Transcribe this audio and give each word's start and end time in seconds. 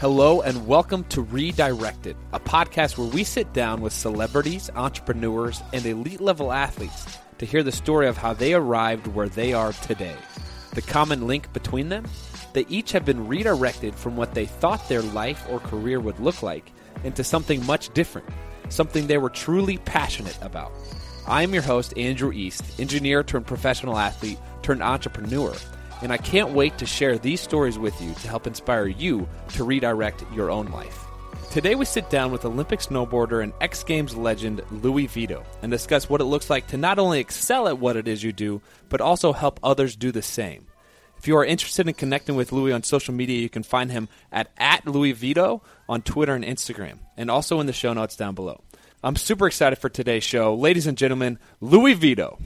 Hello, 0.00 0.40
and 0.40 0.66
welcome 0.66 1.04
to 1.10 1.20
Redirected, 1.20 2.16
a 2.32 2.40
podcast 2.40 2.96
where 2.96 3.08
we 3.08 3.22
sit 3.22 3.52
down 3.52 3.82
with 3.82 3.92
celebrities, 3.92 4.70
entrepreneurs, 4.74 5.62
and 5.74 5.84
elite 5.84 6.22
level 6.22 6.52
athletes 6.52 7.18
to 7.36 7.44
hear 7.44 7.62
the 7.62 7.70
story 7.70 8.08
of 8.08 8.16
how 8.16 8.32
they 8.32 8.54
arrived 8.54 9.08
where 9.08 9.28
they 9.28 9.52
are 9.52 9.74
today. 9.74 10.16
The 10.72 10.80
common 10.80 11.26
link 11.26 11.52
between 11.52 11.90
them? 11.90 12.06
They 12.54 12.64
each 12.70 12.92
have 12.92 13.04
been 13.04 13.28
redirected 13.28 13.94
from 13.94 14.16
what 14.16 14.32
they 14.32 14.46
thought 14.46 14.88
their 14.88 15.02
life 15.02 15.44
or 15.50 15.60
career 15.60 16.00
would 16.00 16.18
look 16.18 16.42
like 16.42 16.72
into 17.04 17.22
something 17.22 17.66
much 17.66 17.92
different, 17.92 18.26
something 18.70 19.06
they 19.06 19.18
were 19.18 19.28
truly 19.28 19.76
passionate 19.76 20.38
about. 20.40 20.72
I 21.28 21.42
am 21.42 21.52
your 21.52 21.62
host, 21.62 21.92
Andrew 21.98 22.32
East, 22.32 22.80
engineer 22.80 23.22
turned 23.22 23.46
professional 23.46 23.98
athlete 23.98 24.38
turned 24.62 24.82
entrepreneur 24.82 25.54
and 26.02 26.12
I 26.12 26.16
can't 26.16 26.50
wait 26.50 26.78
to 26.78 26.86
share 26.86 27.18
these 27.18 27.40
stories 27.40 27.78
with 27.78 28.00
you 28.00 28.14
to 28.14 28.28
help 28.28 28.46
inspire 28.46 28.86
you 28.86 29.28
to 29.54 29.64
redirect 29.64 30.24
your 30.34 30.50
own 30.50 30.66
life. 30.66 31.06
Today, 31.50 31.74
we 31.74 31.84
sit 31.84 32.08
down 32.10 32.30
with 32.30 32.44
Olympic 32.44 32.78
snowboarder 32.78 33.42
and 33.42 33.52
X 33.60 33.82
Games 33.82 34.16
legend 34.16 34.62
Louie 34.70 35.08
Vito 35.08 35.44
and 35.62 35.70
discuss 35.72 36.08
what 36.08 36.20
it 36.20 36.24
looks 36.24 36.48
like 36.48 36.68
to 36.68 36.76
not 36.76 37.00
only 37.00 37.18
excel 37.18 37.66
at 37.66 37.78
what 37.78 37.96
it 37.96 38.06
is 38.06 38.22
you 38.22 38.32
do, 38.32 38.62
but 38.88 39.00
also 39.00 39.32
help 39.32 39.58
others 39.62 39.96
do 39.96 40.12
the 40.12 40.22
same. 40.22 40.66
If 41.18 41.26
you 41.26 41.36
are 41.36 41.44
interested 41.44 41.88
in 41.88 41.94
connecting 41.94 42.36
with 42.36 42.52
Louie 42.52 42.72
on 42.72 42.82
social 42.82 43.12
media, 43.12 43.40
you 43.40 43.50
can 43.50 43.64
find 43.64 43.90
him 43.90 44.08
at, 44.30 44.48
at 44.56 44.86
Louie 44.86 45.12
Vito 45.12 45.62
on 45.88 46.02
Twitter 46.02 46.34
and 46.34 46.44
Instagram, 46.44 46.98
and 47.16 47.30
also 47.30 47.60
in 47.60 47.66
the 47.66 47.72
show 47.72 47.92
notes 47.92 48.16
down 48.16 48.34
below. 48.34 48.62
I'm 49.02 49.16
super 49.16 49.46
excited 49.46 49.76
for 49.76 49.88
today's 49.88 50.24
show. 50.24 50.54
Ladies 50.54 50.86
and 50.86 50.96
gentlemen, 50.96 51.38
Louie 51.60 51.94
Vito. 51.94 52.38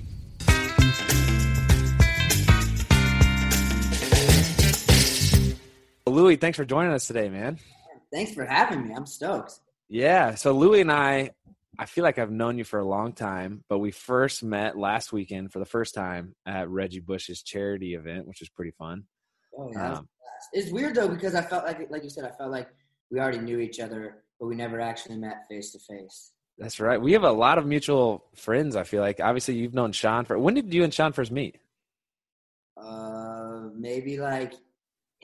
Louie, 6.14 6.36
thanks 6.36 6.56
for 6.56 6.64
joining 6.64 6.92
us 6.92 7.08
today, 7.08 7.28
man. 7.28 7.58
Thanks 8.12 8.32
for 8.32 8.44
having 8.44 8.86
me. 8.86 8.94
I'm 8.94 9.04
stoked. 9.04 9.58
Yeah. 9.88 10.36
So 10.36 10.52
Louie 10.52 10.80
and 10.80 10.92
I, 10.92 11.32
I 11.76 11.86
feel 11.86 12.04
like 12.04 12.20
I've 12.20 12.30
known 12.30 12.56
you 12.56 12.62
for 12.62 12.78
a 12.78 12.84
long 12.84 13.12
time, 13.12 13.64
but 13.68 13.80
we 13.80 13.90
first 13.90 14.44
met 14.44 14.78
last 14.78 15.12
weekend 15.12 15.52
for 15.52 15.58
the 15.58 15.64
first 15.64 15.92
time 15.92 16.36
at 16.46 16.68
Reggie 16.68 17.00
Bush's 17.00 17.42
charity 17.42 17.94
event, 17.94 18.28
which 18.28 18.38
was 18.38 18.48
pretty 18.48 18.70
fun. 18.70 19.04
Oh 19.58 19.70
yeah. 19.72 19.94
Um, 19.94 20.08
it's 20.52 20.70
weird 20.70 20.94
though 20.94 21.08
because 21.08 21.34
I 21.34 21.42
felt 21.42 21.64
like, 21.64 21.90
like 21.90 22.04
you 22.04 22.10
said, 22.10 22.24
I 22.24 22.30
felt 22.30 22.52
like 22.52 22.68
we 23.10 23.18
already 23.18 23.38
knew 23.38 23.58
each 23.58 23.80
other, 23.80 24.22
but 24.38 24.46
we 24.46 24.54
never 24.54 24.80
actually 24.80 25.16
met 25.16 25.48
face 25.48 25.72
to 25.72 25.80
face. 25.80 26.30
That's 26.58 26.78
right. 26.78 27.00
We 27.00 27.12
have 27.14 27.24
a 27.24 27.32
lot 27.32 27.58
of 27.58 27.66
mutual 27.66 28.24
friends. 28.36 28.76
I 28.76 28.84
feel 28.84 29.00
like 29.00 29.18
obviously 29.18 29.56
you've 29.56 29.74
known 29.74 29.90
Shawn 29.90 30.26
for. 30.26 30.38
When 30.38 30.54
did 30.54 30.72
you 30.72 30.84
and 30.84 30.94
Shawn 30.94 31.12
first 31.12 31.32
meet? 31.32 31.58
Uh, 32.76 33.68
maybe 33.74 34.18
like 34.18 34.54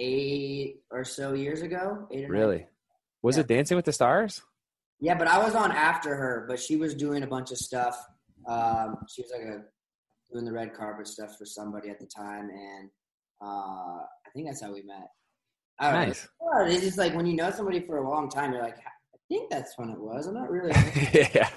eight 0.01 0.81
or 0.91 1.05
so 1.05 1.35
years 1.35 1.63
ago. 1.63 2.09
really? 2.11 2.59
Nine. 2.59 2.67
Was 3.23 3.37
yeah. 3.37 3.43
it 3.43 3.49
Dancing 3.49 3.77
with 3.77 3.85
the 3.85 3.93
Stars? 3.93 4.43
Yeah, 4.99 5.15
but 5.15 5.29
I 5.29 5.39
was 5.39 5.55
on 5.55 5.71
after 5.73 6.15
her, 6.15 6.47
but 6.49 6.59
she 6.59 6.77
was 6.77 6.95
doing 6.95 7.23
a 7.23 7.27
bunch 7.27 7.53
of 7.53 7.59
stuff. 7.59 7.97
Um, 8.47 8.97
she 9.09 9.23
was 9.23 9.31
like 9.31 9.43
a 9.43 9.63
doing 10.33 10.45
the 10.45 10.53
red 10.53 10.75
carpet 10.75 11.07
stuff 11.07 11.37
for 11.39 11.45
somebody 11.45 11.89
at 11.91 11.99
the 11.99 12.07
time, 12.07 12.51
and 12.51 12.91
uh, 13.43 14.03
I 14.03 14.31
think 14.35 14.47
that's 14.47 14.63
how 14.63 14.73
we 14.73 14.83
met. 14.83 15.09
I 15.79 15.93
don't 15.93 16.09
nice. 16.09 16.29
know. 16.41 16.65
It's 16.67 16.83
just 16.83 16.99
like 16.99 17.15
when 17.15 17.27
you 17.27 17.35
know 17.35 17.51
somebody 17.51 17.81
for 17.81 17.99
a 17.99 18.09
long 18.09 18.29
time, 18.29 18.53
you're 18.53 18.63
like, 18.63 18.79
I 18.79 19.19
think 19.29 19.51
that's 19.51 19.79
when 19.79 19.91
it 19.91 19.99
was. 19.99 20.27
I'm 20.27 20.35
not 20.35 20.51
really. 20.51 20.73
yeah. 21.15 21.49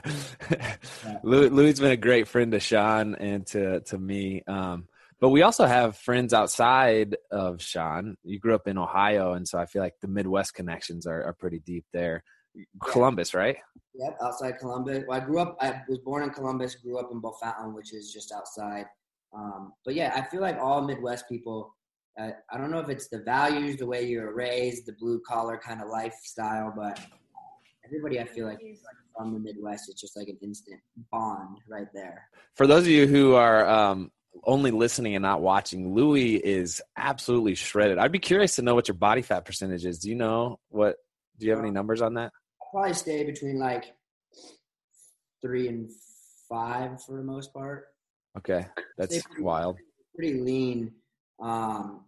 yeah. 1.06 1.18
Louie, 1.24 1.68
has 1.68 1.80
been 1.80 1.92
a 1.92 1.98
great 1.98 2.28
friend 2.28 2.52
to 2.54 2.60
Shawn 2.60 3.16
and 3.16 3.46
to 3.48 3.82
to 3.82 3.98
me. 3.98 4.44
Um, 4.48 4.88
but 5.24 5.30
we 5.30 5.42
also 5.42 5.66
have 5.66 5.96
friends 5.96 6.34
outside 6.34 7.16
of 7.32 7.62
Shawn. 7.62 8.18
You 8.26 8.40
grew 8.40 8.54
up 8.56 8.68
in 8.68 8.78
Ohio, 8.78 9.36
and 9.36 9.48
so 9.48 9.58
I 9.58 9.66
feel 9.66 9.82
like 9.82 9.94
the 10.02 10.10
Midwest 10.10 10.54
connections 10.54 11.08
are, 11.08 11.24
are 11.24 11.32
pretty 11.32 11.60
deep 11.60 11.86
there. 11.94 12.26
Columbus, 12.84 13.34
right? 13.34 13.56
Yep, 13.96 14.18
outside 14.22 14.60
Columbus. 14.60 15.06
Well, 15.08 15.22
I 15.22 15.24
grew 15.24 15.40
up. 15.40 15.56
I 15.62 15.82
was 15.88 16.00
born 16.00 16.24
in 16.24 16.32
Columbus. 16.32 16.76
Grew 16.76 17.00
up 17.00 17.08
in 17.10 17.22
Bellefontaine, 17.22 17.74
which 17.74 17.94
is 17.94 18.12
just 18.12 18.34
outside. 18.34 18.84
Um, 19.34 19.72
but 19.86 19.96
yeah, 19.96 20.12
I 20.14 20.24
feel 20.24 20.42
like 20.42 20.58
all 20.58 20.82
Midwest 20.82 21.30
people. 21.30 21.74
Uh, 22.20 22.32
I 22.52 22.58
don't 22.58 22.70
know 22.70 22.80
if 22.80 22.90
it's 22.90 23.08
the 23.08 23.20
values, 23.20 23.78
the 23.78 23.88
way 23.88 24.06
you're 24.06 24.36
raised, 24.36 24.88
the 24.88 24.94
blue 25.00 25.22
collar 25.26 25.58
kind 25.58 25.82
of 25.82 25.88
lifestyle, 25.88 26.74
but 26.76 27.00
everybody 27.86 28.20
I 28.20 28.26
feel 28.26 28.46
like 28.46 28.60
from 29.18 29.34
the 29.34 29.40
Midwest, 29.40 29.88
it's 29.88 30.02
just 30.02 30.18
like 30.18 30.28
an 30.28 30.38
instant 30.44 30.82
bond 31.14 31.60
right 31.70 31.88
there. 31.94 32.28
For 32.56 32.68
those 32.68 32.84
of 32.84 32.90
you 32.90 33.08
who 33.08 33.36
are 33.36 33.66
um, 33.70 34.12
only 34.44 34.72
listening 34.72 35.16
and 35.16 35.24
not 35.24 35.42
watching, 35.42 35.94
Louie 35.94 36.36
is 36.36 36.82
absolutely 36.98 37.56
shredded. 37.56 37.98
I'd 37.98 38.12
be 38.12 38.20
curious 38.20 38.56
to 38.56 38.62
know 38.62 38.76
what 38.76 38.88
your 38.88 38.96
body 38.96 39.22
fat 39.22 39.46
percentage 39.46 39.86
is. 39.86 40.00
Do 40.00 40.10
you 40.10 40.16
know 40.16 40.60
what? 40.70 40.98
Do 41.38 41.46
you 41.46 41.52
have 41.52 41.62
any 41.62 41.72
numbers 41.72 42.02
on 42.02 42.16
that? 42.16 42.32
i 42.62 42.66
probably 42.72 42.94
stay 42.94 43.24
between 43.24 43.60
like 43.60 43.94
three 45.42 45.68
and 45.68 45.90
five 46.50 47.04
for 47.04 47.18
the 47.18 47.24
most 47.24 47.54
part. 47.54 47.88
Okay, 48.38 48.66
that's 48.98 49.22
pretty, 49.24 49.44
wild. 49.44 49.78
Pretty 50.16 50.40
lean. 50.40 50.92
Um, 51.40 52.06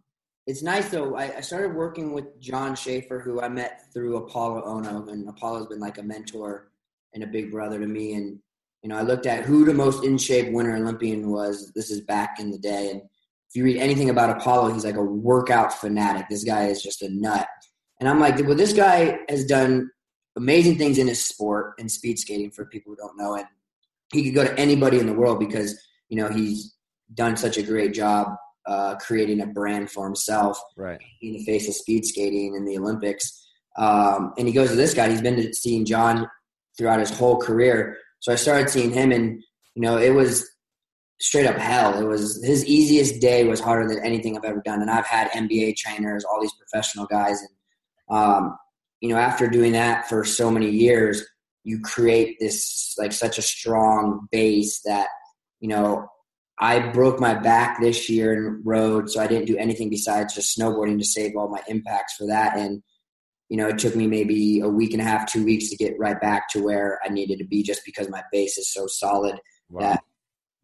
it's 0.47 0.63
nice 0.63 0.89
though. 0.89 1.15
I, 1.15 1.37
I, 1.37 1.41
started 1.41 1.75
working 1.75 2.13
with 2.13 2.39
John 2.39 2.75
Schaefer, 2.75 3.19
who 3.19 3.41
I 3.41 3.49
met 3.49 3.91
through 3.93 4.19
Apolo 4.21 4.65
Ohno, 4.65 5.11
and 5.11 5.27
Apolo's 5.27 5.67
been 5.67 5.79
like 5.79 5.97
a 5.97 6.03
mentor 6.03 6.71
and 7.13 7.23
a 7.23 7.27
big 7.27 7.51
brother 7.51 7.79
to 7.79 7.87
me. 7.87 8.13
And 8.13 8.39
you 8.85 8.89
know, 8.89 8.97
I 8.97 9.01
looked 9.01 9.25
at 9.25 9.45
who 9.45 9.65
the 9.65 9.73
most 9.73 10.03
in 10.03 10.15
shape 10.15 10.53
winter 10.53 10.75
Olympian 10.75 11.31
was. 11.31 11.71
This 11.73 11.89
is 11.89 12.01
back 12.01 12.39
in 12.39 12.51
the 12.51 12.59
day. 12.59 12.91
And 12.91 13.01
if 13.01 13.55
you 13.55 13.63
read 13.63 13.77
anything 13.77 14.11
about 14.11 14.39
Apolo, 14.39 14.71
he's 14.71 14.85
like 14.85 14.95
a 14.95 15.03
workout 15.03 15.73
fanatic. 15.73 16.27
This 16.29 16.43
guy 16.43 16.67
is 16.67 16.83
just 16.83 17.01
a 17.01 17.09
nut. 17.09 17.47
And 17.99 18.07
I'm 18.07 18.19
like, 18.19 18.37
well, 18.45 18.53
this 18.53 18.73
guy 18.73 19.17
has 19.27 19.43
done 19.43 19.89
amazing 20.35 20.77
things 20.77 20.99
in 20.99 21.07
his 21.07 21.25
sport 21.25 21.73
and 21.79 21.91
speed 21.91 22.19
skating 22.19 22.51
for 22.51 22.65
people 22.65 22.91
who 22.91 22.97
don't 22.97 23.17
know 23.17 23.33
it. 23.33 23.47
He 24.13 24.23
could 24.23 24.35
go 24.35 24.43
to 24.43 24.59
anybody 24.59 24.99
in 24.99 25.07
the 25.07 25.13
world 25.13 25.39
because, 25.39 25.83
you 26.09 26.17
know, 26.17 26.29
he's 26.29 26.75
done 27.15 27.37
such 27.37 27.57
a 27.57 27.63
great 27.63 27.91
job 27.91 28.35
uh, 28.67 28.97
creating 28.97 29.41
a 29.41 29.47
brand 29.47 29.89
for 29.89 30.05
himself 30.05 30.61
right. 30.77 31.01
in 31.23 31.33
the 31.33 31.43
face 31.43 31.67
of 31.67 31.73
speed 31.73 32.05
skating 32.05 32.53
in 32.53 32.65
the 32.65 32.77
Olympics. 32.77 33.47
Um, 33.79 34.33
and 34.37 34.47
he 34.47 34.53
goes 34.53 34.69
to 34.69 34.75
this 34.75 34.93
guy. 34.93 35.09
He's 35.09 35.23
been 35.23 35.37
to 35.37 35.55
seeing 35.55 35.85
John 35.85 36.29
throughout 36.77 36.99
his 36.99 37.09
whole 37.09 37.37
career. 37.37 37.97
So 38.25 38.31
I 38.31 38.37
started 38.37 38.71
seeing 38.71 38.91
him, 38.91 39.11
and 39.11 39.39
you 39.75 39.83
know, 39.83 39.99
it 39.99 40.09
was 40.09 40.49
straight 41.21 41.45
up 41.45 41.57
hell. 41.57 41.95
It 42.01 42.07
was 42.07 42.43
his 42.43 42.65
easiest 42.65 43.21
day 43.21 43.43
was 43.43 43.59
harder 43.59 43.87
than 43.87 44.03
anything 44.03 44.35
I've 44.35 44.43
ever 44.43 44.63
done. 44.65 44.81
And 44.81 44.89
I've 44.89 45.05
had 45.05 45.29
NBA 45.29 45.77
trainers, 45.77 46.25
all 46.25 46.41
these 46.41 46.55
professional 46.55 47.05
guys, 47.05 47.39
and 47.39 48.17
um, 48.17 48.57
you 48.99 49.09
know, 49.09 49.17
after 49.17 49.47
doing 49.47 49.73
that 49.73 50.09
for 50.09 50.25
so 50.25 50.49
many 50.49 50.71
years, 50.71 51.23
you 51.65 51.79
create 51.81 52.37
this 52.39 52.95
like 52.97 53.13
such 53.13 53.37
a 53.37 53.43
strong 53.43 54.27
base 54.31 54.81
that 54.85 55.07
you 55.59 55.69
know. 55.69 56.07
I 56.57 56.79
broke 56.93 57.19
my 57.19 57.33
back 57.33 57.81
this 57.81 58.09
year 58.09 58.31
and 58.31 58.65
rode, 58.65 59.09
so 59.09 59.19
I 59.19 59.27
didn't 59.27 59.47
do 59.47 59.57
anything 59.57 59.89
besides 59.89 60.33
just 60.33 60.57
snowboarding 60.57 60.97
to 60.97 61.03
save 61.03 61.35
all 61.35 61.49
my 61.49 61.61
impacts 61.67 62.15
for 62.15 62.25
that. 62.27 62.57
And 62.57 62.81
you 63.49 63.57
know, 63.57 63.67
it 63.67 63.77
took 63.77 63.95
me 63.95 64.07
maybe 64.07 64.59
a 64.59 64.67
week 64.67 64.93
and 64.93 65.01
a 65.01 65.05
half, 65.05 65.31
two 65.31 65.45
weeks 65.45 65.69
to 65.69 65.75
get 65.75 65.97
right 65.99 66.19
back 66.19 66.49
to 66.49 66.63
where 66.63 66.99
I 67.05 67.09
needed 67.09 67.37
to 67.39 67.45
be 67.45 67.61
just 67.61 67.81
because 67.85 68.09
my 68.09 68.23
base 68.31 68.57
is 68.57 68.71
so 68.73 68.87
solid 68.87 69.35
wow. 69.69 69.81
that, 69.81 70.03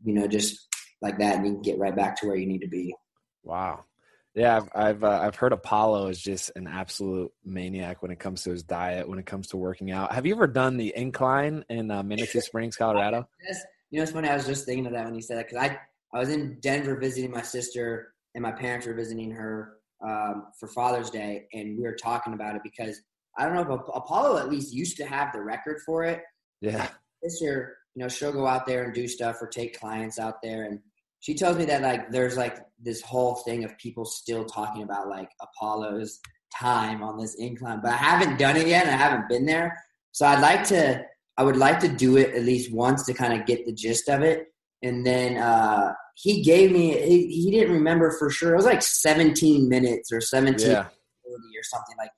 you 0.03 0.13
know, 0.13 0.27
just 0.27 0.67
like 1.01 1.19
that, 1.19 1.37
and 1.37 1.45
you 1.45 1.53
can 1.53 1.61
get 1.61 1.79
right 1.79 1.95
back 1.95 2.19
to 2.19 2.27
where 2.27 2.35
you 2.35 2.47
need 2.47 2.61
to 2.61 2.67
be. 2.67 2.95
Wow. 3.43 3.85
Yeah, 4.33 4.55
I've 4.55 4.69
I've, 4.73 5.03
uh, 5.03 5.19
I've 5.21 5.35
heard 5.35 5.51
Apolo 5.51 6.09
is 6.09 6.19
just 6.19 6.51
an 6.55 6.65
absolute 6.65 7.31
maniac 7.43 8.01
when 8.01 8.11
it 8.11 8.19
comes 8.19 8.43
to 8.43 8.51
his 8.51 8.63
diet, 8.63 9.07
when 9.07 9.19
it 9.19 9.25
comes 9.25 9.47
to 9.47 9.57
working 9.57 9.91
out. 9.91 10.13
Have 10.13 10.25
you 10.25 10.33
ever 10.33 10.47
done 10.47 10.77
the 10.77 10.93
incline 10.95 11.65
in 11.69 11.91
uh, 11.91 12.01
Manitou 12.01 12.39
Springs, 12.39 12.75
Colorado? 12.77 13.27
yes. 13.45 13.61
You 13.89 13.97
know, 13.97 14.03
it's 14.03 14.13
funny. 14.13 14.29
I 14.29 14.35
was 14.35 14.45
just 14.45 14.65
thinking 14.65 14.85
of 14.85 14.93
that 14.93 15.03
when 15.03 15.15
you 15.15 15.21
said 15.21 15.37
that 15.37 15.49
because 15.49 15.69
I 15.69 15.77
I 16.13 16.19
was 16.19 16.29
in 16.29 16.57
Denver 16.61 16.95
visiting 16.95 17.29
my 17.29 17.41
sister, 17.41 18.13
and 18.33 18.41
my 18.41 18.53
parents 18.53 18.87
were 18.87 18.93
visiting 18.93 19.31
her 19.31 19.80
um, 20.03 20.47
for 20.59 20.67
Father's 20.67 21.09
Day, 21.09 21.47
and 21.53 21.77
we 21.77 21.83
were 21.83 21.95
talking 21.95 22.33
about 22.33 22.55
it 22.55 22.61
because 22.63 23.01
I 23.37 23.45
don't 23.45 23.55
know 23.55 23.73
if 23.73 23.81
Apolo 23.81 24.39
at 24.39 24.49
least 24.49 24.73
used 24.73 24.97
to 24.97 25.05
have 25.05 25.31
the 25.31 25.41
record 25.41 25.79
for 25.85 26.03
it. 26.03 26.21
Yeah. 26.61 26.87
This 27.21 27.39
year, 27.41 27.77
you 27.95 28.01
know, 28.01 28.09
she'll 28.09 28.33
go 28.33 28.47
out 28.47 28.65
there 28.65 28.83
and 28.83 28.93
do 28.93 29.07
stuff 29.07 29.41
or 29.41 29.47
take 29.47 29.79
clients 29.79 30.19
out 30.19 30.41
there, 30.41 30.65
and 30.65 30.79
she 31.19 31.33
tells 31.33 31.57
me 31.57 31.65
that 31.65 31.81
like 31.81 32.11
there's 32.11 32.37
like 32.37 32.57
this 32.79 33.01
whole 33.01 33.35
thing 33.35 33.63
of 33.63 33.77
people 33.77 34.05
still 34.05 34.45
talking 34.45 34.83
about 34.83 35.07
like 35.07 35.29
Apolo's 35.41 36.19
time 36.53 37.03
on 37.03 37.17
this 37.17 37.35
incline, 37.35 37.79
but 37.81 37.91
I 37.91 37.97
haven't 37.97 38.37
done 38.37 38.57
it 38.57 38.67
yet, 38.67 38.85
and 38.85 38.95
I 38.95 38.97
haven't 38.97 39.29
been 39.29 39.45
there. 39.45 39.77
So 40.11 40.25
I'd 40.25 40.41
like 40.41 40.63
to. 40.65 41.05
I 41.37 41.43
would 41.43 41.57
like 41.57 41.79
to 41.79 41.87
do 41.87 42.17
it 42.17 42.35
at 42.35 42.43
least 42.43 42.73
once 42.73 43.05
to 43.05 43.13
kind 43.13 43.39
of 43.39 43.47
get 43.47 43.65
the 43.65 43.71
gist 43.71 44.09
of 44.09 44.21
it, 44.21 44.50
and 44.83 45.05
then 45.05 45.37
uh, 45.37 45.93
he 46.15 46.41
gave 46.41 46.71
me 46.71 46.99
he, 47.01 47.27
he, 47.27 47.51
didn't 47.51 47.73
remember 47.73 48.15
for 48.17 48.29
sure 48.29 48.53
it 48.53 48.57
was 48.57 48.65
like 48.65 48.81
17 48.81 49.69
minutes 49.69 50.11
or 50.11 50.21
17 50.21 50.69
yeah. 50.69 50.81
or 50.81 51.63
something 51.63 51.95
like 51.97 52.11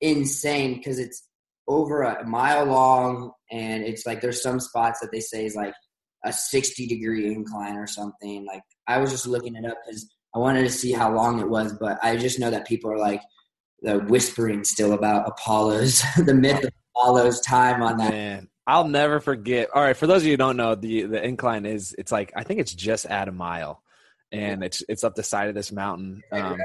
insane 0.00 0.74
because 0.74 0.98
it's 0.98 1.28
over 1.68 2.02
a 2.02 2.26
mile 2.26 2.64
long 2.64 3.32
and 3.50 3.84
it's 3.84 4.06
like 4.06 4.20
there's 4.20 4.42
some 4.42 4.60
spots 4.60 5.00
that 5.00 5.10
they 5.12 5.20
say 5.20 5.44
is 5.44 5.56
like 5.56 5.74
a 6.24 6.32
60 6.32 6.86
degree 6.86 7.32
incline 7.32 7.76
or 7.76 7.86
something 7.86 8.44
like 8.46 8.62
i 8.86 8.98
was 8.98 9.10
just 9.10 9.26
looking 9.26 9.56
it 9.56 9.64
up 9.64 9.76
because 9.84 10.08
i 10.34 10.38
wanted 10.38 10.62
to 10.62 10.70
see 10.70 10.92
how 10.92 11.12
long 11.12 11.40
it 11.40 11.48
was 11.48 11.72
but 11.80 11.98
i 12.02 12.16
just 12.16 12.38
know 12.38 12.50
that 12.50 12.66
people 12.66 12.90
are 12.90 12.98
like 12.98 13.20
the 13.82 13.98
whispering 14.00 14.64
still 14.64 14.92
about 14.92 15.28
Apolo's 15.28 16.02
the 16.24 16.34
myth 16.34 16.64
of 16.64 16.70
Apolo's 16.94 17.40
time 17.40 17.82
on 17.82 17.98
that. 17.98 18.10
Man, 18.10 18.48
I'll 18.66 18.88
never 18.88 19.20
forget. 19.20 19.68
All 19.72 19.82
right, 19.82 19.96
for 19.96 20.06
those 20.06 20.22
of 20.22 20.26
you 20.26 20.32
who 20.32 20.38
don't 20.38 20.56
know, 20.56 20.74
the 20.74 21.02
the 21.02 21.22
incline 21.22 21.66
is 21.66 21.94
it's 21.96 22.10
like 22.10 22.32
I 22.34 22.42
think 22.42 22.60
it's 22.60 22.74
just 22.74 23.06
at 23.06 23.28
a 23.28 23.32
mile, 23.32 23.82
and 24.32 24.64
it's 24.64 24.82
it's 24.88 25.04
up 25.04 25.14
the 25.14 25.22
side 25.22 25.48
of 25.48 25.54
this 25.54 25.70
mountain. 25.70 26.22
Um, 26.32 26.58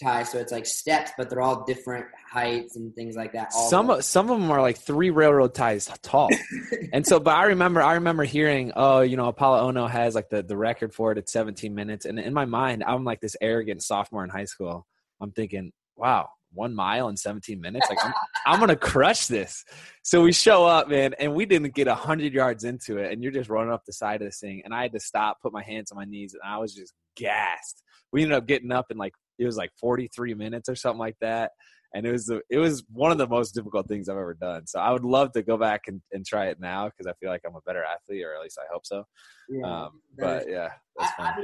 tie, 0.00 0.22
so 0.22 0.38
it's 0.38 0.52
like 0.52 0.66
steps, 0.66 1.10
but 1.16 1.30
they're 1.30 1.40
all 1.40 1.64
different 1.64 2.06
heights 2.30 2.76
and 2.76 2.94
things 2.94 3.16
like 3.16 3.32
that. 3.32 3.50
All 3.54 3.68
some 3.68 3.90
of, 3.90 4.04
some 4.04 4.30
of 4.30 4.40
them 4.40 4.50
are 4.50 4.60
like 4.60 4.78
three 4.78 5.10
railroad 5.10 5.54
ties 5.54 5.90
tall, 6.02 6.30
and 6.92 7.06
so. 7.06 7.18
But 7.18 7.36
I 7.36 7.44
remember 7.46 7.82
I 7.82 7.94
remember 7.94 8.24
hearing, 8.24 8.72
oh, 8.76 9.00
you 9.00 9.16
know, 9.16 9.32
Apolo 9.32 9.72
Ohno 9.72 9.90
has 9.90 10.14
like 10.14 10.28
the 10.28 10.42
the 10.42 10.56
record 10.56 10.94
for 10.94 11.12
it 11.12 11.18
at 11.18 11.28
17 11.28 11.74
minutes, 11.74 12.04
and 12.04 12.20
in 12.20 12.34
my 12.34 12.44
mind, 12.44 12.84
I'm 12.86 13.04
like 13.04 13.20
this 13.20 13.36
arrogant 13.40 13.82
sophomore 13.82 14.24
in 14.24 14.30
high 14.30 14.44
school. 14.44 14.86
I'm 15.20 15.32
thinking, 15.32 15.72
wow, 15.96 16.28
one 16.52 16.74
mile 16.74 17.08
in 17.08 17.16
17 17.16 17.60
minutes. 17.60 17.86
Like 17.88 17.98
I'm, 18.04 18.12
I'm 18.46 18.60
gonna 18.60 18.76
crush 18.76 19.26
this. 19.26 19.64
So 20.02 20.22
we 20.22 20.32
show 20.32 20.66
up, 20.66 20.88
man, 20.88 21.14
and 21.18 21.34
we 21.34 21.46
didn't 21.46 21.74
get 21.74 21.88
hundred 21.88 22.32
yards 22.32 22.64
into 22.64 22.98
it, 22.98 23.12
and 23.12 23.22
you're 23.22 23.32
just 23.32 23.50
running 23.50 23.72
up 23.72 23.84
the 23.86 23.92
side 23.92 24.22
of 24.22 24.28
this 24.28 24.40
thing, 24.40 24.62
and 24.64 24.74
I 24.74 24.82
had 24.82 24.92
to 24.92 25.00
stop, 25.00 25.38
put 25.42 25.52
my 25.52 25.62
hands 25.62 25.92
on 25.92 25.96
my 25.96 26.04
knees, 26.04 26.34
and 26.34 26.42
I 26.44 26.58
was 26.58 26.74
just 26.74 26.92
gassed. 27.16 27.82
We 28.12 28.22
ended 28.22 28.36
up 28.36 28.46
getting 28.46 28.72
up 28.72 28.86
in 28.90 28.96
like 28.96 29.14
it 29.38 29.46
was 29.46 29.56
like 29.56 29.70
43 29.80 30.34
minutes 30.34 30.68
or 30.68 30.74
something 30.74 30.98
like 30.98 31.16
that, 31.20 31.52
and 31.94 32.06
it 32.06 32.12
was 32.12 32.26
the, 32.26 32.40
it 32.50 32.58
was 32.58 32.84
one 32.92 33.12
of 33.12 33.18
the 33.18 33.28
most 33.28 33.54
difficult 33.54 33.88
things 33.88 34.08
I've 34.08 34.16
ever 34.16 34.34
done. 34.34 34.66
So 34.66 34.80
I 34.80 34.90
would 34.90 35.04
love 35.04 35.32
to 35.32 35.42
go 35.42 35.56
back 35.56 35.82
and, 35.88 36.00
and 36.12 36.24
try 36.24 36.46
it 36.46 36.58
now 36.60 36.88
because 36.88 37.06
I 37.06 37.12
feel 37.20 37.30
like 37.30 37.42
I'm 37.46 37.56
a 37.56 37.60
better 37.66 37.84
athlete, 37.84 38.24
or 38.24 38.34
at 38.34 38.42
least 38.42 38.58
I 38.58 38.66
hope 38.72 38.86
so. 38.86 39.04
Yeah, 39.48 39.84
um, 39.84 40.00
but 40.18 40.48
yeah, 40.48 40.70
that's 40.98 41.12
I. 41.18 41.22
I, 41.22 41.34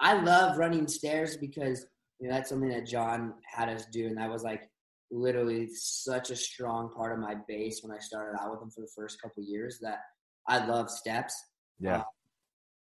I 0.00 0.20
love 0.22 0.58
running 0.58 0.88
stairs 0.88 1.36
because 1.36 1.86
you 2.22 2.28
know, 2.28 2.34
that's 2.34 2.50
something 2.50 2.68
that 2.68 2.86
John 2.86 3.34
had 3.44 3.68
us 3.68 3.84
do, 3.86 4.06
and 4.06 4.16
that 4.16 4.30
was 4.30 4.44
like 4.44 4.70
literally 5.10 5.68
such 5.74 6.30
a 6.30 6.36
strong 6.36 6.88
part 6.94 7.12
of 7.12 7.18
my 7.18 7.34
base 7.48 7.80
when 7.82 7.94
I 7.94 8.00
started 8.00 8.38
out 8.40 8.52
with 8.52 8.62
him 8.62 8.70
for 8.70 8.80
the 8.80 8.90
first 8.94 9.20
couple 9.20 9.42
years 9.42 9.80
that 9.82 9.98
I 10.46 10.64
love 10.64 10.88
steps. 10.88 11.34
Yeah. 11.80 11.98
Uh, 11.98 12.02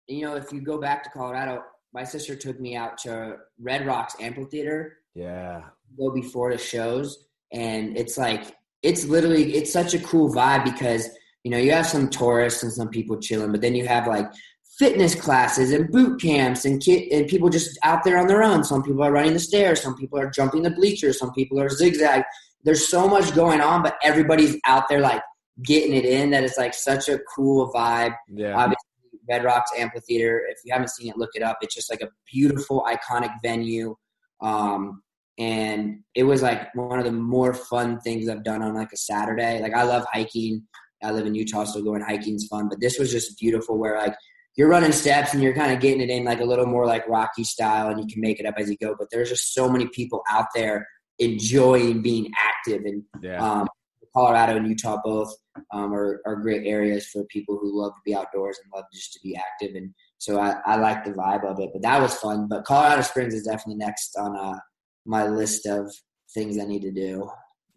you 0.07 0.25
know, 0.25 0.35
if 0.35 0.51
you 0.51 0.59
go 0.59 0.77
back 0.77 1.03
to 1.05 1.09
Colorado, 1.09 1.63
my 1.93 2.03
sister 2.03 2.35
took 2.35 2.59
me 2.59 2.75
out 2.75 2.97
to 2.99 3.37
Red 3.61 3.85
Rocks 3.85 4.15
Amphitheater. 4.19 4.97
Yeah. 5.15 5.61
Go 5.97 6.11
before 6.11 6.51
the 6.51 6.57
shows, 6.57 7.27
and 7.53 7.97
it's 7.97 8.17
like 8.17 8.57
it's 8.83 9.05
literally 9.05 9.53
it's 9.55 9.71
such 9.71 9.93
a 9.93 9.99
cool 9.99 10.33
vibe 10.33 10.65
because 10.65 11.07
you 11.45 11.51
know 11.51 11.57
you 11.57 11.71
have 11.71 11.87
some 11.87 12.09
tourists 12.09 12.63
and 12.63 12.73
some 12.73 12.89
people 12.89 13.17
chilling, 13.21 13.53
but 13.53 13.61
then 13.61 13.73
you 13.73 13.87
have 13.87 14.05
like 14.05 14.29
fitness 14.79 15.13
classes 15.13 15.71
and 15.73 15.91
boot 15.91 16.21
camps 16.21 16.63
and 16.63 16.81
ki- 16.81 17.11
and 17.11 17.27
people 17.27 17.49
just 17.49 17.77
out 17.83 18.03
there 18.05 18.17
on 18.17 18.27
their 18.27 18.41
own. 18.41 18.63
Some 18.63 18.81
people 18.81 19.03
are 19.03 19.11
running 19.11 19.33
the 19.33 19.39
stairs, 19.39 19.81
some 19.81 19.95
people 19.95 20.17
are 20.17 20.29
jumping 20.29 20.63
the 20.63 20.71
bleachers, 20.71 21.19
some 21.19 21.33
people 21.33 21.59
are 21.59 21.69
zigzag. 21.69 22.23
There's 22.63 22.87
so 22.87 23.07
much 23.07 23.35
going 23.35 23.61
on, 23.61 23.83
but 23.83 23.97
everybody's 24.01 24.57
out 24.65 24.87
there 24.89 25.01
like 25.01 25.21
getting 25.63 25.93
it 25.93 26.05
in 26.05 26.31
that 26.31 26.43
it's 26.43 26.57
like 26.57 26.73
such 26.73 27.09
a 27.09 27.19
cool 27.35 27.71
vibe. 27.73 28.15
Yeah. 28.33 28.55
Obviously, 28.55 28.87
Red 29.29 29.43
Rocks 29.43 29.71
Amphitheater. 29.77 30.41
If 30.49 30.59
you 30.63 30.73
haven't 30.73 30.89
seen 30.89 31.09
it, 31.09 31.17
look 31.17 31.31
it 31.35 31.43
up. 31.43 31.57
It's 31.61 31.75
just 31.75 31.91
like 31.91 32.01
a 32.01 32.09
beautiful, 32.31 32.85
iconic 32.87 33.31
venue. 33.43 33.95
Um, 34.41 35.03
and 35.37 35.99
it 36.15 36.23
was 36.23 36.41
like 36.41 36.73
one 36.75 36.99
of 36.99 37.05
the 37.05 37.11
more 37.11 37.53
fun 37.53 37.99
things 38.01 38.27
I've 38.27 38.43
done 38.43 38.61
on 38.61 38.73
like 38.73 38.91
a 38.93 38.97
Saturday. 38.97 39.61
Like 39.61 39.73
I 39.73 39.83
love 39.83 40.05
hiking. 40.11 40.63
I 41.01 41.11
live 41.11 41.25
in 41.25 41.35
Utah, 41.35 41.63
so 41.63 41.81
going 41.81 42.01
hiking 42.01 42.35
is 42.35 42.47
fun. 42.47 42.67
But 42.67 42.81
this 42.81 42.99
was 42.99 43.11
just 43.11 43.39
beautiful, 43.39 43.77
where 43.77 43.97
like 43.97 44.15
you're 44.59 44.67
running 44.67 44.91
steps 44.91 45.33
and 45.33 45.41
you're 45.41 45.53
kind 45.53 45.71
of 45.71 45.79
getting 45.79 46.01
it 46.01 46.09
in 46.09 46.25
like 46.25 46.41
a 46.41 46.43
little 46.43 46.65
more 46.65 46.85
like 46.85 47.07
Rocky 47.07 47.45
style, 47.45 47.87
and 47.87 47.97
you 47.97 48.05
can 48.13 48.19
make 48.21 48.41
it 48.41 48.45
up 48.45 48.55
as 48.57 48.69
you 48.69 48.75
go. 48.75 48.93
But 48.99 49.07
there's 49.09 49.29
just 49.29 49.53
so 49.53 49.69
many 49.69 49.87
people 49.87 50.21
out 50.29 50.47
there 50.53 50.85
enjoying 51.17 52.01
being 52.01 52.29
active, 52.37 52.83
and 52.83 53.01
yeah. 53.21 53.41
um, 53.41 53.69
Colorado 54.13 54.57
and 54.57 54.67
Utah 54.67 54.99
both 55.01 55.33
um, 55.73 55.93
are, 55.93 56.19
are 56.25 56.35
great 56.35 56.67
areas 56.67 57.07
for 57.07 57.23
people 57.29 57.57
who 57.57 57.81
love 57.81 57.93
to 57.93 58.01
be 58.03 58.13
outdoors 58.13 58.59
and 58.61 58.69
love 58.75 58.83
just 58.93 59.13
to 59.13 59.19
be 59.23 59.33
active. 59.37 59.77
And 59.77 59.93
so 60.17 60.41
I, 60.41 60.55
I 60.65 60.75
like 60.75 61.05
the 61.05 61.11
vibe 61.11 61.45
of 61.45 61.61
it. 61.61 61.69
But 61.71 61.83
that 61.83 62.01
was 62.01 62.15
fun. 62.15 62.49
But 62.49 62.65
Colorado 62.65 63.01
Springs 63.03 63.33
is 63.33 63.45
definitely 63.45 63.75
next 63.75 64.17
on 64.17 64.35
uh, 64.35 64.59
my 65.05 65.25
list 65.25 65.67
of 65.67 65.89
things 66.33 66.59
I 66.59 66.65
need 66.65 66.81
to 66.81 66.91
do. 66.91 67.29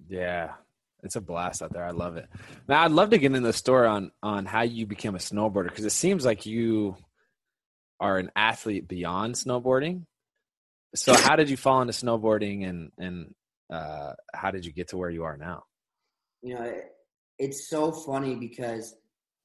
Yeah, 0.09 0.55
it's 1.03 1.17
a 1.17 1.21
blast 1.21 1.63
out 1.63 1.73
there. 1.73 1.85
I 1.85 1.91
love 1.91 2.17
it. 2.17 2.29
Now, 2.69 2.83
I'd 2.83 2.93
love 2.93 3.11
to 3.11 3.19
get 3.19 3.35
in 3.35 3.43
the 3.43 3.53
story 3.53 3.89
on 3.89 4.13
on 4.23 4.47
how 4.47 4.63
you 4.63 4.87
became 4.87 5.15
a 5.15 5.19
snowboarder 5.19 5.69
because 5.69 5.85
it 5.85 5.91
seems 5.91 6.25
like 6.25 6.47
you 6.47 6.97
are 8.01 8.19
an 8.19 8.31
athlete 8.37 8.89
beyond 8.89 9.35
snowboarding. 9.35 10.07
So, 10.95 11.15
how 11.15 11.37
did 11.37 11.51
you 11.51 11.57
fall 11.57 11.81
into 11.81 11.93
snowboarding, 11.93 12.69
and 12.69 12.93
and 12.99 13.35
uh, 13.71 14.13
how 14.33 14.51
did 14.51 14.65
you 14.65 14.73
get 14.73 14.89
to 14.89 14.97
where 14.97 15.11
you 15.11 15.25
are 15.25 15.37
now? 15.37 15.65
You 16.43 16.55
know, 16.55 16.63
it, 16.63 16.93
it's 17.39 17.69
so 17.69 17.91
funny 17.91 18.37
because 18.37 18.95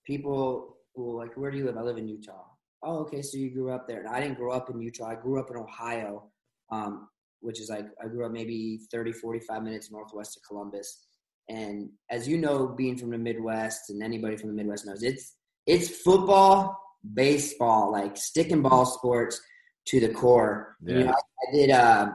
people 0.05 0.77
will 0.95 1.17
like, 1.17 1.35
"Where 1.35 1.49
do 1.49 1.57
you 1.57 1.65
live?" 1.65 1.77
I 1.77 1.81
live 1.81 1.97
in 1.97 2.07
Utah. 2.07 2.43
Oh, 2.83 2.99
okay, 2.99 3.23
so 3.23 3.37
you 3.37 3.49
grew 3.49 3.71
up 3.71 3.87
there. 3.87 3.99
And 3.99 4.07
I 4.07 4.19
didn't 4.19 4.37
grow 4.37 4.53
up 4.53 4.69
in 4.69 4.79
Utah. 4.79 5.09
I 5.09 5.15
grew 5.15 5.39
up 5.39 5.49
in 5.49 5.57
Ohio, 5.57 6.29
um, 6.71 7.07
which 7.39 7.59
is 7.59 7.69
like 7.69 7.87
I 8.03 8.07
grew 8.07 8.25
up 8.25 8.31
maybe 8.31 8.81
30, 8.91 9.13
45 9.13 9.63
minutes 9.63 9.91
northwest 9.91 10.37
of 10.37 10.43
Columbus 10.47 11.06
and 11.49 11.89
as 12.09 12.27
you 12.27 12.37
know, 12.37 12.67
being 12.67 12.97
from 12.97 13.11
the 13.11 13.17
Midwest, 13.17 13.89
and 13.89 14.03
anybody 14.03 14.37
from 14.37 14.49
the 14.49 14.55
Midwest 14.55 14.85
knows, 14.85 15.03
it's 15.03 15.35
it's 15.65 15.89
football, 15.89 16.77
baseball, 17.13 17.91
like 17.91 18.17
stick 18.17 18.51
and 18.51 18.63
ball 18.63 18.85
sports 18.85 19.41
to 19.87 19.99
the 19.99 20.09
core. 20.09 20.75
Yeah. 20.81 20.97
You 20.97 21.03
know, 21.05 21.11
I, 21.11 21.13
I, 21.13 21.51
did. 21.51 21.69
Uh, 21.71 22.09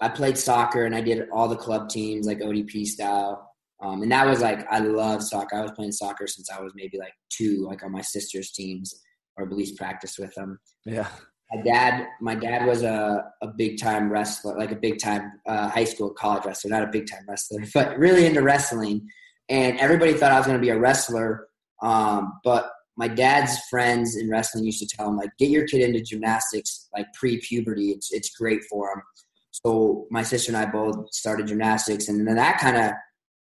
I 0.00 0.08
played 0.08 0.36
soccer, 0.36 0.84
and 0.84 0.94
I 0.94 1.00
did 1.00 1.28
all 1.32 1.48
the 1.48 1.56
club 1.56 1.88
teams, 1.88 2.26
like 2.26 2.40
ODP 2.40 2.86
style. 2.86 3.48
Um, 3.80 4.02
and 4.02 4.12
that 4.12 4.26
was 4.26 4.40
like 4.40 4.66
I 4.70 4.78
love 4.78 5.22
soccer. 5.22 5.56
I 5.56 5.62
was 5.62 5.72
playing 5.72 5.92
soccer 5.92 6.26
since 6.26 6.50
I 6.50 6.60
was 6.60 6.72
maybe 6.74 6.98
like 6.98 7.14
two, 7.30 7.66
like 7.68 7.82
on 7.82 7.92
my 7.92 8.02
sister's 8.02 8.52
teams, 8.52 8.94
or 9.36 9.44
at 9.44 9.52
least 9.52 9.76
practice 9.76 10.18
with 10.18 10.34
them. 10.34 10.58
Yeah 10.84 11.08
my 11.52 11.62
dad 11.62 12.06
my 12.20 12.34
dad 12.34 12.66
was 12.66 12.82
a, 12.82 13.24
a 13.42 13.48
big 13.48 13.78
time 13.78 14.10
wrestler 14.10 14.56
like 14.56 14.72
a 14.72 14.76
big 14.76 14.98
time 14.98 15.32
uh, 15.46 15.68
high 15.68 15.84
school 15.84 16.10
college 16.10 16.44
wrestler 16.44 16.70
not 16.70 16.82
a 16.82 16.88
big 16.88 17.06
time 17.06 17.24
wrestler 17.28 17.60
but 17.74 17.98
really 17.98 18.26
into 18.26 18.42
wrestling. 18.42 19.08
And 19.48 19.78
everybody 19.80 20.14
thought 20.14 20.32
i 20.32 20.38
was 20.38 20.46
going 20.46 20.58
to 20.58 20.62
be 20.62 20.70
a 20.70 20.78
wrestler 20.78 21.48
um, 21.82 22.40
but 22.44 22.70
my 22.96 23.08
dad's 23.08 23.58
friends 23.70 24.16
in 24.16 24.30
wrestling 24.30 24.64
used 24.64 24.78
to 24.80 24.96
tell 24.96 25.08
him 25.08 25.16
like 25.16 25.30
get 25.38 25.50
your 25.50 25.66
kid 25.66 25.80
into 25.80 26.00
gymnastics 26.00 26.88
like 26.94 27.06
pre-puberty. 27.14 27.90
It's, 27.90 28.12
it's 28.12 28.34
great 28.36 28.62
for 28.70 28.92
him 28.92 29.02
so 29.50 30.06
my 30.10 30.22
sister 30.22 30.50
and 30.50 30.56
i 30.56 30.70
both 30.70 31.12
started 31.12 31.46
gymnastics 31.46 32.08
and 32.08 32.26
then 32.26 32.36
that 32.36 32.58
kind 32.58 32.76
of 32.76 32.92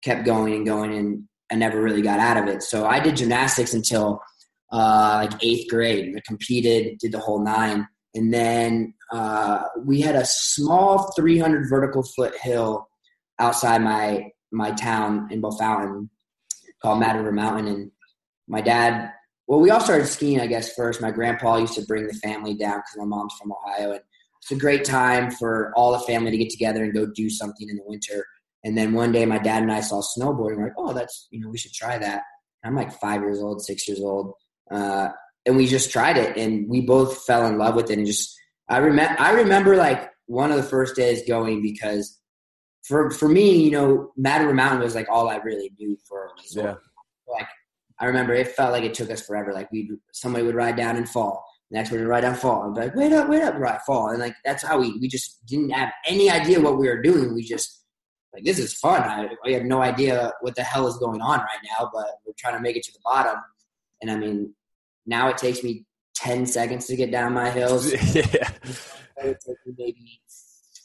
kept 0.03 0.25
going 0.25 0.55
and 0.55 0.65
going 0.65 0.93
and 0.93 1.23
i 1.51 1.55
never 1.55 1.81
really 1.81 2.01
got 2.01 2.19
out 2.19 2.37
of 2.37 2.47
it. 2.47 2.63
So 2.63 2.85
i 2.85 2.99
did 2.99 3.17
gymnastics 3.17 3.73
until 3.73 4.19
uh, 4.71 5.27
like 5.27 5.43
eighth 5.43 5.67
grade. 5.67 6.13
I 6.15 6.21
competed 6.27 6.99
did 6.99 7.11
the 7.11 7.19
whole 7.19 7.43
nine 7.43 7.87
and 8.15 8.33
then 8.33 8.93
uh, 9.11 9.63
we 9.83 10.01
had 10.01 10.15
a 10.15 10.25
small 10.25 11.11
300 11.15 11.69
vertical 11.69 12.03
foot 12.03 12.35
hill 12.41 12.87
outside 13.39 13.81
my 13.81 14.29
my 14.51 14.71
town 14.71 15.27
in 15.31 15.41
Bellefontaine 15.41 16.09
called 16.81 16.99
Mad 16.99 17.15
River 17.17 17.31
Mountain. 17.31 17.67
And 17.67 17.91
my 18.47 18.61
dad, 18.61 19.11
well, 19.47 19.59
we 19.59 19.69
all 19.69 19.79
started 19.79 20.07
skiing, 20.07 20.39
I 20.39 20.47
guess, 20.47 20.73
first. 20.73 21.01
My 21.01 21.11
grandpa 21.11 21.57
used 21.57 21.75
to 21.75 21.85
bring 21.85 22.07
the 22.07 22.13
family 22.15 22.55
down 22.55 22.77
because 22.77 22.97
my 22.97 23.05
mom's 23.05 23.33
from 23.39 23.51
Ohio. 23.51 23.91
And 23.91 24.01
it's 24.41 24.51
a 24.51 24.55
great 24.55 24.85
time 24.85 25.29
for 25.31 25.71
all 25.75 25.91
the 25.91 25.99
family 25.99 26.31
to 26.31 26.37
get 26.37 26.49
together 26.49 26.83
and 26.83 26.93
go 26.93 27.05
do 27.05 27.29
something 27.29 27.69
in 27.69 27.75
the 27.75 27.83
winter. 27.85 28.25
And 28.63 28.77
then 28.77 28.93
one 28.93 29.11
day 29.11 29.25
my 29.25 29.37
dad 29.37 29.61
and 29.61 29.71
I 29.71 29.81
saw 29.81 30.01
snowboarding. 30.01 30.57
We're 30.57 30.65
like, 30.65 30.73
oh, 30.77 30.93
that's, 30.93 31.27
you 31.31 31.41
know, 31.41 31.49
we 31.49 31.57
should 31.57 31.73
try 31.73 31.97
that. 31.97 32.23
I'm 32.63 32.75
like 32.75 32.91
five 32.99 33.21
years 33.21 33.39
old, 33.39 33.61
six 33.61 33.87
years 33.87 34.01
old. 34.01 34.33
Uh, 34.71 35.09
and 35.49 35.57
we 35.57 35.65
just 35.65 35.91
tried 35.91 36.15
it 36.15 36.37
and 36.37 36.69
we 36.69 36.79
both 36.79 37.23
fell 37.23 37.47
in 37.47 37.57
love 37.57 37.75
with 37.75 37.89
it 37.89 37.97
and 37.97 38.05
just 38.05 38.37
I 38.69 38.77
remember 38.77 39.19
I 39.19 39.31
remember 39.31 39.75
like 39.75 40.11
one 40.27 40.51
of 40.51 40.57
the 40.57 40.63
first 40.63 40.95
days 40.95 41.27
going 41.27 41.63
because 41.63 42.19
for 42.83 43.09
for 43.09 43.27
me, 43.27 43.63
you 43.63 43.71
know, 43.71 44.11
Mad 44.15 44.41
River 44.41 44.53
Mountain 44.53 44.81
was 44.81 44.93
like 44.93 45.07
all 45.09 45.27
I 45.27 45.37
really 45.37 45.71
knew 45.79 45.97
for 46.07 46.29
so 46.45 46.61
yeah. 46.61 46.75
like 47.27 47.47
I 47.99 48.05
remember 48.05 48.33
it 48.33 48.49
felt 48.49 48.71
like 48.71 48.83
it 48.83 48.93
took 48.93 49.09
us 49.09 49.25
forever. 49.25 49.51
Like 49.51 49.71
we 49.71 49.91
somebody 50.13 50.45
would 50.45 50.53
ride 50.53 50.77
down 50.77 50.97
and 50.97 51.09
fall. 51.09 51.43
Next 51.71 51.89
one 51.89 51.99
would 51.99 52.07
ride 52.07 52.21
down 52.21 52.35
fall. 52.35 52.63
and 52.63 52.75
be 52.75 52.81
like, 52.81 52.95
wait 52.95 53.11
up, 53.11 53.27
wait 53.27 53.41
up, 53.41 53.55
right 53.55 53.81
fall. 53.87 54.09
And 54.09 54.19
like 54.19 54.35
that's 54.45 54.63
how 54.63 54.79
we 54.79 54.95
we 54.99 55.07
just 55.07 55.43
didn't 55.47 55.71
have 55.71 55.91
any 56.07 56.29
idea 56.29 56.61
what 56.61 56.77
we 56.77 56.87
were 56.87 57.01
doing. 57.01 57.33
We 57.33 57.43
just 57.43 57.85
like 58.35 58.43
this 58.43 58.59
is 58.59 58.75
fun. 58.75 59.01
I, 59.01 59.29
I 59.43 59.51
have 59.53 59.63
no 59.63 59.81
idea 59.81 60.31
what 60.41 60.55
the 60.55 60.63
hell 60.63 60.87
is 60.87 60.97
going 60.97 61.21
on 61.21 61.39
right 61.39 61.63
now, 61.79 61.89
but 61.91 62.19
we're 62.23 62.33
trying 62.37 62.55
to 62.55 62.61
make 62.61 62.77
it 62.77 62.83
to 62.83 62.91
the 62.91 62.99
bottom. 63.03 63.39
And 64.01 64.11
I 64.11 64.15
mean, 64.15 64.53
now 65.09 65.27
it 65.27 65.37
takes 65.37 65.63
me 65.63 65.85
10 66.15 66.45
seconds 66.45 66.85
to 66.87 66.95
get 66.95 67.11
down 67.11 67.33
my 67.33 67.49
hills. 67.59 67.91
yeah. 68.15 68.49
It 69.17 69.37
takes 69.45 69.65
me 69.65 69.73
maybe 69.77 70.21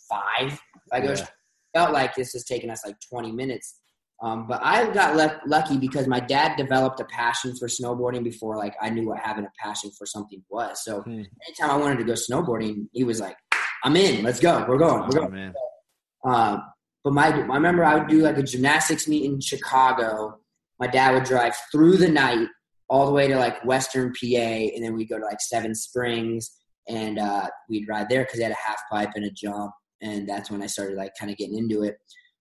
five. 0.08 0.58
I 0.92 1.00
go, 1.00 1.12
yeah. 1.12 1.26
felt 1.74 1.92
like 1.92 2.14
this 2.14 2.32
has 2.32 2.44
taken 2.44 2.70
us 2.70 2.84
like 2.84 2.96
20 3.08 3.30
minutes. 3.32 3.80
Um, 4.22 4.46
but 4.46 4.60
I 4.62 4.92
got 4.92 5.16
le- 5.16 5.40
lucky 5.46 5.76
because 5.76 6.06
my 6.06 6.20
dad 6.20 6.56
developed 6.56 7.00
a 7.00 7.04
passion 7.04 7.54
for 7.56 7.68
snowboarding 7.68 8.24
before 8.24 8.56
like 8.56 8.74
I 8.80 8.88
knew 8.90 9.08
what 9.08 9.18
having 9.18 9.44
a 9.44 9.52
passion 9.62 9.90
for 9.98 10.06
something 10.06 10.42
was. 10.48 10.82
So 10.84 11.02
hmm. 11.02 11.22
anytime 11.46 11.70
I 11.70 11.76
wanted 11.76 11.98
to 11.98 12.04
go 12.04 12.12
snowboarding, 12.12 12.86
he 12.92 13.04
was 13.04 13.20
like, 13.20 13.36
"I'm 13.82 13.96
in. 13.96 14.22
Let's 14.22 14.40
go. 14.40 14.64
We're 14.68 14.78
going. 14.78 15.02
We're 15.02 15.24
oh, 15.24 15.28
going." 15.28 15.52
Um, 16.24 16.62
But 17.02 17.12
my, 17.12 17.26
I 17.26 17.54
remember 17.54 17.84
I 17.84 17.96
would 17.96 18.08
do 18.08 18.22
like 18.22 18.38
a 18.38 18.42
gymnastics 18.42 19.06
meet 19.06 19.24
in 19.24 19.40
Chicago. 19.40 20.38
My 20.80 20.86
dad 20.86 21.12
would 21.12 21.24
drive 21.24 21.54
through 21.70 21.98
the 21.98 22.08
night 22.08 22.48
all 22.88 23.06
the 23.06 23.12
way 23.12 23.28
to 23.28 23.36
like 23.36 23.64
Western 23.64 24.12
PA, 24.12 24.26
and 24.26 24.84
then 24.84 24.94
we'd 24.94 25.08
go 25.08 25.18
to 25.18 25.24
like 25.24 25.40
Seven 25.40 25.74
Springs, 25.74 26.50
and 26.88 27.18
uh, 27.18 27.48
we'd 27.68 27.88
ride 27.88 28.08
there 28.08 28.24
because 28.24 28.38
they 28.38 28.44
had 28.44 28.52
a 28.52 28.66
half 28.66 28.80
pipe 28.90 29.10
and 29.14 29.24
a 29.24 29.30
jump, 29.30 29.72
and 30.02 30.28
that's 30.28 30.50
when 30.50 30.62
I 30.62 30.66
started 30.66 30.96
like 30.96 31.12
kind 31.18 31.30
of 31.30 31.38
getting 31.38 31.56
into 31.56 31.82
it. 31.82 31.96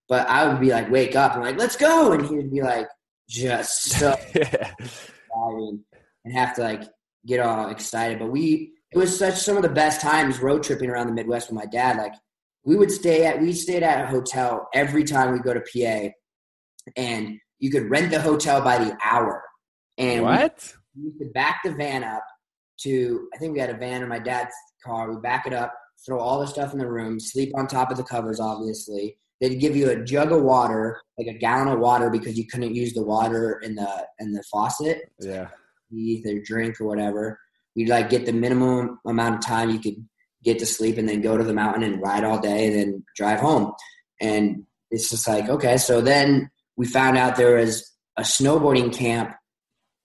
But 0.10 0.28
I 0.28 0.48
would 0.48 0.60
be 0.60 0.72
like, 0.72 0.92
wake 0.92 1.16
up 1.16 1.36
and 1.36 1.44
like, 1.44 1.58
let's 1.58 1.78
go, 1.78 2.12
and 2.12 2.26
he 2.26 2.36
would 2.36 2.52
be 2.52 2.62
like, 2.62 2.88
just 3.30 3.84
so 3.84 4.18
and 6.26 6.34
have 6.34 6.56
to 6.56 6.62
like 6.62 6.84
get 7.26 7.40
all 7.40 7.70
excited. 7.70 8.20
But 8.20 8.32
we, 8.32 8.74
it 8.92 8.98
was 8.98 9.18
such 9.18 9.36
some 9.36 9.58
of 9.58 9.64
the 9.64 9.70
best 9.70 10.02
times 10.02 10.40
road 10.40 10.64
tripping 10.64 10.90
around 10.90 11.08
the 11.08 11.14
Midwest 11.14 11.50
with 11.50 11.56
my 11.56 11.66
dad. 11.66 11.98
Like 11.98 12.14
we 12.64 12.76
would 12.76 12.92
stay 12.92 13.26
at, 13.26 13.42
we 13.42 13.54
stayed 13.54 13.84
at 13.84 14.04
a 14.04 14.08
hotel 14.08 14.68
every 14.74 15.04
time 15.04 15.32
we 15.32 15.40
go 15.40 15.54
to 15.54 15.62
PA, 15.62 16.10
and 16.98 17.38
you 17.60 17.72
could 17.72 17.90
rent 17.90 18.12
the 18.12 18.22
hotel 18.22 18.62
by 18.62 18.78
the 18.78 18.98
hour. 19.04 19.44
And 19.98 20.24
what? 20.24 20.74
We, 20.96 21.12
we 21.12 21.18
could 21.18 21.34
back 21.34 21.62
the 21.64 21.74
van 21.74 22.04
up 22.04 22.24
to, 22.82 23.28
I 23.34 23.38
think 23.38 23.54
we 23.54 23.60
had 23.60 23.70
a 23.70 23.78
van 23.78 24.02
in 24.02 24.10
my 24.10 24.20
dad's 24.20 24.54
car. 24.84 25.12
We 25.12 25.20
back 25.22 25.46
it 25.48 25.54
up, 25.54 25.74
throw 26.06 26.20
all 26.20 26.40
the 26.40 26.48
stuff 26.48 26.74
in 26.74 26.80
the 26.80 26.90
room, 26.90 27.20
sleep 27.20 27.52
on 27.56 27.68
top 27.68 27.92
of 27.92 27.98
the 27.98 28.04
covers, 28.04 28.40
obviously. 28.40 29.18
They'd 29.42 29.60
give 29.60 29.76
you 29.76 29.90
a 29.90 30.04
jug 30.04 30.32
of 30.32 30.44
water, 30.44 31.02
like 31.18 31.28
a 31.28 31.38
gallon 31.38 31.68
of 31.68 31.80
water, 31.80 32.10
because 32.10 32.38
you 32.38 32.48
couldn't 32.48 32.76
use 32.76 32.94
the 32.94 33.04
water 33.04 33.60
in 33.60 33.76
the 33.76 34.08
in 34.20 34.32
the 34.32 34.44
faucet. 34.50 35.02
Yeah. 35.20 35.50
Either 35.92 36.40
drink 36.40 36.80
or 36.80 36.86
whatever. 36.86 37.40
You'd 37.76 37.90
like 37.90 38.10
get 38.10 38.26
the 38.26 38.32
minimum 38.32 39.00
amount 39.06 39.36
of 39.36 39.46
time 39.46 39.70
you 39.70 39.80
could 39.80 40.08
get 40.44 40.60
to 40.60 40.66
sleep, 40.66 40.98
and 40.98 41.10
then 41.10 41.20
go 41.20 41.38
to 41.38 41.44
the 41.44 41.54
mountain 41.54 41.84
and 41.84 42.02
ride 42.02 42.24
all 42.24 42.40
day, 42.40 42.68
and 42.68 42.76
then 42.76 43.04
drive 43.18 43.40
home. 43.40 43.74
And 44.22 44.64
it's 44.92 45.10
just 45.10 45.28
like 45.28 45.50
okay. 45.50 45.78
So 45.78 46.00
then 46.00 46.50
we 46.78 46.86
found 46.86 47.18
out 47.18 47.36
there 47.36 47.58
was 47.58 47.92
a 48.18 48.22
snowboarding 48.22 48.94
camp 48.94 49.36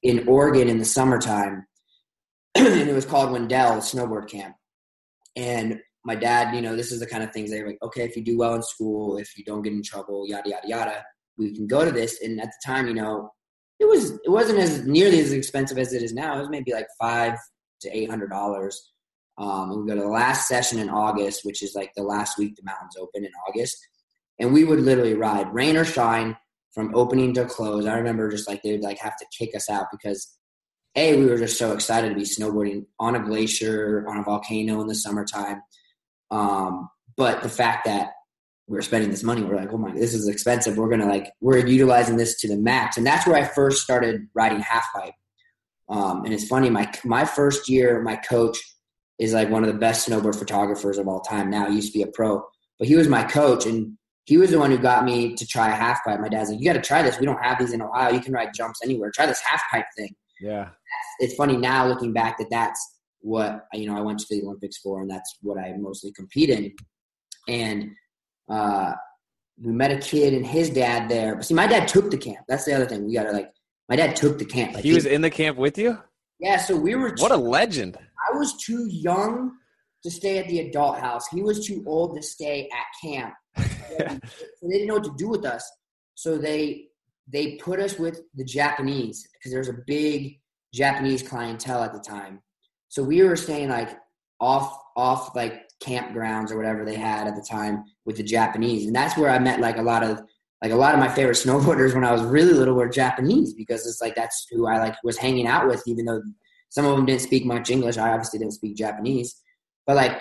in 0.03 0.29
Oregon 0.29 0.69
in 0.69 0.79
the 0.79 0.85
summertime, 0.85 1.67
and 2.55 2.89
it 2.89 2.95
was 2.95 3.07
called 3.07 3.31
Windell 3.31 3.79
Snowboard 3.79 4.29
Camp. 4.29 4.55
And 5.37 5.81
my 6.05 6.15
dad, 6.15 6.55
you 6.55 6.63
know, 6.63 6.77
this 6.77 6.93
is 6.93 7.01
the 7.01 7.07
kind 7.07 7.23
of 7.23 7.33
things 7.33 7.51
they're 7.51 7.67
like, 7.67 7.79
okay, 7.83 8.03
if 8.03 8.17
you 8.17 8.25
do 8.25 8.39
well 8.39 8.55
in 8.55 8.63
school, 8.63 9.19
if 9.19 9.37
you 9.37 9.45
don't 9.45 9.63
get 9.63 9.73
in 9.73 9.83
trouble, 9.83 10.27
yada 10.27 10.49
yada 10.49 10.67
yada, 10.67 11.05
we 11.37 11.55
can 11.55 11.67
go 11.67 11.85
to 11.85 11.91
this. 11.91 12.21
And 12.23 12.41
at 12.41 12.49
the 12.49 12.61
time, 12.65 12.89
you 12.89 12.95
know, 12.95 13.31
it 13.79 13.87
was 13.87 14.13
it 14.13 14.31
wasn't 14.31 14.59
as 14.59 14.87
nearly 14.87 15.21
as 15.21 15.33
expensive 15.33 15.79
as 15.79 15.93
it 15.93 16.03
is 16.03 16.13
now. 16.13 16.37
It 16.37 16.41
was 16.41 16.51
maybe 16.51 16.73
like 16.73 16.87
five 17.01 17.35
to 17.83 17.97
eight 17.97 18.11
hundred 18.11 18.31
dollars. 18.31 18.93
Um, 19.39 19.85
we 19.85 19.89
go 19.89 19.95
to 19.95 20.01
the 20.03 20.09
last 20.09 20.49
session 20.49 20.81
in 20.81 20.91
August, 20.91 21.45
which 21.45 21.63
is 21.63 21.75
like 21.77 21.93
the 21.95 22.03
last 22.03 22.39
week 22.39 22.57
the 22.57 22.65
mountains 22.65 22.97
open 22.99 23.25
in 23.25 23.31
August, 23.49 23.77
and 24.41 24.53
we 24.53 24.65
would 24.65 24.81
literally 24.81 25.15
ride 25.15 25.53
rain 25.55 25.77
or 25.77 25.85
shine 25.85 26.37
from 26.79 26.95
opening 26.95 27.35
to 27.35 27.45
close. 27.45 27.87
I 27.87 27.97
remember 27.97 28.31
just 28.31 28.49
like 28.49 28.63
they 28.63 28.71
would 28.71 28.85
like 28.85 28.99
have 28.99 29.17
to 29.17 29.27
kick 29.37 29.57
us 29.57 29.69
out 29.69 29.87
because 29.91 30.39
a 30.95 31.17
we 31.17 31.27
were 31.27 31.37
just 31.37 31.59
so 31.59 31.73
excited 31.73 32.11
to 32.11 32.15
be 32.15 32.23
snowboarding 32.23 32.87
on 33.01 33.17
a 33.17 33.25
glacier 33.25 34.05
on 34.09 34.19
a 34.19 34.23
volcano 34.23 34.81
in 34.81 34.87
the 34.87 34.95
summertime 34.95 35.61
um, 36.31 36.89
but 37.17 37.43
the 37.43 37.49
fact 37.49 37.87
that 37.87 38.11
we're 38.67 38.83
spending 38.83 39.11
this 39.11 39.23
money, 39.23 39.43
we're 39.43 39.57
like, 39.57 39.73
oh 39.73 39.79
my, 39.79 39.93
this 39.93 40.13
is 40.13 40.29
expensive. 40.29 40.77
We're 40.77 40.91
gonna 40.91 41.09
like, 41.09 41.33
we're 41.41 41.67
utilizing 41.67 42.17
this 42.17 42.39
to 42.41 42.49
the 42.49 42.57
max, 42.57 42.97
and 42.97 43.07
that's 43.07 43.27
where 43.27 43.37
I 43.37 43.45
first 43.45 43.83
started 43.83 44.29
riding 44.35 44.61
half 44.61 44.87
pipe. 44.95 45.15
Um, 45.89 46.25
and 46.25 46.35
it's 46.35 46.47
funny, 46.47 46.69
my 46.69 46.91
my 47.05 47.25
first 47.25 47.69
year, 47.69 48.03
my 48.03 48.17
coach 48.17 48.59
is 49.19 49.33
like 49.33 49.49
one 49.49 49.65
of 49.65 49.73
the 49.73 49.79
best 49.79 50.09
snowboard 50.09 50.37
photographers 50.37 50.99
of 50.99 51.09
all 51.09 51.21
time. 51.21 51.51
Now 51.51 51.69
he 51.69 51.77
used 51.77 51.93
to 51.93 51.99
be 51.99 52.03
a 52.03 52.09
pro, 52.13 52.43
but 52.79 52.89
he 52.89 52.95
was 52.95 53.09
my 53.09 53.25
coach, 53.25 53.65
and 53.65 53.97
he 54.29 54.37
was 54.37 54.51
the 54.51 54.59
one 54.59 54.71
who 54.71 54.77
got 54.77 55.07
me 55.07 55.35
to 55.35 55.47
try 55.47 55.69
a 55.69 55.75
half 55.75 56.05
pipe. 56.05 56.21
My 56.21 56.29
dad's 56.29 56.51
like, 56.51 56.61
you 56.61 56.67
got 56.67 56.75
to 56.75 56.87
try 56.87 57.01
this. 57.01 57.19
We 57.19 57.25
don't 57.25 57.43
have 57.43 57.59
these 57.59 57.73
in 57.73 57.81
Ohio. 57.81 58.13
You 58.13 58.21
can 58.21 58.35
ride 58.35 58.53
jumps 58.55 58.81
anywhere. 58.85 59.11
Try 59.11 59.25
this 59.25 59.41
half 59.41 59.63
pipe 59.71 59.87
thing. 59.97 60.15
Yeah. 60.39 60.69
It's 61.19 61.35
funny 61.35 61.57
now 61.57 61.87
looking 61.89 62.13
back 62.13 62.37
that 62.37 62.51
that's 62.51 62.79
what 63.21 63.65
you 63.73 63.87
know 63.87 63.97
I 63.97 64.03
went 64.03 64.19
to 64.19 64.27
the 64.29 64.43
Olympics 64.43 64.77
for, 64.77 65.01
and 65.01 65.11
that's 65.11 65.39
what 65.41 65.59
I 65.59 65.73
mostly 65.79 66.13
compete 66.13 66.51
in. 66.51 66.75
And 67.49 67.93
uh, 68.51 68.93
we 69.57 69.73
met 69.73 69.93
a 69.93 69.97
kid 69.97 70.35
and 70.35 70.45
his 70.47 70.69
dad 70.69 71.09
there. 71.09 71.37
But 71.37 71.47
see, 71.47 71.55
my 71.55 71.67
dad 71.67 71.89
took 71.89 72.11
the 72.11 72.19
camp. 72.19 72.45
That's 72.49 72.67
the 72.67 72.75
other 72.75 72.85
thing. 72.85 73.07
We 73.07 73.15
got 73.15 73.25
to 73.25 73.33
like. 73.33 73.51
My 73.89 73.97
dad 73.97 74.15
took 74.15 74.39
the 74.39 74.45
camp. 74.45 74.75
Like, 74.75 74.85
he 74.85 74.93
was 74.93 75.07
in 75.07 75.23
the 75.23 75.31
camp 75.31 75.57
with 75.57 75.79
you. 75.79 75.99
Yeah, 76.39 76.59
so 76.59 76.77
we 76.77 76.95
were. 76.97 77.15
What 77.17 77.33
a 77.33 77.37
legend! 77.37 77.97
I 77.97 78.37
was 78.37 78.55
too 78.63 78.87
young 78.91 79.53
to 80.03 80.11
stay 80.11 80.37
at 80.37 80.49
the 80.49 80.61
adult 80.61 80.99
house. 80.99 81.27
He 81.29 81.41
was 81.41 81.67
too 81.67 81.83
old 81.87 82.15
to 82.17 82.23
stay 82.23 82.69
at 82.71 83.09
camp. 83.09 83.33
So 83.89 84.19
they 84.63 84.69
didn't 84.69 84.89
know 84.89 84.95
what 84.95 85.05
to 85.05 85.15
do 85.17 85.29
with 85.29 85.45
us. 85.45 85.69
So 86.15 86.37
they 86.37 86.87
they 87.31 87.57
put 87.57 87.81
us 87.81 87.99
with 87.99 88.23
the 88.35 88.45
Japanese 88.45 89.27
because 89.33 89.51
there 89.51 89.61
was 89.61 89.69
a 89.69 89.79
big 89.87 90.41
Japanese 90.75 91.23
clientele 91.23 91.83
at 91.83 91.93
the 91.93 92.01
time. 92.01 92.41
So 92.89 93.03
we 93.03 93.23
were 93.23 93.37
staying 93.37 93.69
like 93.69 93.97
off 94.41 94.79
off 94.97 95.35
like 95.35 95.65
campgrounds 95.83 96.51
or 96.51 96.57
whatever 96.57 96.85
they 96.85 96.97
had 96.97 97.27
at 97.27 97.37
the 97.37 97.47
time 97.49 97.85
with 98.05 98.17
the 98.17 98.23
Japanese, 98.23 98.87
and 98.87 98.95
that's 98.95 99.17
where 99.17 99.31
I 99.31 99.39
met 99.39 99.61
like 99.61 99.79
a 99.79 99.83
lot 99.83 100.03
of 100.03 100.21
like 100.63 100.73
a 100.73 100.77
lot 100.77 100.95
of 100.95 101.01
my 101.01 101.09
favorite 101.09 101.37
snowboarders 101.45 101.95
when 101.95 102.05
I 102.05 102.13
was 102.13 102.23
really 102.23 102.53
little 102.53 102.75
were 102.75 102.89
Japanese 102.89 103.55
because 103.55 103.87
it's 103.87 104.01
like 104.01 104.15
that's 104.15 104.47
who 104.51 104.67
I 104.67 104.79
like 104.79 104.97
was 105.05 105.19
hanging 105.19 105.47
out 105.47 105.67
with, 105.67 105.83
even 105.87 106.05
though 106.05 106.23
some 106.71 106.85
of 106.85 106.97
them 106.97 107.07
didn't 107.07 107.23
speak 107.23 107.45
much 107.45 107.71
English. 107.71 107.97
I 107.97 108.11
obviously 108.11 108.39
didn't 108.39 108.55
speak 108.55 108.77
Japanese, 108.77 109.41
but 109.87 109.97
like 109.97 110.21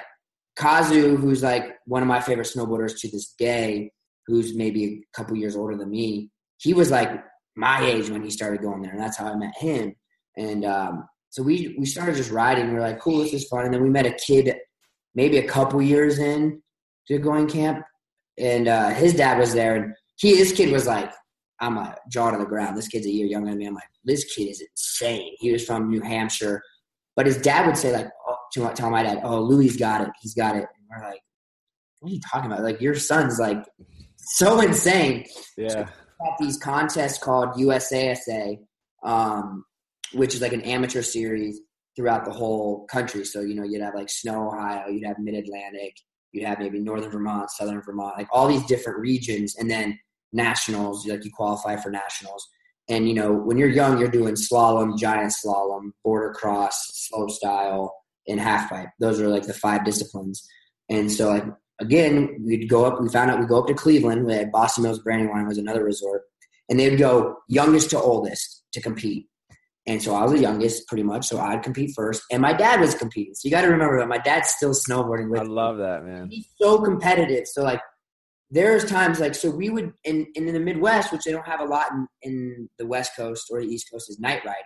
Kazu, 0.58 1.16
who's 1.18 1.44
like 1.44 1.76
one 1.86 2.02
of 2.02 2.08
my 2.08 2.20
favorite 2.20 2.48
snowboarders 2.48 3.00
to 3.00 3.10
this 3.10 3.34
day, 3.38 3.92
who's 4.26 4.56
maybe 4.56 4.84
a 4.86 5.18
couple 5.18 5.38
years 5.38 5.56
older 5.56 5.78
than 5.78 5.90
me, 5.90 6.30
he 6.58 6.74
was 6.74 6.92
like 6.92 7.24
my 7.56 7.84
age 7.86 8.10
when 8.10 8.24
he 8.24 8.30
started 8.30 8.62
going 8.62 8.82
there, 8.82 8.92
and 8.92 9.00
that's 9.00 9.18
how 9.18 9.32
I 9.32 9.36
met 9.36 9.54
him. 9.58 9.96
And 10.36 10.66
um, 10.66 11.08
so 11.30 11.44
we 11.44 11.76
we 11.78 11.86
started 11.86 12.16
just 12.16 12.32
riding. 12.32 12.72
We 12.72 12.78
are 12.78 12.82
like, 12.82 13.00
cool, 13.00 13.20
this 13.20 13.34
is 13.34 13.48
fun. 13.48 13.66
And 13.66 13.74
then 13.74 13.84
we 13.84 13.90
met 13.90 14.06
a 14.06 14.12
kid, 14.12 14.56
maybe 15.16 15.38
a 15.38 15.48
couple 15.48 15.82
years 15.82 16.20
in 16.20 16.62
to 17.08 17.18
going 17.20 17.48
camp, 17.48 17.86
and 18.38 18.68
uh, 18.68 18.90
his 18.90 19.14
dad 19.14 19.38
was 19.38 19.54
there, 19.54 19.76
and 19.76 19.94
he 20.18 20.36
this 20.36 20.52
kid 20.52 20.72
was 20.72 20.88
like, 20.88 21.12
I'm 21.60 21.78
a 21.78 21.96
jaw 22.12 22.32
to 22.32 22.38
the 22.38 22.46
ground. 22.46 22.78
This 22.78 22.88
kid's 22.88 23.06
a 23.06 23.12
year 23.12 23.28
younger 23.28 23.50
than 23.50 23.60
me. 23.60 23.68
I'm 23.68 23.76
like, 23.76 23.84
this 24.04 24.24
kid 24.36 24.50
is 24.50 24.62
insane. 24.62 25.36
He 25.40 25.52
was 25.52 25.66
from 25.66 25.90
New 25.90 26.02
Hampshire, 26.02 26.62
but 27.16 27.26
his 27.26 27.38
dad 27.38 27.66
would 27.66 27.78
say 27.78 27.94
like, 27.94 28.10
to 28.54 28.72
tell 28.75 28.89
my 28.89 29.04
dad, 29.04 29.22
oh, 29.24 29.42
Louie 29.42 29.70
got 29.77 30.01
it. 30.01 30.10
He's 30.22 30.34
got 30.34 30.56
it. 30.56 30.63
And 30.63 30.88
we're 30.89 31.10
like, 31.10 31.22
what 32.00 32.12
are 32.12 32.13
you 32.13 32.22
talking 32.32 32.51
about? 32.51 32.63
Like 32.63 32.82
your 32.82 32.96
son's 32.96 33.39
like 33.39 33.63
so 34.18 34.62
insane. 34.62 35.25
Yeah. 35.58 35.70
So 35.70 35.86
these 36.39 36.58
contests 36.58 37.18
called 37.18 37.50
USASA. 37.56 38.58
Um, 39.04 39.63
which 40.13 40.34
is 40.34 40.42
like 40.42 40.54
an 40.54 40.62
amateur 40.62 41.01
series 41.01 41.60
throughout 41.96 42.25
the 42.25 42.32
whole 42.32 42.86
country. 42.88 43.25
So, 43.25 43.42
you 43.42 43.56
know, 43.56 43.63
you'd 43.63 43.82
have 43.82 43.96
like 43.96 44.10
Snow, 44.10 44.48
Ohio, 44.48 44.88
you'd 44.88 45.06
have 45.06 45.20
Mid 45.20 45.36
Atlantic, 45.36 45.96
you'd 46.32 46.46
have 46.46 46.60
maybe 46.60 46.80
Northern 46.80 47.12
Vermont, 47.12 47.50
Southern 47.51 47.82
Vermont, 47.82 48.18
like 48.18 48.27
all 48.32 48.48
these 48.48 48.66
different 48.66 49.00
regions. 49.00 49.56
And 49.58 49.70
then 49.70 50.00
nationals, 50.32 51.06
like 51.08 51.25
you 51.25 51.32
qualify 51.32 51.75
for 51.75 51.89
nationals. 51.89 52.48
And, 52.89 53.08
you 53.08 53.16
know, 53.16 53.34
when 53.34 53.58
you're 53.58 53.70
young, 53.70 54.00
you're 54.00 54.08
doing 54.08 54.36
slalom, 54.36 54.98
giant 54.98 55.34
slalom, 55.34 55.92
border 56.04 56.34
cross, 56.34 56.75
slope 56.94 57.32
style, 57.32 57.94
and 58.28 58.40
half 58.40 58.70
pipe. 58.70 58.90
Those 59.00 59.20
are 59.22 59.28
like 59.28 59.48
the 59.48 59.54
five 59.54 59.86
disciplines. 59.86 60.48
And 60.90 61.12
so, 61.12 61.30
like, 61.30 61.46
again, 61.80 62.44
we'd 62.46 62.70
go 62.70 62.86
up, 62.86 63.02
we 63.02 63.10
found 63.10 63.32
out 63.32 63.40
we'd 63.40 63.50
go 63.50 63.60
up 63.60 63.68
to 63.68 63.74
Cleveland, 63.74 64.26
we 64.26 64.34
had 64.34 64.52
Boston 64.52 64.84
Mills 64.84 65.00
Brandywine 65.00 65.48
was 65.48 65.58
another 65.58 65.84
resort, 65.84 66.24
and 66.70 66.80
they'd 66.80 66.98
go 66.98 67.38
youngest 67.48 67.90
to 67.92 68.00
oldest 68.00 68.64
to 68.74 68.82
compete. 68.82 69.28
And 69.86 70.02
so 70.04 70.14
I 70.14 70.24
was 70.24 70.34
the 70.34 70.40
youngest 70.40 70.86
pretty 70.88 71.04
much, 71.04 71.28
so 71.28 71.40
I'd 71.40 71.64
compete 71.64 71.94
first. 71.96 72.22
And 72.30 72.42
my 72.42 72.52
dad 72.52 72.82
was 72.82 72.94
competing. 72.94 73.34
So 73.36 73.48
you 73.48 73.52
got 73.52 73.62
to 73.62 73.70
remember 73.70 74.00
that 74.00 74.10
my 74.10 74.18
dad's 74.18 74.50
still 74.50 74.74
snowboarding 74.74 75.30
with 75.30 75.40
I 75.40 75.44
love 75.44 75.78
that, 75.78 76.04
man. 76.04 76.28
He's 76.30 76.50
so 76.60 76.82
competitive. 76.82 77.48
So 77.48 77.64
like 77.64 77.80
there's 78.50 78.86
times 78.86 79.20
like 79.20 79.36
so 79.36 79.50
we 79.50 79.70
would 79.70 79.94
in, 80.04 80.28
in 80.36 80.46
the 80.46 80.60
Midwest, 80.60 81.12
which 81.12 81.24
they 81.24 81.32
don't 81.32 81.48
have 81.48 81.62
a 81.62 81.66
lot 81.66 81.92
in, 81.92 82.08
in 82.22 82.70
the 82.78 82.86
West 82.86 83.12
Coast 83.16 83.48
or 83.50 83.62
the 83.62 83.68
East 83.68 83.88
Coast 83.92 84.10
is 84.10 84.20
night 84.20 84.42
riding. 84.46 84.64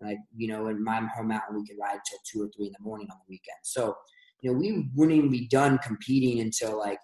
Like, 0.00 0.18
you 0.34 0.48
know, 0.48 0.68
in 0.68 0.82
my 0.82 1.00
home 1.14 1.28
mountain 1.28 1.56
we 1.56 1.66
could 1.66 1.76
ride 1.80 1.98
till 2.08 2.18
two 2.24 2.42
or 2.42 2.50
three 2.56 2.66
in 2.66 2.72
the 2.78 2.84
morning 2.84 3.08
on 3.10 3.18
the 3.18 3.28
weekend. 3.28 3.58
So, 3.62 3.94
you 4.40 4.50
know, 4.50 4.58
we 4.58 4.88
wouldn't 4.94 5.18
even 5.18 5.30
be 5.30 5.46
done 5.48 5.78
competing 5.78 6.40
until 6.40 6.78
like 6.78 6.98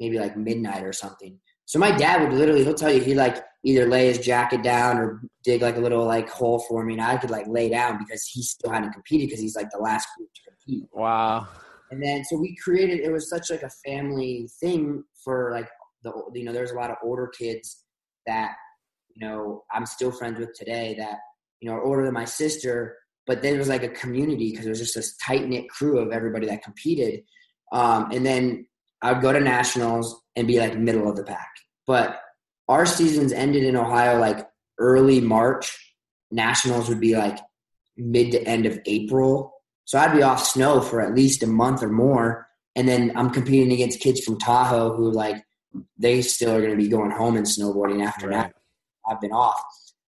maybe 0.00 0.18
like 0.18 0.36
midnight 0.36 0.84
or 0.84 0.92
something. 0.92 1.38
So 1.66 1.78
my 1.78 1.90
dad 1.90 2.22
would 2.22 2.32
literally, 2.32 2.64
he'll 2.64 2.74
tell 2.74 2.92
you, 2.92 3.00
he 3.00 3.14
like 3.14 3.44
either 3.62 3.86
lay 3.86 4.06
his 4.06 4.18
jacket 4.18 4.62
down 4.62 4.96
or 4.96 5.20
dig 5.44 5.60
like 5.60 5.76
a 5.76 5.80
little 5.80 6.06
like 6.06 6.28
hole 6.30 6.60
for 6.60 6.84
me, 6.84 6.94
and 6.94 7.02
I 7.02 7.18
could 7.18 7.30
like 7.30 7.46
lay 7.46 7.68
down 7.68 7.98
because 7.98 8.24
he 8.24 8.42
still 8.42 8.70
hadn't 8.70 8.92
competed 8.92 9.28
because 9.28 9.40
he's 9.40 9.56
like 9.56 9.68
the 9.70 9.78
last 9.78 10.08
group 10.16 10.30
to 10.34 10.40
compete. 10.50 10.88
Wow. 10.92 11.46
And 11.90 12.02
then 12.02 12.24
so 12.24 12.38
we 12.38 12.56
created. 12.56 13.00
It 13.00 13.12
was 13.12 13.28
such 13.28 13.50
like 13.50 13.62
a 13.62 13.70
family 13.86 14.48
thing 14.60 15.04
for 15.22 15.50
like 15.52 15.68
the 16.04 16.12
you 16.34 16.44
know 16.44 16.52
there's 16.52 16.70
a 16.70 16.76
lot 16.76 16.90
of 16.90 16.96
older 17.02 17.26
kids 17.26 17.84
that 18.26 18.52
you 19.14 19.26
know 19.26 19.64
I'm 19.72 19.86
still 19.86 20.12
friends 20.12 20.38
with 20.38 20.54
today 20.54 20.94
that 20.98 21.18
you 21.60 21.68
know 21.68 21.76
are 21.76 21.82
older 21.82 22.04
than 22.04 22.14
my 22.14 22.24
sister, 22.24 22.96
but 23.26 23.42
then 23.42 23.54
it 23.54 23.58
was 23.58 23.68
like 23.68 23.82
a 23.82 23.88
community 23.88 24.50
because 24.50 24.66
it 24.66 24.70
was 24.70 24.80
just 24.80 24.94
this 24.94 25.16
tight 25.16 25.46
knit 25.48 25.68
crew 25.68 25.98
of 25.98 26.12
everybody 26.12 26.46
that 26.46 26.62
competed. 26.62 27.22
Um, 27.72 28.10
and 28.10 28.24
then 28.24 28.66
I 29.02 29.12
would 29.12 29.22
go 29.22 29.32
to 29.32 29.40
nationals 29.40 30.22
and 30.34 30.46
be 30.46 30.58
like 30.58 30.78
middle 30.78 31.08
of 31.08 31.16
the 31.16 31.24
pack. 31.24 31.50
But 31.86 32.20
our 32.68 32.86
seasons 32.86 33.32
ended 33.32 33.64
in 33.64 33.76
Ohio 33.76 34.18
like 34.18 34.48
early 34.78 35.20
March. 35.20 35.76
Nationals 36.30 36.88
would 36.88 37.00
be 37.00 37.16
like 37.16 37.38
mid 37.96 38.32
to 38.32 38.42
end 38.42 38.66
of 38.66 38.78
April. 38.86 39.52
So 39.84 39.98
I'd 39.98 40.14
be 40.14 40.22
off 40.22 40.44
snow 40.44 40.80
for 40.80 41.00
at 41.00 41.14
least 41.14 41.42
a 41.42 41.46
month 41.46 41.82
or 41.82 41.88
more. 41.88 42.46
And 42.76 42.88
then 42.88 43.12
I'm 43.16 43.30
competing 43.30 43.72
against 43.72 44.00
kids 44.00 44.20
from 44.20 44.38
Tahoe 44.38 44.94
who 44.94 45.10
like 45.10 45.42
they 45.98 46.22
still 46.22 46.54
are 46.54 46.60
going 46.60 46.72
to 46.72 46.82
be 46.82 46.88
going 46.88 47.10
home 47.10 47.36
and 47.36 47.46
snowboarding 47.46 48.04
after 48.04 48.28
right. 48.28 48.52
that. 48.52 48.54
I've 49.08 49.20
been 49.20 49.32
off. 49.32 49.62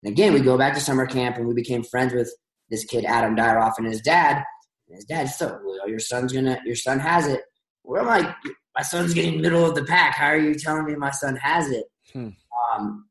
And 0.05 0.13
again, 0.13 0.33
we 0.33 0.39
go 0.39 0.55
back 0.55 0.75
to 0.75 0.79
summer 0.79 1.07
camp 1.07 1.37
and 1.37 1.47
we 1.47 1.55
became 1.55 1.83
friends 1.83 2.13
with 2.13 2.31
this 2.69 2.85
kid 2.85 3.05
Adam 3.05 3.35
Dyeroff 3.35 3.73
and 3.79 3.87
his 3.87 4.01
dad. 4.01 4.43
And 4.87 4.95
his 4.95 5.05
dad 5.05 5.25
said, 5.25 5.57
"Well, 5.65 5.89
your 5.89 5.99
son's 5.99 6.31
gonna, 6.31 6.59
your 6.63 6.75
son 6.75 6.99
has 6.99 7.27
it." 7.27 7.41
We're 7.83 8.03
like, 8.03 8.27
"My 8.75 8.83
son's 8.83 9.15
getting 9.15 9.41
middle 9.41 9.65
of 9.65 9.73
the 9.73 9.83
pack. 9.83 10.13
How 10.13 10.27
are 10.27 10.37
you 10.37 10.53
telling 10.53 10.85
me 10.85 10.95
my 10.95 11.09
son 11.09 11.35
has 11.37 11.71
it?" 11.71 11.85
Hmm. 12.13 12.29
Um, 12.73 13.07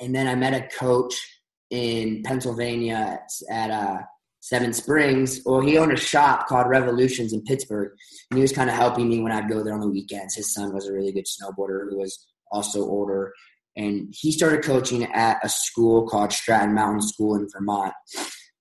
and 0.00 0.14
then 0.14 0.28
I 0.28 0.34
met 0.34 0.52
a 0.52 0.68
coach 0.76 1.14
in 1.70 2.22
Pennsylvania 2.24 2.94
at, 2.94 3.30
at 3.50 3.70
uh, 3.70 4.02
Seven 4.40 4.74
Springs. 4.74 5.40
Well, 5.46 5.60
he 5.60 5.78
owned 5.78 5.92
a 5.92 5.96
shop 5.96 6.46
called 6.46 6.68
Revolutions 6.68 7.32
in 7.32 7.42
Pittsburgh, 7.42 7.92
and 8.30 8.36
he 8.36 8.42
was 8.42 8.52
kind 8.52 8.68
of 8.68 8.76
helping 8.76 9.08
me 9.08 9.20
when 9.20 9.32
I'd 9.32 9.48
go 9.48 9.62
there 9.62 9.74
on 9.74 9.80
the 9.80 9.88
weekends. 9.88 10.34
His 10.34 10.52
son 10.52 10.74
was 10.74 10.86
a 10.86 10.92
really 10.92 11.12
good 11.12 11.26
snowboarder 11.26 11.88
who 11.88 11.98
was 11.98 12.26
also 12.50 12.80
older, 12.80 13.32
and 13.78 14.12
he 14.12 14.32
started 14.32 14.64
coaching 14.64 15.04
at 15.04 15.38
a 15.44 15.48
school 15.48 16.06
called 16.06 16.32
Stratton 16.32 16.74
Mountain 16.74 17.02
School 17.02 17.36
in 17.36 17.48
Vermont. 17.50 17.94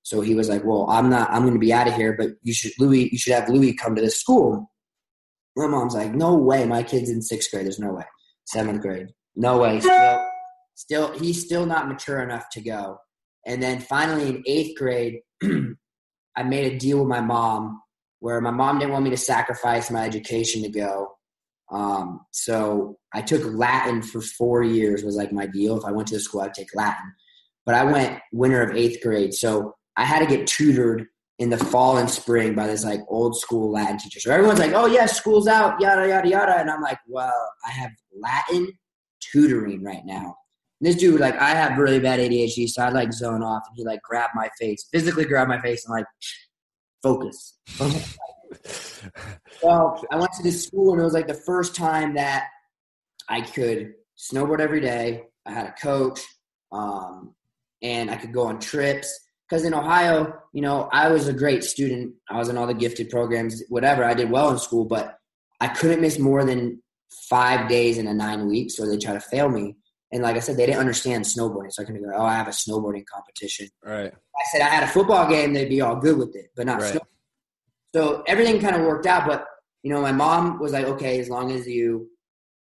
So 0.03 0.21
he 0.21 0.35
was 0.35 0.47
like, 0.47 0.63
"Well, 0.63 0.85
I'm 0.89 1.09
not. 1.09 1.29
I'm 1.31 1.41
going 1.41 1.55
to 1.55 1.59
be 1.59 1.73
out 1.73 1.87
of 1.87 1.95
here, 1.95 2.13
but 2.13 2.29
you 2.43 2.53
should, 2.53 2.71
Louie. 2.79 3.09
You 3.11 3.17
should 3.17 3.33
have 3.33 3.49
Louie 3.49 3.73
come 3.73 3.95
to 3.95 4.01
this 4.01 4.21
school." 4.21 4.71
My 5.55 5.67
mom's 5.67 5.95
like, 5.95 6.13
"No 6.13 6.35
way. 6.35 6.65
My 6.65 6.83
kid's 6.83 7.09
in 7.09 7.21
sixth 7.21 7.51
grade. 7.51 7.65
There's 7.65 7.79
no 7.79 7.91
way. 7.91 8.05
Seventh 8.45 8.81
grade. 8.81 9.07
No 9.35 9.57
way. 9.57 9.79
Still, 9.79 10.25
still, 10.75 11.19
he's 11.19 11.43
still 11.43 11.65
not 11.65 11.89
mature 11.89 12.21
enough 12.21 12.45
to 12.51 12.61
go." 12.61 12.99
And 13.45 13.61
then 13.61 13.79
finally, 13.79 14.29
in 14.29 14.43
eighth 14.45 14.77
grade, 14.77 15.21
I 15.43 16.43
made 16.43 16.71
a 16.71 16.77
deal 16.77 16.99
with 16.99 17.07
my 17.07 17.21
mom 17.21 17.81
where 18.19 18.39
my 18.39 18.51
mom 18.51 18.77
didn't 18.77 18.91
want 18.91 19.03
me 19.03 19.09
to 19.09 19.17
sacrifice 19.17 19.89
my 19.89 20.05
education 20.05 20.61
to 20.61 20.69
go. 20.69 21.16
Um, 21.71 22.21
so 22.31 22.97
I 23.13 23.21
took 23.21 23.43
Latin 23.43 24.01
for 24.01 24.21
four 24.21 24.63
years 24.63 25.03
was 25.03 25.15
like 25.15 25.31
my 25.31 25.45
deal. 25.45 25.77
If 25.77 25.85
I 25.85 25.91
went 25.91 26.07
to 26.09 26.15
the 26.15 26.19
school, 26.19 26.41
I'd 26.41 26.53
take 26.53 26.73
Latin. 26.75 27.13
But 27.65 27.75
I 27.75 27.83
went 27.83 28.19
winter 28.31 28.61
of 28.61 28.75
eighth 28.75 29.01
grade. 29.01 29.33
So 29.33 29.75
I 29.97 30.05
had 30.05 30.19
to 30.19 30.25
get 30.25 30.47
tutored 30.47 31.07
in 31.39 31.49
the 31.49 31.57
fall 31.57 31.97
and 31.97 32.09
spring 32.09 32.55
by 32.55 32.67
this 32.67 32.83
like 32.83 33.01
old 33.09 33.37
school 33.39 33.71
Latin 33.71 33.97
teacher. 33.97 34.19
So 34.19 34.31
everyone's 34.31 34.59
like, 34.59 34.73
oh 34.73 34.85
yeah, 34.85 35.05
school's 35.05 35.47
out, 35.47 35.79
yada, 35.79 36.07
yada, 36.07 36.27
yada. 36.27 36.59
And 36.59 36.69
I'm 36.69 36.81
like, 36.81 36.99
well, 37.07 37.49
I 37.67 37.71
have 37.71 37.91
Latin 38.17 38.71
tutoring 39.19 39.83
right 39.83 40.05
now. 40.05 40.35
And 40.79 40.87
this 40.87 40.95
dude, 40.95 41.19
like, 41.19 41.35
I 41.39 41.49
have 41.49 41.77
really 41.77 41.99
bad 41.99 42.19
ADHD, 42.19 42.67
so 42.67 42.83
I 42.83 42.89
like 42.89 43.11
zone 43.11 43.41
off, 43.41 43.63
and 43.67 43.75
he 43.75 43.83
like 43.83 44.01
grabbed 44.03 44.33
my 44.35 44.49
face, 44.59 44.87
physically 44.91 45.25
grabbed 45.25 45.49
my 45.49 45.59
face, 45.59 45.85
and 45.85 45.91
like, 45.91 46.05
focus. 47.01 47.57
well, 49.63 50.03
I 50.11 50.17
went 50.17 50.31
to 50.33 50.43
this 50.43 50.65
school, 50.65 50.93
and 50.93 51.01
it 51.01 51.03
was 51.03 51.13
like 51.13 51.27
the 51.27 51.33
first 51.33 51.75
time 51.75 52.15
that 52.15 52.47
I 53.29 53.41
could 53.41 53.93
snowboard 54.17 54.59
every 54.59 54.81
day. 54.81 55.23
I 55.45 55.51
had 55.51 55.67
a 55.67 55.71
coach, 55.73 56.21
um, 56.71 57.35
and 57.81 58.09
I 58.11 58.15
could 58.15 58.33
go 58.33 58.43
on 58.43 58.59
trips. 58.59 59.25
Because 59.47 59.63
in 59.63 59.73
Ohio, 59.73 60.33
you 60.51 60.61
know, 60.61 60.89
I 60.91 61.09
was 61.09 61.29
a 61.29 61.33
great 61.33 61.63
student. 61.63 62.13
I 62.29 62.37
was 62.37 62.49
in 62.49 62.57
all 62.57 62.67
the 62.67 62.73
gifted 62.73 63.09
programs, 63.09 63.63
whatever. 63.69 64.03
I 64.03 64.13
did 64.13 64.29
well 64.29 64.49
in 64.49 64.59
school, 64.59 64.83
but 64.83 65.17
I 65.61 65.69
couldn't 65.69 66.01
miss 66.01 66.19
more 66.19 66.43
than 66.43 66.83
five 67.29 67.69
days 67.69 67.97
in 67.97 68.07
a 68.07 68.13
nine 68.13 68.47
weeks, 68.47 68.77
or 68.77 68.87
they 68.87 68.97
try 68.97 69.13
to 69.13 69.21
fail 69.21 69.47
me. 69.47 69.77
And 70.11 70.23
like 70.23 70.35
I 70.35 70.39
said, 70.39 70.57
they 70.57 70.65
didn't 70.65 70.79
understand 70.79 71.25
snowboarding. 71.25 71.71
So 71.71 71.83
I 71.83 71.85
couldn't 71.85 72.03
go, 72.03 72.11
oh, 72.15 72.25
I 72.25 72.33
have 72.33 72.47
a 72.47 72.51
snowboarding 72.51 73.05
competition. 73.05 73.67
Right. 73.83 74.11
I 74.11 74.43
said 74.51 74.61
I 74.61 74.69
had 74.69 74.83
a 74.83 74.87
football 74.87 75.29
game, 75.29 75.53
they'd 75.53 75.69
be 75.69 75.81
all 75.81 75.95
good 75.95 76.17
with 76.17 76.35
it, 76.35 76.47
but 76.55 76.65
not 76.65 76.81
right. 76.81 76.97
So 77.95 78.23
everything 78.27 78.59
kind 78.59 78.75
of 78.75 78.83
worked 78.83 79.05
out. 79.05 79.27
But, 79.27 79.45
you 79.83 79.91
know, 79.91 80.01
my 80.01 80.11
mom 80.11 80.59
was 80.59 80.73
like, 80.73 80.85
okay, 80.85 81.19
as 81.19 81.29
long 81.29 81.51
as 81.51 81.67
you 81.67 82.09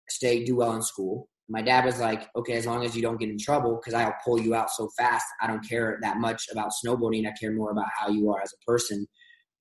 stay, 0.08 0.44
do 0.44 0.56
well 0.56 0.74
in 0.74 0.82
school. 0.82 1.28
My 1.48 1.62
dad 1.62 1.84
was 1.84 1.98
like, 1.98 2.28
okay, 2.36 2.54
as 2.54 2.66
long 2.66 2.84
as 2.84 2.94
you 2.94 3.02
don't 3.02 3.18
get 3.18 3.28
in 3.28 3.38
trouble, 3.38 3.76
because 3.76 3.94
I'll 3.94 4.14
pull 4.24 4.40
you 4.40 4.54
out 4.54 4.70
so 4.70 4.88
fast. 4.96 5.26
I 5.40 5.46
don't 5.48 5.68
care 5.68 5.98
that 6.02 6.18
much 6.18 6.44
about 6.52 6.70
snowboarding. 6.84 7.26
I 7.26 7.32
care 7.32 7.52
more 7.52 7.72
about 7.72 7.88
how 7.96 8.08
you 8.08 8.30
are 8.30 8.40
as 8.40 8.52
a 8.52 8.64
person. 8.64 9.06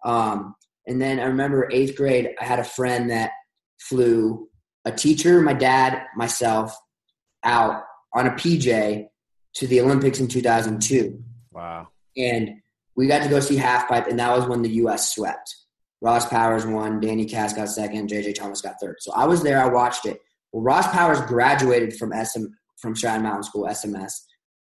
Um, 0.05 0.53
and 0.85 1.01
then 1.01 1.19
I 1.19 1.23
remember 1.23 1.67
eighth 1.71 1.95
grade, 1.95 2.29
I 2.39 2.45
had 2.45 2.59
a 2.59 2.63
friend 2.63 3.09
that 3.09 3.31
flew 3.81 4.47
a 4.85 4.91
teacher, 4.91 5.41
my 5.41 5.53
dad, 5.53 6.03
myself, 6.15 6.75
out 7.43 7.83
on 8.13 8.27
a 8.27 8.31
PJ 8.31 9.07
to 9.55 9.67
the 9.67 9.81
Olympics 9.81 10.19
in 10.19 10.27
2002. 10.27 11.21
Wow. 11.51 11.87
And 12.17 12.61
we 12.99 13.07
got 13.07 13.23
to 13.23 13.29
go 13.29 13.39
see 13.39 13.55
halfpipe, 13.55 14.07
and 14.07 14.19
that 14.19 14.35
was 14.35 14.45
when 14.45 14.61
the 14.61 14.71
U.S. 14.71 15.15
swept. 15.15 15.55
Ross 16.01 16.27
Powers 16.27 16.65
won, 16.65 16.99
Danny 16.99 17.23
Kass 17.23 17.53
got 17.53 17.69
second, 17.69 18.09
JJ 18.09 18.35
Thomas 18.35 18.59
got 18.59 18.75
third. 18.81 18.97
So 18.99 19.13
I 19.13 19.25
was 19.25 19.41
there, 19.41 19.63
I 19.63 19.69
watched 19.69 20.05
it. 20.05 20.19
Well, 20.51 20.63
Ross 20.63 20.85
Powers 20.87 21.21
graduated 21.21 21.95
from 21.95 22.11
SM 22.11 22.43
from 22.81 22.97
Stratton 22.97 23.23
Mountain 23.23 23.43
School, 23.43 23.67
SMS. 23.67 24.11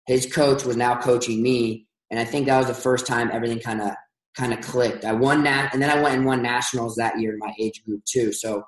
His 0.06 0.32
coach 0.32 0.64
was 0.64 0.76
now 0.76 1.00
coaching 1.00 1.42
me, 1.42 1.88
and 2.12 2.20
I 2.20 2.24
think 2.24 2.46
that 2.46 2.58
was 2.58 2.68
the 2.68 2.74
first 2.74 3.08
time 3.08 3.28
everything 3.32 3.58
kind 3.58 3.80
of 3.80 3.90
kind 4.36 4.52
of 4.52 4.60
clicked. 4.60 5.04
I 5.04 5.14
won 5.14 5.42
that, 5.42 5.74
and 5.74 5.82
then 5.82 5.90
I 5.90 6.00
went 6.00 6.14
and 6.14 6.24
won 6.24 6.40
nationals 6.40 6.94
that 6.94 7.18
year 7.18 7.32
in 7.32 7.40
my 7.40 7.52
age 7.58 7.82
group 7.84 8.04
too. 8.04 8.32
So, 8.32 8.62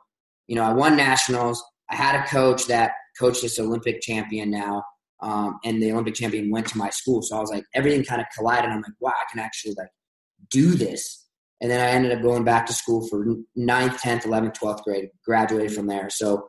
you 0.49 0.57
know, 0.57 0.65
I 0.65 0.73
won 0.73 0.97
nationals. 0.97 1.63
I 1.89 1.95
had 1.95 2.17
a 2.21 2.27
coach 2.27 2.67
that 2.67 2.91
coached 3.21 3.43
this 3.43 3.61
Olympic 3.61 4.01
champion 4.01 4.51
now. 4.51 4.83
Um, 5.23 5.59
and 5.65 5.83
the 5.83 5.93
Olympic 5.93 6.15
champion 6.15 6.51
went 6.51 6.67
to 6.69 6.79
my 6.79 6.91
school. 6.91 7.23
So 7.23 7.37
I 7.37 7.41
was 7.41 7.51
like, 7.51 7.65
everything 7.75 8.05
kind 8.05 8.21
of 8.21 8.27
collided. 8.37 8.71
I'm 8.71 8.81
like, 8.81 8.93
wow, 9.01 9.11
I 9.11 9.31
can 9.31 9.41
actually 9.41 9.75
like 9.77 9.91
do 10.51 10.75
this. 10.75 11.27
And 11.61 11.71
then 11.71 11.81
I 11.81 11.91
ended 11.91 12.13
up 12.13 12.23
going 12.23 12.45
back 12.45 12.67
to 12.67 12.73
school 12.73 13.07
for 13.07 13.25
9th, 13.59 14.01
10th, 14.01 14.23
11th, 14.23 14.57
12th 14.59 14.83
grade, 14.83 15.11
graduated 15.25 15.75
from 15.75 15.87
there. 15.87 16.09
So 16.09 16.49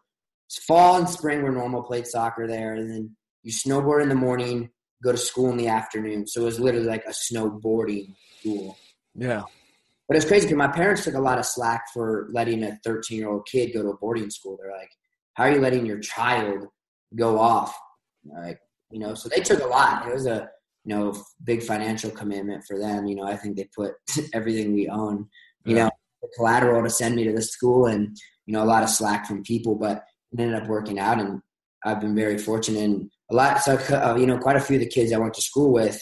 fall 0.66 0.98
and 0.98 1.10
spring 1.10 1.42
were 1.42 1.52
normal, 1.52 1.84
played 1.84 2.08
soccer 2.08 2.48
there. 2.48 2.76
And 2.76 2.90
then 2.90 3.16
you 3.44 3.52
snowboard 3.52 4.04
in 4.04 4.10
the 4.10 4.16
morning, 4.16 4.70
go 5.04 5.12
to 5.12 5.18
school 5.18 5.50
in 5.50 5.58
the 5.58 5.68
afternoon. 5.68 6.28
So 6.28 6.42
it 6.42 6.46
was 6.46 6.60
literally 6.60 6.88
like 6.88 7.04
a 7.06 7.12
snowboarding 7.12 8.16
school. 8.40 8.78
Yeah. 9.16 9.44
But 10.08 10.18
it's 10.18 10.26
crazy 10.26 10.46
because 10.46 10.58
my 10.58 10.68
parents 10.68 11.04
took 11.04 11.16
a 11.16 11.22
lot 11.22 11.40
of 11.40 11.46
slack 11.46 11.86
for 11.94 12.30
letting 12.34 12.64
a 12.64 12.78
13 12.84 13.18
year 13.18 13.30
old 13.30 13.48
kid 13.48 13.74
go 13.74 13.82
to 13.82 13.90
a 13.90 13.98
boarding 13.98 14.30
school. 14.30 14.58
They're 14.62 14.72
like, 14.72 14.92
how 15.34 15.46
are 15.46 15.52
you 15.52 15.60
letting 15.60 15.86
your 15.86 16.00
child 16.00 16.68
go 17.16 17.40
off? 17.40 17.78
Like, 18.26 18.60
you 18.92 19.00
know, 19.00 19.14
so 19.14 19.30
they 19.30 19.42
took 19.42 19.62
a 19.62 19.68
lot. 19.68 20.08
It 20.08 20.14
was 20.14 20.26
a, 20.26 20.50
you 20.84 20.96
know, 20.96 21.14
big 21.44 21.64
financial 21.64 22.12
commitment 22.12 22.64
for 22.68 22.80
them. 22.80 23.08
You 23.08 23.16
know, 23.16 23.24
I 23.24 23.36
think 23.36 23.58
they 23.58 23.70
put 23.76 23.94
everything 24.34 24.74
we 24.74 24.88
own, 24.88 25.28
you 25.66 25.76
yeah. 25.76 25.84
know, 25.84 25.92
the 26.22 26.30
collateral 26.36 26.84
to 26.84 26.90
send 26.90 27.16
me 27.16 27.24
to 27.24 27.34
the 27.34 27.42
school 27.42 27.88
and, 27.88 28.16
you 28.46 28.54
know, 28.54 28.64
a 28.64 28.66
lot 28.66 28.84
of 28.84 28.90
slack 28.90 29.26
from 29.26 29.44
people, 29.44 29.76
but 29.76 30.04
it 30.32 30.40
ended 30.40 30.62
up 30.62 30.68
working 30.68 31.00
out. 31.00 31.20
And 31.20 31.42
I've 31.86 32.00
been 32.00 32.16
very 32.16 32.38
fortunate 32.38 32.84
and 32.84 33.10
a 33.32 33.36
lot. 33.36 33.62
So, 33.62 33.76
uh, 33.76 34.16
you 34.16 34.26
know, 34.26 34.38
quite 34.38 34.56
a 34.56 34.62
few 34.62 34.76
of 34.76 34.82
the 34.82 34.90
kids 34.90 35.14
I 35.14 35.18
went 35.18 35.34
to 35.36 35.42
school 35.42 35.72
with, 35.72 36.02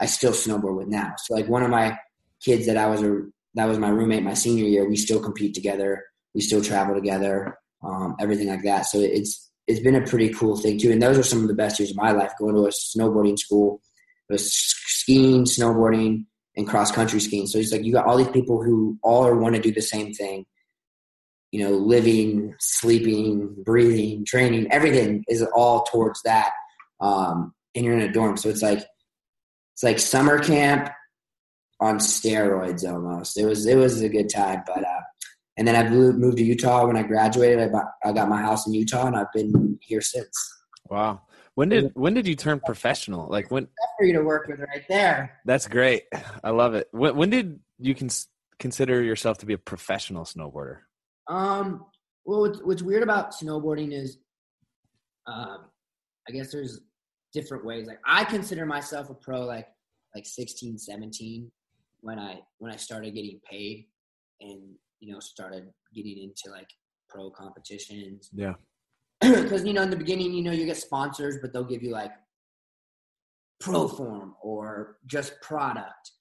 I 0.00 0.06
still 0.06 0.32
snowboard 0.32 0.76
with 0.76 0.88
now. 0.88 1.14
So 1.24 1.34
like 1.34 1.48
one 1.48 1.62
of 1.62 1.70
my 1.70 1.98
kids 2.44 2.66
that 2.66 2.76
I 2.76 2.86
was 2.86 3.02
a, 3.02 3.22
that 3.54 3.66
was 3.66 3.78
my 3.78 3.88
roommate 3.88 4.22
my 4.22 4.34
senior 4.34 4.66
year, 4.66 4.88
we 4.88 4.96
still 4.96 5.20
compete 5.20 5.54
together. 5.54 6.04
We 6.34 6.42
still 6.42 6.62
travel 6.62 6.94
together 6.94 7.56
um, 7.82 8.16
everything 8.20 8.48
like 8.48 8.62
that. 8.64 8.86
So 8.86 8.98
it's 9.00 9.45
it's 9.66 9.80
been 9.80 9.96
a 9.96 10.06
pretty 10.06 10.30
cool 10.30 10.56
thing 10.56 10.78
too. 10.78 10.92
And 10.92 11.02
those 11.02 11.18
are 11.18 11.22
some 11.22 11.42
of 11.42 11.48
the 11.48 11.54
best 11.54 11.78
years 11.78 11.90
of 11.90 11.96
my 11.96 12.12
life. 12.12 12.32
Going 12.38 12.54
to 12.54 12.66
a 12.66 12.70
snowboarding 12.70 13.38
school, 13.38 13.80
was 14.28 14.52
skiing, 14.52 15.44
snowboarding, 15.44 16.24
and 16.56 16.68
cross 16.68 16.92
country 16.92 17.20
skiing. 17.20 17.46
So 17.46 17.58
it's 17.58 17.72
like 17.72 17.84
you 17.84 17.92
got 17.92 18.06
all 18.06 18.16
these 18.16 18.28
people 18.28 18.62
who 18.62 18.98
all 19.02 19.34
want 19.36 19.54
to 19.56 19.60
do 19.60 19.72
the 19.72 19.82
same 19.82 20.12
thing. 20.12 20.46
You 21.52 21.64
know, 21.64 21.70
living, 21.70 22.54
sleeping, 22.58 23.54
breathing, 23.64 24.24
training, 24.24 24.70
everything 24.70 25.24
is 25.28 25.42
all 25.54 25.84
towards 25.84 26.20
that. 26.22 26.50
Um, 27.00 27.54
and 27.74 27.84
you're 27.84 27.96
in 27.96 28.02
a 28.02 28.12
dorm, 28.12 28.36
so 28.36 28.48
it's 28.48 28.62
like 28.62 28.84
it's 29.74 29.82
like 29.82 29.98
summer 29.98 30.42
camp 30.42 30.90
on 31.80 31.98
steroids 31.98 32.90
almost. 32.90 33.38
It 33.38 33.44
was 33.44 33.66
it 33.66 33.76
was 33.76 34.00
a 34.00 34.08
good 34.08 34.28
time, 34.28 34.62
but 34.66 34.82
uh, 34.82 34.95
and 35.56 35.66
then 35.66 35.74
I 35.74 35.88
moved 35.88 36.36
to 36.38 36.44
Utah 36.44 36.86
when 36.86 36.96
I 36.96 37.02
graduated. 37.02 37.60
I, 37.60 37.68
bought, 37.68 37.86
I 38.04 38.12
got 38.12 38.28
my 38.28 38.40
house 38.42 38.66
in 38.66 38.74
Utah, 38.74 39.06
and 39.06 39.16
I've 39.16 39.32
been 39.32 39.78
here 39.80 40.00
since. 40.00 40.28
Wow. 40.90 41.22
When 41.54 41.70
did 41.70 41.92
when 41.94 42.12
did 42.12 42.26
you 42.26 42.36
turn 42.36 42.60
professional? 42.60 43.28
Like 43.30 43.50
when? 43.50 43.66
for 43.98 44.04
you 44.04 44.12
to 44.12 44.22
work 44.22 44.46
with 44.46 44.60
right 44.60 44.84
there. 44.88 45.40
That's 45.46 45.66
great. 45.66 46.02
I 46.44 46.50
love 46.50 46.74
it. 46.74 46.88
When, 46.92 47.16
when 47.16 47.30
did 47.30 47.60
you 47.78 47.94
cons- 47.94 48.28
consider 48.58 49.02
yourself 49.02 49.38
to 49.38 49.46
be 49.46 49.54
a 49.54 49.58
professional 49.58 50.24
snowboarder? 50.24 50.80
Um. 51.28 51.86
Well, 52.26 52.40
what's, 52.40 52.58
what's 52.62 52.82
weird 52.82 53.04
about 53.04 53.32
snowboarding 53.32 53.92
is, 53.92 54.18
um, 55.28 55.66
I 56.28 56.32
guess 56.32 56.50
there's 56.50 56.80
different 57.32 57.64
ways. 57.64 57.86
Like 57.86 58.00
I 58.04 58.24
consider 58.24 58.66
myself 58.66 59.10
a 59.10 59.14
pro, 59.14 59.42
like 59.42 59.68
like 60.14 60.26
16, 60.26 60.78
17 60.78 61.50
when 62.00 62.18
I 62.18 62.40
when 62.58 62.72
I 62.72 62.76
started 62.76 63.14
getting 63.14 63.40
paid, 63.48 63.86
and 64.40 64.60
you 65.00 65.12
know, 65.12 65.20
started 65.20 65.68
getting 65.94 66.18
into 66.18 66.54
like 66.54 66.68
pro 67.08 67.30
competitions. 67.30 68.30
Yeah. 68.34 68.54
Because 69.20 69.64
you 69.64 69.72
know, 69.72 69.82
in 69.82 69.90
the 69.90 69.96
beginning, 69.96 70.32
you 70.32 70.42
know, 70.42 70.52
you 70.52 70.66
get 70.66 70.76
sponsors, 70.76 71.38
but 71.40 71.52
they'll 71.52 71.64
give 71.64 71.82
you 71.82 71.90
like 71.90 72.12
pro 73.60 73.88
form 73.88 74.34
or 74.42 74.98
just 75.06 75.40
product. 75.40 76.12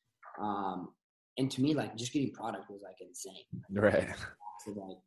Um, 0.41 0.89
and 1.37 1.51
to 1.51 1.61
me, 1.61 1.73
like 1.73 1.95
just 1.95 2.13
getting 2.13 2.31
product 2.31 2.69
was 2.69 2.81
like 2.81 2.95
insane. 3.01 3.43
Right. 3.71 4.07
Like 4.67 4.97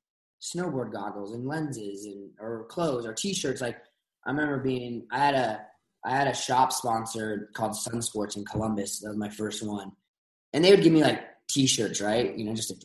snowboard 0.40 0.92
goggles 0.92 1.35
and 1.35 1.46
lenses 1.46 2.04
and 2.04 2.31
or 2.40 2.66
clothes 2.68 3.07
or 3.07 3.14
t-shirts. 3.14 3.61
Like 3.61 3.78
I 4.26 4.31
remember 4.31 4.59
being, 4.59 5.07
I 5.11 5.18
had 5.18 5.35
a 5.35 5.61
I 6.04 6.11
had 6.11 6.28
a 6.28 6.35
shop 6.35 6.72
sponsor 6.72 7.50
called 7.54 7.74
Sun 7.74 8.02
Sports 8.02 8.37
in 8.37 8.44
Columbus. 8.44 9.00
That 9.00 9.09
was 9.09 9.16
my 9.16 9.31
first 9.31 9.66
one, 9.66 9.92
and 10.52 10.64
they 10.64 10.70
would 10.70 10.83
give 10.83 10.92
me 10.92 11.02
like 11.02 11.22
t-shirts, 11.48 12.00
right? 12.00 12.37
You 12.37 12.44
know, 12.44 12.54
just 12.54 12.70
a, 12.70 12.76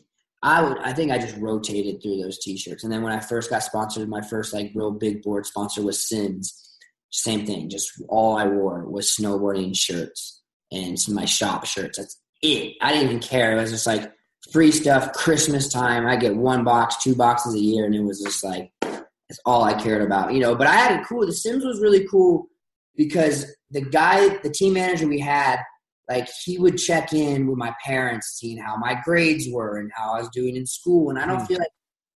I 0.44 0.62
would. 0.62 0.78
I 0.78 0.92
think 0.92 1.10
I 1.10 1.16
just 1.16 1.38
rotated 1.38 2.02
through 2.02 2.18
those 2.18 2.38
t-shirts, 2.38 2.84
and 2.84 2.92
then 2.92 3.02
when 3.02 3.12
I 3.12 3.20
first 3.20 3.48
got 3.48 3.62
sponsored, 3.62 4.08
my 4.10 4.20
first 4.20 4.52
like 4.52 4.72
real 4.74 4.90
big 4.90 5.22
board 5.22 5.46
sponsor 5.46 5.82
was 5.82 6.06
Sims. 6.06 6.76
Same 7.10 7.46
thing. 7.46 7.70
Just 7.70 7.90
all 8.10 8.36
I 8.36 8.46
wore 8.46 8.84
was 8.84 9.16
snowboarding 9.16 9.74
shirts 9.74 10.42
and 10.70 11.00
some 11.00 11.14
of 11.14 11.20
my 11.20 11.24
shop 11.24 11.64
shirts. 11.64 11.96
That's 11.96 12.20
it. 12.42 12.74
I 12.82 12.92
didn't 12.92 13.08
even 13.08 13.20
care. 13.20 13.56
It 13.56 13.60
was 13.60 13.70
just 13.70 13.86
like 13.86 14.12
free 14.52 14.70
stuff. 14.70 15.14
Christmas 15.14 15.72
time, 15.72 16.06
I 16.06 16.16
get 16.16 16.36
one 16.36 16.62
box, 16.62 17.02
two 17.02 17.14
boxes 17.14 17.54
a 17.54 17.60
year, 17.60 17.86
and 17.86 17.94
it 17.94 18.02
was 18.02 18.20
just 18.20 18.44
like 18.44 18.70
that's 18.82 19.40
all 19.46 19.64
I 19.64 19.80
cared 19.80 20.02
about, 20.02 20.34
you 20.34 20.40
know. 20.40 20.54
But 20.54 20.66
I 20.66 20.74
had 20.74 21.00
it 21.00 21.06
cool. 21.06 21.24
The 21.24 21.32
Sims 21.32 21.64
was 21.64 21.80
really 21.80 22.06
cool 22.06 22.48
because 22.96 23.46
the 23.70 23.80
guy, 23.80 24.36
the 24.42 24.50
team 24.50 24.74
manager 24.74 25.08
we 25.08 25.20
had, 25.20 25.60
like 26.08 26.28
he 26.44 26.58
would 26.58 26.76
check 26.76 27.12
in 27.12 27.46
with 27.46 27.56
my 27.58 27.74
parents, 27.84 28.36
seeing 28.38 28.58
how 28.58 28.76
my 28.76 29.00
grades 29.04 29.46
were 29.50 29.78
and 29.78 29.90
how 29.94 30.12
I 30.14 30.18
was 30.20 30.28
doing 30.30 30.56
in 30.56 30.66
school. 30.66 31.10
And 31.10 31.18
I 31.18 31.26
don't 31.26 31.40
Mm. 31.40 31.46
feel 31.46 31.58
like 31.58 31.68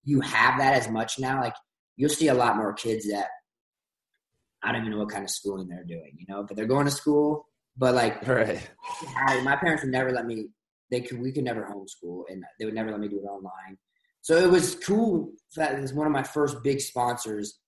you 0.05 0.20
have 0.20 0.59
that 0.59 0.74
as 0.74 0.88
much 0.90 1.18
now. 1.18 1.40
Like 1.40 1.55
you'll 1.96 2.11
see 2.11 2.29
a 2.29 2.35
lot 2.35 2.57
more 2.57 2.72
kids 2.74 3.09
that 3.11 3.29
I 4.62 4.72
don't 4.72 4.83
even 4.83 4.92
know 4.92 4.98
what 4.98 5.11
kind 5.11 5.24
of 5.24 5.31
schooling 5.31 5.68
they're 5.68 5.85
doing, 5.85 6.12
you 6.18 6.27
know, 6.29 6.42
but 6.42 6.57
they're 6.57 6.66
going 6.66 6.87
to 6.87 6.90
school. 6.90 7.46
But 7.77 7.94
like 7.94 8.27
Right. 8.27 8.68
I, 9.27 9.40
my 9.42 9.57
parents 9.57 9.83
would 9.85 9.92
never 9.92 10.11
let 10.12 10.27
me. 10.27 10.48
They 10.90 11.01
could. 11.03 11.20
We 11.20 11.33
could 11.33 11.44
never 11.44 11.62
homeschool, 11.62 12.24
and 12.29 12.42
they 12.59 12.64
would 12.64 12.74
never 12.74 12.90
let 12.90 12.98
me 13.01 13.09
do 13.09 13.18
it 13.18 13.27
online. 13.27 13.77
So 14.22 14.37
it 14.37 14.51
was 14.51 14.74
cool 14.74 15.33
that 15.57 15.74
it 15.79 15.81
was 15.81 15.92
one 15.92 16.07
of 16.07 16.12
my 16.12 16.22
first 16.22 16.62
big 16.62 16.81
sponsors 16.81 17.59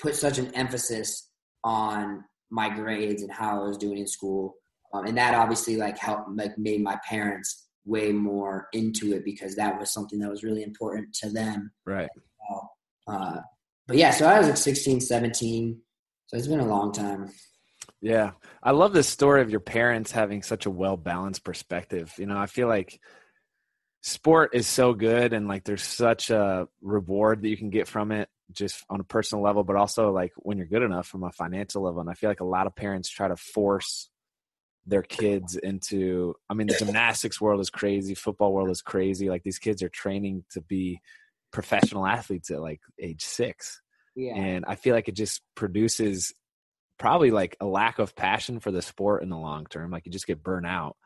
put 0.00 0.14
such 0.14 0.38
an 0.38 0.54
emphasis 0.54 1.28
on 1.64 2.24
my 2.50 2.68
grades 2.70 3.22
and 3.22 3.32
how 3.32 3.60
I 3.62 3.66
was 3.68 3.76
doing 3.76 3.98
in 3.98 4.06
school, 4.06 4.54
um, 4.92 5.06
and 5.06 5.16
that 5.18 5.34
obviously 5.34 5.76
like 5.76 5.98
helped 5.98 6.30
like 6.34 6.56
made 6.58 6.82
my 6.82 6.98
parents 7.08 7.68
way 7.84 8.12
more 8.12 8.68
into 8.72 9.14
it 9.14 9.24
because 9.24 9.56
that 9.56 9.78
was 9.78 9.90
something 9.90 10.18
that 10.20 10.30
was 10.30 10.42
really 10.42 10.62
important 10.62 11.12
to 11.14 11.30
them. 11.30 11.72
Right. 11.86 12.08
Uh, 13.06 13.40
but 13.86 13.96
yeah, 13.96 14.10
so 14.10 14.26
I 14.26 14.38
was 14.38 14.48
like 14.48 14.56
16, 14.58 15.00
17. 15.00 15.80
So 16.26 16.36
it's 16.36 16.46
been 16.46 16.60
a 16.60 16.66
long 16.66 16.92
time. 16.92 17.30
Yeah. 18.02 18.32
I 18.62 18.72
love 18.72 18.92
this 18.92 19.08
story 19.08 19.40
of 19.40 19.50
your 19.50 19.60
parents 19.60 20.12
having 20.12 20.42
such 20.42 20.66
a 20.66 20.70
well 20.70 20.96
balanced 20.96 21.42
perspective. 21.42 22.12
You 22.18 22.26
know, 22.26 22.36
I 22.36 22.46
feel 22.46 22.68
like 22.68 23.00
sport 24.02 24.50
is 24.54 24.66
so 24.66 24.92
good 24.92 25.32
and 25.32 25.48
like 25.48 25.64
there's 25.64 25.82
such 25.82 26.30
a 26.30 26.68
reward 26.82 27.42
that 27.42 27.48
you 27.48 27.56
can 27.56 27.70
get 27.70 27.88
from 27.88 28.12
it 28.12 28.28
just 28.52 28.84
on 28.88 29.00
a 29.00 29.04
personal 29.04 29.42
level, 29.42 29.64
but 29.64 29.76
also 29.76 30.12
like 30.12 30.32
when 30.36 30.58
you're 30.58 30.66
good 30.66 30.82
enough 30.82 31.06
from 31.06 31.24
a 31.24 31.32
financial 31.32 31.82
level. 31.82 32.00
And 32.00 32.10
I 32.10 32.14
feel 32.14 32.30
like 32.30 32.40
a 32.40 32.44
lot 32.44 32.66
of 32.66 32.76
parents 32.76 33.08
try 33.08 33.28
to 33.28 33.36
force 33.36 34.10
their 34.88 35.02
kids 35.02 35.54
into 35.56 36.34
I 36.48 36.54
mean 36.54 36.66
the 36.66 36.76
gymnastics 36.78 37.40
world 37.40 37.60
is 37.60 37.70
crazy, 37.70 38.14
football 38.14 38.52
world 38.52 38.70
is 38.70 38.82
crazy. 38.82 39.28
Like 39.28 39.42
these 39.42 39.58
kids 39.58 39.82
are 39.82 39.88
training 39.88 40.44
to 40.52 40.60
be 40.60 41.00
professional 41.52 42.06
athletes 42.06 42.50
at 42.50 42.60
like 42.60 42.80
age 43.00 43.22
six 43.24 43.80
Yeah. 44.16 44.34
and 44.34 44.64
I 44.66 44.74
feel 44.74 44.94
like 44.94 45.08
it 45.08 45.16
just 45.16 45.42
produces 45.54 46.32
probably 46.98 47.30
like 47.30 47.56
a 47.60 47.66
lack 47.66 47.98
of 48.00 48.16
passion 48.16 48.58
for 48.60 48.72
the 48.72 48.82
sport 48.82 49.22
in 49.22 49.28
the 49.28 49.36
long 49.38 49.66
term. 49.66 49.90
Like 49.90 50.04
you 50.06 50.12
just 50.12 50.26
get 50.26 50.42
burnt 50.42 50.66
out, 50.66 50.96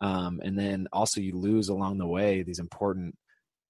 um, 0.00 0.40
and 0.42 0.58
then 0.58 0.88
also 0.92 1.20
you 1.20 1.36
lose 1.36 1.68
along 1.68 1.98
the 1.98 2.06
way 2.06 2.42
these 2.42 2.58
important, 2.58 3.14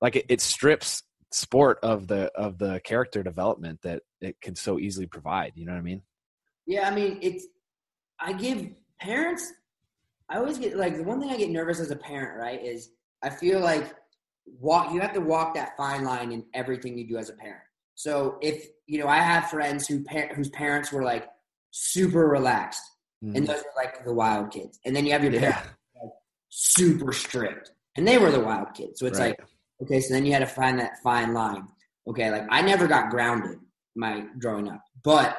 like 0.00 0.16
it, 0.16 0.26
it 0.28 0.40
strips 0.40 1.02
sport 1.32 1.78
of 1.82 2.06
the 2.06 2.30
of 2.34 2.56
the 2.58 2.80
character 2.82 3.22
development 3.22 3.80
that 3.82 4.02
it 4.20 4.36
can 4.40 4.56
so 4.56 4.78
easily 4.78 5.06
provide. 5.06 5.52
You 5.54 5.66
know 5.66 5.72
what 5.72 5.78
I 5.78 5.82
mean? 5.82 6.02
Yeah, 6.66 6.88
I 6.88 6.94
mean, 6.94 7.18
it's. 7.20 7.44
I 8.18 8.32
give 8.32 8.70
parents. 9.00 9.52
I 10.28 10.38
always 10.38 10.58
get 10.58 10.76
like 10.76 10.96
the 10.96 11.04
one 11.04 11.20
thing 11.20 11.30
I 11.30 11.36
get 11.36 11.50
nervous 11.50 11.80
as 11.80 11.90
a 11.90 11.96
parent, 11.96 12.38
right? 12.38 12.62
Is 12.62 12.90
I 13.22 13.30
feel 13.30 13.60
like 13.60 13.94
walk. 14.60 14.92
You 14.92 15.00
have 15.00 15.12
to 15.14 15.20
walk 15.20 15.54
that 15.54 15.76
fine 15.76 16.04
line 16.04 16.32
in 16.32 16.44
everything 16.54 16.98
you 16.98 17.06
do 17.06 17.16
as 17.16 17.28
a 17.30 17.34
parent. 17.34 17.62
So 17.94 18.38
if 18.42 18.66
you 18.86 18.98
know, 18.98 19.08
I 19.08 19.18
have 19.18 19.50
friends 19.50 19.86
who 19.86 20.04
par- 20.04 20.30
whose 20.34 20.50
parents 20.50 20.92
were 20.92 21.02
like 21.02 21.28
super 21.70 22.26
relaxed, 22.28 22.82
and 23.22 23.34
Mhm. 23.36 23.46
those 23.46 23.60
are 23.60 23.74
like 23.76 24.04
the 24.04 24.12
wild 24.12 24.50
kids, 24.50 24.78
and 24.84 24.94
then 24.94 25.04
you 25.06 25.12
have 25.12 25.22
your 25.22 25.32
yeah, 25.32 25.40
parents 25.40 25.68
super 26.48 27.12
strict, 27.12 27.72
and 27.96 28.06
they 28.06 28.18
were 28.18 28.30
the 28.30 28.40
wild 28.40 28.72
kids. 28.74 29.00
So 29.00 29.06
it's 29.06 29.18
right. 29.18 29.38
like 29.38 29.48
okay, 29.82 30.00
so 30.00 30.14
then 30.14 30.24
you 30.26 30.32
had 30.32 30.40
to 30.40 30.46
find 30.46 30.78
that 30.80 30.98
fine 31.02 31.32
line. 31.34 31.68
Okay, 32.08 32.30
like 32.30 32.46
I 32.50 32.62
never 32.62 32.86
got 32.86 33.10
grounded 33.10 33.58
my 33.94 34.26
growing 34.38 34.68
up, 34.68 34.82
but 35.02 35.38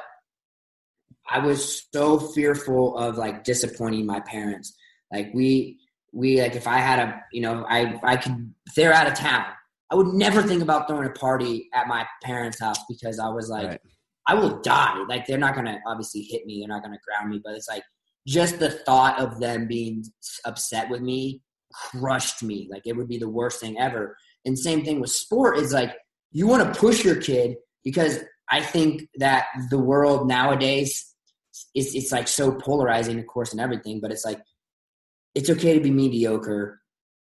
I 1.30 1.38
was 1.38 1.86
so 1.92 2.18
fearful 2.18 2.96
of 2.96 3.16
like 3.16 3.44
disappointing 3.44 4.06
my 4.06 4.20
parents. 4.20 4.76
Like 5.12 5.30
we 5.34 5.78
we 6.12 6.40
like 6.40 6.56
if 6.56 6.66
I 6.66 6.78
had 6.78 6.98
a 6.98 7.22
you 7.32 7.42
know 7.42 7.64
I 7.68 7.98
I 8.02 8.16
could 8.16 8.52
they're 8.76 8.92
out 8.92 9.06
of 9.06 9.14
town, 9.14 9.46
I 9.90 9.94
would 9.94 10.08
never 10.08 10.42
think 10.42 10.62
about 10.62 10.88
throwing 10.88 11.06
a 11.06 11.12
party 11.12 11.68
at 11.74 11.86
my 11.86 12.06
parents' 12.22 12.60
house 12.60 12.78
because 12.88 13.18
I 13.18 13.28
was 13.28 13.48
like 13.48 13.68
Right. 13.68 13.80
I 14.26 14.34
will 14.34 14.60
die. 14.60 15.04
Like 15.08 15.26
they're 15.26 15.38
not 15.38 15.54
gonna 15.54 15.80
obviously 15.86 16.22
hit 16.22 16.46
me, 16.46 16.60
they're 16.60 16.68
not 16.68 16.82
gonna 16.82 16.98
ground 17.06 17.30
me, 17.30 17.40
but 17.42 17.54
it's 17.54 17.68
like 17.68 17.82
just 18.26 18.58
the 18.58 18.70
thought 18.70 19.18
of 19.18 19.40
them 19.40 19.66
being 19.66 20.04
upset 20.44 20.90
with 20.90 21.00
me 21.00 21.42
crushed 21.72 22.42
me. 22.42 22.68
Like 22.70 22.82
it 22.86 22.96
would 22.96 23.08
be 23.08 23.18
the 23.18 23.28
worst 23.28 23.60
thing 23.60 23.78
ever. 23.78 24.16
And 24.44 24.58
same 24.58 24.84
thing 24.84 25.00
with 25.00 25.10
sport 25.10 25.58
is 25.58 25.72
like 25.72 25.96
you 26.32 26.46
want 26.46 26.72
to 26.72 26.80
push 26.80 27.04
your 27.04 27.16
kid 27.16 27.56
because 27.84 28.20
I 28.50 28.62
think 28.62 29.08
that 29.16 29.46
the 29.70 29.78
world 29.78 30.28
nowadays 30.28 31.14
is 31.74 31.94
it's 31.94 32.12
like 32.12 32.28
so 32.28 32.52
polarizing, 32.52 33.18
of 33.18 33.26
course, 33.26 33.52
and 33.52 33.60
everything. 33.60 34.00
But 34.00 34.12
it's 34.12 34.24
like 34.24 34.40
it's 35.34 35.50
okay 35.50 35.74
to 35.74 35.80
be 35.80 35.90
mediocre, 35.90 36.80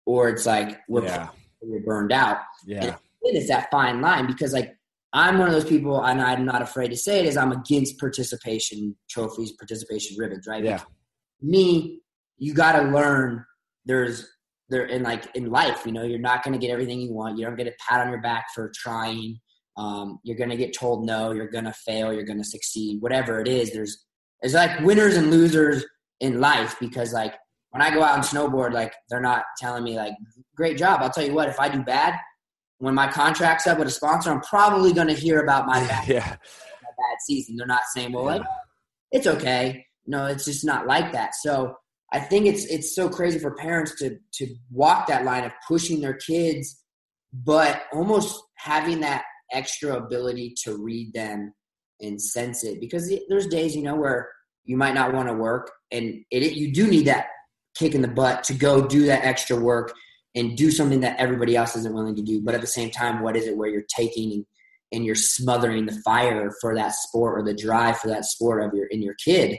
or 0.06 0.30
it's 0.30 0.46
like 0.46 0.80
we're 0.88 1.06
yeah, 1.06 1.30
we're 1.62 1.82
burned 1.82 2.12
out. 2.12 2.38
yeah, 2.66 2.84
and 2.84 2.96
It 3.24 3.38
is 3.38 3.48
that 3.48 3.70
fine 3.72 4.02
line 4.02 4.28
because 4.28 4.54
like 4.54 4.76
I'm 5.14 5.38
one 5.40 5.48
of 5.48 5.54
those 5.54 5.66
people, 5.66 6.04
and 6.04 6.22
I'm 6.22 6.46
not 6.46 6.62
afraid 6.62 6.90
to 6.90 6.98
say 6.98 7.20
it. 7.20 7.26
Is 7.26 7.38
I'm 7.38 7.52
against 7.52 8.00
participation 8.00 8.96
trophies, 9.10 9.52
participation 9.54 10.18
ribbons, 10.18 10.48
right? 10.48 10.64
yeah, 10.64 10.82
me, 11.42 12.02
you 12.38 12.54
got 12.54 12.74
to 12.74 12.84
learn. 12.90 13.46
There's 13.86 14.28
there 14.70 14.86
in 14.86 15.04
like 15.04 15.26
in 15.36 15.50
life, 15.50 15.84
you 15.86 15.92
know, 15.92 16.04
you're 16.04 16.20
not 16.20 16.44
going 16.44 16.58
to 16.58 16.66
get 16.66 16.72
everything 16.72 17.00
you 17.02 17.12
want. 17.12 17.38
You 17.38 17.46
don't 17.46 17.56
get 17.56 17.68
a 17.68 17.74
pat 17.80 18.06
on 18.06 18.12
your 18.12 18.22
back 18.22 18.48
for 18.54 18.72
trying. 18.76 19.40
Um, 19.78 20.20
you're 20.24 20.38
going 20.38 20.50
to 20.50 20.58
get 20.58 20.74
told 20.78 21.06
no. 21.06 21.32
You're 21.32 21.48
going 21.50 21.66
to 21.66 21.74
fail. 21.74 22.12
You're 22.14 22.24
going 22.24 22.38
to 22.40 22.44
succeed. 22.44 23.02
Whatever 23.02 23.40
it 23.40 23.48
is, 23.48 23.72
there's 23.72 24.06
there's 24.42 24.54
like 24.54 24.80
winners 24.82 25.16
and 25.18 25.30
losers 25.32 25.86
in 26.20 26.40
life 26.40 26.76
because 26.80 27.14
like 27.14 27.34
when 27.72 27.82
I 27.82 27.92
go 27.94 28.04
out 28.04 28.16
and 28.16 28.24
snowboard, 28.24 28.74
like 28.74 28.94
they're 29.10 29.22
not 29.22 29.44
telling 29.58 29.84
me 29.84 29.96
like 29.98 30.14
great 30.56 30.78
job. 30.78 31.02
I'll 31.02 31.10
tell 31.12 31.26
you 31.26 31.34
what, 31.34 31.50
if 31.50 31.60
I 31.60 31.70
do 31.70 31.82
bad, 31.84 32.16
when 32.80 32.96
my 32.96 33.08
contract's 33.12 33.68
up 33.68 33.78
with 33.80 33.88
a 33.88 33.92
sponsor, 33.92 34.32
I'm 34.32 34.42
probably 34.42 34.92
going 34.94 35.08
to 35.08 35.14
hear 35.14 35.40
about 35.42 35.66
my 35.68 35.80
bad 35.88 36.08
yeah, 36.08 36.26
a 36.28 36.38
bad 36.38 37.18
season. 37.26 37.56
They're 37.58 37.68
not 37.68 37.84
saying, 37.94 38.12
well, 38.14 38.24
Yeah. 38.26 38.32
like, 38.38 38.42
it's 39.12 39.28
okay. 39.28 39.86
No, 40.08 40.26
it's 40.26 40.46
just 40.46 40.66
not 40.66 40.88
like 40.88 41.12
that. 41.14 41.36
So 41.36 41.76
I 42.12 42.20
think 42.20 42.48
it's 42.48 42.66
it's 42.66 42.96
so 42.96 43.08
crazy 43.10 43.40
for 43.40 43.56
parents 43.56 43.96
to 44.00 44.18
to 44.34 44.56
walk 44.72 45.08
that 45.08 45.24
line 45.26 45.44
of 45.44 45.52
pushing 45.68 46.02
their 46.02 46.16
kids, 46.16 46.82
but 47.34 47.84
almost 47.94 48.42
having 48.58 49.02
that 49.02 49.24
extra 49.52 49.96
ability 49.96 50.56
to 50.64 50.78
read 50.78 51.14
them 51.14 51.54
and 52.02 52.22
sense 52.22 52.64
it. 52.64 52.80
Because 52.80 53.14
there's 53.30 53.48
days, 53.48 53.76
you 53.76 53.84
know, 53.84 53.96
where 53.96 54.30
you 54.66 54.78
might 54.78 54.94
not 54.94 55.14
want 55.14 55.28
to 55.28 55.34
work, 55.34 55.72
and 55.92 56.24
it, 56.32 56.54
you 56.54 56.74
do 56.74 56.88
need 56.88 57.08
that 57.08 57.28
kick 57.76 57.96
in 57.96 58.02
the 58.02 58.08
butt 58.08 58.44
to 58.46 58.54
go 58.54 58.86
do 58.86 59.06
that 59.06 59.24
extra 59.24 59.56
work 59.56 59.94
and 60.36 60.58
do 60.58 60.70
something 60.70 61.00
that 61.00 61.20
everybody 61.20 61.56
else 61.56 61.76
isn't 61.76 61.94
willing 61.94 62.16
to 62.16 62.22
do. 62.22 62.42
But 62.42 62.56
at 62.56 62.62
the 62.62 62.68
same 62.68 62.92
time, 62.92 63.22
what 63.22 63.36
is 63.36 63.48
it 63.48 63.58
where 63.58 63.70
you're 63.70 63.84
taking 63.90 64.34
and 64.34 64.46
and 64.92 65.06
you're 65.06 65.16
smothering 65.16 65.86
the 65.86 66.02
fire 66.04 66.52
for 66.62 66.76
that 66.76 66.94
sport 66.94 67.40
or 67.40 67.44
the 67.44 67.54
drive 67.54 67.98
for 67.98 68.08
that 68.08 68.26
sport 68.26 68.64
of 68.64 68.74
your 68.74 68.88
in 68.88 69.02
your 69.02 69.16
kid. 69.16 69.58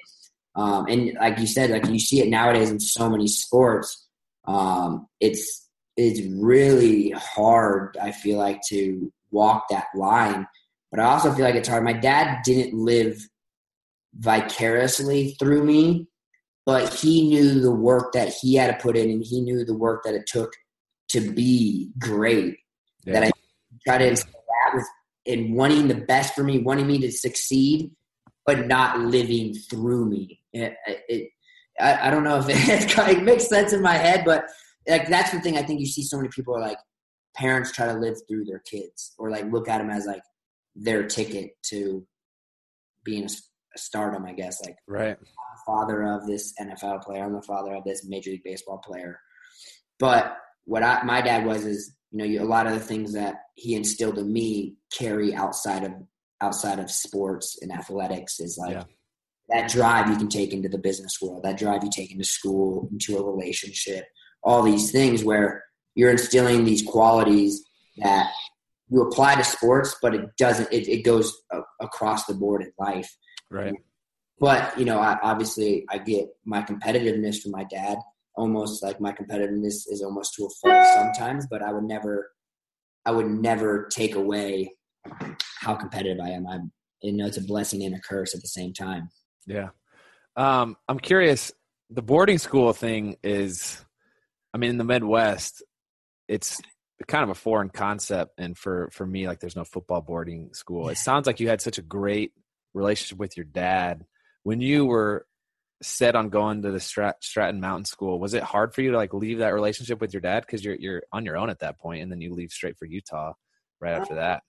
Um, 0.57 0.87
and 0.87 1.12
like 1.20 1.38
you 1.38 1.46
said, 1.46 1.70
like 1.70 1.87
you 1.87 2.00
see 2.00 2.20
it 2.20 2.29
nowadays 2.29 2.70
in 2.70 2.81
so 2.81 3.09
many 3.09 3.29
sports. 3.29 4.09
Um, 4.46 5.07
it's 5.20 5.68
it's 5.96 6.20
really 6.33 7.11
hard. 7.11 7.96
I 8.00 8.12
feel 8.12 8.38
like 8.38 8.61
to 8.68 9.12
walk 9.31 9.64
that 9.71 9.87
line, 9.95 10.47
but 10.90 11.01
I 11.01 11.05
also 11.05 11.33
feel 11.33 11.45
like 11.45 11.55
it's 11.55 11.69
hard. 11.69 11.85
My 11.85 11.93
dad 11.93 12.43
didn't 12.45 12.75
live 12.75 13.21
vicariously 14.14 15.37
through 15.38 15.64
me, 15.64 16.09
but 16.66 16.93
he 16.93 17.29
knew 17.29 17.61
the 17.61 17.73
work 17.73 18.12
that 18.12 18.33
he 18.40 18.55
had 18.55 18.66
to 18.69 18.83
put 18.83 18.97
in, 18.97 19.11
and 19.11 19.25
he 19.25 19.40
knew 19.40 19.64
the 19.64 19.77
work 19.77 20.03
that 20.05 20.14
it 20.14 20.27
took 20.27 20.53
to 21.11 21.21
be 21.21 21.90
great. 21.99 22.57
yeah. 23.05 23.14
That 23.14 23.25
I 23.25 23.31
try 23.87 23.99
to 23.99 24.09
instill 24.09 24.33
that 24.33 24.77
with 24.77 24.87
and 25.27 25.55
wanting 25.55 25.88
the 25.88 25.95
best 25.95 26.35
for 26.35 26.43
me, 26.43 26.59
wanting 26.59 26.87
me 26.87 26.99
to 26.99 27.12
succeed, 27.12 27.90
but 28.47 28.66
not 28.66 29.01
living 29.01 29.55
through 29.55 30.07
me. 30.07 30.40
It, 30.53 30.75
it 30.87 31.31
I, 31.79 32.09
I, 32.09 32.11
don't 32.11 32.25
know 32.25 32.38
if 32.38 32.47
it, 32.49 32.99
it 33.16 33.23
makes 33.23 33.49
sense 33.49 33.73
in 33.73 33.83
my 33.83 33.95
head, 33.95 34.25
but 34.25 34.45
like 34.88 35.09
that's 35.09 35.31
the 35.31 35.40
thing. 35.40 35.57
I 35.57 35.62
think 35.62 35.81
you 35.81 35.87
see 35.87 36.03
so 36.03 36.16
many 36.16 36.29
people 36.31 36.57
are 36.57 36.61
like 36.61 36.79
parents 37.37 37.73
try 37.73 37.87
to 37.87 37.99
live 37.99 38.16
through 38.29 38.45
their 38.45 38.61
kids 38.61 39.14
or 39.19 39.31
like 39.31 39.51
look 39.51 39.69
at 39.69 39.79
them 39.79 39.90
as 39.90 40.07
like 40.07 40.23
their 40.75 41.07
ticket 41.07 41.51
to 41.66 42.07
being 43.05 43.25
a, 43.25 43.29
stardom. 43.77 44.27
I 44.27 44.33
guess 44.33 44.61
like 44.64 44.77
right 44.88 45.16
father 45.66 46.03
of 46.03 46.27
this 46.27 46.55
NFL 46.61 47.03
player. 47.03 47.25
I'm 47.25 47.33
the 47.33 47.43
father 47.43 47.75
of 47.75 47.85
this 47.85 48.05
Major 48.05 48.31
League 48.31 48.45
Baseball 48.45 48.79
player. 48.79 49.21
But 49.99 50.37
what 50.64 50.83
I, 50.83 51.03
my 51.05 51.21
dad 51.21 51.47
was 51.47 51.64
is 51.64 51.95
you 52.11 52.19
know 52.19 52.25
you, 52.25 52.43
a 52.43 52.45
lot 52.45 52.66
of 52.66 52.73
the 52.73 52.81
things 52.81 53.12
that 53.12 53.37
he 53.55 53.75
instilled 53.75 54.19
in 54.19 54.33
me 54.33 54.77
carry 54.97 55.35
outside 55.35 55.85
of 55.85 55.93
outside 56.40 56.79
of 56.79 56.90
sports 56.90 57.59
and 57.61 57.71
athletics 57.71 58.40
is 58.40 58.59
like 58.59 58.73
yeah. 58.73 58.85
that 59.49 59.71
drive 59.71 60.09
you 60.09 60.16
can 60.16 60.29
take 60.29 60.53
into 60.53 60.69
the 60.69 60.79
business 60.79 61.19
world, 61.21 61.43
that 61.43 61.59
drive 61.59 61.85
you 61.85 61.90
take 61.93 62.11
into 62.11 62.25
school, 62.25 62.88
into 62.90 63.19
a 63.19 63.25
relationship, 63.25 64.07
all 64.43 64.62
these 64.62 64.90
things 64.90 65.23
where 65.23 65.64
you're 66.01 66.11
instilling 66.11 66.65
these 66.65 66.83
qualities 66.83 67.63
that 67.99 68.33
you 68.89 69.03
apply 69.03 69.35
to 69.35 69.45
sports, 69.45 69.95
but 70.01 70.15
it 70.15 70.35
doesn't. 70.39 70.73
It, 70.73 70.89
it 70.89 71.03
goes 71.05 71.43
a, 71.53 71.61
across 71.79 72.25
the 72.25 72.33
board 72.33 72.63
in 72.63 72.73
life. 72.79 73.15
Right. 73.51 73.75
But 74.39 74.79
you 74.79 74.87
know, 74.87 74.99
I, 74.99 75.19
obviously, 75.23 75.85
I 75.91 75.99
get 75.99 76.29
my 76.47 76.63
competitiveness 76.63 77.43
from 77.43 77.51
my 77.51 77.65
dad. 77.65 77.99
Almost 78.35 78.83
like 78.83 78.99
my 78.99 79.13
competitiveness 79.13 79.85
is 79.89 80.03
almost 80.03 80.33
to 80.37 80.47
a 80.47 80.49
fault 80.63 80.87
sometimes, 80.95 81.47
but 81.51 81.61
I 81.61 81.71
would 81.71 81.85
never, 81.85 82.31
I 83.05 83.11
would 83.11 83.27
never 83.27 83.87
take 83.93 84.15
away 84.15 84.73
how 85.61 85.75
competitive 85.75 86.25
I 86.25 86.31
am. 86.31 86.47
I'm, 86.47 86.73
you 87.03 87.13
know, 87.13 87.27
it's 87.27 87.37
a 87.37 87.43
blessing 87.43 87.85
and 87.85 87.95
a 87.95 88.01
curse 88.01 88.35
at 88.35 88.41
the 88.41 88.49
same 88.49 88.73
time. 88.73 89.11
Yeah. 89.47 89.69
Um, 90.35 90.79
I'm 90.89 90.99
curious. 90.99 91.53
The 91.91 92.01
boarding 92.01 92.39
school 92.39 92.73
thing 92.73 93.17
is, 93.23 93.85
I 94.55 94.59
mean, 94.59 94.71
in 94.71 94.79
the 94.79 94.85
Midwest, 94.85 95.63
it's 96.31 96.61
kind 97.09 97.25
of 97.25 97.31
a 97.31 97.35
foreign 97.35 97.69
concept. 97.69 98.38
And 98.38 98.57
for 98.57 98.88
for 98.93 99.07
me, 99.07 99.27
like, 99.27 99.40
there's 99.40 99.57
no 99.57 99.64
football 99.64 100.01
boarding 100.01 100.55
school. 100.55 100.88
It 100.88 100.99
sounds 100.99 101.27
like 101.27 101.40
you 101.40 101.49
had 101.49 101.61
such 101.61 101.79
a 101.79 101.83
great 101.83 102.33
relationship 102.73 103.19
with 103.19 103.37
your 103.37 103.45
dad 103.45 104.05
when 104.43 104.61
you 104.61 104.87
were 104.87 105.27
set 105.83 106.14
on 106.14 106.29
going 106.29 106.62
to 106.62 106.71
the 106.71 106.79
Strat- 106.79 107.23
Stratton 107.23 107.61
Mountain 107.61 107.87
School, 107.87 108.19
was 108.21 108.35
it 108.35 108.43
hard 108.43 108.75
for 108.75 108.83
you 108.83 108.90
to 108.90 108.97
like 108.97 109.14
leave 109.14 109.38
that 109.38 109.55
relationship 109.55 110.01
with 110.01 110.12
your 110.12 110.21
dad 110.21 110.45
because 110.47 110.64
you're 110.64 110.77
you're 110.77 111.03
on 111.12 111.25
your 111.25 111.37
own 111.37 111.51
at 111.51 111.61
that 111.61 111.79
point, 111.79 112.03
and 112.03 112.11
then 112.11 112.21
you 112.21 112.35
leave 112.35 112.51
straight 112.51 112.79
for 112.79 112.87
Utah 112.87 113.33
right 113.81 113.95
after 113.95 114.16
that? 114.16 114.37
Um, 114.37 114.40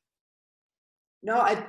no, 1.23 1.39
I 1.39 1.65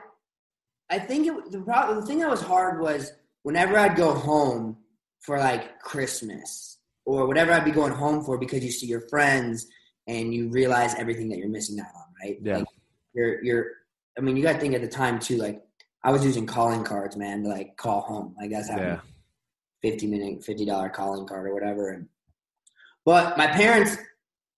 I 0.90 0.98
think 0.98 1.26
it, 1.26 1.52
the 1.52 1.60
problem, 1.60 2.00
the 2.00 2.06
thing 2.06 2.18
that 2.18 2.30
was 2.30 2.42
hard 2.42 2.80
was 2.80 3.12
whenever 3.42 3.78
I'd 3.78 3.96
go 3.96 4.14
home 4.14 4.78
for 5.20 5.38
like 5.38 5.78
Christmas 5.80 6.78
or 7.04 7.26
whatever 7.26 7.52
I'd 7.52 7.64
be 7.64 7.70
going 7.70 7.92
home 7.92 8.24
for 8.24 8.38
because 8.38 8.64
you 8.64 8.70
see 8.70 8.86
your 8.86 9.08
friends 9.08 9.66
and 10.06 10.34
you 10.34 10.48
realize 10.48 10.94
everything 10.94 11.28
that 11.28 11.38
you're 11.38 11.48
missing 11.48 11.78
out 11.80 11.86
on, 11.94 12.14
right? 12.22 12.38
Yeah. 12.42 12.58
Like 12.58 12.66
you're 13.14 13.44
you're 13.44 13.66
I 14.16 14.20
mean, 14.20 14.36
you 14.36 14.42
got 14.42 14.54
to 14.54 14.58
think 14.58 14.74
at 14.74 14.82
the 14.82 14.88
time 14.88 15.18
too, 15.18 15.36
like 15.36 15.62
I 16.04 16.10
was 16.10 16.24
using 16.24 16.46
calling 16.46 16.84
cards, 16.84 17.16
man, 17.16 17.42
to 17.44 17.48
like 17.48 17.76
call 17.76 18.00
home. 18.00 18.34
Like 18.38 18.50
that's 18.50 18.68
having 18.68 18.84
yeah. 18.84 19.00
fifty 19.80 20.06
minute, 20.06 20.44
fifty 20.44 20.64
dollar 20.64 20.88
calling 20.88 21.26
card 21.26 21.46
or 21.46 21.54
whatever. 21.54 21.90
And 21.90 22.08
but 23.04 23.38
my 23.38 23.46
parents, 23.46 23.96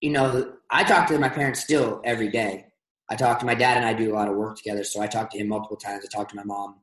you 0.01 0.11
know, 0.11 0.53
I 0.69 0.83
talk 0.83 1.07
to 1.07 1.19
my 1.19 1.29
parents 1.29 1.61
still 1.61 2.01
every 2.03 2.29
day. 2.29 2.65
I 3.09 3.15
talk 3.15 3.39
to 3.39 3.45
my 3.45 3.55
dad 3.55 3.77
and 3.77 3.85
I 3.85 3.93
do 3.93 4.11
a 4.11 4.15
lot 4.15 4.27
of 4.27 4.35
work 4.35 4.57
together, 4.57 4.83
so 4.83 5.01
I 5.01 5.07
talk 5.07 5.29
to 5.31 5.37
him 5.37 5.47
multiple 5.47 5.77
times. 5.77 6.03
I 6.03 6.15
talk 6.15 6.27
to 6.29 6.35
my 6.35 6.43
mom, 6.43 6.75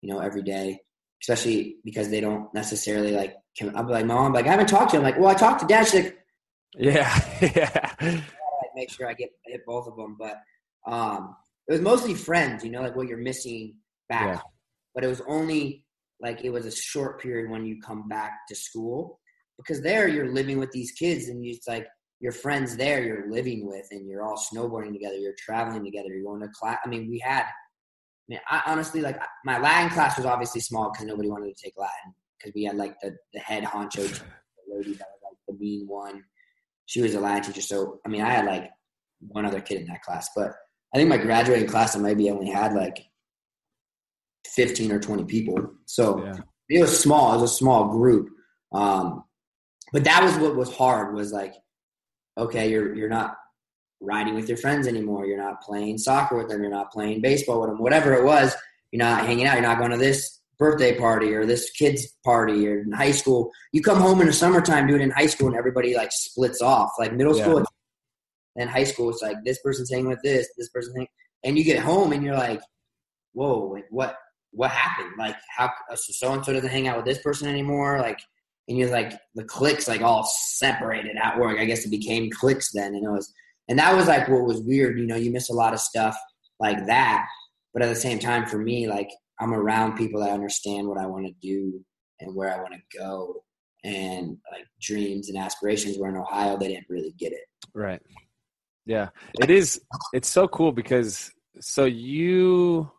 you 0.00 0.12
know, 0.12 0.20
every 0.20 0.42
day, 0.42 0.80
especially 1.22 1.76
because 1.84 2.08
they 2.08 2.20
don't 2.20 2.52
necessarily 2.54 3.12
like. 3.12 3.36
I'll 3.74 3.84
be 3.84 3.92
like, 3.92 4.04
mom, 4.04 4.34
like 4.34 4.46
I 4.46 4.50
haven't 4.50 4.68
talked 4.68 4.90
to 4.90 4.98
him. 4.98 5.02
Like, 5.02 5.18
well, 5.18 5.28
I 5.28 5.34
talked 5.34 5.60
to 5.60 5.66
dad. 5.66 5.86
She's 5.86 6.04
like, 6.04 6.18
yeah, 6.76 7.20
yeah. 7.54 7.92
I 8.00 8.22
make 8.74 8.90
sure 8.90 9.08
I 9.08 9.14
get 9.14 9.30
hit 9.46 9.62
both 9.66 9.86
of 9.86 9.96
them, 9.96 10.16
but 10.18 10.36
um, 10.86 11.36
it 11.68 11.72
was 11.72 11.80
mostly 11.80 12.14
friends. 12.14 12.64
You 12.64 12.70
know, 12.70 12.82
like 12.82 12.96
what 12.96 13.08
you're 13.08 13.18
missing 13.18 13.76
back. 14.08 14.36
Yeah. 14.36 14.40
But 14.94 15.04
it 15.04 15.08
was 15.08 15.22
only 15.28 15.84
like 16.20 16.44
it 16.44 16.50
was 16.50 16.66
a 16.66 16.74
short 16.74 17.20
period 17.20 17.50
when 17.50 17.66
you 17.66 17.80
come 17.80 18.08
back 18.08 18.32
to 18.48 18.54
school 18.54 19.20
because 19.58 19.82
there 19.82 20.08
you're 20.08 20.32
living 20.32 20.58
with 20.58 20.70
these 20.72 20.92
kids 20.92 21.28
and 21.28 21.44
it's 21.44 21.68
like 21.68 21.86
your 22.20 22.32
friends 22.32 22.76
there 22.76 23.02
you're 23.02 23.30
living 23.30 23.66
with 23.66 23.86
and 23.90 24.08
you're 24.08 24.22
all 24.22 24.36
snowboarding 24.36 24.92
together, 24.92 25.16
you're 25.16 25.34
traveling 25.38 25.84
together, 25.84 26.08
you're 26.08 26.24
going 26.24 26.40
to 26.40 26.48
class. 26.48 26.78
I 26.84 26.88
mean, 26.88 27.08
we 27.10 27.18
had, 27.18 27.42
I 27.42 28.28
mean, 28.28 28.40
I 28.48 28.62
honestly 28.66 29.00
like 29.02 29.20
my 29.44 29.58
Latin 29.58 29.90
class 29.90 30.16
was 30.16 30.26
obviously 30.26 30.60
small 30.60 30.90
because 30.90 31.06
nobody 31.06 31.28
wanted 31.28 31.54
to 31.54 31.62
take 31.62 31.74
Latin 31.76 32.14
because 32.38 32.54
we 32.54 32.64
had 32.64 32.76
like 32.76 32.94
the, 33.02 33.14
the 33.34 33.40
head 33.40 33.64
honcho 33.64 33.94
the 34.08 34.74
lady 34.74 34.94
that 34.94 35.08
was 35.08 35.20
like 35.24 35.38
the 35.46 35.54
mean 35.62 35.86
one. 35.86 36.22
She 36.86 37.02
was 37.02 37.14
a 37.14 37.20
Latin 37.20 37.52
teacher. 37.52 37.60
So, 37.60 38.00
I 38.04 38.08
mean, 38.08 38.22
I 38.22 38.30
had 38.30 38.46
like 38.46 38.70
one 39.20 39.44
other 39.44 39.60
kid 39.60 39.80
in 39.80 39.86
that 39.88 40.02
class, 40.02 40.30
but 40.34 40.52
I 40.94 40.98
think 40.98 41.08
my 41.08 41.18
graduating 41.18 41.68
class, 41.68 41.96
I 41.96 41.98
maybe 41.98 42.30
only 42.30 42.48
had 42.50 42.72
like 42.72 43.04
15 44.46 44.92
or 44.92 45.00
20 45.00 45.24
people. 45.24 45.56
So 45.84 46.24
yeah. 46.24 46.36
it 46.68 46.80
was 46.80 46.98
small. 46.98 47.34
It 47.34 47.40
was 47.40 47.50
a 47.50 47.54
small 47.54 47.88
group. 47.88 48.28
Um, 48.72 49.24
but 49.92 50.04
that 50.04 50.22
was 50.22 50.36
what 50.36 50.56
was 50.56 50.74
hard 50.74 51.14
was 51.14 51.32
like, 51.32 51.54
okay, 52.38 52.70
you're, 52.70 52.94
you're 52.94 53.08
not 53.08 53.36
riding 54.00 54.34
with 54.34 54.48
your 54.48 54.58
friends 54.58 54.86
anymore. 54.86 55.26
You're 55.26 55.42
not 55.42 55.62
playing 55.62 55.98
soccer 55.98 56.36
with 56.36 56.48
them. 56.48 56.62
You're 56.62 56.70
not 56.70 56.92
playing 56.92 57.20
baseball 57.20 57.60
with 57.60 57.70
them, 57.70 57.78
whatever 57.78 58.14
it 58.14 58.24
was. 58.24 58.54
You're 58.92 59.04
not 59.04 59.26
hanging 59.26 59.46
out. 59.46 59.54
You're 59.54 59.62
not 59.62 59.78
going 59.78 59.90
to 59.90 59.96
this 59.96 60.40
birthday 60.58 60.96
party 60.98 61.34
or 61.34 61.44
this 61.44 61.70
kid's 61.70 62.06
party 62.24 62.66
or 62.68 62.80
in 62.80 62.92
high 62.92 63.10
school. 63.10 63.50
You 63.72 63.82
come 63.82 64.00
home 64.00 64.20
in 64.20 64.26
the 64.26 64.32
summertime, 64.32 64.86
do 64.86 64.94
it 64.94 65.00
in 65.00 65.10
high 65.10 65.26
school 65.26 65.48
and 65.48 65.56
everybody 65.56 65.94
like 65.94 66.10
splits 66.12 66.62
off 66.62 66.90
like 66.98 67.12
middle 67.12 67.36
yeah. 67.36 67.44
school. 67.44 67.64
And 68.58 68.70
high 68.70 68.84
school, 68.84 69.10
it's 69.10 69.20
like 69.20 69.36
this 69.44 69.58
person's 69.60 69.90
hanging 69.90 70.08
with 70.08 70.22
this, 70.22 70.48
this 70.56 70.70
person's 70.70 70.96
hanging, 70.96 71.08
and 71.44 71.58
you 71.58 71.64
get 71.64 71.78
home 71.78 72.12
and 72.12 72.24
you're 72.24 72.36
like, 72.36 72.62
whoa, 73.34 73.66
like 73.66 73.84
what, 73.90 74.16
what 74.52 74.70
happened? 74.70 75.12
Like 75.18 75.36
how 75.54 75.70
so 75.94 76.32
and 76.32 76.42
so 76.42 76.54
doesn't 76.54 76.70
hang 76.70 76.88
out 76.88 76.96
with 76.96 77.04
this 77.04 77.20
person 77.20 77.48
anymore? 77.48 77.98
Like 77.98 78.18
and 78.68 78.78
you're 78.78 78.90
like 78.90 79.12
the 79.34 79.44
clicks 79.44 79.88
like 79.88 80.00
all 80.00 80.24
separated 80.24 81.16
at 81.16 81.38
work. 81.38 81.58
I 81.58 81.64
guess 81.64 81.84
it 81.84 81.90
became 81.90 82.30
clicks 82.30 82.72
then, 82.72 82.94
and 82.94 83.04
it 83.04 83.10
was 83.10 83.32
and 83.68 83.78
that 83.78 83.94
was 83.94 84.08
like 84.08 84.28
what 84.28 84.44
was 84.44 84.60
weird. 84.62 84.98
You 84.98 85.06
know, 85.06 85.16
you 85.16 85.30
miss 85.30 85.50
a 85.50 85.54
lot 85.54 85.74
of 85.74 85.80
stuff 85.80 86.16
like 86.58 86.86
that, 86.86 87.26
but 87.72 87.82
at 87.82 87.88
the 87.88 87.94
same 87.94 88.18
time, 88.18 88.46
for 88.46 88.58
me, 88.58 88.88
like 88.88 89.10
I'm 89.40 89.52
around 89.52 89.96
people 89.96 90.20
that 90.20 90.30
understand 90.30 90.88
what 90.88 90.98
I 90.98 91.06
want 91.06 91.26
to 91.26 91.32
do 91.42 91.80
and 92.20 92.34
where 92.34 92.52
I 92.52 92.60
want 92.60 92.74
to 92.74 92.98
go, 92.98 93.44
and 93.84 94.38
like 94.52 94.66
dreams 94.80 95.28
and 95.28 95.38
aspirations. 95.38 95.98
Where 95.98 96.10
in 96.10 96.16
Ohio, 96.16 96.56
they 96.56 96.68
didn't 96.68 96.86
really 96.88 97.14
get 97.18 97.32
it. 97.32 97.44
Right. 97.74 98.00
Yeah, 98.86 99.08
it 99.40 99.50
is. 99.50 99.80
It's 100.12 100.28
so 100.28 100.48
cool 100.48 100.72
because 100.72 101.32
so 101.60 101.84
you 101.84 102.90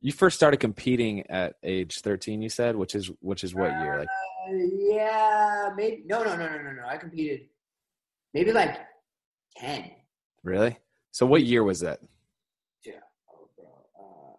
you 0.00 0.12
first 0.12 0.36
started 0.36 0.58
competing 0.58 1.28
at 1.30 1.54
age 1.62 2.00
13, 2.00 2.42
you 2.42 2.48
said, 2.48 2.76
which 2.76 2.94
is 2.94 3.10
which 3.20 3.44
is 3.44 3.54
what 3.54 3.70
year? 3.80 3.98
Like 4.00 4.08
uh, 4.08 4.52
yeah, 4.78 5.70
maybe 5.76 6.02
no 6.06 6.22
no 6.22 6.36
no 6.36 6.48
no 6.48 6.62
no 6.62 6.72
no. 6.72 6.86
I 6.86 6.96
competed 6.96 7.48
maybe 8.34 8.52
like 8.52 8.78
10. 9.56 9.90
Really? 10.44 10.78
So 11.10 11.26
what 11.26 11.42
year 11.42 11.64
was 11.64 11.80
that? 11.80 12.00
Yeah. 12.84 13.00
Oh, 13.32 13.48
bro. 13.56 13.66
Uh, 13.98 14.36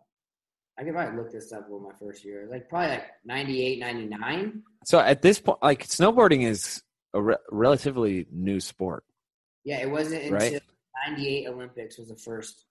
I 0.80 0.84
could 0.84 0.94
probably 0.94 1.18
look 1.18 1.32
this 1.32 1.52
up 1.52 1.70
with 1.70 1.82
my 1.82 1.92
first 2.00 2.24
year. 2.24 2.48
Like 2.50 2.70
probably 2.70 2.90
like 2.90 3.06
98, 3.26 3.80
99. 3.80 4.64
So 4.86 5.00
at 5.00 5.22
this 5.22 5.40
point 5.40 5.58
like 5.62 5.88
snowboarding 5.88 6.44
is 6.44 6.84
a 7.14 7.22
re- 7.22 7.38
relatively 7.50 8.28
new 8.32 8.60
sport. 8.60 9.04
Yeah, 9.64 9.80
it 9.82 9.90
wasn't 9.90 10.24
until 10.24 10.38
right? 10.38 10.62
98 11.08 11.48
Olympics 11.48 11.98
was 11.98 12.10
the 12.10 12.16
first 12.16 12.66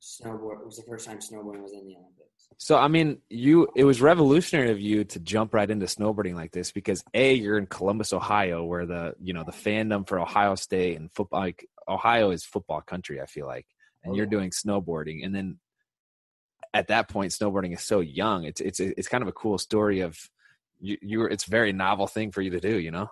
snowboard. 0.00 0.60
It 0.60 0.66
was 0.66 0.76
the 0.76 0.82
first 0.82 1.06
time 1.06 1.18
snowboarding 1.18 1.62
was 1.62 1.72
in 1.72 1.86
the 1.86 1.94
Olympics. 1.94 2.48
So 2.58 2.76
I 2.76 2.88
mean, 2.88 3.18
you 3.28 3.68
it 3.76 3.84
was 3.84 4.00
revolutionary 4.00 4.70
of 4.70 4.80
you 4.80 5.04
to 5.04 5.20
jump 5.20 5.54
right 5.54 5.70
into 5.70 5.86
snowboarding 5.86 6.34
like 6.34 6.52
this 6.52 6.72
because 6.72 7.02
a 7.14 7.32
you're 7.32 7.58
in 7.58 7.66
Columbus, 7.66 8.12
Ohio, 8.12 8.64
where 8.64 8.86
the 8.86 9.14
you 9.22 9.32
know 9.32 9.44
the 9.44 9.52
fandom 9.52 10.06
for 10.06 10.18
Ohio 10.18 10.56
State 10.56 10.98
and 10.98 11.12
football, 11.12 11.40
like 11.40 11.66
Ohio 11.88 12.30
is 12.30 12.44
football 12.44 12.80
country. 12.80 13.20
I 13.20 13.26
feel 13.26 13.46
like, 13.46 13.66
and 14.02 14.12
oh, 14.12 14.16
you're 14.16 14.26
doing 14.26 14.50
snowboarding, 14.50 15.24
and 15.24 15.34
then 15.34 15.58
at 16.72 16.88
that 16.88 17.08
point, 17.08 17.32
snowboarding 17.32 17.74
is 17.74 17.82
so 17.82 18.00
young. 18.00 18.44
It's 18.44 18.60
it's 18.60 18.80
it's 18.80 19.08
kind 19.08 19.22
of 19.22 19.28
a 19.28 19.32
cool 19.32 19.58
story 19.58 20.00
of 20.00 20.18
you. 20.80 20.96
You 21.02 21.24
it's 21.24 21.44
very 21.44 21.72
novel 21.72 22.06
thing 22.06 22.30
for 22.30 22.42
you 22.42 22.50
to 22.50 22.60
do. 22.60 22.78
You 22.78 22.90
know. 22.90 23.10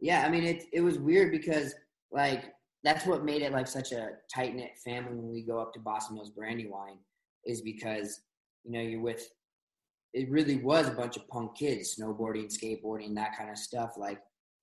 Yeah, 0.00 0.24
I 0.26 0.30
mean 0.30 0.44
it. 0.44 0.64
It 0.72 0.80
was 0.80 0.98
weird 0.98 1.30
because 1.30 1.74
like 2.10 2.52
that's 2.84 3.06
what 3.06 3.24
made 3.24 3.42
it 3.42 3.52
like 3.52 3.68
such 3.68 3.92
a 3.92 4.10
tight 4.34 4.54
knit 4.54 4.72
family 4.84 5.14
when 5.14 5.32
we 5.32 5.42
go 5.42 5.58
up 5.60 5.72
to 5.74 5.80
Boston 5.80 6.16
Mills 6.16 6.30
Brandywine 6.30 6.98
is 7.44 7.62
because 7.62 8.22
you 8.64 8.72
know 8.72 8.80
you're 8.80 9.00
with 9.00 9.28
it 10.14 10.30
really 10.30 10.56
was 10.56 10.88
a 10.88 10.92
bunch 10.92 11.16
of 11.16 11.26
punk 11.28 11.56
kids 11.56 11.96
snowboarding 11.98 12.52
skateboarding 12.52 13.14
that 13.14 13.36
kind 13.36 13.50
of 13.50 13.58
stuff 13.58 13.92
like 13.96 14.20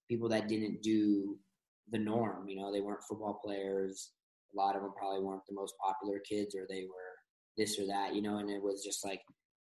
people 0.09 0.29
that 0.29 0.47
didn't 0.47 0.81
do 0.81 1.37
the 1.91 1.97
norm 1.97 2.47
you 2.47 2.55
know 2.55 2.71
they 2.71 2.81
weren't 2.81 3.03
football 3.03 3.39
players 3.43 4.11
a 4.53 4.57
lot 4.57 4.75
of 4.75 4.81
them 4.81 4.91
probably 4.97 5.23
weren't 5.23 5.45
the 5.47 5.55
most 5.55 5.73
popular 5.83 6.19
kids 6.19 6.55
or 6.55 6.65
they 6.69 6.83
were 6.83 7.08
this 7.57 7.79
or 7.79 7.87
that, 7.87 8.15
you 8.15 8.21
know. 8.21 8.37
And 8.37 8.49
it 8.49 8.61
was 8.61 8.83
just 8.83 9.05
like 9.05 9.21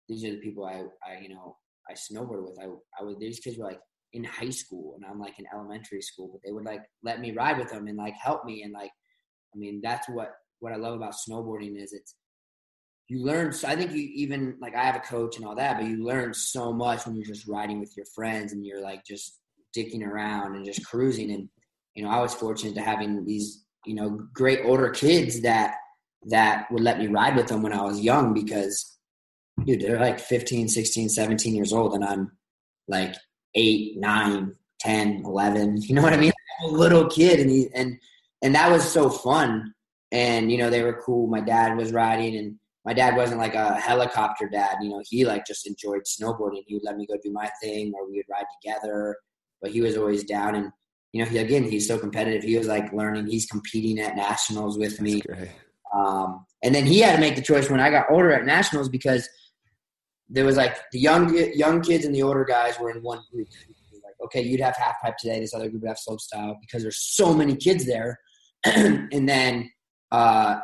these 0.07 0.23
are 0.25 0.31
the 0.31 0.37
people 0.37 0.65
I, 0.65 0.83
I 1.07 1.19
you 1.21 1.29
know, 1.29 1.57
I 1.89 1.93
snowboarded 1.93 2.43
with. 2.43 2.59
I, 2.61 2.65
I 2.99 3.03
would 3.03 3.19
these 3.19 3.39
kids 3.39 3.57
were 3.57 3.65
like 3.65 3.79
in 4.13 4.23
high 4.23 4.49
school 4.49 4.95
and 4.95 5.05
I'm 5.05 5.19
like 5.19 5.37
in 5.39 5.45
elementary 5.53 6.01
school, 6.01 6.29
but 6.31 6.41
they 6.43 6.51
would 6.51 6.65
like 6.65 6.81
let 7.03 7.19
me 7.19 7.31
ride 7.31 7.57
with 7.57 7.69
them 7.69 7.87
and 7.87 7.97
like 7.97 8.15
help 8.15 8.45
me 8.45 8.63
and 8.63 8.73
like, 8.73 8.91
I 9.53 9.57
mean, 9.57 9.81
that's 9.83 10.07
what 10.09 10.31
what 10.59 10.73
I 10.73 10.77
love 10.77 10.95
about 10.95 11.13
snowboarding 11.13 11.81
is 11.81 11.93
it's 11.93 12.15
you 13.07 13.23
learn. 13.23 13.53
I 13.65 13.75
think 13.75 13.91
you 13.91 14.07
even 14.13 14.55
like 14.61 14.75
I 14.75 14.83
have 14.83 14.95
a 14.95 14.99
coach 14.99 15.37
and 15.37 15.45
all 15.45 15.55
that, 15.55 15.77
but 15.77 15.87
you 15.87 16.03
learn 16.05 16.33
so 16.33 16.71
much 16.71 17.05
when 17.05 17.15
you're 17.15 17.25
just 17.25 17.47
riding 17.47 17.79
with 17.79 17.93
your 17.97 18.05
friends 18.13 18.53
and 18.53 18.65
you're 18.65 18.81
like 18.81 19.03
just 19.05 19.39
dicking 19.75 20.05
around 20.05 20.55
and 20.55 20.65
just 20.65 20.85
cruising. 20.85 21.31
And 21.31 21.49
you 21.95 22.03
know, 22.03 22.09
I 22.09 22.21
was 22.21 22.33
fortunate 22.33 22.75
to 22.75 22.81
having 22.81 23.25
these 23.25 23.65
you 23.85 23.95
know 23.95 24.19
great 24.33 24.59
older 24.63 24.89
kids 24.89 25.41
that 25.41 25.75
that 26.27 26.71
would 26.71 26.83
let 26.83 26.99
me 26.99 27.07
ride 27.07 27.35
with 27.35 27.47
them 27.47 27.61
when 27.61 27.73
I 27.73 27.81
was 27.81 28.01
young 28.01 28.33
because 28.33 28.97
dude, 29.65 29.81
they're 29.81 29.99
like 29.99 30.19
15, 30.19 30.67
16, 30.67 31.09
17 31.09 31.55
years 31.55 31.73
old, 31.73 31.93
and 31.93 32.03
I'm 32.03 32.31
like 32.87 33.15
eight, 33.55 33.97
nine, 33.97 34.55
10, 34.81 35.23
11. 35.25 35.81
You 35.81 35.95
know 35.95 36.01
what 36.01 36.13
I 36.13 36.17
mean? 36.17 36.31
I'm 36.63 36.75
a 36.75 36.77
little 36.77 37.07
kid, 37.07 37.39
and 37.39 37.49
he, 37.49 37.69
and 37.73 37.97
and 38.41 38.55
that 38.55 38.71
was 38.71 38.89
so 38.89 39.09
fun. 39.09 39.73
And 40.11 40.51
you 40.51 40.57
know, 40.57 40.69
they 40.69 40.83
were 40.83 41.01
cool. 41.05 41.27
My 41.27 41.41
dad 41.41 41.77
was 41.77 41.93
riding, 41.93 42.35
and 42.35 42.55
my 42.85 42.93
dad 42.93 43.15
wasn't 43.15 43.39
like 43.39 43.55
a 43.55 43.75
helicopter 43.75 44.49
dad. 44.49 44.77
You 44.81 44.89
know, 44.89 45.01
he 45.07 45.25
like 45.25 45.45
just 45.45 45.67
enjoyed 45.67 46.01
snowboarding. 46.03 46.63
He 46.65 46.75
would 46.75 46.83
let 46.83 46.97
me 46.97 47.05
go 47.05 47.15
do 47.23 47.31
my 47.31 47.49
thing, 47.61 47.93
or 47.95 48.09
we 48.09 48.17
would 48.17 48.25
ride 48.29 48.45
together. 48.61 49.15
But 49.61 49.71
he 49.71 49.81
was 49.81 49.95
always 49.95 50.23
down, 50.25 50.55
and 50.55 50.71
you 51.13 51.23
know, 51.23 51.29
he 51.29 51.37
again, 51.37 51.63
he's 51.63 51.87
so 51.87 51.97
competitive. 51.97 52.43
He 52.43 52.57
was 52.57 52.67
like 52.67 52.91
learning. 52.91 53.27
He's 53.27 53.45
competing 53.45 53.99
at 53.99 54.15
nationals 54.15 54.77
with 54.77 54.99
me. 54.99 55.21
Um, 55.95 56.45
and 56.63 56.73
then 56.73 56.85
he 56.85 56.99
had 56.99 57.15
to 57.15 57.21
make 57.21 57.35
the 57.35 57.41
choice 57.41 57.69
when 57.69 57.79
I 57.79 57.89
got 57.89 58.11
older 58.11 58.31
at 58.31 58.45
nationals 58.45 58.89
because 58.89 59.27
there 60.29 60.45
was 60.45 60.57
like 60.57 60.77
the 60.91 60.99
young 60.99 61.35
young 61.55 61.81
kids 61.81 62.05
and 62.05 62.13
the 62.13 62.23
older 62.23 62.45
guys 62.45 62.79
were 62.79 62.91
in 62.91 63.01
one 63.01 63.21
group. 63.31 63.47
Like, 64.03 64.13
okay, 64.25 64.41
you'd 64.41 64.59
have 64.59 64.75
half 64.75 65.01
pipe 65.01 65.17
today. 65.17 65.39
This 65.39 65.53
other 65.53 65.69
group 65.69 65.81
would 65.81 65.89
have 65.89 65.97
slope 65.97 66.19
style 66.19 66.57
because 66.61 66.83
there's 66.83 66.99
so 66.99 67.33
many 67.33 67.55
kids 67.55 67.85
there. 67.85 68.19
and 68.63 69.27
then 69.27 69.71
uh, 70.11 70.59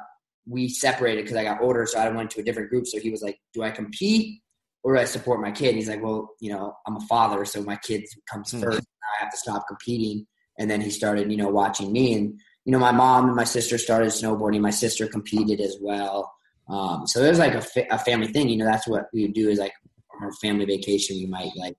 we 0.45 0.69
separated 0.69 1.23
because 1.23 1.37
I 1.37 1.43
got 1.43 1.61
older, 1.61 1.85
so 1.85 1.99
I 1.99 2.09
went 2.09 2.29
to 2.31 2.41
a 2.41 2.43
different 2.43 2.69
group. 2.69 2.85
So 2.87 2.99
he 2.99 3.09
was 3.09 3.21
like, 3.21 3.39
"Do 3.53 3.63
I 3.63 3.71
compete 3.71 4.41
or 4.83 4.95
do 4.95 5.01
I 5.01 5.05
support 5.05 5.41
my 5.41 5.51
kid?" 5.51 5.69
And 5.69 5.77
he's 5.77 5.89
like, 5.89 6.03
"Well, 6.03 6.29
you 6.39 6.51
know, 6.51 6.75
I'm 6.85 6.97
a 6.97 7.07
father, 7.07 7.45
so 7.45 7.63
my 7.63 7.77
kid 7.77 8.03
comes 8.31 8.51
mm-hmm. 8.51 8.63
first. 8.63 8.81
I 8.81 9.23
have 9.23 9.31
to 9.31 9.37
stop 9.37 9.65
competing." 9.67 10.27
And 10.57 10.69
then 10.69 10.79
he 10.79 10.89
started, 10.89 11.29
you 11.31 11.37
know, 11.37 11.49
watching 11.49 11.91
me, 11.91 12.13
and 12.13 12.39
you 12.65 12.71
know, 12.71 12.79
my 12.79 12.91
mom 12.91 13.27
and 13.27 13.35
my 13.35 13.43
sister 13.43 13.77
started 13.77 14.09
snowboarding. 14.09 14.59
My 14.59 14.71
sister 14.71 15.07
competed 15.07 15.61
as 15.61 15.77
well. 15.79 16.33
Um, 16.67 17.05
so 17.05 17.21
it 17.23 17.29
was 17.29 17.39
like 17.39 17.53
a, 17.53 17.61
fa- 17.61 17.85
a 17.91 17.99
family 17.99 18.27
thing. 18.27 18.49
You 18.49 18.57
know, 18.57 18.65
that's 18.65 18.87
what 18.87 19.05
we 19.13 19.21
would 19.21 19.33
do 19.33 19.49
is 19.49 19.59
like 19.59 19.73
our 20.19 20.31
family 20.33 20.65
vacation. 20.65 21.17
We 21.17 21.27
might 21.27 21.51
like 21.55 21.75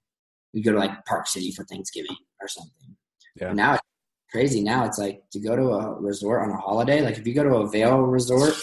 we 0.54 0.62
go 0.62 0.72
to 0.72 0.78
like 0.78 1.04
Park 1.04 1.26
City 1.26 1.50
for 1.50 1.64
Thanksgiving 1.64 2.16
or 2.40 2.46
something. 2.46 2.96
Yeah. 3.34 3.48
And 3.48 3.56
now 3.56 3.74
it's 3.74 3.82
crazy. 4.30 4.62
Now 4.62 4.84
it's 4.84 4.98
like 4.98 5.22
to 5.32 5.40
go 5.40 5.56
to 5.56 5.70
a 5.70 6.00
resort 6.00 6.42
on 6.42 6.50
a 6.50 6.56
holiday. 6.56 7.02
Like 7.02 7.18
if 7.18 7.26
you 7.26 7.34
go 7.34 7.42
to 7.42 7.56
a 7.56 7.68
Vail 7.68 7.98
resort, 7.98 8.54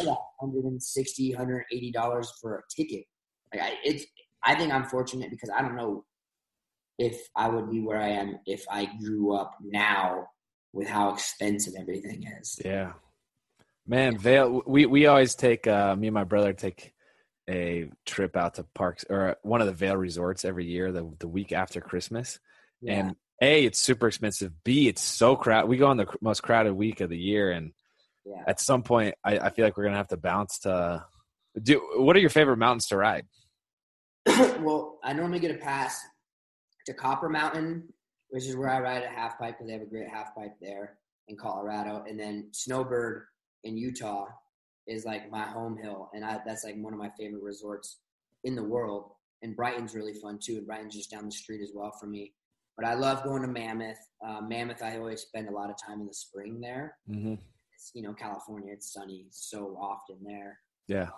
160 0.00 1.30
180 1.30 1.92
dollars 1.92 2.32
for 2.40 2.58
a 2.58 2.62
ticket. 2.74 3.04
Like 3.54 3.62
I, 3.62 3.72
it's 3.84 4.04
I 4.44 4.56
think 4.56 4.72
I'm 4.72 4.84
fortunate 4.84 5.30
because 5.30 5.50
I 5.56 5.62
don't 5.62 5.76
know 5.76 6.04
if 6.98 7.28
I 7.36 7.48
would 7.48 7.70
be 7.70 7.80
where 7.80 8.00
I 8.00 8.08
am 8.08 8.40
if 8.46 8.64
I 8.68 8.86
grew 9.00 9.32
up 9.34 9.56
now 9.62 10.26
with 10.72 10.88
how 10.88 11.12
expensive 11.14 11.74
everything 11.78 12.24
is. 12.40 12.60
Yeah. 12.64 12.92
Man, 13.86 14.18
Vail. 14.18 14.62
We 14.66 14.86
we 14.86 15.06
always 15.06 15.34
take 15.34 15.66
uh, 15.66 15.96
me 15.96 16.08
and 16.08 16.14
my 16.14 16.24
brother 16.24 16.52
take 16.52 16.92
a 17.48 17.90
trip 18.04 18.36
out 18.36 18.54
to 18.54 18.64
parks 18.74 19.04
or 19.08 19.36
one 19.42 19.62
of 19.62 19.66
the 19.66 19.72
Vail 19.72 19.96
resorts 19.96 20.44
every 20.44 20.66
year, 20.66 20.92
the 20.92 21.10
the 21.18 21.28
week 21.28 21.52
after 21.52 21.80
Christmas. 21.80 22.38
Yeah. 22.82 22.92
And 22.92 23.16
a, 23.40 23.64
it's 23.64 23.78
super 23.78 24.08
expensive. 24.08 24.52
B, 24.64 24.88
it's 24.88 25.02
so 25.02 25.36
crowded. 25.36 25.68
We 25.68 25.76
go 25.76 25.86
on 25.86 25.96
the 25.96 26.06
most 26.20 26.42
crowded 26.42 26.74
week 26.74 27.00
of 27.00 27.08
the 27.08 27.18
year, 27.18 27.52
and 27.52 27.72
yeah. 28.24 28.42
at 28.46 28.60
some 28.60 28.82
point, 28.82 29.14
I, 29.24 29.38
I 29.38 29.50
feel 29.50 29.64
like 29.64 29.76
we're 29.76 29.84
gonna 29.84 29.96
have 29.96 30.08
to 30.08 30.16
bounce 30.16 30.60
to. 30.60 31.04
Do 31.60 31.80
what 31.96 32.14
are 32.14 32.20
your 32.20 32.30
favorite 32.30 32.58
mountains 32.58 32.88
to 32.88 32.96
ride? 32.96 33.26
well, 34.60 34.98
I 35.02 35.12
normally 35.12 35.40
get 35.40 35.54
a 35.54 35.58
pass 35.58 36.00
to 36.86 36.94
Copper 36.94 37.28
Mountain, 37.28 37.88
which 38.30 38.46
is 38.46 38.56
where 38.56 38.70
I 38.70 38.80
ride 38.80 39.02
a 39.02 39.08
half 39.08 39.38
pipe 39.38 39.54
because 39.54 39.66
they 39.66 39.72
have 39.72 39.82
a 39.82 39.86
great 39.86 40.08
half 40.08 40.34
pipe 40.34 40.56
there 40.60 40.98
in 41.28 41.36
Colorado, 41.36 42.04
and 42.08 42.18
then 42.18 42.48
Snowbird 42.52 43.24
in 43.64 43.76
Utah 43.76 44.26
is 44.86 45.04
like 45.04 45.30
my 45.30 45.42
home 45.42 45.76
hill, 45.76 46.10
and 46.14 46.24
I, 46.24 46.38
that's 46.46 46.64
like 46.64 46.76
one 46.76 46.92
of 46.92 46.98
my 46.98 47.10
favorite 47.18 47.42
resorts 47.42 47.98
in 48.44 48.54
the 48.54 48.64
world. 48.64 49.10
And 49.42 49.54
Brighton's 49.54 49.94
really 49.94 50.14
fun 50.14 50.38
too, 50.42 50.56
and 50.56 50.66
Brighton's 50.66 50.96
just 50.96 51.10
down 51.10 51.26
the 51.26 51.30
street 51.30 51.60
as 51.62 51.70
well 51.74 51.92
for 52.00 52.06
me. 52.06 52.32
But 52.76 52.86
I 52.86 52.94
love 52.94 53.22
going 53.24 53.42
to 53.42 53.48
Mammoth. 53.48 53.98
Uh, 54.24 54.40
Mammoth, 54.40 54.82
I 54.82 54.98
always 54.98 55.22
spend 55.22 55.48
a 55.48 55.52
lot 55.52 55.70
of 55.70 55.76
time 55.76 56.00
in 56.00 56.06
the 56.06 56.14
spring 56.14 56.60
there. 56.60 56.96
Mm-hmm. 57.10 57.34
It's, 57.74 57.90
you 57.94 58.02
know, 58.02 58.14
California, 58.14 58.72
it's 58.72 58.92
sunny 58.92 59.26
so 59.30 59.76
often 59.80 60.16
there. 60.24 60.58
Yeah. 60.86 61.10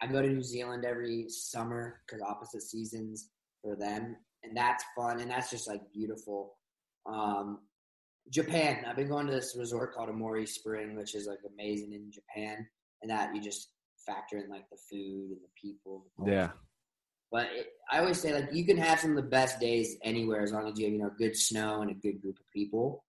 I 0.00 0.06
go 0.06 0.22
to 0.22 0.28
New 0.28 0.42
Zealand 0.42 0.84
every 0.84 1.26
summer 1.28 2.00
because 2.06 2.22
opposite 2.22 2.62
seasons 2.62 3.30
for 3.62 3.76
them, 3.76 4.16
and 4.48 4.56
that's 4.56 4.84
fun 4.96 5.20
and 5.20 5.30
that's 5.30 5.50
just 5.50 5.68
like 5.68 5.82
beautiful. 5.92 6.54
Um, 7.06 7.60
Japan. 8.30 8.84
I've 8.86 8.96
been 8.96 9.08
going 9.08 9.26
to 9.26 9.32
this 9.32 9.56
resort 9.58 9.94
called 9.94 10.10
Aomori 10.10 10.46
Spring, 10.48 10.96
which 10.96 11.14
is 11.14 11.26
like 11.26 11.38
amazing 11.50 11.92
in 11.92 12.10
Japan, 12.10 12.66
and 13.02 13.10
that 13.10 13.34
you 13.34 13.40
just 13.40 13.70
factor 14.06 14.38
in 14.38 14.48
like 14.48 14.68
the 14.70 14.76
food 14.90 15.30
and 15.30 15.40
the 15.40 15.60
people. 15.60 16.06
yeah. 16.26 16.50
But 17.30 17.48
it, 17.52 17.66
I 17.92 17.98
always 17.98 18.18
say 18.18 18.32
like 18.32 18.48
you 18.52 18.64
can 18.64 18.78
have 18.78 19.00
some 19.00 19.10
of 19.10 19.16
the 19.16 19.30
best 19.30 19.60
days 19.60 19.96
anywhere 20.02 20.40
as 20.42 20.52
long 20.52 20.66
as 20.66 20.78
you 20.78 20.86
have 20.86 20.94
you 20.94 20.98
know 20.98 21.10
good 21.18 21.36
snow 21.36 21.82
and 21.82 21.90
a 21.90 21.94
good 21.94 22.22
group 22.22 22.38
of 22.38 22.52
people. 22.54 23.04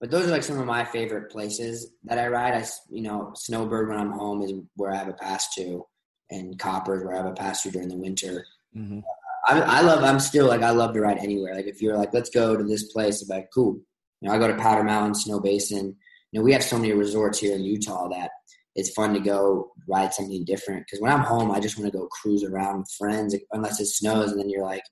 But 0.00 0.10
those 0.10 0.26
are 0.26 0.30
like 0.30 0.42
some 0.42 0.58
of 0.58 0.66
my 0.66 0.84
favorite 0.84 1.30
places 1.30 1.90
that 2.04 2.18
I 2.18 2.28
ride. 2.28 2.54
I 2.54 2.64
you 2.90 3.02
know 3.02 3.32
Snowbird 3.34 3.88
when 3.88 3.98
I'm 3.98 4.12
home 4.12 4.42
is 4.42 4.52
where 4.76 4.92
I 4.92 4.96
have 4.96 5.08
a 5.08 5.14
pass 5.14 5.52
to, 5.56 5.84
and 6.30 6.58
Copper 6.58 6.96
is 6.96 7.04
where 7.04 7.14
I 7.14 7.18
have 7.18 7.26
a 7.26 7.32
pass 7.32 7.62
to 7.62 7.70
during 7.70 7.88
the 7.88 7.96
winter. 7.96 8.46
Mm-hmm. 8.76 9.00
I, 9.46 9.60
I 9.60 9.80
love. 9.82 10.02
I'm 10.02 10.20
still 10.20 10.46
like 10.46 10.62
I 10.62 10.70
love 10.70 10.94
to 10.94 11.00
ride 11.00 11.18
anywhere. 11.18 11.54
Like 11.54 11.66
if 11.66 11.80
you're 11.80 11.96
like 11.96 12.12
let's 12.12 12.30
go 12.30 12.56
to 12.56 12.64
this 12.64 12.92
place, 12.92 13.22
I'm 13.22 13.28
like 13.28 13.48
cool 13.54 13.80
you 14.20 14.28
know, 14.28 14.34
I 14.34 14.38
go 14.38 14.48
to 14.48 14.56
Powder 14.56 14.84
Mountain, 14.84 15.14
Snow 15.14 15.40
Basin. 15.40 15.96
You 16.32 16.40
know, 16.40 16.44
we 16.44 16.52
have 16.52 16.62
so 16.62 16.78
many 16.78 16.92
resorts 16.92 17.38
here 17.38 17.54
in 17.54 17.62
Utah 17.62 18.08
that 18.08 18.30
it's 18.74 18.90
fun 18.90 19.14
to 19.14 19.20
go 19.20 19.70
ride 19.88 20.12
something 20.12 20.44
different. 20.44 20.84
Because 20.86 21.00
when 21.00 21.12
I'm 21.12 21.20
home, 21.20 21.50
I 21.50 21.60
just 21.60 21.78
want 21.78 21.90
to 21.90 21.98
go 21.98 22.08
cruise 22.08 22.44
around 22.44 22.78
with 22.78 22.90
friends, 22.98 23.36
unless 23.52 23.80
it 23.80 23.86
snows, 23.86 24.30
and 24.30 24.40
then 24.40 24.50
you're 24.50 24.64
like, 24.64 24.82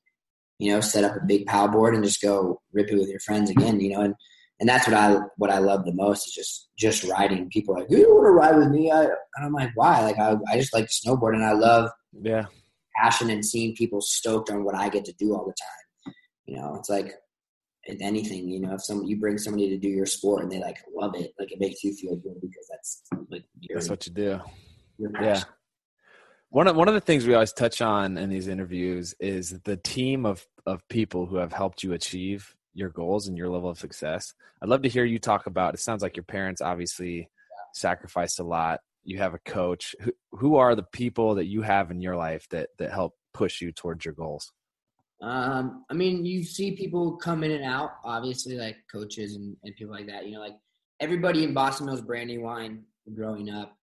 you 0.58 0.72
know, 0.72 0.80
set 0.80 1.04
up 1.04 1.16
a 1.16 1.26
big 1.26 1.46
paddle 1.46 1.68
board 1.68 1.94
and 1.94 2.04
just 2.04 2.22
go 2.22 2.60
rip 2.72 2.90
it 2.90 2.96
with 2.96 3.08
your 3.08 3.20
friends 3.20 3.50
again. 3.50 3.80
You 3.80 3.94
know, 3.94 4.00
and 4.02 4.14
and 4.60 4.68
that's 4.68 4.86
what 4.86 4.96
I 4.96 5.18
what 5.36 5.50
I 5.50 5.58
love 5.58 5.84
the 5.84 5.94
most 5.94 6.26
is 6.28 6.34
just 6.34 6.68
just 6.78 7.04
riding. 7.04 7.48
People 7.48 7.74
like, 7.74 7.90
you 7.90 8.14
want 8.14 8.26
to 8.26 8.30
ride 8.30 8.56
with 8.56 8.68
me? 8.68 8.90
I 8.90 9.04
and 9.04 9.44
I'm 9.44 9.52
like, 9.52 9.70
why? 9.74 10.02
Like 10.02 10.18
I 10.18 10.36
I 10.48 10.58
just 10.58 10.74
like 10.74 10.86
to 10.86 10.92
snowboard, 10.92 11.34
and 11.34 11.44
I 11.44 11.52
love 11.52 11.90
yeah 12.22 12.46
passion 12.96 13.30
and 13.30 13.44
seeing 13.44 13.74
people 13.74 14.00
stoked 14.00 14.50
on 14.50 14.64
what 14.64 14.74
I 14.74 14.88
get 14.88 15.04
to 15.06 15.12
do 15.14 15.34
all 15.34 15.44
the 15.44 15.54
time. 15.54 16.14
You 16.46 16.56
know, 16.56 16.76
it's 16.78 16.90
like 16.90 17.14
anything, 18.00 18.48
you 18.48 18.60
know, 18.60 18.74
if 18.74 18.82
some 18.82 19.04
you 19.04 19.18
bring 19.18 19.38
somebody 19.38 19.68
to 19.70 19.78
do 19.78 19.88
your 19.88 20.06
sport 20.06 20.42
and 20.42 20.52
they 20.52 20.60
like 20.60 20.78
love 20.94 21.14
it, 21.14 21.32
like 21.38 21.52
it 21.52 21.60
makes 21.60 21.82
you 21.84 21.94
feel 21.94 22.16
good 22.16 22.40
because 22.40 22.68
that's 22.70 23.02
like 23.30 23.44
that's 23.72 23.88
what 23.88 24.06
you 24.06 24.12
do. 24.12 24.40
Yeah. 24.98 25.42
One 26.50 26.68
of 26.68 26.76
one 26.76 26.88
of 26.88 26.94
the 26.94 27.00
things 27.00 27.26
we 27.26 27.34
always 27.34 27.52
touch 27.52 27.82
on 27.82 28.16
in 28.16 28.30
these 28.30 28.48
interviews 28.48 29.14
is 29.18 29.58
the 29.64 29.76
team 29.76 30.24
of 30.24 30.46
of 30.66 30.86
people 30.88 31.26
who 31.26 31.36
have 31.36 31.52
helped 31.52 31.82
you 31.82 31.92
achieve 31.92 32.54
your 32.74 32.90
goals 32.90 33.28
and 33.28 33.38
your 33.38 33.48
level 33.48 33.70
of 33.70 33.78
success. 33.78 34.34
I'd 34.62 34.68
love 34.68 34.82
to 34.82 34.88
hear 34.88 35.04
you 35.04 35.18
talk 35.18 35.46
about. 35.46 35.74
It 35.74 35.80
sounds 35.80 36.02
like 36.02 36.16
your 36.16 36.24
parents 36.24 36.60
obviously 36.60 37.16
yeah. 37.18 37.26
sacrificed 37.72 38.40
a 38.40 38.44
lot. 38.44 38.80
You 39.04 39.18
have 39.18 39.34
a 39.34 39.38
coach. 39.38 39.94
Who, 40.00 40.12
who 40.32 40.56
are 40.56 40.74
the 40.74 40.82
people 40.82 41.36
that 41.36 41.46
you 41.46 41.62
have 41.62 41.90
in 41.90 42.00
your 42.00 42.16
life 42.16 42.48
that 42.50 42.70
that 42.78 42.92
help 42.92 43.14
push 43.32 43.60
you 43.60 43.72
towards 43.72 44.04
your 44.04 44.14
goals? 44.14 44.52
Um, 45.20 45.84
I 45.90 45.94
mean, 45.94 46.26
you 46.26 46.44
see 46.44 46.72
people 46.72 47.16
come 47.16 47.44
in 47.44 47.50
and 47.50 47.64
out, 47.64 47.92
obviously, 48.04 48.56
like 48.56 48.76
coaches 48.90 49.36
and, 49.36 49.56
and 49.62 49.74
people 49.76 49.94
like 49.94 50.06
that. 50.08 50.26
You 50.26 50.32
know, 50.34 50.40
like 50.40 50.56
everybody 51.00 51.44
in 51.44 51.54
Boston 51.54 51.86
Mills 51.86 52.02
Brandywine 52.02 52.84
growing 53.14 53.50
up, 53.50 53.76